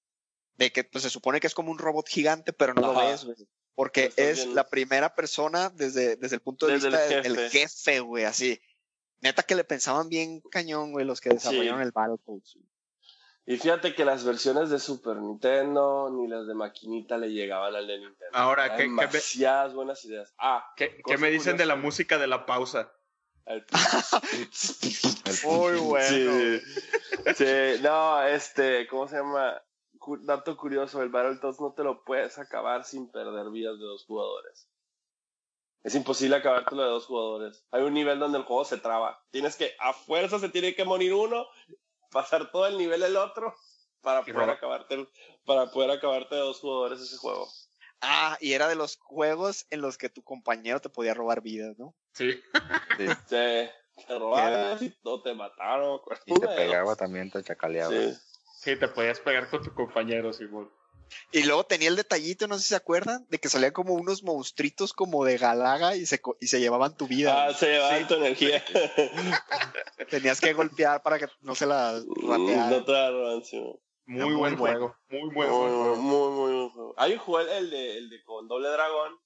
de 0.57 0.71
que 0.71 0.85
pues, 0.85 1.03
se 1.03 1.11
supone 1.11 1.41
que 1.41 1.47
es 1.47 1.55
como 1.55 1.71
un 1.71 1.79
robot 1.79 2.09
gigante, 2.09 2.53
pero 2.53 2.75
no 2.75 2.93
lo 2.93 2.99
ves, 2.99 3.25
güey. 3.25 3.37
Porque 3.75 4.13
es 4.17 4.47
la 4.47 4.69
primera 4.69 5.15
persona 5.17 5.69
desde, 5.71 6.17
desde 6.17 6.37
el 6.37 6.43
punto 6.43 6.67
de 6.67 6.75
Desde 6.75 6.89
vista 6.89 7.05
el 7.05 7.23
del 7.23 7.23
jefe. 7.23 7.45
el 7.47 7.51
jefe, 7.51 8.01
güey, 8.01 8.25
así. 8.25 8.61
Neta 9.21 9.43
que 9.43 9.57
le 9.57 9.65
pensaban 9.65 10.09
bien 10.09 10.41
cañón, 10.43 10.93
güey, 10.93 11.05
los 11.05 11.21
que 11.21 11.31
desarrollaron 11.31 11.81
el 11.81 11.91
Battletoads. 11.91 12.59
Y 13.47 13.59
fíjate 13.59 13.95
que 13.95 14.05
las 14.07 14.25
versiones 14.25 14.71
de 14.71 14.79
Super 14.79 15.17
Nintendo 15.17 16.09
ni 16.11 16.27
las 16.29 16.47
de 16.47 16.55
maquinita 16.55 17.19
le 17.19 17.29
llegaban 17.31 17.75
al 17.75 17.87
de 17.87 17.99
Nintendo. 17.99 18.31
Ahora, 18.33 18.77
¿qué- 18.77 18.85
qué 18.85 18.89
me- 18.89 19.03
demasiadas 19.07 19.75
buenas 19.75 20.03
ideas. 20.07 20.35
Ah, 20.39 20.67
¿Qué, 20.77 21.03
qué 21.07 21.19
me 21.19 21.31
dicen 21.31 21.57
de 21.59 21.67
la 21.67 21.77
música 21.77 22.17
de 22.19 22.27
la 22.27 22.47
pausa? 22.47 22.91
el... 23.47 23.65
Muy 25.45 25.79
bueno. 25.81 26.09
Sí. 26.09 26.61
Sí, 27.37 27.83
no, 27.83 28.23
este, 28.23 28.87
¿cómo 28.87 29.09
se 29.09 29.17
llama? 29.17 29.61
Dato 30.23 30.57
curioso, 30.57 31.03
el 31.03 31.09
Battletoads 31.09 31.61
no 31.61 31.73
te 31.73 31.83
lo 31.85 32.05
puedes 32.05 32.39
acabar 32.39 32.85
sin 32.85 33.11
perder 33.11 33.51
vidas 33.51 33.79
de 33.79 33.85
dos 33.85 34.05
jugadores. 34.05 34.69
Es 35.83 35.95
imposible 35.95 36.37
acabártelo 36.37 36.83
de 36.83 36.89
dos 36.89 37.07
jugadores. 37.07 37.65
Hay 37.71 37.83
un 37.83 37.93
nivel 37.95 38.19
donde 38.19 38.39
el 38.39 38.45
juego 38.45 38.65
se 38.65 38.79
traba. 38.79 39.23
Tienes 39.31 39.57
que, 39.57 39.75
a 39.79 39.93
fuerza 39.93 40.39
se 40.39 40.49
tiene 40.49 40.75
que 40.75 40.85
morir 40.85 41.13
uno, 41.15 41.47
pasar 42.15 42.51
todo 42.51 42.67
el 42.67 42.79
nivel 42.79 43.03
el 43.03 43.19
otro, 43.19 43.55
para 44.01 44.21
poder 44.21 44.37
robar. 44.37 44.51
acabarte, 44.51 45.09
para 45.45 45.71
poder 45.71 45.91
acabarte 45.91 46.35
de 46.35 46.41
dos 46.41 46.61
jugadores 46.61 47.01
ese 47.01 47.19
juego. 47.19 47.47
Ah, 48.01 48.39
y 48.41 48.53
era 48.53 48.69
de 48.69 48.77
los 48.77 48.97
juegos 48.97 49.67
en 49.71 49.83
los 49.83 49.99
que 49.99 50.09
tu 50.09 50.23
compañero 50.23 50.81
te 50.81 50.89
podía 50.89 51.13
robar 51.13 51.43
vidas, 51.43 51.79
¿no? 51.79 51.95
Sí. 52.13 52.41
Sí. 52.97 53.07
Te 54.09 54.19
robaron 54.19 54.83
y 54.83 54.93
no 55.05 55.23
te 55.23 55.33
mataron. 55.35 56.01
Y 56.27 56.35
te 56.35 56.49
pegaba 56.49 56.97
también, 56.97 57.31
te 57.31 57.45
chacaleaba. 57.45 57.93
Sí. 57.93 58.19
Sí, 58.57 58.77
te 58.77 58.89
podías 58.89 59.21
pegar 59.21 59.49
con 59.49 59.63
tu 59.63 59.73
compañero, 59.73 60.33
Simón. 60.33 60.69
Y 61.33 61.43
luego 61.45 61.65
tenía 61.65 61.89
el 61.89 61.97
detallito, 61.97 62.47
no 62.47 62.57
sé 62.57 62.63
si 62.63 62.69
se 62.71 62.77
acuerdan, 62.77 63.27
de 63.29 63.39
que 63.39 63.49
salían 63.49 63.73
como 63.73 63.95
unos 63.95 64.23
monstruitos 64.23 64.93
como 64.93 65.25
de 65.25 65.37
galaga 65.39 65.97
y 65.97 66.07
se, 66.07 66.21
y 66.41 66.47
se 66.47 66.61
llevaban 66.61 66.97
tu 66.97 67.07
vida. 67.07 67.47
Ah, 67.47 67.55
se 67.55 67.67
llevaban 67.73 68.07
tu 68.09 68.15
energía. 68.15 68.65
Tenías 70.11 70.41
que 70.41 70.53
golpear 70.53 71.03
para 71.03 71.19
que 71.19 71.27
no 71.41 71.55
se 71.55 71.67
la 71.67 71.93
ratearan. 72.29 72.71
no 72.71 72.85
te 72.85 72.93
la 72.93 73.11
roban, 73.11 73.45
sí. 73.45 73.59
Muy, 74.07 74.25
Muy 74.27 74.35
buen 74.35 74.57
juego. 74.59 74.97
Muy 75.09 75.21
buen 75.21 75.33
muy, 75.33 75.47
juego. 75.47 75.97
muy, 75.97 76.31
muy 76.31 76.53
buen 76.55 76.71
juego. 76.71 76.95
Hay 76.99 77.13
un 77.15 77.19
juego, 77.19 77.51
el 77.51 77.71
de, 77.71 77.97
el 77.99 78.11
de 78.11 78.23
con 78.23 78.47
doble 78.49 78.69
dragón. 78.69 79.19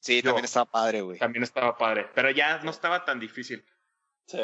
Sí, 0.00 0.16
Yo- 0.22 0.30
también 0.30 0.44
estaba 0.44 0.66
padre, 0.66 1.00
güey. 1.02 1.18
También 1.18 1.44
estaba 1.44 1.78
padre. 1.78 2.08
Pero 2.14 2.30
ya 2.30 2.58
no 2.58 2.70
estaba 2.70 3.04
tan 3.04 3.20
difícil. 3.20 3.64
Sí. 4.26 4.40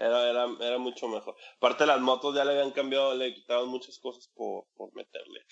Era, 0.00 0.30
era, 0.30 0.46
era 0.60 0.78
mucho 0.78 1.08
mejor. 1.08 1.36
Aparte 1.58 1.84
las 1.84 2.00
motos 2.00 2.34
ya 2.34 2.42
le 2.46 2.52
habían 2.52 2.70
cambiado, 2.70 3.14
le 3.14 3.34
quitaban 3.34 3.68
muchas 3.68 3.98
cosas 3.98 4.30
por, 4.34 4.64
por 4.74 4.94
meterle. 4.94 5.44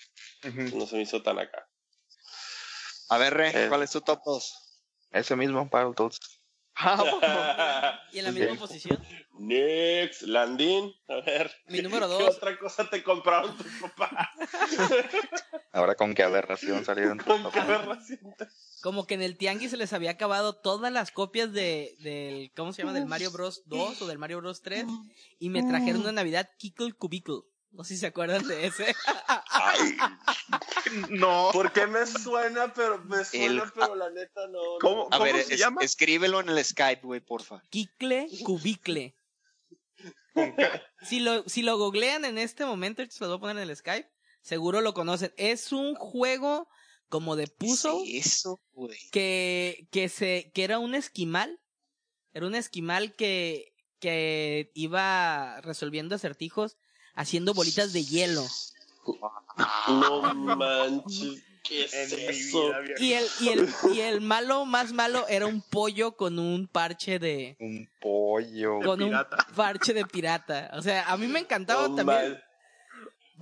No 0.75 0.87
se 0.87 0.95
me 0.95 1.03
hizo 1.03 1.21
tan 1.21 1.37
acá. 1.37 1.69
A 3.09 3.17
ver, 3.19 3.33
Re, 3.35 3.65
Eh. 3.65 3.69
¿cuál 3.69 3.83
es 3.83 3.91
tu 3.91 4.01
top 4.01 4.19
2? 4.25 4.81
Ese 5.11 5.35
mismo 5.35 5.69
Battletoads. 5.71 6.38
Y 8.11 8.19
en 8.19 8.25
la 8.25 8.31
misma 8.31 8.55
posición, 8.55 8.99
Next, 9.37 10.23
Landín. 10.23 10.93
A 11.07 11.15
ver. 11.21 11.51
Mi 11.67 11.81
número 11.81 12.07
¿Qué 12.07 12.23
dos. 12.25 12.35
otra 12.37 12.57
cosa 12.57 12.89
te 12.89 13.03
compraron 13.03 13.55
tus 13.55 13.67
papás? 13.81 14.27
Ahora 15.71 15.95
con 15.95 16.13
qué 16.15 16.23
aberración 16.23 16.83
salieron 16.83 17.17
tus 17.19 17.27
¿Con 17.27 17.37
qué 17.37 17.59
papás. 17.59 17.69
aberración 17.69 18.19
te- 18.37 18.47
como 18.81 19.05
que 19.05 19.13
en 19.15 19.21
el 19.21 19.37
tianguis 19.37 19.71
se 19.71 19.77
les 19.77 19.93
había 19.93 20.11
acabado 20.11 20.53
todas 20.53 20.91
las 20.91 21.11
copias 21.11 21.51
de 21.53 21.95
del 21.99 22.51
¿cómo 22.55 22.73
se 22.73 22.81
llama? 22.81 22.93
del 22.93 23.05
Mario 23.05 23.29
Bros 23.31 23.63
2 23.65 24.01
o 24.01 24.07
del 24.07 24.17
Mario 24.17 24.37
Bros 24.39 24.61
3 24.61 24.85
y 25.37 25.49
me 25.49 25.63
trajeron 25.63 26.01
una 26.01 26.11
Navidad 26.13 26.49
Kickle 26.57 26.93
Cubicle. 26.93 27.41
No 27.71 27.83
sé 27.83 27.93
si 27.93 27.99
se 27.99 28.07
acuerdan 28.07 28.47
de 28.47 28.65
ese. 28.67 28.95
Ay, 29.49 29.95
No. 31.09 31.49
¿Por 31.53 31.71
qué 31.71 31.85
me 31.87 32.05
suena? 32.05 32.73
Pero 32.73 32.99
me 33.05 33.23
suena, 33.23 33.63
El- 33.63 33.71
pero 33.73 33.95
la 33.95 34.09
neta 34.09 34.47
no. 34.47 34.59
¿Cómo? 34.81 35.07
A 35.11 35.19
ver, 35.19 35.41
se 35.43 35.53
es- 35.53 35.59
llama? 35.59 35.81
escríbelo 35.83 36.39
en 36.39 36.49
el 36.49 36.63
Skype, 36.65 37.01
güey, 37.03 37.19
porfa. 37.21 37.61
Kickle 37.69 38.27
Cubicle. 38.43 39.15
Si 41.03 41.19
lo, 41.19 41.47
si 41.49 41.61
lo 41.63 41.77
googlean 41.77 42.23
en 42.25 42.37
este 42.37 42.65
momento, 42.65 43.03
se 43.09 43.23
lo 43.23 43.27
voy 43.29 43.37
a 43.37 43.39
poner 43.41 43.57
en 43.63 43.69
el 43.69 43.75
Skype, 43.75 44.09
seguro 44.41 44.81
lo 44.81 44.93
conocen. 44.93 45.33
Es 45.37 45.71
un 45.71 45.95
juego 45.95 46.67
como 47.09 47.35
de 47.35 47.47
puzzle 47.47 47.91
¿Qué 48.05 48.17
es 48.19 48.25
eso, 48.27 48.61
güey? 48.71 48.97
que, 49.11 49.87
que 49.91 50.09
se, 50.09 50.51
que 50.53 50.63
era 50.63 50.79
un 50.79 50.95
esquimal. 50.95 51.59
Era 52.33 52.45
un 52.47 52.55
esquimal 52.55 53.15
que, 53.15 53.73
que 53.99 54.71
iba 54.75 55.59
resolviendo 55.61 56.15
acertijos 56.15 56.77
haciendo 57.19 57.53
bolitas 57.53 57.91
de 57.91 58.05
hielo. 58.05 58.45
No 59.89 60.21
manches. 60.55 61.43
¿Qué 61.63 61.83
es 61.83 61.93
eso? 61.93 62.71
vida. 62.81 62.95
Y 62.97 63.13
el, 63.13 63.25
y 63.41 63.49
el, 63.49 63.69
y 63.93 63.99
el 63.99 64.21
malo 64.21 64.65
más 64.65 64.93
malo 64.93 65.27
era 65.27 65.45
un 65.45 65.61
pollo 65.61 66.15
con 66.15 66.39
un 66.39 66.67
parche 66.67 67.19
de, 67.19 67.57
Un 67.59 67.89
pollo. 67.99 68.79
con 68.79 69.03
un 69.03 69.13
parche 69.55 69.93
de 69.93 70.05
pirata. 70.05 70.71
O 70.73 70.81
sea, 70.81 71.11
a 71.11 71.17
mí 71.17 71.27
me 71.27 71.39
encantaba 71.39 71.93
también. 71.93 72.41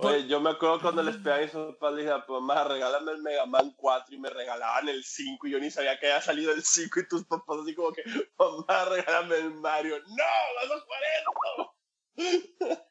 Oye, 0.00 0.28
yo 0.28 0.40
me 0.40 0.50
acuerdo 0.50 0.80
cuando 0.80 1.02
les 1.02 1.16
pedí 1.16 1.32
a 1.32 1.38
mis 1.38 1.50
papás, 1.50 1.92
le 1.94 2.02
dije, 2.02 2.14
pues 2.26 2.40
mamá, 2.40 2.64
regálame 2.64 3.12
el 3.12 3.22
Mega 3.22 3.46
Man 3.46 3.74
4 3.76 4.14
y 4.14 4.18
me 4.18 4.30
regalaban 4.30 4.88
el 4.88 5.02
5 5.02 5.46
y 5.46 5.50
yo 5.50 5.58
ni 5.58 5.70
sabía 5.70 5.98
que 5.98 6.06
había 6.06 6.22
salido 6.22 6.52
el 6.52 6.62
5 6.62 7.00
y 7.00 7.08
tus 7.08 7.24
papás 7.24 7.58
así 7.62 7.74
como 7.74 7.92
que, 7.92 8.02
mamá, 8.38 8.84
regálame 8.84 9.36
el 9.36 9.54
Mario. 9.54 9.98
¡No! 10.08 10.24
¡Vas 10.56 10.70
a 10.70 10.80
jugar 10.80 11.02
esto! 11.18 12.84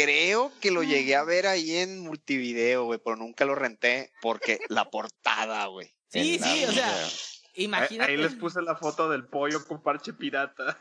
Creo 0.00 0.52
que 0.60 0.70
lo 0.70 0.84
llegué 0.84 1.16
a 1.16 1.24
ver 1.24 1.48
ahí 1.48 1.76
en 1.76 1.98
multivideo, 1.98 2.84
güey, 2.84 3.00
pero 3.02 3.16
nunca 3.16 3.44
lo 3.44 3.56
renté 3.56 4.12
porque 4.22 4.60
la 4.68 4.88
portada, 4.90 5.66
güey. 5.66 5.92
Sí, 6.06 6.38
sí, 6.38 6.64
o 6.66 6.70
sea, 6.70 7.08
imagínate. 7.54 8.12
Ahí 8.12 8.16
les 8.16 8.36
puse 8.36 8.62
la 8.62 8.76
foto 8.76 9.10
del 9.10 9.26
pollo 9.26 9.66
con 9.66 9.82
parche 9.82 10.12
pirata. 10.12 10.78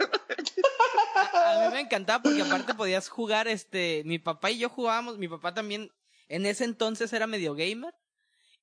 A 1.34 1.66
mí 1.66 1.74
me 1.74 1.80
encantaba 1.82 2.22
porque 2.22 2.44
aparte 2.44 2.76
podías 2.76 3.10
jugar, 3.10 3.48
este, 3.48 4.04
mi 4.06 4.20
papá 4.20 4.52
y 4.52 4.60
yo 4.60 4.70
jugábamos, 4.70 5.18
mi 5.18 5.28
papá 5.28 5.52
también 5.52 5.92
en 6.28 6.46
ese 6.46 6.66
entonces 6.66 7.12
era 7.12 7.26
medio 7.26 7.56
gamer 7.56 7.96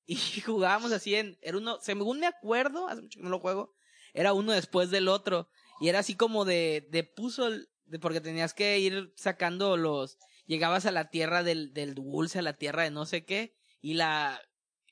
y 0.06 0.14
jugábamos 0.46 0.92
así 0.92 1.16
en, 1.16 1.36
era 1.42 1.58
uno, 1.58 1.80
según 1.80 2.20
me 2.20 2.28
acuerdo, 2.28 2.86
hace 2.86 3.02
mucho 3.02 3.18
que 3.18 3.24
no 3.24 3.30
lo 3.30 3.40
juego, 3.40 3.74
era 4.12 4.32
uno 4.32 4.52
después 4.52 4.92
del 4.92 5.08
otro 5.08 5.48
y 5.80 5.88
era 5.88 5.98
así 5.98 6.14
como 6.14 6.44
de, 6.44 6.86
de 6.92 7.02
puzzle, 7.02 7.66
de, 7.86 7.98
porque 7.98 8.20
tenías 8.20 8.54
que 8.54 8.78
ir 8.78 9.12
sacando 9.16 9.76
los, 9.76 10.16
llegabas 10.46 10.86
a 10.86 10.90
la 10.90 11.10
tierra 11.10 11.42
del, 11.42 11.72
del 11.72 11.94
dulce, 11.94 12.38
a 12.38 12.42
la 12.42 12.56
tierra 12.56 12.82
de 12.84 12.90
no 12.90 13.06
sé 13.06 13.24
qué 13.24 13.54
y 13.80 13.94
la, 13.94 14.40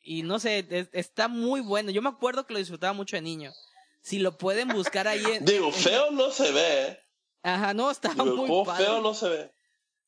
y 0.03 0.23
no 0.23 0.39
sé, 0.39 0.67
es- 0.71 0.89
está 0.93 1.29
muy 1.29 1.61
bueno, 1.61 1.91
yo 1.91 2.03
me 2.03 2.09
acuerdo 2.09 2.47
que 2.47 2.53
lo 2.55 2.59
disfrutaba 2.59 2.93
mucho 2.93 3.17
de 3.17 3.23
niño. 3.23 3.53
Si 4.01 4.19
lo 4.19 4.37
pueden 4.37 4.69
buscar 4.69 5.07
ahí 5.07 5.23
en... 5.25 5.45
Digo, 5.45 5.69
en- 5.69 5.73
feo 5.75 6.11
no 6.11 6.31
se 6.31 6.51
ve, 6.53 6.87
¿eh? 6.89 6.99
Ajá, 7.45 7.73
no, 7.75 7.91
Digo, 7.93 8.25
el 8.25 8.31
muy 8.39 8.47
juego 8.49 8.65
padre. 8.65 8.85
feo 8.85 9.01
no 9.01 9.15
se 9.15 9.29
ve. 9.29 9.53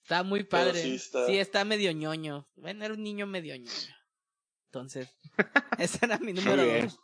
Está 0.03 0.23
muy 0.23 0.43
padre. 0.45 0.83
sí 0.83 0.91
Sí 0.91 0.95
está- 0.97 1.27
está... 1.33 1.65
medio 1.65 1.91
ñoño. 1.93 2.49
Bueno, 2.57 2.85
era 2.85 2.95
un 2.95 3.03
niño 3.03 3.27
medio 3.27 3.57
ñoño. 3.57 3.97
Entonces, 4.67 5.09
ese 5.79 5.99
era 6.05 6.19
mi 6.19 6.33
número 6.33 6.65
dos. 6.67 6.99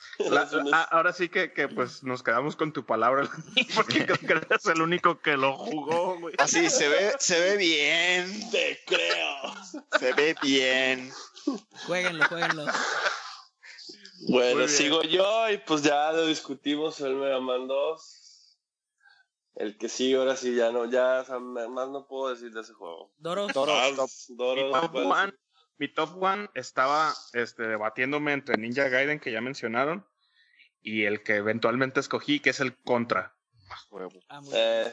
La- 0.18 0.44
la- 0.64 0.82
ahora 0.82 1.12
sí 1.12 1.28
que, 1.28 1.52
que 1.52 1.68
pues 1.68 2.02
nos 2.02 2.22
quedamos 2.22 2.56
con 2.56 2.72
tu 2.72 2.84
palabra, 2.84 3.28
porque 3.74 4.04
creo 4.06 4.16
que 4.18 4.32
eres 4.46 4.66
el 4.66 4.80
único 4.82 5.20
que 5.20 5.36
lo 5.36 5.56
jugó, 5.56 6.18
güey. 6.18 6.34
Así 6.38 6.68
se 6.70 6.88
ve, 6.88 7.12
se 7.18 7.40
ve 7.40 7.56
bien. 7.56 8.50
Te 8.50 8.80
creo. 8.86 9.54
Se 9.98 10.12
ve 10.14 10.34
bien. 10.42 11.10
Jueguenlo, 11.86 12.24
jueguenlo. 12.28 12.64
Bueno, 14.28 14.68
sigo 14.68 15.02
yo 15.02 15.48
y 15.50 15.58
pues 15.58 15.82
ya 15.82 16.12
lo 16.12 16.26
discutimos 16.26 17.00
el 17.00 17.14
Mega 17.16 17.40
Man 17.40 17.66
2. 17.66 18.16
El 19.56 19.76
que 19.78 19.88
sigue 19.88 20.16
ahora 20.16 20.36
sí 20.36 20.54
ya 20.54 20.70
no, 20.70 20.84
ya 20.90 21.20
o 21.20 21.24
sea, 21.24 21.38
más 21.38 21.88
no 21.88 22.06
puedo 22.06 22.32
decir 22.32 22.52
de 22.52 22.60
ese 22.60 22.72
juego. 22.72 23.12
Doros. 23.18 23.52
Doros, 23.52 23.74
Ah, 23.78 23.90
top. 23.96 24.10
Doros, 24.28 25.32
Mi 25.80 25.88
top 25.88 26.22
one, 26.22 26.50
estaba 26.52 27.10
este, 27.32 27.62
debatiéndome 27.62 28.34
entre 28.34 28.58
Ninja 28.58 28.90
Gaiden, 28.90 29.18
que 29.18 29.32
ya 29.32 29.40
mencionaron, 29.40 30.06
y 30.82 31.04
el 31.04 31.22
que 31.22 31.36
eventualmente 31.36 32.00
escogí, 32.00 32.38
que 32.38 32.50
es 32.50 32.60
el 32.60 32.76
Contra. 32.76 33.34
Ah, 34.28 34.40
bien. 34.42 34.52
Eh, 34.52 34.92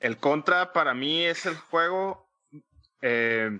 El 0.00 0.18
Contra 0.18 0.74
para 0.74 0.92
mí 0.92 1.24
es 1.24 1.46
el 1.46 1.56
juego 1.56 2.30
eh, 3.00 3.58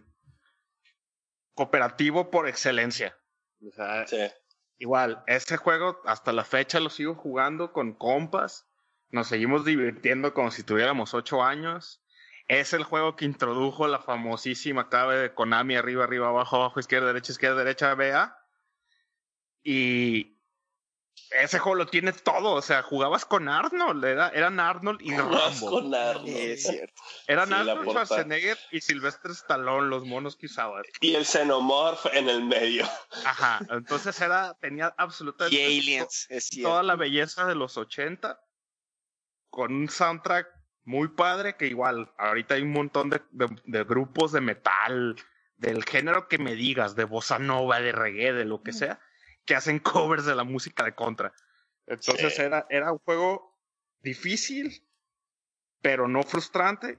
cooperativo 1.54 2.30
por 2.30 2.46
excelencia. 2.46 3.16
O 3.66 3.70
sea, 3.70 4.06
sí. 4.06 4.18
igual, 4.76 5.24
ese 5.26 5.56
juego 5.56 6.02
hasta 6.04 6.34
la 6.34 6.44
fecha 6.44 6.80
lo 6.80 6.90
sigo 6.90 7.14
jugando 7.14 7.72
con 7.72 7.94
compas. 7.94 8.68
Nos 9.08 9.28
seguimos 9.28 9.64
divirtiendo 9.64 10.34
como 10.34 10.50
si 10.50 10.64
tuviéramos 10.64 11.14
ocho 11.14 11.42
años. 11.42 12.01
Es 12.48 12.72
el 12.72 12.84
juego 12.84 13.16
que 13.16 13.24
introdujo 13.24 13.86
la 13.88 13.98
famosísima 14.00 14.88
clave 14.88 15.16
de 15.16 15.34
Konami 15.34 15.76
arriba, 15.76 16.04
arriba, 16.04 16.28
abajo, 16.28 16.56
abajo, 16.56 16.80
izquierda, 16.80 17.06
derecha, 17.06 17.32
izquierda, 17.32 17.56
derecha, 17.58 17.94
BA. 17.94 18.36
Y 19.62 20.38
ese 21.30 21.58
juego 21.58 21.76
lo 21.76 21.86
tiene 21.86 22.12
todo. 22.12 22.52
O 22.52 22.62
sea, 22.62 22.82
jugabas 22.82 23.24
con 23.24 23.48
Arnold. 23.48 24.04
Era, 24.04 24.28
eran 24.30 24.60
Arnold 24.60 25.00
y 25.02 25.10
Jugabas 25.10 25.60
Rambo. 25.60 25.70
con 25.70 25.94
Arnold. 25.94 26.28
Es 26.28 26.64
cierto. 26.64 27.02
Eran 27.26 27.48
Sí, 27.48 27.54
Arnold. 27.54 27.88
Schwarzenegger 27.88 28.58
y 28.70 28.80
Sylvester 28.80 29.30
Stallone, 29.30 29.88
los 29.88 30.04
monos 30.04 30.36
que 30.36 30.46
usabas. 30.46 30.84
Y 31.00 31.14
el 31.14 31.24
Xenomorph 31.24 32.06
en 32.12 32.28
el 32.28 32.44
medio. 32.44 32.86
Ajá. 33.24 33.60
Entonces 33.70 34.20
era, 34.20 34.54
tenía 34.60 34.92
absolutamente 34.98 35.56
Y 35.56 35.78
Aliens, 35.78 36.26
es 36.28 36.44
cierto. 36.48 36.70
toda 36.70 36.82
la 36.82 36.96
belleza 36.96 37.46
de 37.46 37.54
los 37.54 37.76
80 37.76 38.38
con 39.48 39.72
un 39.72 39.88
soundtrack 39.88 40.48
muy 40.84 41.08
padre 41.08 41.56
que 41.56 41.66
igual 41.66 42.12
ahorita 42.18 42.54
hay 42.54 42.62
un 42.62 42.72
montón 42.72 43.10
de, 43.10 43.20
de- 43.30 43.60
de 43.64 43.84
grupos 43.84 44.32
de 44.32 44.40
metal 44.40 45.16
del 45.56 45.84
género 45.84 46.26
que 46.28 46.38
me 46.38 46.54
digas 46.56 46.96
de 46.96 47.04
bossa 47.04 47.38
nova 47.38 47.80
de 47.80 47.92
reggae 47.92 48.32
de 48.32 48.44
lo 48.44 48.62
que 48.62 48.72
sea 48.72 49.00
que 49.44 49.54
hacen 49.54 49.78
covers 49.80 50.24
de 50.26 50.34
la 50.34 50.44
música 50.44 50.84
de 50.84 50.94
contra 50.94 51.32
entonces 51.86 52.34
Sí. 52.34 52.42
era 52.42 52.66
era 52.70 52.92
un 52.92 52.98
juego 52.98 53.58
difícil 54.00 54.84
pero 55.80 56.08
no 56.08 56.22
frustrante 56.22 56.98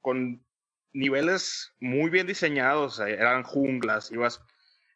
con 0.00 0.44
niveles 0.92 1.74
muy 1.80 2.10
bien 2.10 2.26
diseñados 2.26 2.98
eh, 3.00 3.12
eran 3.14 3.42
junglas 3.44 4.10
ibas 4.10 4.40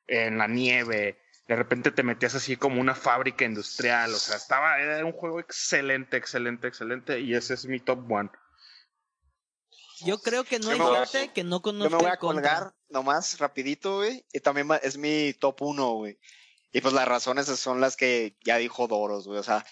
en 0.07 0.39
la 0.39 0.49
nieve 0.49 1.21
de 1.51 1.57
repente 1.57 1.91
te 1.91 2.05
metías 2.05 2.37
así 2.37 2.57
como 2.57 2.81
una 2.81 2.95
fábrica 2.95 3.45
industrial, 3.45 4.15
o 4.15 4.19
sea, 4.19 4.37
estaba, 4.37 4.79
era 4.79 5.05
un 5.05 5.11
juego 5.11 5.41
excelente, 5.41 6.17
excelente, 6.17 6.69
excelente, 6.69 7.19
y 7.19 7.35
ese 7.35 7.55
es 7.55 7.67
mi 7.67 7.81
top 7.81 8.09
one. 8.09 8.31
Yo 10.05 10.21
creo 10.21 10.45
que 10.45 10.61
no 10.61 10.71
hay 10.71 10.79
gente 11.09 11.33
que 11.33 11.43
no 11.43 11.57
Yo 11.57 11.63
conozca 11.63 11.97
me 11.97 12.03
voy 12.05 12.13
a 12.13 12.19
Contra. 12.19 12.51
colgar 12.51 12.75
nomás 12.89 13.37
rapidito, 13.41 13.97
güey. 13.97 14.25
Y 14.33 14.39
también 14.39 14.69
es 14.81 14.97
mi 14.97 15.35
top 15.35 15.63
uno, 15.63 15.95
güey. 15.95 16.21
Y 16.71 16.81
pues 16.83 16.95
las 16.95 17.09
razones 17.09 17.47
son 17.47 17.81
las 17.81 17.97
que 17.97 18.39
ya 18.45 18.57
dijo 18.59 18.87
Doros, 18.87 19.27
güey. 19.27 19.41
O 19.41 19.43
sea, 19.43 19.67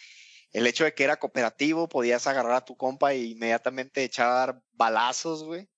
el 0.50 0.66
hecho 0.66 0.82
de 0.82 0.94
que 0.94 1.05
era 1.05 1.20
cooperativo, 1.20 1.88
podías 1.88 2.26
agarrar 2.26 2.55
a 2.55 2.64
tu 2.64 2.76
compa 2.76 3.12
e 3.12 3.18
inmediatamente 3.18 4.02
echar 4.02 4.60
balazos, 4.72 5.44
güey. 5.44 5.68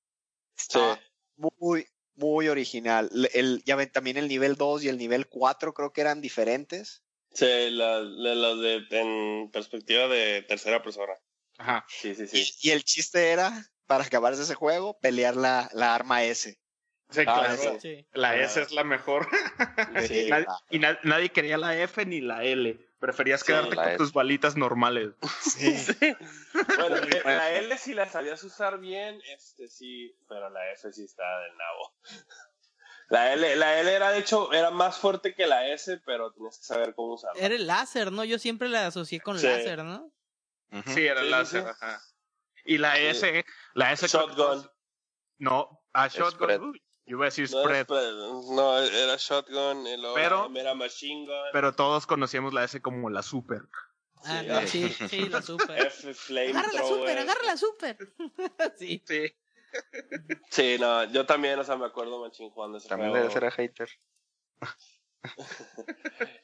Sí. 0.57 0.81
Muy, 1.37 1.87
muy 2.21 2.49
original. 2.49 3.11
El, 3.35 3.63
ya 3.65 3.75
ven, 3.77 3.91
también 3.91 4.17
el 4.17 4.29
nivel 4.29 4.55
2 4.57 4.85
y 4.85 4.89
el 4.89 4.99
nivel 4.99 5.27
4 5.27 5.75
creo 5.75 5.93
que 5.93 6.03
eran 6.03 6.21
diferentes. 6.21 7.03
Sí, 7.33 7.47
la, 7.71 8.01
la- 8.01 8.35
las 8.35 8.61
de, 8.61 8.87
en 8.91 9.51
perspectiva 9.51 10.07
de 10.09 10.43
tercera 10.43 10.83
persona. 10.83 11.15
Ajá. 11.59 11.85
Sí, 11.89 12.15
sí, 12.15 12.25
Y, 12.25 12.45
sí. 12.45 12.69
y 12.69 12.71
el 12.71 12.85
chiste 12.85 13.31
era, 13.31 13.53
para 13.87 14.05
acabar 14.05 14.33
ese 14.33 14.55
juego, 14.55 14.99
pelear 15.01 15.37
la, 15.37 15.69
la 15.73 15.95
arma 15.95 16.23
S. 16.25 16.59
Sí, 17.11 17.21
Ah, 17.27 17.57
claro. 17.57 17.79
sí. 17.81 18.07
La. 18.13 18.37
S 18.41 18.61
es 18.63 18.71
la 18.71 18.85
mejor. 18.85 19.29
Sí. 20.07 20.29
Nadie- 20.31 20.47
y 20.71 20.79
na- 20.79 20.99
nadie 21.03 21.31
quería 21.31 21.57
la 21.59 21.77
F 21.77 22.05
ni 22.07 22.21
la 22.21 22.45
L. 22.45 22.79
Preferías 23.01 23.41
Sí, 23.41 23.47
quedarte 23.47 23.75
con 23.77 23.89
S. 23.89 23.97
tus 23.97 24.13
balitas 24.13 24.57
normales. 24.57 25.11
Sí. 25.41 25.75
Bueno, 26.53 26.97
la 27.25 27.51
L 27.53 27.79
si 27.79 27.95
la 27.95 28.09
sabías 28.09 28.43
usar 28.45 28.79
bien, 28.79 29.21
este 29.35 29.69
sí, 29.69 30.15
pero 30.29 30.51
la 30.51 30.71
F 30.73 30.93
sí 30.93 31.05
está 31.05 31.25
del 31.41 31.57
nabo. 31.57 31.95
La 33.09 33.33
L, 33.33 33.57
la 33.57 33.81
L 33.81 33.93
era 33.93 34.13
de 34.13 34.21
hecho, 34.21 34.53
era 34.53 34.71
más 34.71 34.97
fuerte 34.99 35.35
que 35.35 35.45
la 35.49 35.67
S, 35.67 36.01
pero 36.07 36.31
tienes 36.31 36.59
que 36.59 36.63
saber 36.65 36.95
cómo 36.95 37.15
usarla. 37.15 37.41
Era 37.45 37.57
el 37.57 37.67
láser, 37.67 38.13
¿no? 38.13 38.23
Yo 38.23 38.39
siempre 38.39 38.69
la 38.69 38.87
asocié 38.87 39.19
con 39.21 39.37
Sí. 39.37 39.49
láser, 39.49 39.83
¿no? 39.83 40.13
Sí, 40.87 41.05
era 41.09 41.19
el 41.19 41.27
sí, 41.27 41.31
láser. 41.33 41.63
sí. 41.65 41.69
Ajá. 41.71 42.01
Y 42.65 42.79
la 42.79 42.97
S, 43.01 43.45
la 43.75 43.91
S. 43.91 44.07
Shotgun. 44.07 44.71
No, 45.39 45.83
a 45.93 46.07
Shotgun. 46.07 46.81
Yo 47.11 47.17
iba 47.17 47.25
a 47.25 47.29
decir 47.31 47.51
No, 47.51 47.63
spread. 47.63 47.75
era, 47.77 47.85
spread, 47.85 48.13
no, 48.55 48.79
era 48.79 49.17
shotgun, 49.17 49.85
y 49.85 49.97
luego 49.97 50.15
Pero- 50.15 50.49
era 50.55 50.75
machine 50.75 51.27
gun, 51.27 51.49
Pero 51.53 51.75
todos 51.75 52.07
conocíamos 52.07 52.55
la 52.55 52.63
S 52.63 52.81
como 52.81 53.11
la 53.11 53.25
super. 53.25 53.63
Ah, 54.23 54.43
Sí. 54.43 54.47
no, 54.49 54.61
sí, 54.67 55.09
sí, 55.09 55.29
la 55.29 55.43
super. 55.43 55.87
F 55.87 56.15
flame 56.15 56.51
Agarra 56.51 56.73
la 56.73 56.83
super, 56.87 57.19
agarra 57.19 57.43
la 57.45 57.57
super. 57.57 57.99
sí. 58.79 59.03
Sí. 59.05 59.35
Sí, 60.51 60.77
no, 60.79 61.03
yo 61.13 61.27
también, 61.27 61.59
o 61.59 61.65
sea, 61.65 61.77
me 61.77 61.87
acuerdo 61.87 62.21
machín 62.21 62.51
jugando 62.51 62.79
ese 62.79 62.89
También 62.89 63.11
juego. 63.11 63.25
debe 63.25 63.35
ser 63.35 63.45
a 63.45 63.51
hater. 63.51 63.89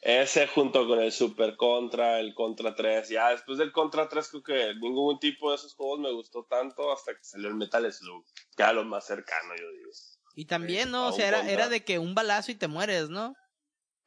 Ese 0.02 0.46
junto 0.48 0.86
con 0.86 0.98
el 1.00 1.10
Super 1.10 1.56
Contra, 1.56 2.20
el 2.20 2.34
Contra 2.34 2.74
3. 2.74 3.08
Ya 3.08 3.30
después 3.30 3.56
del 3.58 3.72
Contra 3.72 4.08
3 4.08 4.28
creo 4.28 4.42
que 4.42 4.74
ningún 4.80 5.18
tipo 5.18 5.50
de 5.50 5.56
esos 5.56 5.74
juegos 5.74 6.00
me 6.00 6.12
gustó 6.12 6.44
tanto 6.44 6.92
hasta 6.92 7.12
que 7.14 7.24
salió 7.24 7.48
el 7.48 7.54
Metal 7.54 7.90
Slug. 7.92 8.24
Ya 8.58 8.72
lo 8.72 8.84
más 8.84 9.06
cercano, 9.06 9.54
yo 9.58 9.70
digo. 9.72 9.90
Y 10.36 10.44
también, 10.44 10.90
¿no? 10.90 11.08
O 11.08 11.12
sea, 11.12 11.28
era, 11.28 11.50
era 11.50 11.68
de 11.68 11.82
que 11.82 11.98
un 11.98 12.14
balazo 12.14 12.52
y 12.52 12.54
te 12.56 12.68
mueres, 12.68 13.08
¿no? 13.08 13.34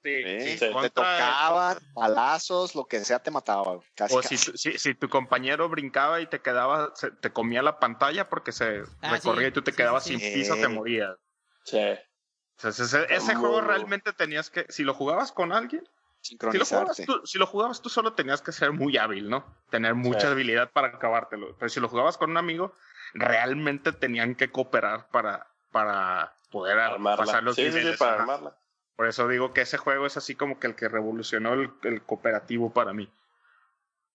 Sí, 0.03 0.23
Sí, 0.23 0.57
sí, 0.57 0.65
te 0.81 0.89
tocaban, 0.91 1.77
balazos, 1.93 2.73
lo 2.75 2.85
que 2.85 3.03
sea 3.03 3.19
te 3.19 3.31
mataba. 3.31 3.79
Casi, 3.95 4.15
O 4.15 4.21
si, 4.21 4.37
casi. 4.37 4.57
si, 4.57 4.77
si 4.77 4.95
tu 4.95 5.09
compañero 5.09 5.67
brincaba 5.67 6.21
y 6.21 6.27
te 6.27 6.39
quedaba, 6.39 6.93
se- 6.95 7.11
te 7.11 7.33
comía 7.33 7.61
la 7.61 7.79
pantalla 7.79 8.29
porque 8.29 8.51
se 8.53 8.83
Ah, 9.01 9.11
recorría 9.11 9.47
sí, 9.47 9.49
y 9.49 9.53
tú 9.53 9.61
te 9.63 9.71
sí, 9.71 9.77
quedabas 9.77 10.03
sí, 10.03 10.09
sin 10.17 10.19
sí. 10.19 10.33
piso, 10.35 10.55
te 10.55 10.67
morías. 10.69 11.17
Sí. 11.65 11.77
O 11.79 12.61
sea, 12.61 12.69
ese, 12.69 13.13
ese 13.13 13.35
juego 13.35 13.59
realmente 13.61 14.13
tenías 14.13 14.49
que, 14.49 14.65
si 14.69 14.83
lo 14.83 14.93
jugabas 14.93 15.31
con 15.31 15.51
alguien, 15.51 15.83
si 16.21 16.37
lo, 16.37 16.65
jugabas 16.65 16.97
tú, 17.05 17.21
si 17.25 17.37
lo 17.39 17.47
jugabas 17.47 17.81
tú 17.81 17.89
solo 17.89 18.13
tenías 18.13 18.41
que 18.41 18.51
ser 18.51 18.71
muy 18.71 18.97
hábil, 18.97 19.29
¿no? 19.29 19.57
Tener 19.71 19.95
mucha 19.95 20.27
Sí. 20.27 20.27
habilidad 20.27 20.71
para 20.71 20.89
acabártelo. 20.89 21.57
Pero 21.57 21.69
si 21.69 21.79
lo 21.79 21.89
jugabas 21.89 22.17
con 22.17 22.31
un 22.31 22.37
amigo, 22.37 22.73
realmente 23.13 23.91
tenían 23.93 24.35
que 24.35 24.51
cooperar 24.51 25.09
para, 25.09 25.47
para 25.71 26.33
poder 26.51 26.77
ar- 26.79 26.93
Armarla. 26.93 27.25
pasar 27.25 27.43
los 27.43 27.55
sí, 27.55 27.71
sí, 27.71 27.81
sí, 27.81 27.91
para 27.97 28.13
armarla. 28.21 28.57
Por 28.95 29.07
eso 29.07 29.27
digo 29.27 29.53
que 29.53 29.61
ese 29.61 29.77
juego 29.77 30.05
es 30.05 30.17
así 30.17 30.35
como 30.35 30.59
que 30.59 30.67
el 30.67 30.75
que 30.75 30.89
revolucionó 30.89 31.53
el, 31.53 31.71
el 31.83 32.01
cooperativo 32.03 32.71
para 32.73 32.91
mí. 32.93 33.09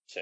Sí. 0.06 0.20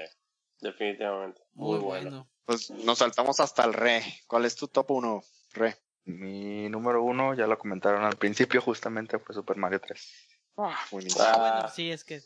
Definitivamente. 0.61 1.41
Muy, 1.53 1.79
bueno. 1.79 2.27
Pues 2.45 2.69
nos 2.71 2.99
saltamos 2.99 3.39
hasta 3.39 3.63
el 3.65 3.73
re. 3.73 4.01
¿Cuál 4.27 4.45
es 4.45 4.55
tu 4.55 4.67
top 4.67 4.91
1, 4.91 5.23
re? 5.53 5.75
Mi 6.05 6.69
número 6.69 7.01
uno, 7.03 7.33
ya 7.33 7.47
lo 7.47 7.57
comentaron 7.57 8.03
al 8.03 8.15
principio, 8.17 8.61
justamente 8.61 9.19
fue 9.19 9.35
Super 9.35 9.57
Mario 9.57 9.79
3. 9.81 10.29
Buenísimo. 10.91 11.23
Ah, 11.25 11.31
Ah, 11.33 11.37
bueno, 11.53 11.67
sí, 11.69 11.91
es 11.91 12.03
que 12.03 12.21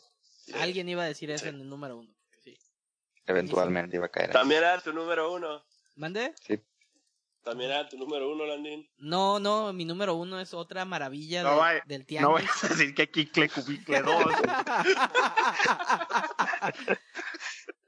alguien 0.60 0.88
iba 0.88 1.02
a 1.02 1.06
decir 1.06 1.30
eso 1.30 1.46
en 1.46 1.56
el 1.60 1.68
número 1.68 1.96
uno. 1.98 2.12
Sí. 2.42 2.56
Eventualmente 3.26 3.96
iba 3.96 4.06
a 4.06 4.10
caer. 4.10 4.30
ahí. 4.30 4.32
También 4.34 4.62
era 4.62 4.80
tu 4.80 4.92
número 4.92 5.32
uno. 5.32 5.64
¿Mande? 5.96 6.34
También 7.42 7.70
era 7.70 7.88
tu 7.88 7.96
número 7.96 8.30
uno, 8.30 8.44
Landín. 8.44 8.86
No, 8.98 9.38
no, 9.40 9.72
mi 9.72 9.84
número 9.84 10.14
uno 10.14 10.38
es 10.40 10.52
otra 10.52 10.84
maravilla 10.84 11.42
No 11.42 11.50
de- 11.52 11.56
vaya- 11.56 11.82
del 11.86 12.00
No 12.02 12.06
tianguis. 12.06 12.34
vayas 12.34 12.64
a 12.64 12.68
decir 12.68 12.94
que 12.94 13.10
Kikle 13.10 13.48
Cubicle 13.48 14.02
2. 14.02 14.24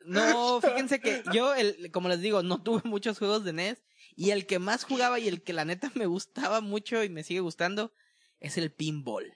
no, 0.05 0.60
fíjense 0.60 1.01
que 1.01 1.22
yo, 1.32 1.55
el, 1.55 1.90
como 1.93 2.09
les 2.09 2.20
digo, 2.20 2.43
no 2.43 2.62
tuve 2.62 2.81
muchos 2.85 3.18
juegos 3.18 3.44
de 3.44 3.52
NES. 3.52 3.82
Y 4.16 4.31
el 4.31 4.47
que 4.47 4.59
más 4.59 4.85
jugaba 4.85 5.18
y 5.18 5.28
el 5.28 5.43
que 5.43 5.52
la 5.52 5.64
neta 5.64 5.90
me 5.94 6.06
gustaba 6.06 6.60
mucho 6.60 7.02
y 7.05 7.09
me 7.09 7.22
sigue 7.22 7.40
gustando 7.40 7.93
es 8.40 8.56
el 8.59 8.72
pinball 8.72 9.32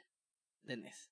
de 0.62 0.76
NES. 0.78 1.10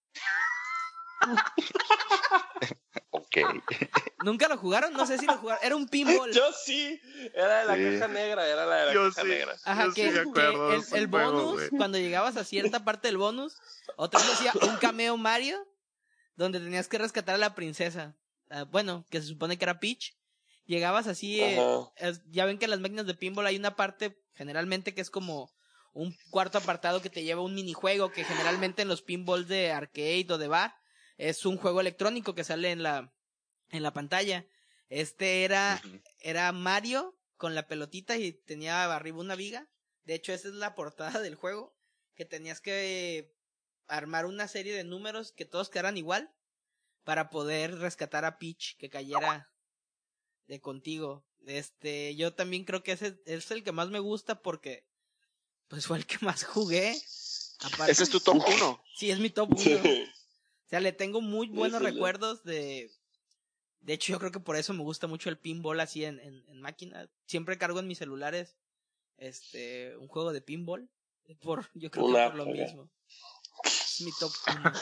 Ok. 3.15 3.37
¿Nunca 4.25 4.49
lo 4.49 4.57
jugaron? 4.57 4.93
No 4.95 5.07
sé 5.07 5.19
si 5.19 5.27
lo 5.27 5.37
jugaron. 5.37 5.63
Era 5.65 5.77
un 5.77 5.87
pinball. 5.87 6.33
Yo 6.33 6.51
sí, 6.53 6.99
era 7.35 7.61
de 7.61 7.67
la 7.67 7.77
Sí. 7.77 7.99
caja 8.01 8.13
negra, 8.13 8.49
era 8.49 8.65
la 8.67 8.77
de 8.77 8.87
la 8.87 8.93
Yo 8.95 9.09
caja 9.11 9.23
sí. 9.23 9.29
negra. 9.29 9.57
Ajá, 9.65 9.85
Yo 9.87 9.95
que, 9.95 10.09
sí 10.09 10.11
me 10.15 10.21
acuerdo 10.21 10.53
que 10.53 10.69
de 10.71 10.75
el, 10.77 10.81
ese 10.81 10.99
el 10.99 11.07
juego, 11.11 11.33
bonus, 11.43 11.63
cuando 11.77 11.99
llegabas 11.99 12.37
a 12.39 12.45
cierta 12.45 12.85
parte 12.85 13.09
del 13.09 13.19
bonus, 13.19 13.59
otra 13.97 14.19
vez 14.21 14.31
decía 14.31 14.53
un 14.67 14.77
cameo 14.77 15.17
Mario, 15.19 15.67
donde 16.37 16.59
tenías 16.59 16.89
que 16.89 16.97
rescatar 16.99 17.35
a 17.35 17.39
la 17.39 17.55
princesa. 17.55 18.17
Ah, 18.51 18.65
bueno, 18.65 19.07
que 19.11 19.21
se 19.21 19.27
supone 19.29 19.59
que 19.59 19.65
era 19.67 19.79
Peach. 19.79 20.15
Llegabas 20.65 21.07
así, 21.07 21.41
eh, 21.41 21.61
ya 22.31 22.47
ven 22.47 22.57
que 22.59 22.65
en 22.65 22.71
las 22.71 22.81
máquinas 22.81 23.07
de 23.07 23.15
pinball 23.15 23.45
hay 23.47 23.57
una 23.57 23.77
parte, 23.77 24.23
generalmente, 24.35 24.95
que 24.95 25.01
es 25.03 25.11
como 25.11 25.53
un 25.93 26.17
cuarto 26.31 26.57
apartado 26.57 27.03
que 27.03 27.11
te 27.11 27.25
lleva 27.25 27.43
un 27.43 27.55
minijuego, 27.55 28.11
que 28.11 28.25
generalmente 28.25 28.81
en 28.81 28.89
los 28.89 29.03
pinballs 29.03 29.49
de 29.49 29.71
arcade 29.73 30.27
o 30.31 30.39
de 30.39 30.49
bar, 30.49 30.75
es 31.19 31.45
un 31.47 31.57
juego 31.57 31.81
electrónico 31.81 32.35
que 32.35 32.45
sale 32.45 32.71
en 32.71 32.83
la, 32.83 33.13
en 33.71 33.83
la 33.83 33.93
pantalla. 33.93 34.47
Este 34.89 35.45
era 35.45 35.81
era 36.21 36.53
Mario 36.53 37.19
con 37.37 37.55
la 37.55 37.67
pelotita 37.67 38.17
y 38.17 38.33
tenía 38.33 38.85
arriba 38.95 39.19
una 39.19 39.35
viga. 39.37 39.69
De 40.05 40.15
hecho, 40.15 40.33
esa 40.33 40.49
es 40.49 40.55
la 40.55 40.75
portada 40.75 41.21
del 41.21 41.35
juego. 41.35 41.77
Que 42.15 42.25
tenías 42.25 42.61
que 42.61 43.35
armar 43.87 44.27
una 44.27 44.47
serie 44.49 44.75
de 44.75 44.85
números 44.85 45.33
que 45.33 45.45
todos 45.45 45.71
quedaran 45.71 45.97
igual. 45.97 46.33
Para 47.05 47.31
poder 47.31 47.79
rescatar 47.79 48.25
a 48.25 48.39
Peach 48.39 48.77
que 48.79 48.89
cayera 48.91 49.51
de 50.47 50.61
contigo. 50.61 51.27
Este, 51.47 52.15
yo 52.15 52.33
también 52.35 52.65
creo 52.65 52.85
que 52.85 52.93
ese 52.93 53.21
es 53.27 53.51
el 53.51 53.65
que 53.65 53.73
más 53.73 53.89
me 53.89 53.99
gusta 53.99 54.41
porque 54.43 54.87
pues 55.67 55.87
fue 55.87 55.99
el 55.99 56.07
que 56.07 56.19
más 56.21 56.45
jugué. 56.45 56.95
Aparte- 57.61 57.91
Ese 57.93 58.05
es 58.05 58.11
tu 58.11 58.21
top 58.21 58.37
1. 58.47 58.85
Sí, 58.95 59.11
es 59.11 59.19
mi 59.19 59.31
top 59.31 59.51
1. 59.53 59.81
Sí. 60.73 60.77
O 60.77 60.79
sea, 60.79 60.81
le 60.81 60.93
tengo 60.93 61.21
muy 61.21 61.49
buenos 61.49 61.83
recuerdos 61.83 62.43
de... 62.45 62.91
De 63.81 63.93
hecho, 63.93 64.13
yo 64.13 64.19
creo 64.19 64.31
que 64.33 64.41
por 64.41 64.57
eso 64.57 64.73
me 64.73 64.83
gusta 64.83 65.07
mucho 65.07 65.29
el 65.29 65.37
pinball 65.39 65.81
así 65.81 66.05
en, 66.05 66.19
en, 66.21 66.45
en 66.49 66.61
máquina. 66.61 67.11
Siempre 67.27 67.59
cargo 67.59 67.81
en 67.81 67.89
mis 67.89 67.99
celulares 67.99 68.57
este 69.19 69.97
un 69.99 70.09
juego 70.09 70.33
de 70.33 70.41
pinball. 70.41 70.89
Por, 71.43 71.69
yo 71.75 71.91
creo 71.91 72.05
Una 72.07 72.25
que 72.25 72.29
por 72.31 72.37
lo 72.39 72.47
mismo. 72.47 72.91
Es 73.65 74.01
mi 74.01 74.13
top 74.19 74.33
1. 74.49 74.73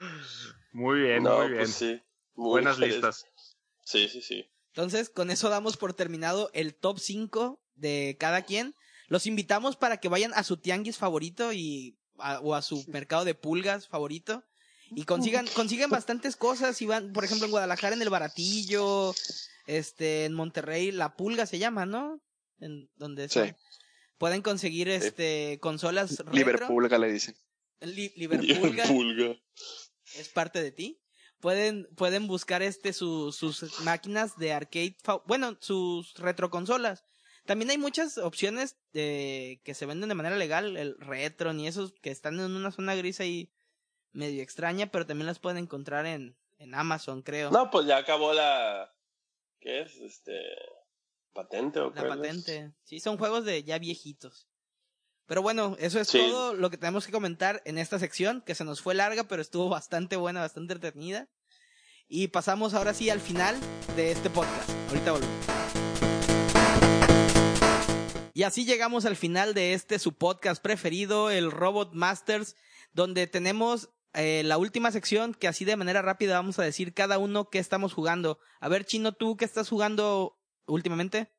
Muy 0.72 1.00
bien, 1.02 1.22
no, 1.22 1.38
muy 1.38 1.46
bien. 1.48 1.58
pues 1.58 1.74
sí. 1.74 2.02
Muy 2.34 2.50
Buenas 2.50 2.78
bien. 2.78 2.90
listas. 2.90 3.26
Sí, 3.84 4.08
sí, 4.08 4.20
sí. 4.22 4.50
Entonces, 4.68 5.08
con 5.08 5.30
eso 5.30 5.48
damos 5.50 5.76
por 5.76 5.94
terminado 5.94 6.50
el 6.52 6.74
top 6.74 6.98
5 6.98 7.62
de 7.74 8.16
cada 8.18 8.42
quien. 8.42 8.74
Los 9.06 9.26
invitamos 9.26 9.76
para 9.76 9.98
que 9.98 10.08
vayan 10.08 10.32
a 10.34 10.42
su 10.42 10.56
tianguis 10.56 10.96
favorito 10.98 11.52
y 11.52 11.96
a- 12.18 12.40
o 12.40 12.54
a 12.54 12.62
su 12.62 12.84
mercado 12.88 13.24
de 13.24 13.34
pulgas 13.34 13.86
favorito 13.88 14.42
y 14.96 15.04
consigan 15.04 15.46
consigan 15.54 15.90
bastantes 15.90 16.36
cosas 16.36 16.80
y 16.82 16.86
van, 16.86 17.12
por 17.12 17.24
ejemplo, 17.24 17.46
en 17.46 17.50
Guadalajara 17.50 17.94
en 17.96 18.02
el 18.02 18.10
Baratillo, 18.10 19.14
este 19.66 20.24
en 20.24 20.32
Monterrey 20.34 20.92
la 20.92 21.16
pulga 21.16 21.46
se 21.46 21.58
llama, 21.58 21.86
¿no? 21.86 22.20
En 22.60 22.88
donde 22.96 23.28
Sí. 23.28 23.40
pueden 24.18 24.42
conseguir 24.42 24.88
este 24.88 25.58
consolas 25.60 26.18
retro. 26.18 26.32
Liverpool, 26.32 26.88
le 27.00 27.12
dicen. 27.12 27.36
Li- 27.80 28.12
Liverpulga 28.16 28.84
Pulga. 28.86 29.36
es 30.16 30.28
parte 30.28 30.62
de 30.62 30.70
ti. 30.72 31.00
Pueden, 31.40 31.86
pueden 31.96 32.26
buscar 32.26 32.62
este 32.62 32.92
su- 32.94 33.30
sus 33.32 33.80
máquinas 33.80 34.38
de 34.38 34.52
arcade, 34.52 34.96
bueno, 35.26 35.58
sus 35.60 36.14
retroconsolas. 36.14 37.04
También 37.44 37.68
hay 37.70 37.76
muchas 37.76 38.16
opciones 38.16 38.76
de 38.94 39.60
que 39.64 39.74
se 39.74 39.84
venden 39.84 40.08
de 40.08 40.14
manera 40.14 40.36
legal, 40.38 40.78
el 40.78 40.96
retro 40.98 41.52
ni 41.52 41.66
esos 41.68 41.92
que 42.00 42.10
están 42.10 42.40
en 42.40 42.52
una 42.52 42.70
zona 42.72 42.94
gris 42.94 43.20
ahí 43.20 43.50
medio 44.14 44.42
extraña, 44.42 44.86
pero 44.86 45.06
también 45.06 45.26
las 45.26 45.38
pueden 45.38 45.58
encontrar 45.58 46.06
en, 46.06 46.36
en 46.58 46.74
Amazon, 46.74 47.20
creo. 47.22 47.50
No, 47.50 47.70
pues 47.70 47.86
ya 47.86 47.98
acabó 47.98 48.32
la. 48.32 48.90
¿Qué 49.60 49.82
es? 49.82 49.96
Este. 49.96 50.32
¿Patente 51.32 51.80
o 51.80 51.90
la 51.90 52.02
cuál 52.06 52.24
es? 52.24 52.26
patente. 52.44 52.72
Sí, 52.84 53.00
son 53.00 53.18
juegos 53.18 53.44
de 53.44 53.62
ya 53.64 53.78
viejitos. 53.78 54.48
Pero 55.26 55.42
bueno, 55.42 55.74
eso 55.80 55.98
es 56.00 56.08
Sí. 56.08 56.18
todo 56.18 56.54
lo 56.54 56.70
que 56.70 56.76
tenemos 56.78 57.06
que 57.06 57.12
comentar 57.12 57.62
en 57.64 57.78
esta 57.78 57.98
sección, 57.98 58.42
que 58.42 58.54
se 58.54 58.64
nos 58.64 58.80
fue 58.82 58.94
larga, 58.94 59.24
pero 59.24 59.40
estuvo 59.42 59.68
bastante 59.68 60.16
buena, 60.16 60.40
bastante 60.40 60.74
entretenida. 60.74 61.28
Y 62.06 62.28
pasamos 62.28 62.74
ahora 62.74 62.92
sí 62.94 63.08
al 63.10 63.20
final 63.20 63.56
de 63.96 64.12
este 64.12 64.28
podcast. 64.30 64.68
Ahorita 64.90 65.12
volvemos. 65.12 65.34
Y 68.36 68.42
así 68.42 68.64
llegamos 68.66 69.04
al 69.06 69.16
final 69.16 69.54
de 69.54 69.74
este 69.74 69.98
su 69.98 70.12
podcast 70.12 70.60
preferido, 70.62 71.30
el 71.30 71.50
Robot 71.52 71.92
Masters, 71.94 72.56
donde 72.92 73.26
tenemos 73.26 73.90
eh, 74.14 74.42
la 74.44 74.58
última 74.58 74.90
sección 74.92 75.34
que 75.34 75.48
así 75.48 75.64
de 75.64 75.76
manera 75.76 76.02
rápida 76.02 76.34
vamos 76.34 76.58
a 76.58 76.62
decir 76.62 76.94
cada 76.94 77.18
uno 77.18 77.50
qué 77.50 77.58
estamos 77.58 77.92
jugando. 77.92 78.38
A 78.60 78.68
ver, 78.68 78.84
Chino, 78.84 79.12
¿tú 79.12 79.36
qué 79.36 79.44
estás 79.44 79.68
jugando 79.68 80.38
últimamente? 80.66 81.32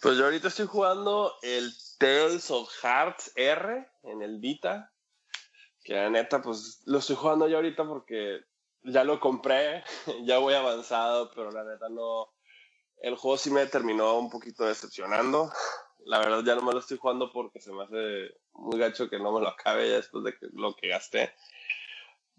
Pues 0.00 0.16
yo 0.16 0.26
ahorita 0.26 0.48
estoy 0.48 0.66
jugando 0.66 1.34
el 1.42 1.72
Tales 1.98 2.50
of 2.50 2.70
Hearts 2.82 3.32
R 3.34 3.88
en 4.04 4.22
el 4.22 4.38
Vita. 4.38 4.92
Que 5.82 5.94
la 5.94 6.10
neta, 6.10 6.42
pues 6.42 6.82
lo 6.84 6.98
estoy 6.98 7.16
jugando 7.16 7.48
yo 7.48 7.56
ahorita 7.56 7.84
porque 7.86 8.40
ya 8.82 9.04
lo 9.04 9.18
compré, 9.18 9.84
ya 10.24 10.38
voy 10.38 10.54
avanzado, 10.54 11.30
pero 11.34 11.50
la 11.50 11.64
neta 11.64 11.88
no. 11.88 12.32
El 13.00 13.16
juego 13.16 13.38
sí 13.38 13.50
me 13.50 13.66
terminó 13.66 14.18
un 14.18 14.28
poquito 14.28 14.64
decepcionando. 14.64 15.50
La 16.04 16.18
verdad 16.20 16.42
ya 16.44 16.54
no 16.54 16.62
me 16.62 16.72
lo 16.72 16.78
estoy 16.80 16.96
jugando 16.98 17.30
porque 17.32 17.60
se 17.60 17.72
me 17.72 17.84
hace 17.84 18.34
muy 18.52 18.78
gacho 18.78 19.08
que 19.10 19.18
no 19.18 19.32
me 19.32 19.40
lo 19.40 19.48
acabe 19.48 19.88
ya 19.88 19.96
después 19.96 20.24
de 20.24 20.32
que- 20.32 20.46
lo 20.52 20.74
que 20.74 20.88
gasté. 20.88 21.34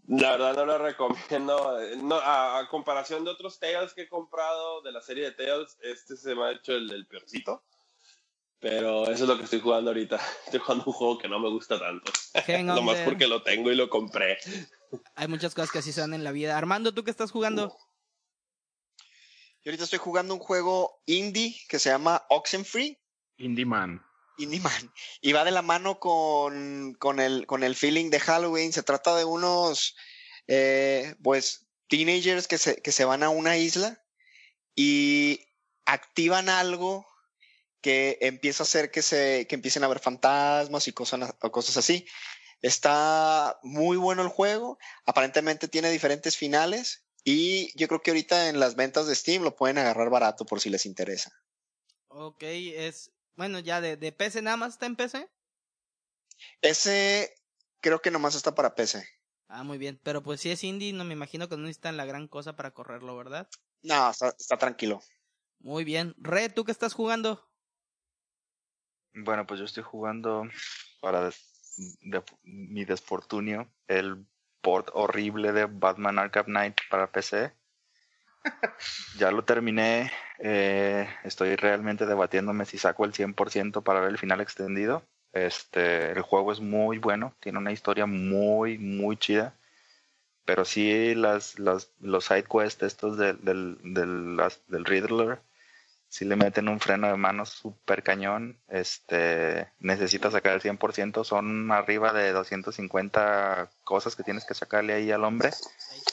La 0.07 0.31
verdad 0.31 0.55
no 0.55 0.65
lo 0.65 0.77
recomiendo. 0.79 1.77
No, 2.03 2.15
a, 2.15 2.59
a 2.59 2.67
comparación 2.69 3.23
de 3.23 3.31
otros 3.31 3.59
Tales 3.59 3.93
que 3.93 4.03
he 4.03 4.09
comprado 4.09 4.81
de 4.81 4.91
la 4.91 5.01
serie 5.01 5.25
de 5.25 5.31
Tales, 5.33 5.77
este 5.81 6.15
se 6.17 6.33
me 6.35 6.45
ha 6.45 6.51
hecho 6.51 6.73
el, 6.73 6.89
el 6.91 7.05
peorcito. 7.07 7.63
Pero 8.61 9.03
eso 9.03 9.23
es 9.23 9.29
lo 9.29 9.37
que 9.37 9.43
estoy 9.43 9.61
jugando 9.61 9.91
ahorita. 9.91 10.19
Estoy 10.45 10.59
jugando 10.59 10.83
un 10.87 10.93
juego 10.93 11.17
que 11.17 11.29
no 11.29 11.39
me 11.39 11.49
gusta 11.49 11.79
tanto. 11.79 12.11
Nomás 12.63 12.95
there. 12.95 13.05
porque 13.09 13.27
lo 13.27 13.41
tengo 13.43 13.71
y 13.71 13.75
lo 13.75 13.89
compré. 13.89 14.37
Hay 15.15 15.27
muchas 15.27 15.53
cosas 15.55 15.71
que 15.71 15.79
así 15.79 15.91
se 15.93 16.01
dan 16.01 16.13
en 16.13 16.23
la 16.23 16.31
vida. 16.31 16.57
Armando, 16.57 16.93
¿tú 16.93 17.03
qué 17.03 17.11
estás 17.11 17.31
jugando? 17.31 17.69
Yo 19.61 19.71
ahorita 19.71 19.83
estoy 19.83 19.99
jugando 19.99 20.33
un 20.33 20.39
juego 20.39 21.01
indie 21.05 21.55
que 21.69 21.79
se 21.79 21.89
llama 21.89 22.23
Oxenfree. 22.29 22.99
Indie 23.39 23.65
Man. 23.65 24.05
Indie 24.37 24.59
Man. 24.59 24.93
Y 25.21 25.31
va 25.31 25.43
de 25.43 25.51
la 25.51 25.61
mano 25.61 25.99
con, 25.99 26.95
con, 26.99 27.19
el, 27.19 27.45
con 27.47 27.63
el 27.63 27.75
feeling 27.75 28.09
de 28.09 28.19
Halloween. 28.19 28.71
Se 28.71 28.83
trata 28.83 29.15
de 29.15 29.25
unos, 29.25 29.95
eh, 30.47 31.15
pues, 31.23 31.67
teenagers 31.87 32.47
que 32.47 32.57
se, 32.57 32.81
que 32.81 32.91
se 32.91 33.05
van 33.05 33.23
a 33.23 33.29
una 33.29 33.57
isla 33.57 34.01
y 34.75 35.41
activan 35.85 36.49
algo 36.49 37.05
que 37.81 38.17
empieza 38.21 38.63
a 38.63 38.65
hacer 38.65 38.91
que, 38.91 39.01
se, 39.01 39.47
que 39.47 39.55
empiecen 39.55 39.83
a 39.83 39.87
haber 39.87 39.99
fantasmas 39.99 40.87
y 40.87 40.93
cosas, 40.93 41.35
o 41.41 41.51
cosas 41.51 41.77
así. 41.77 42.05
Está 42.61 43.57
muy 43.63 43.97
bueno 43.97 44.21
el 44.21 44.27
juego. 44.27 44.77
Aparentemente 45.05 45.67
tiene 45.67 45.89
diferentes 45.89 46.35
finales. 46.37 47.05
Y 47.23 47.77
yo 47.77 47.87
creo 47.87 48.01
que 48.01 48.11
ahorita 48.11 48.49
en 48.49 48.59
las 48.59 48.75
ventas 48.75 49.07
de 49.07 49.15
Steam 49.15 49.43
lo 49.43 49.55
pueden 49.55 49.77
agarrar 49.77 50.09
barato 50.09 50.45
por 50.45 50.59
si 50.59 50.69
les 50.69 50.85
interesa. 50.85 51.31
Ok, 52.07 52.43
es. 52.43 53.11
Bueno, 53.39 53.59
ya 53.59 53.79
de, 53.79 53.95
de 53.95 54.11
PC 54.11 54.41
nada 54.41 54.57
más 54.57 54.73
está 54.73 54.85
en 54.85 54.97
PC. 54.97 55.29
Ese 56.61 57.33
creo 57.79 58.01
que 58.01 58.11
nomás 58.11 58.35
está 58.35 58.53
para 58.53 58.75
PC. 58.75 59.01
Ah, 59.47 59.63
muy 59.63 59.77
bien. 59.77 59.97
Pero 60.03 60.21
pues 60.21 60.41
si 60.41 60.51
es 60.51 60.61
indie, 60.65 60.91
no 60.91 61.05
me 61.05 61.13
imagino 61.13 61.47
que 61.47 61.55
no 61.55 61.61
necesitan 61.61 61.95
la 61.95 62.03
gran 62.03 62.27
cosa 62.27 62.57
para 62.57 62.71
correrlo, 62.71 63.15
¿verdad? 63.15 63.47
No, 63.81 64.09
está, 64.09 64.35
está 64.37 64.57
tranquilo. 64.57 64.99
Muy 65.59 65.85
bien. 65.85 66.15
Re, 66.17 66.49
¿tú 66.49 66.65
qué 66.65 66.73
estás 66.73 66.93
jugando? 66.93 67.49
Bueno, 69.13 69.47
pues 69.47 69.61
yo 69.61 69.65
estoy 69.65 69.83
jugando 69.83 70.43
para 70.99 71.23
des- 71.23 71.97
de- 72.01 72.23
mi 72.43 72.83
desfortunio 72.83 73.73
el 73.87 74.25
port 74.61 74.89
horrible 74.91 75.53
de 75.53 75.65
Batman 75.65 76.19
Arkham 76.19 76.47
Knight 76.47 76.75
para 76.89 77.09
PC. 77.09 77.53
Ya 79.17 79.31
lo 79.31 79.43
terminé. 79.43 80.11
eh, 80.39 81.07
estoy 81.23 81.55
realmente 81.55 82.05
debatiéndome 82.05 82.65
si 82.65 82.77
saco 82.77 83.05
el 83.05 83.13
100% 83.13 83.83
para 83.83 83.99
ver 83.99 84.09
el 84.11 84.17
final 84.17 84.41
extendido. 84.41 85.03
Este, 85.33 86.11
el 86.11 86.21
juego 86.21 86.51
es 86.51 86.59
muy 86.59 86.97
bueno, 86.97 87.35
tiene 87.39 87.59
una 87.59 87.71
historia 87.71 88.05
muy, 88.05 88.77
muy 88.77 89.17
chida. 89.17 89.53
Pero 90.45 90.65
sí, 90.65 91.15
las, 91.15 91.59
las, 91.59 91.93
los 91.99 92.25
side 92.25 92.43
quests 92.45 92.83
estos 92.83 93.17
del, 93.17 93.43
del, 93.43 93.77
del, 93.83 94.37
del 94.67 94.85
Riddler, 94.85 95.39
si 96.09 96.25
le 96.25 96.35
meten 96.35 96.67
un 96.67 96.79
freno 96.79 97.07
de 97.07 97.17
mano 97.17 97.45
súper 97.45 98.01
cañón, 98.01 98.59
este, 98.67 99.71
necesitas 99.77 100.33
sacar 100.33 100.53
el 100.53 100.61
100%, 100.61 101.23
son 101.23 101.71
arriba 101.71 102.11
de 102.13 102.31
250 102.31 103.69
cosas 103.83 104.15
que 104.15 104.23
tienes 104.23 104.43
que 104.43 104.55
sacarle 104.55 104.93
ahí 104.93 105.11
al 105.11 105.23
hombre. 105.23 105.51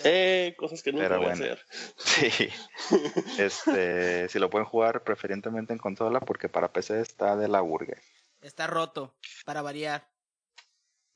Eh, 0.04 0.54
cosas 0.58 0.82
que 0.82 0.92
nunca 0.92 1.08
Pero 1.08 1.20
voy 1.20 1.30
a 1.30 1.32
hacer. 1.32 1.64
Sí, 1.96 2.30
este, 3.38 4.28
si 4.28 4.38
lo 4.38 4.50
pueden 4.50 4.66
jugar 4.66 5.02
preferentemente 5.02 5.72
en 5.72 5.78
consola 5.78 6.20
porque 6.20 6.50
para 6.50 6.72
PC 6.72 7.00
está 7.00 7.34
de 7.36 7.48
la 7.48 7.62
burger. 7.62 8.00
Está 8.42 8.66
roto, 8.66 9.14
para 9.46 9.62
variar. 9.62 10.06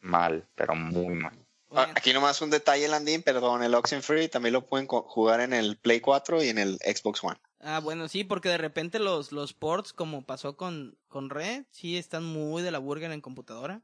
Mal, 0.00 0.48
pero 0.54 0.74
muy 0.74 1.14
mal. 1.14 1.34
Ah, 1.34 1.68
Bueno. 1.68 1.92
Aquí 1.96 2.12
nomás 2.14 2.40
un 2.40 2.48
detalle, 2.48 2.88
Landín, 2.88 3.22
perdón, 3.22 3.62
el 3.62 3.74
Oxenfree 3.74 4.28
también 4.28 4.54
lo 4.54 4.66
pueden 4.66 4.86
jugar 4.86 5.40
en 5.40 5.52
el 5.52 5.76
Play 5.76 6.00
4 6.00 6.42
y 6.42 6.48
en 6.48 6.58
el 6.58 6.78
Xbox 6.78 7.22
One. 7.22 7.38
Ah, 7.60 7.80
bueno, 7.80 8.08
sí, 8.08 8.24
porque 8.24 8.48
de 8.48 8.58
repente 8.58 8.98
los, 8.98 9.32
los 9.32 9.52
ports, 9.52 9.92
como 9.92 10.22
pasó 10.24 10.56
con, 10.56 10.98
con 11.08 11.28
Red, 11.30 11.64
sí 11.70 11.96
están 11.96 12.24
muy 12.24 12.62
de 12.62 12.70
la 12.70 12.78
burger 12.78 13.12
en 13.12 13.20
computadora. 13.20 13.82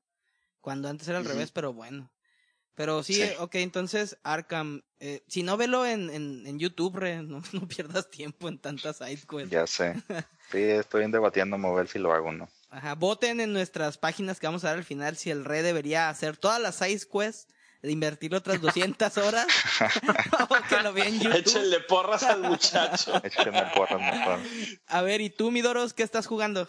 Cuando 0.61 0.89
antes 0.89 1.07
era 1.09 1.19
al 1.19 1.24
revés, 1.24 1.53
pero 1.53 1.73
bueno. 1.73 2.11
Pero 2.74 3.03
sí, 3.03 3.15
Sí. 3.15 3.23
eh, 3.23 3.36
ok, 3.39 3.55
entonces 3.57 4.19
Arkham, 4.23 4.82
eh, 5.01 5.23
si 5.28 5.43
no 5.43 5.57
velo 5.57 5.86
en, 5.86 6.11
en, 6.11 6.47
en 6.47 6.59
YouTube, 6.59 6.97
Re, 6.97 7.23
no, 7.23 7.40
no 7.53 7.69
pierdas 7.69 8.11
tiempo 8.11 8.48
en 8.48 8.59
tantas 8.59 8.98
sidequests. 8.98 9.51
Ya 9.51 9.66
sé. 9.66 9.94
Sí, 10.53 10.62
estoy 10.62 11.11
debatiendo 11.11 11.59
mover 11.59 11.89
si 11.89 11.98
lo 11.98 12.12
hago 12.12 12.28
o 12.28 12.32
no. 12.32 12.48
Ajá, 12.70 12.94
voten 12.94 13.40
en 13.40 13.53
nuestras 13.53 13.98
páginas 13.98 14.39
que 14.39 14.47
vamos 14.47 14.62
a 14.65 14.69
dar 14.69 14.77
al 14.77 14.85
final 14.85 15.16
si 15.16 15.31
el 15.31 15.44
Re 15.44 15.62
debería 15.62 16.09
hacer 16.09 16.36
todas 16.36 16.61
las 16.61 16.77
sidequests, 16.77 17.48
de 17.82 17.93
invertir 17.93 18.35
otras 18.35 18.61
200 18.61 19.16
horas, 19.19 19.47
o 20.48 20.57
que 20.69 20.82
lo 20.82 20.97
en 20.97 21.20
YouTube. 21.20 21.39
Échenle 21.39 21.81
porras 21.81 22.23
al 22.23 22.43
muchacho. 22.43 23.20
Échame 23.24 23.62
porras 23.74 24.01
mejor. 24.01 24.40
A 24.86 25.03
ver, 25.03 25.20
¿y 25.20 25.31
tú, 25.31 25.51
Midoros, 25.51 25.94
qué 25.94 26.03
estás 26.03 26.27
jugando? 26.27 26.69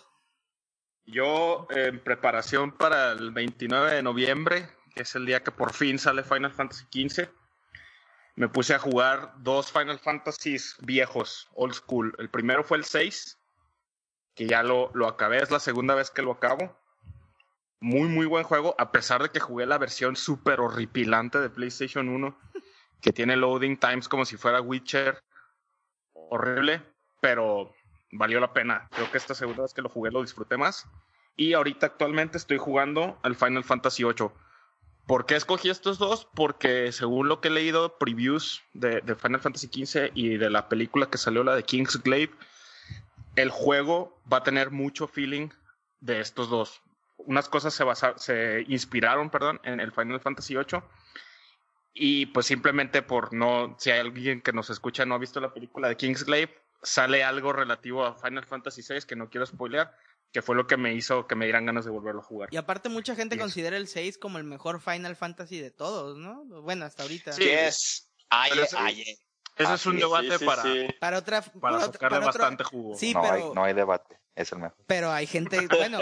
Yo, 1.06 1.68
en 1.70 2.04
preparación 2.04 2.72
para 2.72 3.14
el 3.14 3.32
29 3.32 3.94
de 3.94 4.04
noviembre, 4.04 4.70
que 4.94 5.04
es 5.04 5.16
el 5.16 5.26
día 5.26 5.42
que 5.42 5.52
por 5.52 5.74
fin 5.74 5.98
sale 6.00 6.24
Final 6.24 6.54
Fantasy 6.54 6.86
XV, 6.92 7.30
me 8.36 8.50
puse 8.50 8.76
a 8.76 8.80
jugar 8.80 9.34
dos 9.40 9.72
Final 9.72 10.00
Fantasies 10.00 10.76
viejos, 10.82 11.48
old 11.54 11.74
school. 11.74 12.14
El 12.20 12.30
primero 12.30 12.64
fue 12.64 12.78
el 12.78 12.84
6, 12.84 13.40
que 14.36 14.46
ya 14.46 14.62
lo, 14.62 14.92
lo 14.94 15.08
acabé, 15.08 15.42
es 15.42 15.50
la 15.50 15.60
segunda 15.60 15.96
vez 15.96 16.12
que 16.12 16.22
lo 16.22 16.34
acabo. 16.34 16.78
Muy, 17.80 18.10
muy 18.10 18.26
buen 18.26 18.44
juego, 18.44 18.76
a 18.80 18.92
pesar 18.92 19.22
de 19.22 19.30
que 19.30 19.40
jugué 19.40 19.66
la 19.66 19.78
versión 19.78 20.16
súper 20.16 20.60
horripilante 20.60 21.40
de 21.40 21.50
PlayStation 21.50 22.10
1, 22.10 22.38
que 23.02 23.14
tiene 23.14 23.36
loading 23.36 23.78
times 23.78 24.08
como 24.08 24.26
si 24.26 24.38
fuera 24.38 24.62
Witcher. 24.62 25.20
Horrible, 26.14 26.82
pero 27.22 27.74
valió 28.12 28.40
la 28.40 28.54
pena. 28.54 28.88
Creo 28.92 29.12
que 29.12 29.18
esta 29.18 29.36
segunda 29.36 29.64
vez 29.64 29.74
que 29.74 29.82
lo 29.82 29.90
jugué 29.90 30.12
lo 30.12 30.22
disfruté 30.22 30.58
más. 30.58 30.88
Y 31.36 31.54
ahorita 31.54 31.86
actualmente 31.86 32.38
estoy 32.38 32.58
jugando 32.58 33.20
al 33.22 33.36
Final 33.36 33.64
Fantasy 33.64 34.04
VIII. 34.04 34.32
¿Por 35.06 35.26
qué 35.26 35.36
escogí 35.36 35.70
estos 35.70 36.00
dos? 36.00 36.28
Porque 36.36 36.92
según 36.92 37.30
lo 37.30 37.40
que 37.40 37.48
he 37.48 37.52
leído, 37.52 37.98
previews 37.98 38.62
de, 38.74 39.02
Final 39.16 39.40
Fantasy 39.40 39.68
XV 39.68 40.12
y 40.14 40.38
de 40.38 40.50
la 40.50 40.68
película 40.68 41.10
que 41.10 41.18
salió, 41.18 41.44
la 41.44 41.56
de 41.56 41.64
Kingsglaive, 41.64 42.34
el 43.38 43.50
juego 43.50 44.20
va 44.32 44.38
a 44.38 44.44
tener 44.44 44.72
mucho 44.72 45.08
feeling 45.08 45.50
de 46.02 46.20
estos 46.20 46.50
dos. 46.50 46.82
Unas 47.18 47.50
cosas 47.50 47.74
se, 47.74 47.84
basa- 47.84 48.18
se 48.18 48.64
inspiraron 48.68 49.30
perdón, 49.30 49.60
en 49.64 49.80
el 49.80 49.92
Final 49.92 50.20
Fantasy 50.22 50.56
VIII. 50.56 50.82
Y 51.94 52.28
pues 52.28 52.46
simplemente 52.46 53.02
por 53.02 53.34
no, 53.34 53.76
si 53.80 53.90
hay 53.92 54.00
alguien 54.00 54.42
que 54.42 54.54
nos 54.54 54.70
escucha 54.70 55.06
no 55.06 55.16
ha 55.16 55.18
visto 55.18 55.40
la 55.40 55.54
película 55.54 55.88
de 55.90 55.98
Kingsglaive, 55.98 56.54
sale 56.84 57.24
algo 57.24 57.54
relativo 57.54 58.06
a 58.06 58.16
Final 58.16 58.46
Fantasy 58.46 58.82
VI 58.88 59.02
que 59.08 59.16
no 59.16 59.30
quiero 59.30 59.46
spoilear, 59.48 59.92
que 60.32 60.44
fue 60.44 60.56
lo 60.56 60.68
que 60.68 60.78
me 60.78 60.94
hizo 60.94 61.26
que 61.26 61.34
me 61.36 61.46
dieran 61.46 61.66
ganas 61.66 61.86
de 61.86 61.92
volverlo 61.92 62.22
a 62.22 62.24
jugar. 62.24 62.50
Y 62.52 62.58
aparte 62.58 62.90
mucha 62.90 63.16
gente 63.16 63.36
Yes. 63.36 63.42
considera 63.42 63.78
el 63.78 63.88
6 63.88 64.20
como 64.20 64.38
el 64.38 64.44
mejor 64.44 64.80
Final 64.80 65.16
Fantasy 65.16 65.60
de 65.60 65.72
todos, 65.72 66.18
¿no? 66.20 66.46
Bueno, 66.62 66.86
hasta 66.86 67.02
ahorita. 67.02 67.32
Sí. 67.32 67.44
¿Qué 67.44 67.68
es? 67.68 68.12
Aye, 68.30 68.52
Pero 69.56 69.70
ese- 69.70 69.74
es 69.76 69.86
un 69.88 69.98
debate 69.98 70.32
Sí, 70.34 70.38
sí, 70.38 70.46
para, 70.46 70.62
sí. 70.62 70.88
Para 71.00 71.18
otra... 71.18 71.42
para 71.42 71.60
para 71.60 71.80
sacarle 71.80 72.18
para 72.20 72.30
otro- 72.30 72.42
bastante 72.42 72.64
jugo. 72.64 72.96
Sí, 72.96 73.12
no, 73.16 73.22
pero, 73.24 73.34
hay, 73.34 73.44
no 73.56 73.64
hay 73.64 73.74
debate. 73.74 74.20
Es 74.36 74.52
el 74.52 74.60
mejor. 74.60 74.78
pero 74.86 75.12
hay 75.12 75.26
gente, 75.26 75.58
bueno, 75.90 75.98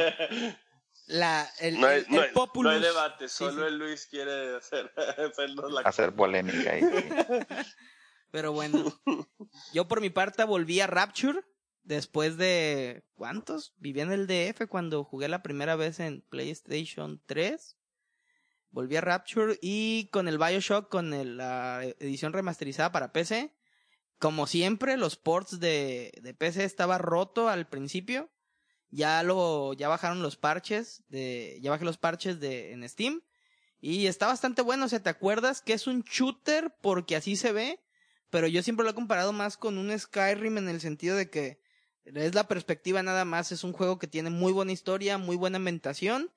la, 1.07 1.49
el, 1.59 1.79
No 1.79 1.87
hay, 1.87 1.99
el- 1.99 2.05
no 2.09 2.17
el 2.23 2.29
hay- 2.29 2.33
populus- 2.33 2.63
no 2.63 2.69
hay 2.71 2.81
debate, 2.81 3.29
solo 3.29 3.61
sí. 3.61 3.67
el 3.67 3.77
Luis 3.77 4.05
quiere 4.07 4.55
hacer, 4.57 4.91
la 5.71 5.81
Hacer 5.81 6.13
polémica 6.15 6.71
ahí. 6.71 6.81
sí. 6.81 7.09
Pero 8.31 8.51
bueno, 8.51 8.99
yo 9.73 9.87
por 9.87 10.01
mi 10.01 10.09
parte 10.09 10.43
volví 10.43 10.81
a 10.81 10.87
Rapture 10.87 11.39
después 11.83 12.35
de 12.37 13.05
¿cuántos? 13.13 13.73
Viví 13.77 14.01
en 14.01 14.11
el 14.11 14.27
DF 14.27 14.67
cuando 14.67 15.03
jugué 15.05 15.29
la 15.29 15.41
primera 15.41 15.75
vez 15.77 15.99
en 16.01 16.21
PlayStation 16.29 17.21
3. 17.27 17.77
Volví 18.71 18.97
a 18.97 19.01
Rapture 19.01 19.57
y 19.61 20.09
con 20.11 20.27
el 20.27 20.37
BioShock 20.37 20.89
con 20.89 21.13
el- 21.13 21.37
la 21.37 21.81
edición 21.99 22.33
remasterizada 22.33 22.91
para 22.91 23.13
PC. 23.13 23.55
Como 24.17 24.47
siempre, 24.47 24.97
los 24.97 25.15
ports 25.15 25.59
de, 25.61 26.11
de 26.21 26.33
PC 26.33 26.65
estaba 26.65 26.97
roto 26.97 27.47
al 27.47 27.67
principio. 27.69 28.29
Ya 28.95 29.23
lo 29.23 29.73
ya 29.73 29.89
bajaron 29.89 30.21
los 30.21 30.37
parches 30.37 31.03
de 31.09 31.59
ya 31.61 31.71
bajé 31.71 31.85
los 31.85 31.97
parches 31.97 32.39
de 32.39 32.71
en 32.71 32.87
Steam 32.87 33.21
y 33.79 34.07
está 34.07 34.27
bastante 34.27 34.61
bueno, 34.61 34.85
o 34.85 34.87
sea, 34.87 35.03
¿te 35.03 35.09
acuerdas 35.09 35.61
que 35.61 35.73
es 35.73 35.85
un 35.85 36.01
shooter 36.03 36.75
porque 36.81 37.15
así 37.15 37.35
se 37.35 37.51
ve? 37.51 37.79
pero 38.35 38.47
yo 38.47 38.61
siempre 38.63 38.83
lo 38.83 38.91
he 38.91 38.95
comparado 38.95 39.31
más 39.31 39.55
con 39.55 39.77
un 39.77 39.97
Skyrim 39.97 40.57
en 40.57 40.67
el 40.67 40.81
sentido 40.81 41.15
de 41.15 41.29
que 41.29 41.61
es 42.03 42.35
la 42.35 42.49
perspectiva 42.49 43.01
nada 43.01 43.23
más, 43.23 43.53
es 43.53 43.63
un 43.63 43.71
juego 43.71 43.97
que 43.97 44.07
tiene 44.07 44.29
muy 44.29 44.51
buena 44.51 44.73
historia, 44.73 45.17
muy 45.17 45.37
buena 45.37 45.55
ambientación 45.55 46.31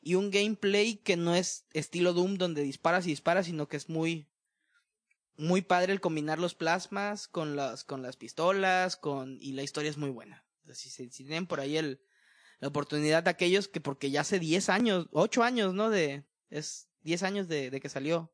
y 0.00 0.14
un 0.14 0.30
gameplay 0.30 0.96
que 0.96 1.18
no 1.18 1.34
es 1.34 1.66
estilo 1.74 2.14
Doom 2.14 2.36
donde 2.36 2.62
disparas 2.62 3.04
y 3.06 3.10
disparas, 3.10 3.44
sino 3.44 3.68
que 3.68 3.76
es 3.76 3.90
muy 3.90 4.26
muy 5.36 5.60
padre 5.60 5.92
el 5.92 6.00
combinar 6.00 6.38
los 6.38 6.54
plasmas 6.54 7.28
con 7.28 7.56
las 7.56 7.84
con 7.84 8.00
las 8.00 8.16
pistolas, 8.16 8.96
con 8.96 9.36
y 9.38 9.52
la 9.52 9.62
historia 9.62 9.90
es 9.90 9.98
muy 9.98 10.08
buena. 10.08 10.43
Si, 10.72 11.08
tienen 11.08 11.46
por 11.46 11.60
ahí 11.60 11.76
el 11.76 12.00
la 12.60 12.68
oportunidad 12.68 13.22
de 13.22 13.30
aquellos 13.30 13.68
que 13.68 13.80
porque 13.80 14.10
ya 14.10 14.22
hace 14.22 14.38
10 14.38 14.68
años, 14.68 15.06
8 15.12 15.42
años, 15.42 15.74
¿no? 15.74 15.90
De 15.90 16.24
es 16.50 16.88
10 17.02 17.22
años 17.24 17.48
de, 17.48 17.70
de 17.70 17.80
que 17.80 17.88
salió 17.88 18.32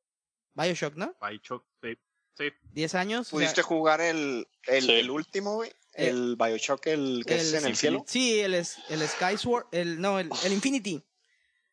BioShock, 0.55 0.95
¿no? 0.95 1.17
Bioshock, 1.21 1.67
sí. 1.83 1.99
Sí. 2.37 2.53
10 2.73 2.95
años. 2.95 3.21
o 3.21 3.25
sea, 3.31 3.39
¿Pudiste 3.39 3.63
jugar 3.63 4.01
el, 4.01 4.47
el, 4.67 4.85
Sí. 4.85 4.93
el 4.93 5.11
último, 5.11 5.57
güey? 5.57 5.73
El 5.93 6.37
Bioshock, 6.37 6.87
el 6.87 7.25
que 7.27 7.37
es 7.37 7.53
en 7.53 7.67
el 7.67 7.77
cielo. 7.77 8.05
Sí, 8.07 8.41
el, 8.41 8.55
el 8.55 9.09
Skyward, 9.09 9.67
el, 9.73 10.01
no, 10.01 10.19
el, 10.21 10.31
el 10.45 10.53
Infinity. 10.53 11.05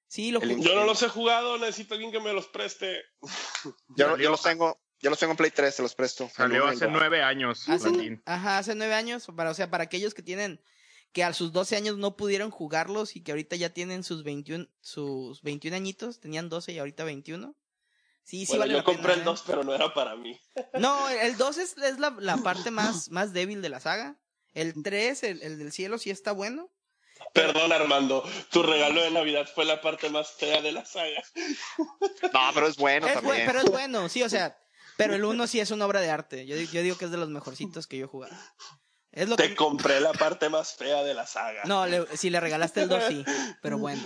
Sí, 0.08 0.32
lo 0.32 0.42
El 0.42 0.56
jugué. 0.56 0.64
Yo 0.64 0.76
no 0.76 0.86
los 0.86 1.02
he 1.04 1.10
jugado, 1.10 1.58
necesito 1.58 1.94
alguien 1.94 2.12
que 2.12 2.20
me 2.20 2.34
los 2.34 2.48
preste. 2.48 3.04
Yo, 3.96 4.18
yo 4.18 4.32
los 4.32 4.42
tengo, 4.42 4.80
yo 5.02 5.10
los 5.10 5.20
tengo 5.20 5.32
en 5.32 5.38
Play 5.38 5.52
3, 5.52 5.76
te 5.76 5.82
los 5.82 5.96
presto. 5.96 6.30
Salió 6.34 6.66
hace 6.68 6.88
nueve 6.88 7.22
años. 7.22 7.68
Hace, 7.70 8.20
ajá, 8.26 8.58
hace 8.60 8.76
nueve 8.76 8.94
años, 8.94 9.28
para, 9.36 9.52
o 9.52 9.54
sea, 9.54 9.70
para 9.70 9.84
aquellos 9.84 10.14
que 10.14 10.22
tienen, 10.24 10.62
que 11.14 11.24
a 11.24 11.34
sus 11.34 11.52
12 11.52 11.76
años 11.76 11.98
no 11.98 12.16
pudieron 12.18 12.52
jugarlos 12.52 13.16
y 13.16 13.22
que 13.24 13.32
ahorita 13.32 13.56
ya 13.56 13.70
tienen 13.70 14.04
sus 14.04 14.24
21, 14.24 14.68
sus 14.82 15.42
21 15.42 15.76
añitos, 15.76 16.20
tenían 16.20 16.50
12 16.50 16.74
y 16.74 16.80
ahorita 16.80 17.04
21. 17.04 17.56
Sí, 18.24 18.46
sí 18.46 18.48
bueno, 18.48 18.60
vale 18.64 18.74
yo 18.74 18.84
compré 18.84 19.04
pena, 19.04 19.14
el 19.14 19.22
¿eh? 19.22 19.26
2, 19.26 19.44
pero 19.48 19.64
no 19.64 19.74
era 19.74 19.94
para 19.94 20.16
mí. 20.16 20.40
No, 20.80 21.10
el 21.10 21.38
2 21.38 21.58
es, 21.60 21.78
es 21.78 21.98
la, 22.00 22.16
la 22.20 22.38
parte 22.38 22.72
más, 22.72 23.10
más 23.10 23.32
débil 23.34 23.62
de 23.62 23.70
la 23.70 23.80
saga. 23.80 24.18
El 24.54 24.74
3, 24.84 25.24
el, 25.24 25.42
el 25.44 25.60
del 25.60 25.72
cielo, 25.72 25.98
sí 25.98 26.10
está 26.10 26.32
bueno. 26.34 26.70
Perdón, 27.34 27.72
Armando, 27.72 28.24
tu 28.52 28.62
regalo 28.64 29.02
de 29.02 29.12
Navidad 29.12 29.48
fue 29.54 29.66
la 29.66 29.82
parte 29.82 30.10
más 30.10 30.32
fea 30.34 30.62
de 30.62 30.72
la 30.72 30.84
saga. 30.86 31.24
No, 32.34 32.40
pero 32.54 32.68
es 32.68 32.76
bueno 32.78 33.08
Es 33.08 33.14
buen- 33.16 33.26
también. 33.26 33.48
pero 33.48 33.60
es 33.60 33.72
bueno, 33.72 34.10
sí, 34.10 34.24
o 34.24 34.30
sea, 34.30 34.58
pero 34.98 35.16
el 35.16 35.24
1 35.24 35.48
sí 35.48 35.60
es 35.60 35.72
una 35.72 35.86
obra 35.86 36.02
de 36.02 36.10
arte. 36.10 36.46
Yo, 36.46 36.56
yo 36.58 36.82
digo 36.82 36.98
que 36.98 37.06
es 37.06 37.12
de 37.12 37.18
los 37.18 37.30
mejorcitos 37.30 37.88
que 37.88 37.98
yo 37.98 38.06
he 38.06 38.10
jugado. 38.10 38.36
Es 39.12 39.28
lo 39.30 39.36
Te 39.36 39.50
que... 39.50 39.56
compré 39.56 40.00
la 40.00 40.12
parte 40.14 40.50
más 40.50 40.76
fea 40.76 41.04
de 41.04 41.14
la 41.14 41.26
saga. 41.26 41.64
No, 41.66 41.86
le- 41.88 42.06
si 42.18 42.30
le 42.30 42.40
regalaste 42.40 42.82
el 42.84 42.90
2, 42.90 43.04
sí, 43.08 43.26
pero 43.62 43.78
bueno. 43.78 44.02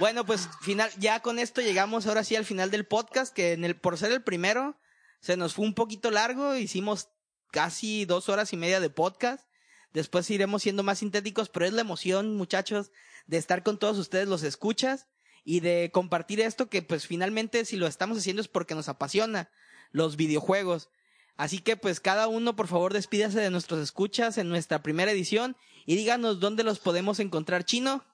Bueno, 0.00 0.24
pues 0.26 0.48
final, 0.62 0.90
ya 0.98 1.20
con 1.20 1.38
esto 1.38 1.60
llegamos 1.60 2.06
ahora 2.06 2.24
sí 2.24 2.34
al 2.34 2.44
final 2.44 2.70
del 2.70 2.86
podcast, 2.86 3.32
que 3.32 3.52
en 3.52 3.64
el, 3.64 3.78
por 3.78 3.96
ser 3.98 4.10
el 4.10 4.22
primero, 4.22 4.80
se 5.20 5.36
nos 5.36 5.54
fue 5.54 5.64
un 5.64 5.74
poquito 5.74 6.10
largo, 6.10 6.56
hicimos 6.56 7.08
casi 7.52 8.04
dos 8.04 8.28
horas 8.28 8.52
y 8.52 8.56
media 8.56 8.80
de 8.80 8.90
podcast. 8.90 9.46
Después 9.92 10.28
iremos 10.30 10.62
siendo 10.62 10.82
más 10.82 10.98
sintéticos, 10.98 11.48
pero 11.48 11.66
es 11.66 11.72
la 11.72 11.82
emoción, 11.82 12.36
muchachos, 12.36 12.90
de 13.26 13.36
estar 13.36 13.62
con 13.62 13.78
todos 13.78 13.96
ustedes, 13.98 14.26
los 14.28 14.42
escuchas, 14.42 15.06
y 15.44 15.60
de 15.60 15.90
compartir 15.92 16.40
esto 16.40 16.68
que 16.68 16.82
pues 16.82 17.06
finalmente 17.06 17.64
si 17.64 17.76
lo 17.76 17.86
estamos 17.86 18.18
haciendo 18.18 18.42
es 18.42 18.48
porque 18.48 18.74
nos 18.74 18.88
apasiona 18.88 19.50
los 19.92 20.16
videojuegos. 20.16 20.88
Así 21.36 21.60
que 21.60 21.76
pues 21.76 22.00
cada 22.00 22.28
uno 22.28 22.56
por 22.56 22.66
favor 22.66 22.92
despídase 22.92 23.40
de 23.40 23.50
nuestros 23.50 23.80
escuchas 23.80 24.38
en 24.38 24.48
nuestra 24.48 24.82
primera 24.82 25.12
edición 25.12 25.56
y 25.84 25.96
díganos 25.96 26.40
dónde 26.40 26.64
los 26.64 26.78
podemos 26.78 27.20
encontrar 27.20 27.64
chino. 27.64 28.04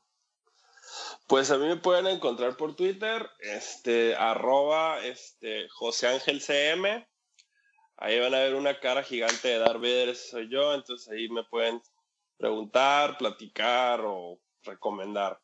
Pues 1.26 1.50
a 1.50 1.56
mí 1.56 1.66
me 1.66 1.76
pueden 1.76 2.06
encontrar 2.06 2.56
por 2.56 2.74
Twitter, 2.74 3.30
este, 3.38 4.14
arroba, 4.16 5.02
este, 5.04 5.68
José 5.68 6.08
Ángel 6.08 6.40
CM. 6.40 7.08
Ahí 7.96 8.18
van 8.18 8.34
a 8.34 8.38
ver 8.38 8.54
una 8.54 8.80
cara 8.80 9.02
gigante 9.02 9.48
de 9.48 9.58
Darth 9.58 9.80
Vader, 9.80 10.08
ese 10.10 10.28
soy 10.28 10.50
yo, 10.50 10.74
entonces 10.74 11.08
ahí 11.08 11.28
me 11.28 11.44
pueden 11.44 11.80
preguntar, 12.36 13.16
platicar 13.16 14.00
o 14.04 14.40
recomendar. 14.64 15.40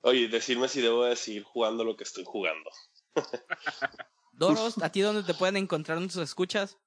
Oye, 0.00 0.26
decirme 0.26 0.68
si 0.68 0.80
debo 0.80 1.04
de 1.04 1.14
seguir 1.14 1.44
jugando 1.44 1.84
lo 1.84 1.96
que 1.96 2.04
estoy 2.04 2.24
jugando. 2.24 2.68
Doros, 4.32 4.82
¿a 4.82 4.90
ti 4.90 5.00
dónde 5.00 5.22
te 5.22 5.34
pueden 5.34 5.56
encontrar 5.56 5.98
nuestros 5.98 6.24
escuchas? 6.24 6.78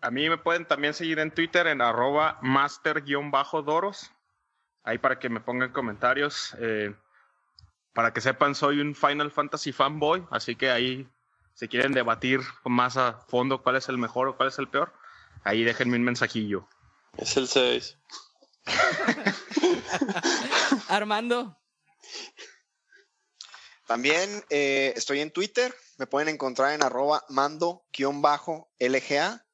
A 0.00 0.10
mí 0.10 0.28
me 0.28 0.38
pueden 0.38 0.66
también 0.66 0.92
seguir 0.92 1.18
en 1.18 1.32
Twitter 1.32 1.66
en 1.66 1.80
arroba 1.80 2.38
master-doros. 2.42 4.10
Ahí 4.82 4.98
para 4.98 5.18
que 5.18 5.28
me 5.28 5.40
pongan 5.40 5.72
comentarios. 5.72 6.54
eh, 6.58 6.94
para 7.94 8.12
que 8.12 8.20
sepan, 8.20 8.56
soy 8.56 8.80
un 8.80 8.94
Final 8.94 9.30
Fantasy 9.30 9.72
fanboy, 9.72 10.26
así 10.30 10.56
que 10.56 10.70
ahí 10.70 11.08
si 11.54 11.68
quieren 11.68 11.92
debatir 11.92 12.40
más 12.64 12.96
a 12.96 13.20
fondo 13.28 13.62
cuál 13.62 13.76
es 13.76 13.88
el 13.88 13.98
mejor 13.98 14.28
o 14.28 14.36
cuál 14.36 14.48
es 14.48 14.58
el 14.58 14.68
peor, 14.68 14.92
ahí 15.44 15.62
déjenme 15.62 15.96
un 15.96 16.02
mensajillo. 16.02 16.68
Es 17.16 17.36
el 17.36 17.46
6. 17.46 17.96
Armando. 20.88 21.56
También 23.86 24.44
eh, 24.50 24.92
estoy 24.96 25.20
en 25.20 25.30
Twitter, 25.30 25.72
me 25.98 26.06
pueden 26.06 26.28
encontrar 26.28 26.72
en 26.72 26.82
arroba 26.82 27.24
mando-lga. 27.28 29.46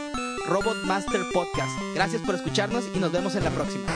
Robot 0.46 0.84
Master 0.84 1.22
Podcast. 1.32 1.72
Gracias 1.94 2.22
por 2.22 2.34
escucharnos 2.34 2.84
y 2.94 2.98
nos 2.98 3.10
vemos 3.10 3.34
en 3.34 3.44
la 3.44 3.50
próxima. 3.50 3.86